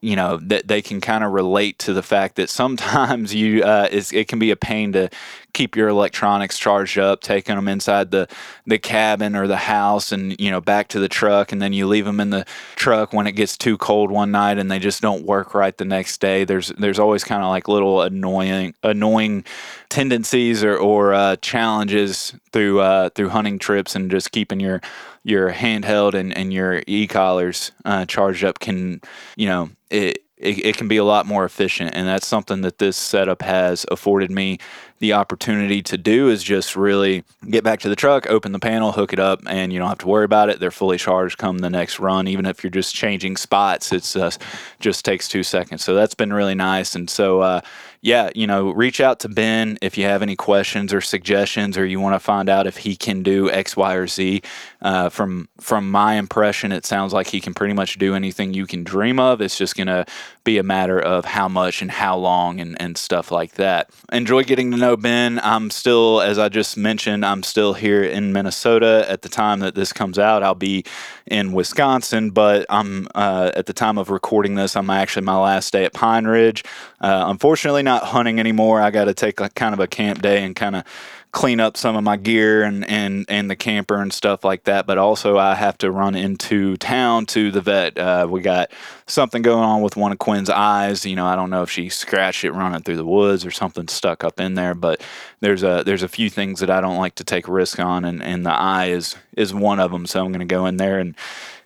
you 0.00 0.14
know 0.14 0.36
that 0.36 0.68
they 0.68 0.80
can 0.80 1.00
kind 1.00 1.24
of 1.24 1.32
relate 1.32 1.80
to 1.80 1.92
the 1.92 2.02
fact 2.02 2.36
that 2.36 2.48
sometimes 2.48 3.34
you 3.42 3.64
uh, 3.64 3.88
it 3.90 4.28
can 4.28 4.38
be 4.38 4.52
a 4.52 4.56
pain 4.56 4.92
to 4.92 5.10
keep 5.52 5.76
your 5.76 5.88
electronics 5.88 6.58
charged 6.58 6.98
up, 6.98 7.20
taking 7.20 7.56
them 7.56 7.68
inside 7.68 8.10
the 8.10 8.28
the 8.66 8.78
cabin 8.78 9.36
or 9.36 9.46
the 9.46 9.56
house, 9.56 10.12
and 10.12 10.38
you 10.40 10.50
know 10.50 10.60
back 10.60 10.88
to 10.88 10.98
the 10.98 11.08
truck, 11.08 11.52
and 11.52 11.60
then 11.60 11.72
you 11.72 11.86
leave 11.86 12.04
them 12.04 12.20
in 12.20 12.30
the 12.30 12.46
truck 12.76 13.12
when 13.12 13.26
it 13.26 13.32
gets 13.32 13.56
too 13.56 13.76
cold 13.76 14.10
one 14.10 14.30
night, 14.30 14.58
and 14.58 14.70
they 14.70 14.78
just 14.78 15.02
don't 15.02 15.24
work 15.24 15.54
right 15.54 15.76
the 15.76 15.84
next 15.84 16.20
day. 16.20 16.44
There's 16.44 16.68
there's 16.78 16.98
always 16.98 17.24
kind 17.24 17.42
of 17.42 17.48
like 17.48 17.68
little 17.68 18.02
annoying 18.02 18.74
annoying 18.82 19.44
tendencies 19.88 20.64
or 20.64 20.76
or 20.76 21.14
uh, 21.14 21.36
challenges 21.36 22.34
through 22.52 22.80
uh, 22.80 23.10
through 23.10 23.30
hunting 23.30 23.58
trips 23.58 23.94
and 23.94 24.10
just 24.10 24.32
keeping 24.32 24.60
your 24.60 24.80
your 25.24 25.52
handheld 25.52 26.14
and, 26.14 26.36
and 26.36 26.52
your 26.52 26.82
e-collars 26.86 27.70
uh, 27.84 28.04
charged 28.06 28.44
up 28.44 28.58
can 28.58 29.00
you 29.36 29.46
know 29.46 29.70
it, 29.90 30.24
it, 30.42 30.64
it 30.66 30.76
can 30.76 30.88
be 30.88 30.96
a 30.96 31.04
lot 31.04 31.26
more 31.26 31.44
efficient 31.44 31.94
and 31.94 32.06
that's 32.06 32.26
something 32.26 32.62
that 32.62 32.78
this 32.78 32.96
setup 32.96 33.42
has 33.42 33.86
afforded 33.90 34.30
me 34.30 34.58
the 35.02 35.12
opportunity 35.14 35.82
to 35.82 35.98
do 35.98 36.28
is 36.28 36.44
just 36.44 36.76
really 36.76 37.24
get 37.50 37.64
back 37.64 37.80
to 37.80 37.88
the 37.88 37.96
truck, 37.96 38.28
open 38.28 38.52
the 38.52 38.60
panel, 38.60 38.92
hook 38.92 39.12
it 39.12 39.18
up, 39.18 39.42
and 39.48 39.72
you 39.72 39.80
don't 39.80 39.88
have 39.88 39.98
to 39.98 40.06
worry 40.06 40.24
about 40.24 40.48
it. 40.48 40.60
They're 40.60 40.70
fully 40.70 40.96
charged 40.96 41.38
come 41.38 41.58
the 41.58 41.68
next 41.68 41.98
run. 41.98 42.28
Even 42.28 42.46
if 42.46 42.62
you're 42.62 42.70
just 42.70 42.94
changing 42.94 43.36
spots, 43.36 43.92
it's 43.92 44.14
uh, 44.14 44.30
just 44.78 45.04
takes 45.04 45.26
two 45.26 45.42
seconds. 45.42 45.82
So 45.82 45.96
that's 45.96 46.14
been 46.14 46.32
really 46.32 46.54
nice. 46.54 46.94
And 46.94 47.10
so, 47.10 47.40
uh, 47.40 47.62
yeah, 48.04 48.30
you 48.34 48.48
know, 48.48 48.70
reach 48.72 49.00
out 49.00 49.20
to 49.20 49.28
Ben 49.28 49.78
if 49.80 49.96
you 49.96 50.04
have 50.04 50.22
any 50.22 50.34
questions 50.34 50.92
or 50.92 51.00
suggestions, 51.00 51.78
or 51.78 51.86
you 51.86 52.00
want 52.00 52.16
to 52.16 52.18
find 52.18 52.48
out 52.48 52.66
if 52.66 52.78
he 52.78 52.96
can 52.96 53.22
do 53.22 53.48
X, 53.48 53.76
Y, 53.76 53.94
or 53.94 54.08
Z. 54.08 54.42
Uh, 54.80 55.08
from 55.08 55.48
from 55.60 55.88
my 55.88 56.14
impression, 56.14 56.72
it 56.72 56.84
sounds 56.84 57.12
like 57.12 57.28
he 57.28 57.40
can 57.40 57.54
pretty 57.54 57.74
much 57.74 57.98
do 57.98 58.16
anything 58.16 58.54
you 58.54 58.66
can 58.66 58.82
dream 58.82 59.20
of. 59.20 59.40
It's 59.40 59.56
just 59.56 59.76
gonna 59.76 60.04
be 60.42 60.58
a 60.58 60.64
matter 60.64 60.98
of 60.98 61.24
how 61.24 61.46
much 61.48 61.80
and 61.80 61.92
how 61.92 62.16
long 62.16 62.60
and, 62.60 62.80
and 62.82 62.98
stuff 62.98 63.30
like 63.30 63.52
that. 63.52 63.90
Enjoy 64.12 64.42
getting 64.42 64.72
to 64.72 64.76
know 64.76 64.96
Ben. 64.96 65.38
I'm 65.40 65.70
still, 65.70 66.20
as 66.20 66.40
I 66.40 66.48
just 66.48 66.76
mentioned, 66.76 67.24
I'm 67.24 67.44
still 67.44 67.74
here 67.74 68.02
in 68.02 68.32
Minnesota 68.32 69.06
at 69.08 69.22
the 69.22 69.28
time 69.28 69.60
that 69.60 69.76
this 69.76 69.92
comes 69.92 70.18
out. 70.18 70.42
I'll 70.42 70.56
be 70.56 70.84
in 71.28 71.52
Wisconsin, 71.52 72.30
but 72.30 72.66
I'm 72.68 73.06
uh, 73.14 73.52
at 73.54 73.66
the 73.66 73.72
time 73.72 73.96
of 73.96 74.10
recording 74.10 74.56
this. 74.56 74.74
I'm 74.74 74.90
actually 74.90 75.24
my 75.24 75.38
last 75.38 75.72
day 75.72 75.84
at 75.84 75.92
Pine 75.92 76.26
Ridge. 76.26 76.64
Uh, 77.00 77.24
unfortunately, 77.28 77.84
not 77.84 77.91
hunting 77.98 78.40
anymore. 78.40 78.80
I 78.80 78.90
got 78.90 79.04
to 79.04 79.14
take 79.14 79.36
kind 79.54 79.74
of 79.74 79.80
a 79.80 79.86
camp 79.86 80.22
day 80.22 80.44
and 80.44 80.56
kind 80.56 80.76
of 80.76 80.84
clean 81.32 81.60
up 81.60 81.78
some 81.78 81.96
of 81.96 82.04
my 82.04 82.16
gear 82.18 82.62
and, 82.62 82.84
and, 82.88 83.24
and 83.26 83.50
the 83.50 83.56
camper 83.56 84.00
and 84.00 84.12
stuff 84.12 84.44
like 84.44 84.64
that. 84.64 84.86
But 84.86 84.98
also, 84.98 85.38
I 85.38 85.54
have 85.54 85.78
to 85.78 85.90
run 85.90 86.14
into 86.14 86.76
town 86.76 87.24
to 87.26 87.50
the 87.50 87.62
vet. 87.62 87.98
Uh, 87.98 88.26
we 88.30 88.42
got 88.42 88.70
something 89.06 89.40
going 89.40 89.64
on 89.64 89.80
with 89.80 89.96
one 89.96 90.12
of 90.12 90.18
Quinn's 90.18 90.50
eyes. 90.50 91.06
You 91.06 91.16
know, 91.16 91.26
I 91.26 91.34
don't 91.34 91.48
know 91.48 91.62
if 91.62 91.70
she 91.70 91.88
scratched 91.88 92.44
it 92.44 92.52
running 92.52 92.82
through 92.82 92.98
the 92.98 93.06
woods 93.06 93.46
or 93.46 93.50
something 93.50 93.88
stuck 93.88 94.24
up 94.24 94.38
in 94.38 94.54
there. 94.54 94.74
But 94.74 95.02
there's 95.40 95.62
a 95.62 95.82
there's 95.84 96.02
a 96.02 96.08
few 96.08 96.28
things 96.28 96.60
that 96.60 96.70
I 96.70 96.82
don't 96.82 96.98
like 96.98 97.14
to 97.16 97.24
take 97.24 97.48
risk 97.48 97.80
on, 97.80 98.04
and, 98.04 98.22
and 98.22 98.44
the 98.44 98.52
eye 98.52 98.88
is 98.88 99.16
is 99.36 99.54
one 99.54 99.80
of 99.80 99.90
them. 99.90 100.06
So 100.06 100.24
I'm 100.24 100.32
going 100.32 100.46
to 100.46 100.54
go 100.54 100.66
in 100.66 100.76
there 100.76 100.98
and 100.98 101.14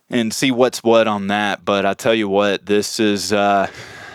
and 0.09 0.33
see 0.33 0.53
what's 0.53 0.85
what 0.85 1.09
on 1.09 1.27
that. 1.27 1.65
But 1.65 1.85
I 1.85 1.95
tell 1.95 2.15
you 2.15 2.29
what, 2.29 2.67
this 2.67 3.01
is. 3.01 3.33
Uh, 3.33 3.69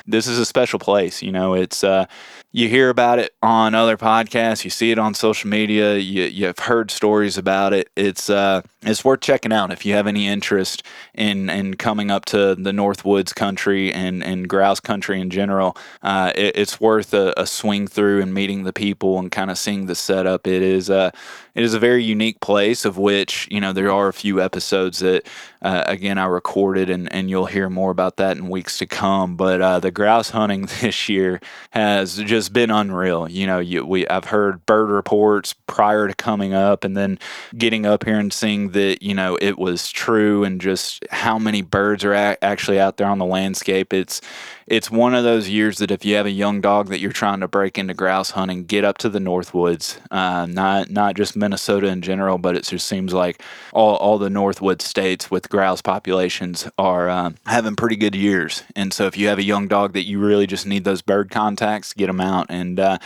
this 0.06 0.28
is 0.28 0.38
a 0.40 0.46
special 0.46 0.80
place. 0.80 1.22
You 1.22 1.32
know, 1.32 1.54
it's 1.54 1.84
uh, 1.84 2.06
you 2.54 2.68
hear 2.68 2.90
about 2.90 3.18
it 3.18 3.34
on 3.42 3.74
other 3.74 3.96
podcasts, 3.96 4.66
you 4.66 4.70
see 4.70 4.92
it 4.92 5.00
on 5.00 5.14
social 5.14 5.50
media, 5.50 5.98
you, 5.98 6.24
you've 6.24 6.60
heard 6.60 6.92
stories 6.92 7.38
about 7.38 7.72
it. 7.72 7.90
It's 7.96 8.30
uh, 8.30 8.62
it's 8.82 9.06
worth 9.06 9.22
checking 9.22 9.54
out 9.54 9.72
if 9.72 9.86
you 9.86 9.94
have 9.94 10.06
any 10.06 10.28
interest 10.28 10.84
in 11.14 11.50
in 11.50 11.76
coming 11.76 12.12
up 12.12 12.26
to 12.26 12.56
the 12.56 12.74
North 12.74 13.06
Woods 13.06 13.32
country 13.32 13.94
and 13.94 14.22
and 14.24 14.50
grouse 14.50 14.82
country 14.82 15.22
in 15.22 15.30
general. 15.30 15.78
Uh, 16.02 16.34
it, 16.36 16.58
it's 16.58 16.82
worth 16.82 17.14
a, 17.14 17.34
a, 17.38 17.46
swing 17.46 17.88
through 17.88 18.22
and 18.22 18.34
meeting 18.34 18.64
the 18.64 18.74
people 18.74 19.18
and 19.20 19.32
kind 19.32 19.50
of 19.50 19.58
seeing 19.58 19.86
the 19.86 19.96
setup. 19.96 20.46
It 20.46 20.62
is 20.62 20.90
a 20.90 20.96
uh, 20.96 21.12
it 21.54 21.64
is 21.64 21.74
a 21.74 21.80
very 21.80 22.04
unique 22.04 22.40
place, 22.40 22.86
of 22.86 22.98
which 22.98 23.48
you 23.52 23.62
know 23.62 23.72
there 23.72 23.92
are 23.92 24.08
a 24.08 24.14
few 24.14 24.42
episodes 24.42 25.00
that 25.00 25.28
uh, 25.62 25.84
again 25.86 26.18
I 26.18 26.26
recorded, 26.26 26.90
and 26.90 27.12
and 27.14 27.30
you'll 27.30 27.46
hear 27.46 27.70
more 27.70 27.92
about 27.92 28.18
that 28.18 28.36
in 28.36 28.50
weeks 28.50 28.78
to 28.80 28.88
come. 28.88 29.36
But 29.36 29.62
uh, 29.62 29.80
the 29.80 29.92
grouse 29.92 30.32
hunting 30.32 30.66
this 30.82 31.08
year 31.08 31.40
has 31.70 32.18
just 32.18 32.41
been 32.50 32.72
unreal. 32.72 33.30
You 33.30 33.48
know, 33.48 33.60
you, 33.60 33.86
we 33.86 34.08
I've 34.08 34.26
heard 34.26 34.66
bird 34.66 34.90
reports 34.90 35.54
prior 35.68 36.08
to 36.08 36.14
coming 36.14 36.54
up, 36.54 36.84
and 36.84 36.96
then 36.96 37.20
getting 37.58 37.86
up 37.86 38.06
here 38.06 38.20
and 38.20 38.32
seeing 38.32 38.72
that 38.72 39.02
you 39.02 39.14
know 39.14 39.38
it 39.42 39.58
was 39.58 39.92
true, 39.92 40.44
and 40.44 40.62
just 40.62 41.06
how 41.12 41.38
many 41.38 41.62
birds 41.62 42.04
are 42.04 42.14
a- 42.14 42.38
actually 42.42 42.80
out 42.80 42.98
there 42.98 43.08
on 43.08 43.20
the 43.20 43.26
landscape. 43.26 43.94
It's 43.94 44.22
it's 44.72 44.90
one 44.90 45.14
of 45.14 45.26
those 45.26 45.50
years 45.50 45.80
that 45.80 45.92
if 45.92 46.06
you 46.06 46.16
have 46.16 46.26
a 46.26 46.32
young 46.32 46.62
dog 46.62 46.88
that 46.88 47.00
you're 47.00 47.12
trying 47.12 47.42
to 47.42 47.48
break 47.48 47.78
into 47.78 47.94
grouse 47.94 48.32
hunting, 48.32 48.64
get 48.64 48.86
up 48.86 48.98
to 49.00 49.10
the 49.10 49.20
North 49.20 49.54
Woods. 49.54 50.00
Uh, 50.10 50.46
not 50.50 50.90
not 50.90 51.16
just 51.16 51.36
Minnesota 51.36 51.88
in 51.88 52.02
general, 52.02 52.38
but 52.38 52.56
it 52.56 52.64
just 52.64 52.88
seems 52.88 53.14
like 53.14 53.42
all 53.74 53.96
all 53.98 54.18
the 54.18 54.30
Northwood 54.30 54.82
states 54.82 55.30
with 55.30 55.50
grouse 55.50 55.82
populations 55.82 56.70
are 56.78 57.10
uh, 57.10 57.32
having 57.46 57.76
pretty 57.76 57.98
good 57.98 58.16
years. 58.16 58.64
And 58.74 58.94
so 58.94 59.08
if 59.08 59.18
you 59.18 59.28
have 59.28 59.40
a 59.40 59.44
young 59.44 59.68
dog 59.68 59.92
that 59.94 60.06
you 60.08 60.20
really 60.20 60.48
just 60.48 60.66
need 60.66 60.86
those 60.86 61.02
bird 61.02 61.30
contacts, 61.30 61.92
get 61.92 62.08
them 62.08 62.22
out. 62.22 62.31
And 62.50 62.80
uh, 62.80 62.98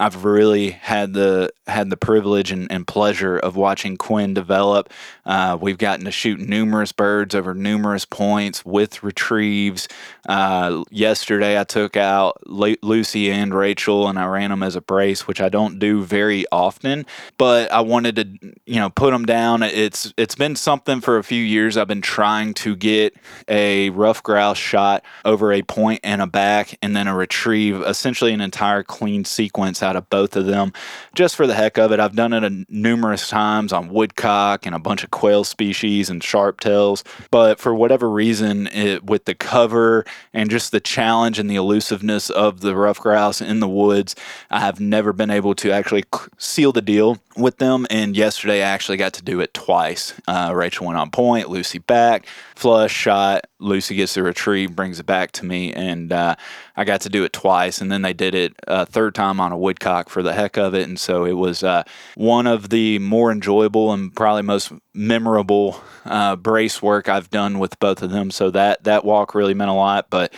I've 0.00 0.24
really 0.24 0.70
had 0.70 1.12
the 1.12 1.50
had 1.66 1.90
the 1.90 1.96
privilege 1.96 2.50
and, 2.50 2.72
and 2.72 2.86
pleasure 2.86 3.36
of 3.36 3.54
watching 3.54 3.98
Quinn 3.98 4.32
develop. 4.32 4.90
Uh, 5.26 5.58
we've 5.60 5.76
gotten 5.76 6.06
to 6.06 6.10
shoot 6.10 6.40
numerous 6.40 6.90
birds 6.90 7.34
over 7.34 7.52
numerous 7.54 8.06
points 8.06 8.64
with 8.64 9.02
retrieves. 9.02 9.88
Uh, 10.26 10.84
yesterday, 10.90 11.60
I 11.60 11.64
took 11.64 11.98
out 11.98 12.38
Lucy 12.46 13.30
and 13.30 13.54
Rachel, 13.54 14.08
and 14.08 14.18
I 14.18 14.24
ran 14.24 14.48
them 14.48 14.62
as 14.62 14.74
a 14.74 14.80
brace, 14.80 15.26
which 15.28 15.40
I 15.40 15.50
don't 15.50 15.78
do 15.78 16.02
very 16.02 16.46
often. 16.50 17.04
But 17.36 17.70
I 17.70 17.82
wanted 17.82 18.16
to, 18.16 18.54
you 18.64 18.80
know, 18.80 18.88
put 18.88 19.10
them 19.10 19.26
down. 19.26 19.62
It's 19.62 20.14
it's 20.16 20.34
been 20.34 20.56
something 20.56 21.02
for 21.02 21.18
a 21.18 21.24
few 21.24 21.42
years. 21.42 21.76
I've 21.76 21.88
been 21.88 22.00
trying 22.00 22.54
to 22.54 22.74
get 22.74 23.14
a 23.48 23.90
ruffed 23.90 24.24
grouse 24.24 24.56
shot 24.56 25.04
over 25.26 25.52
a 25.52 25.60
point 25.60 26.00
and 26.02 26.22
a 26.22 26.26
back, 26.26 26.78
and 26.80 26.96
then 26.96 27.06
a 27.06 27.14
retrieve, 27.14 27.82
essentially 27.82 28.32
an 28.32 28.40
entire 28.40 28.82
clean 28.82 29.26
sequence 29.26 29.82
of 29.96 30.08
both 30.10 30.36
of 30.36 30.46
them, 30.46 30.72
just 31.14 31.36
for 31.36 31.46
the 31.46 31.54
heck 31.54 31.78
of 31.78 31.92
it. 31.92 32.00
I've 32.00 32.16
done 32.16 32.32
it 32.32 32.44
a, 32.44 32.64
numerous 32.68 33.28
times 33.28 33.72
on 33.72 33.88
woodcock 33.88 34.66
and 34.66 34.74
a 34.74 34.78
bunch 34.78 35.04
of 35.04 35.10
quail 35.10 35.44
species 35.44 36.10
and 36.10 36.22
sharp 36.22 36.60
tails, 36.60 37.04
but 37.30 37.58
for 37.58 37.74
whatever 37.74 38.10
reason, 38.10 38.66
it, 38.68 39.04
with 39.04 39.24
the 39.24 39.34
cover 39.34 40.04
and 40.32 40.50
just 40.50 40.72
the 40.72 40.80
challenge 40.80 41.38
and 41.38 41.50
the 41.50 41.56
elusiveness 41.56 42.30
of 42.30 42.60
the 42.60 42.74
ruffed 42.74 43.00
grouse 43.00 43.40
in 43.40 43.60
the 43.60 43.68
woods, 43.68 44.14
I 44.50 44.60
have 44.60 44.80
never 44.80 45.12
been 45.12 45.30
able 45.30 45.54
to 45.56 45.70
actually 45.70 46.04
seal 46.38 46.72
the 46.72 46.82
deal 46.82 47.18
with 47.40 47.58
them. 47.58 47.86
And 47.90 48.16
yesterday, 48.16 48.62
I 48.62 48.68
actually 48.68 48.96
got 48.96 49.14
to 49.14 49.22
do 49.22 49.40
it 49.40 49.54
twice. 49.54 50.14
Uh, 50.28 50.52
Rachel 50.54 50.86
went 50.86 50.98
on 50.98 51.10
point, 51.10 51.48
Lucy 51.48 51.78
back, 51.78 52.26
flush 52.54 52.92
shot. 52.92 53.46
Lucy 53.58 53.94
gets 53.94 54.14
the 54.14 54.22
retrieve, 54.22 54.74
brings 54.74 54.98
it 55.00 55.06
back 55.06 55.32
to 55.32 55.44
me, 55.44 55.72
and 55.72 56.12
uh, 56.12 56.34
I 56.76 56.84
got 56.84 57.02
to 57.02 57.08
do 57.08 57.24
it 57.24 57.32
twice. 57.32 57.80
And 57.80 57.92
then 57.92 58.02
they 58.02 58.12
did 58.12 58.34
it 58.34 58.54
a 58.66 58.86
third 58.86 59.14
time 59.14 59.38
on 59.40 59.52
a 59.52 59.58
woodcock 59.58 60.08
for 60.08 60.22
the 60.22 60.32
heck 60.32 60.56
of 60.56 60.74
it. 60.74 60.88
And 60.88 60.98
so 60.98 61.24
it 61.24 61.34
was 61.34 61.62
uh, 61.62 61.82
one 62.14 62.46
of 62.46 62.70
the 62.70 62.98
more 62.98 63.30
enjoyable 63.30 63.92
and 63.92 64.14
probably 64.14 64.42
most 64.42 64.72
memorable 64.94 65.82
uh, 66.04 66.36
brace 66.36 66.80
work 66.80 67.08
I've 67.08 67.30
done 67.30 67.58
with 67.58 67.78
both 67.78 68.02
of 68.02 68.10
them. 68.10 68.30
So 68.30 68.50
that 68.50 68.84
that 68.84 69.04
walk 69.04 69.34
really 69.34 69.54
meant 69.54 69.70
a 69.70 69.74
lot. 69.74 70.08
But 70.10 70.32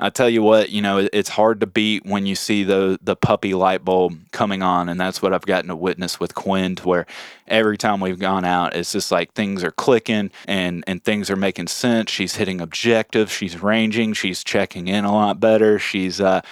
I 0.00 0.10
tell 0.10 0.30
you 0.30 0.42
what, 0.42 0.70
you 0.70 0.80
know, 0.80 1.08
it's 1.12 1.28
hard 1.28 1.60
to 1.60 1.66
beat 1.66 2.06
when 2.06 2.24
you 2.24 2.34
see 2.34 2.62
the 2.62 2.98
the 3.02 3.16
puppy 3.16 3.54
light 3.54 3.84
bulb 3.84 4.16
coming 4.30 4.62
on, 4.62 4.88
and 4.88 5.00
that's 5.00 5.20
what 5.20 5.34
I've 5.34 5.46
gotten 5.46 5.68
to 5.68 5.76
witness 5.76 6.20
with 6.20 6.34
Quinn, 6.34 6.76
where 6.84 7.06
every 7.48 7.76
time 7.76 8.00
we've 8.00 8.18
gone 8.18 8.44
out, 8.44 8.76
it's 8.76 8.92
just 8.92 9.10
like 9.10 9.32
things 9.32 9.64
are 9.64 9.72
clicking 9.72 10.30
and 10.46 10.84
and 10.86 11.02
things 11.02 11.30
are 11.30 11.36
making 11.36 11.66
sense. 11.66 12.10
She's 12.10 12.36
hitting 12.36 12.60
objectives, 12.60 13.32
she's 13.32 13.60
ranging, 13.60 14.12
she's 14.12 14.44
checking 14.44 14.86
in 14.88 15.04
a 15.04 15.12
lot 15.12 15.40
better. 15.40 15.78
She's 15.78 16.20
uh, 16.20 16.42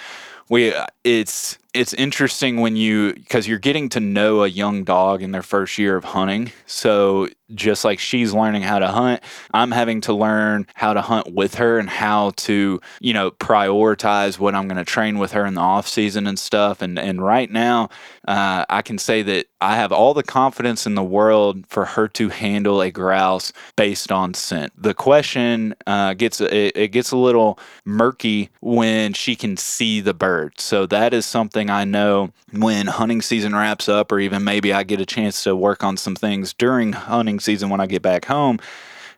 we 0.49 0.73
it's 1.03 1.57
it's 1.77 1.93
interesting 1.93 2.57
when 2.57 2.75
you 2.75 3.13
because 3.13 3.47
you're 3.47 3.59
getting 3.59 3.87
to 3.89 3.99
know 3.99 4.43
a 4.43 4.47
young 4.47 4.83
dog 4.83 5.21
in 5.21 5.31
their 5.31 5.43
first 5.43 5.77
year 5.77 5.95
of 5.95 6.03
hunting. 6.03 6.51
So 6.65 7.27
just 7.55 7.85
like 7.85 7.99
she's 7.99 8.33
learning 8.33 8.63
how 8.63 8.79
to 8.79 8.87
hunt, 8.87 9.21
I'm 9.53 9.71
having 9.71 10.01
to 10.01 10.13
learn 10.13 10.67
how 10.73 10.93
to 10.93 11.01
hunt 11.01 11.33
with 11.33 11.55
her 11.55 11.79
and 11.79 11.89
how 11.89 12.31
to, 12.37 12.81
you 12.99 13.13
know, 13.13 13.31
prioritize 13.31 14.37
what 14.37 14.53
I'm 14.53 14.67
going 14.67 14.77
to 14.77 14.83
train 14.83 15.17
with 15.17 15.31
her 15.31 15.45
in 15.45 15.53
the 15.53 15.61
off 15.61 15.87
season 15.87 16.27
and 16.27 16.37
stuff. 16.37 16.81
And 16.81 16.97
and 16.99 17.23
right 17.23 17.49
now, 17.49 17.89
uh, 18.27 18.65
I 18.69 18.81
can 18.81 18.97
say 18.97 19.21
that 19.21 19.47
I 19.61 19.75
have 19.75 19.91
all 19.91 20.13
the 20.13 20.23
confidence 20.23 20.85
in 20.85 20.95
the 20.95 21.03
world 21.03 21.65
for 21.67 21.85
her 21.85 22.07
to 22.09 22.29
handle 22.29 22.81
a 22.81 22.91
grouse 22.91 23.53
based 23.75 24.11
on 24.11 24.33
scent. 24.33 24.73
The 24.81 24.93
question 24.93 25.75
uh, 25.85 26.15
gets 26.15 26.41
it, 26.41 26.75
it 26.75 26.91
gets 26.91 27.11
a 27.11 27.17
little 27.17 27.59
murky 27.85 28.49
when 28.61 29.13
she 29.13 29.35
can 29.35 29.57
see 29.57 30.01
the 30.01 30.13
bird. 30.13 30.59
So 30.59 30.85
that 30.87 31.13
is 31.13 31.25
something 31.25 31.66
I 31.69 31.83
know 31.83 32.31
when 32.51 32.87
hunting 32.87 33.21
season 33.21 33.55
wraps 33.55 33.87
up, 33.89 34.11
or 34.11 34.19
even 34.19 34.43
maybe 34.43 34.73
I 34.73 34.83
get 34.83 35.01
a 35.01 35.05
chance 35.05 35.43
to 35.43 35.55
work 35.55 35.83
on 35.83 35.97
some 35.97 36.15
things 36.15 36.53
during 36.53 36.93
hunting 36.93 37.39
season 37.39 37.69
when 37.69 37.79
I 37.79 37.87
get 37.87 38.01
back 38.01 38.25
home 38.25 38.59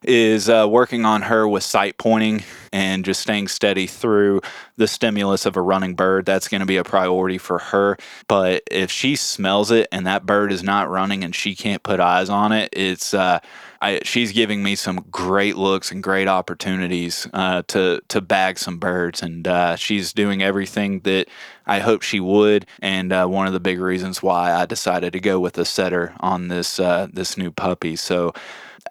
is 0.04 0.50
uh, 0.50 0.66
working 0.70 1.06
on 1.06 1.24
her 1.24 1.48
with 1.48 1.64
sight 1.64 1.98
pointing 1.98 2.44
and 2.72 3.04
just 3.04 3.22
staying 3.22 3.48
steady 3.48 3.86
through 3.86 4.42
the 4.78 4.88
stimulus 4.88 5.46
of 5.46 5.58
a 5.58 5.62
running 5.62 5.94
bird. 5.94 6.26
That's 6.26 6.48
going 6.48 6.62
to 6.62 6.66
be 6.66 6.78
a 6.78 6.84
priority 6.84 7.38
for 7.38 7.60
her. 7.60 7.98
But 8.28 8.64
if 8.72 8.92
she 8.92 9.16
smells 9.16 9.72
it 9.72 9.88
and 9.92 10.08
that 10.08 10.26
bird 10.26 10.52
is 10.52 10.64
not 10.64 10.90
running 10.90 11.24
and 11.24 11.36
she 11.36 11.56
can't 11.56 11.84
put 11.84 12.00
eyes 12.00 12.30
on 12.30 12.52
it, 12.52 12.70
it's 12.72 13.14
uh, 13.14 13.40
I, 13.82 14.02
she's 14.04 14.34
giving 14.34 14.62
me 14.62 14.76
some 14.76 15.06
great 15.10 15.56
looks 15.56 15.92
and 15.92 16.04
great 16.04 16.28
opportunities 16.28 17.28
uh, 17.34 17.64
to 17.68 18.02
to 18.10 18.22
bag 18.22 18.60
some 18.60 18.78
birds, 18.78 19.22
and 19.22 19.48
uh, 19.48 19.76
she's 19.78 20.12
doing 20.12 20.44
everything 20.44 21.00
that 21.02 21.28
I 21.66 21.80
hope 21.80 22.02
she 22.02 22.20
would. 22.20 22.66
And 22.82 23.14
uh, 23.14 23.28
one 23.28 23.48
of 23.48 23.54
the 23.54 23.60
big 23.60 23.80
reasons 23.80 24.22
why 24.22 24.54
I 24.54 24.66
decided 24.66 25.14
to 25.14 25.20
go 25.20 25.40
with 25.40 25.58
a 25.58 25.66
setter 25.66 26.14
on 26.20 26.50
this 26.50 26.80
uh, 26.80 27.08
this 27.12 27.38
new 27.38 27.52
puppy. 27.52 27.96
So 27.96 28.34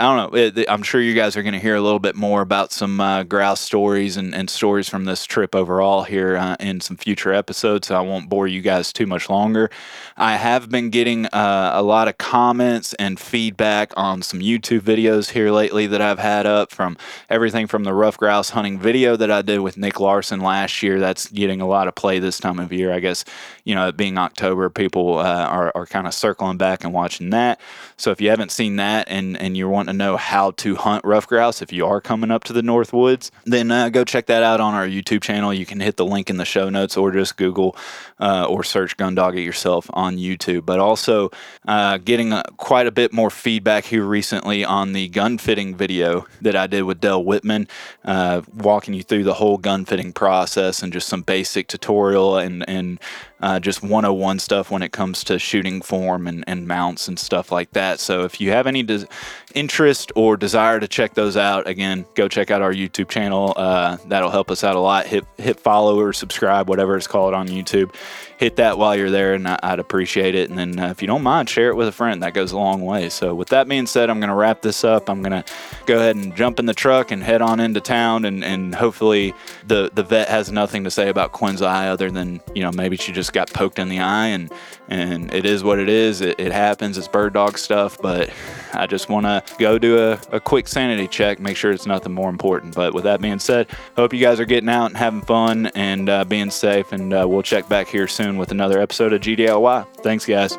I 0.01 0.05
don't 0.05 0.33
know. 0.33 0.39
It, 0.39 0.65
I'm 0.69 0.85
sure 0.85 1.01
you 1.01 1.13
guys 1.13 1.37
are 1.37 1.43
going 1.43 1.55
to 1.55 1.59
hear 1.59 1.75
a 1.75 1.81
little 1.81 1.99
bit 1.99 2.15
more 2.15 2.41
about 2.41 2.71
some 2.71 3.01
uh, 3.01 3.25
grouse 3.25 3.61
stories 3.61 4.17
and, 4.17 4.33
and, 4.33 4.49
stories 4.49 4.89
from 4.89 5.07
this 5.07 5.25
trip 5.25 5.57
overall 5.57 6.05
here 6.05 6.37
uh, 6.37 6.55
in 6.61 6.81
some 6.81 6.97
future 6.97 7.33
episodes. 7.33 7.89
So 7.89 7.97
I 7.97 8.01
won't 8.01 8.29
bore 8.29 8.47
you 8.47 8.63
guys 8.63 8.93
too 8.93 9.07
much 9.07 9.29
longer. 9.29 9.71
I 10.17 10.37
have 10.37 10.71
been 10.71 10.91
getting 10.91 11.27
uh, 11.27 11.73
a 11.75 11.83
lot 11.83 12.07
of 12.07 12.17
comments 12.17 12.95
and 12.95 13.19
feedback 13.19 13.93
on 13.97 14.23
some 14.23 14.39
YouTube 14.39 14.83
videos 14.83 15.31
here 15.31 15.51
lately 15.51 15.89
that 15.89 16.01
I've 16.01 16.21
had 16.21 16.47
up 16.47 16.71
from 16.71 16.97
everything 17.29 17.67
from 17.67 17.83
the 17.83 17.93
ruffed 17.93 18.21
grouse 18.21 18.51
hunting 18.51 18.79
video 18.79 19.17
that 19.17 19.33
I 19.33 19.43
did 19.43 19.59
with 19.59 19.77
Nick 19.77 19.99
Larson 19.99 20.41
last 20.41 20.81
year. 20.81 21.01
That's 21.01 21.27
getting 21.27 21.61
a 21.61 21.67
lot 21.67 21.89
of 21.89 21.97
play 21.97 22.21
this 22.21 22.39
time 22.39 22.61
of 22.61 22.73
year. 22.73 22.93
I 22.93 23.01
guess, 23.01 23.25
you 23.69 23.75
know, 23.75 23.93
being 23.93 24.17
October, 24.17 24.71
people 24.71 25.19
uh, 25.19 25.45
are, 25.45 25.71
are 25.75 25.85
kind 25.85 26.07
of 26.07 26.15
circling 26.15 26.57
back 26.57 26.85
and 26.85 26.95
watching 26.95 27.29
that. 27.31 27.61
So 27.99 28.11
if 28.11 28.19
you 28.19 28.31
haven't 28.31 28.51
seen 28.51 28.77
that 28.77 29.09
and, 29.11 29.37
and 29.37 29.59
you're 29.59 29.69
wanting 29.69 29.93
to 29.93 29.99
know 29.99 30.17
how 30.17 30.53
to 30.53 30.75
hunt 30.77 31.05
ruffed 31.05 31.29
grouse 31.29 31.61
if 31.61 31.71
you 31.71 31.85
are 31.85 32.01
coming 32.01 32.31
up 32.31 32.45
to 32.45 32.55
the 32.55 32.63
North 32.63 32.95
Woods, 32.95 33.31
then 33.45 33.71
uh, 33.71 33.91
go 33.91 34.05
check 34.05 34.25
that 34.25 34.43
out 34.43 34.63
on 34.63 34.73
our 34.73 34.87
YouTube 34.87 35.21
channel. 35.21 35.53
You 35.53 35.67
can 35.67 35.81
hit 35.81 35.99
the 35.99 36.07
link 36.07 36.31
in 36.31 36.39
the 36.39 36.47
show 36.47 36.71
notes 36.71 36.97
or 36.97 37.13
just 37.13 37.37
Google 37.37 37.77
uh, 38.19 38.47
or 38.49 38.65
search 38.65 38.97
Gundog 38.97 39.37
it 39.37 39.43
yourself 39.43 39.91
on 39.93 40.17
YouTube. 40.17 40.65
But 40.65 40.79
also 40.79 41.31
uh, 41.67 41.99
getting 41.99 42.33
a, 42.33 42.45
quite 42.57 42.87
a 42.87 42.91
bit 42.91 43.13
more 43.13 43.29
feedback 43.29 43.85
here 43.85 44.05
recently 44.05 44.65
on 44.65 44.95
the 44.95 45.09
gun 45.09 45.37
fitting 45.37 45.77
video 45.77 46.27
that 46.41 46.57
I 46.57 46.69
did 46.69 46.85
with 46.85 47.03
Dell 47.03 47.23
Whitman, 47.23 47.69
uh, 48.07 48.41
walking 48.55 48.95
you 48.95 49.03
through 49.03 49.25
the 49.25 49.35
whole 49.35 49.59
gun 49.59 49.85
fitting 49.85 50.15
process 50.15 50.83
and 50.83 50.91
just 50.91 51.07
some 51.07 51.21
basic 51.21 51.69
tutorial 51.69 52.39
and, 52.39 52.67
and 52.67 52.99
uh, 53.41 53.61
just 53.61 53.83
101 53.83 54.39
stuff 54.39 54.71
when 54.71 54.83
it 54.83 54.93
comes 54.93 55.23
to 55.25 55.39
shooting 55.39 55.81
form 55.81 56.27
and, 56.27 56.45
and 56.47 56.67
mounts 56.67 57.09
and 57.09 57.19
stuff 57.19 57.53
like 57.53 57.71
that. 57.73 58.01
So 58.01 58.25
if 58.25 58.41
you 58.41 58.51
have 58.51 58.67
any 58.67 58.83
des- 58.83 59.07
interest 59.55 60.13
or 60.17 60.37
desire 60.37 60.81
to 60.81 60.89
check 60.89 61.15
those 61.15 61.37
out, 61.37 61.67
again, 61.67 62.05
go 62.15 62.29
check 62.29 62.51
out 62.51 62.63
our 62.63 62.73
YouTube 62.73 63.09
channel. 63.09 63.55
Uh, 63.57 63.99
that'll 64.07 64.31
help 64.31 64.51
us 64.51 64.65
out 64.65 64.77
a 64.77 64.81
lot. 64.81 65.07
Hit 65.07 65.25
hit 65.37 65.61
follow 65.61 65.99
or 66.01 66.13
subscribe, 66.13 66.69
whatever 66.69 66.97
it's 66.97 67.07
called 67.07 67.35
on 67.35 67.49
YouTube. 67.49 67.95
Hit 68.39 68.57
that 68.57 68.79
while 68.79 68.95
you're 68.95 69.11
there, 69.11 69.35
and 69.35 69.49
I, 69.49 69.59
would 69.71 69.81
appreciate 69.81 70.37
it. 70.37 70.49
And 70.49 70.59
then 70.59 70.79
uh, 70.79 70.91
if 70.91 71.03
you 71.03 71.09
don't 71.09 71.25
mind, 71.25 71.49
share 71.49 71.71
it 71.71 71.75
with 71.75 71.89
a 71.89 71.93
friend. 71.93 72.23
That 72.23 72.35
goes 72.35 72.53
a 72.53 72.57
long 72.57 72.83
way. 72.83 73.09
So 73.09 73.35
with 73.35 73.49
that 73.49 73.69
being 73.69 73.87
said, 73.87 74.11
I'm 74.11 74.21
going 74.21 74.29
to 74.29 74.35
wrap 74.37 74.63
this 74.63 74.85
up. 74.85 75.11
I'm 75.11 75.23
going 75.23 75.43
to 75.43 75.53
go 75.87 75.97
ahead 75.97 76.15
and 76.15 76.37
jump 76.37 76.61
in 76.61 76.67
the 76.67 76.75
truck 76.75 77.11
and 77.11 77.21
head 77.21 77.43
on 77.43 77.59
into 77.59 77.81
town, 77.81 78.25
and, 78.25 78.45
and 78.45 78.75
hopefully 78.75 79.35
the 79.67 79.91
the 79.93 80.03
vet 80.03 80.29
has 80.29 80.53
nothing 80.53 80.85
to 80.85 80.91
say 80.91 81.09
about 81.09 81.33
Quinn's 81.33 81.63
eye 81.63 81.89
other 81.89 82.11
than 82.11 82.41
you 82.55 82.63
know 82.63 82.71
maybe 82.71 82.97
she 82.97 83.13
just 83.13 83.28
got 83.33 83.53
poked 83.53 83.79
in 83.79 83.89
the 83.89 84.01
eye, 84.01 84.29
and 84.29 84.51
and 84.89 85.33
it 85.33 85.45
is 85.45 85.63
what 85.63 85.79
it 85.79 85.89
is. 85.89 86.21
It, 86.21 86.39
it 86.39 86.53
happens. 86.53 86.99
It's 86.99 87.09
bird 87.09 87.35
dog 87.35 87.59
stuff, 87.59 87.99
but 88.01 88.31
I 88.73 88.87
just 88.87 89.09
want 89.09 89.27
to 89.27 89.43
go 89.59 89.79
do 89.79 89.99
a, 89.99 90.21
a 90.33 90.41
quick 90.41 90.69
sanity 90.69 91.09
check, 91.09 91.41
make 91.41 91.57
sure 91.57 91.71
it's 91.71 91.87
nothing 91.87 92.13
more 92.13 92.31
important. 92.31 92.75
But 92.75 92.95
with 92.95 93.05
that 93.05 93.21
being 93.21 93.39
said, 93.39 93.69
hope 93.97 94.13
you 94.13 94.21
guys 94.21 94.41
are 94.41 94.45
getting 94.47 94.69
out 94.69 94.87
and 94.87 94.97
having 94.97 95.23
fun 95.23 95.67
and 95.75 96.09
uh, 96.09 96.25
being 96.25 96.51
safe, 96.51 96.93
and 96.93 97.13
uh, 97.13 97.27
we'll 97.29 97.43
check 97.43 97.69
back 97.69 97.89
here 97.89 98.09
soon 98.09 98.37
with 98.37 98.51
another 98.51 98.81
episode 98.81 99.13
of 99.13 99.21
GDIY. 99.21 99.87
Thanks, 100.03 100.25
guys. 100.27 100.59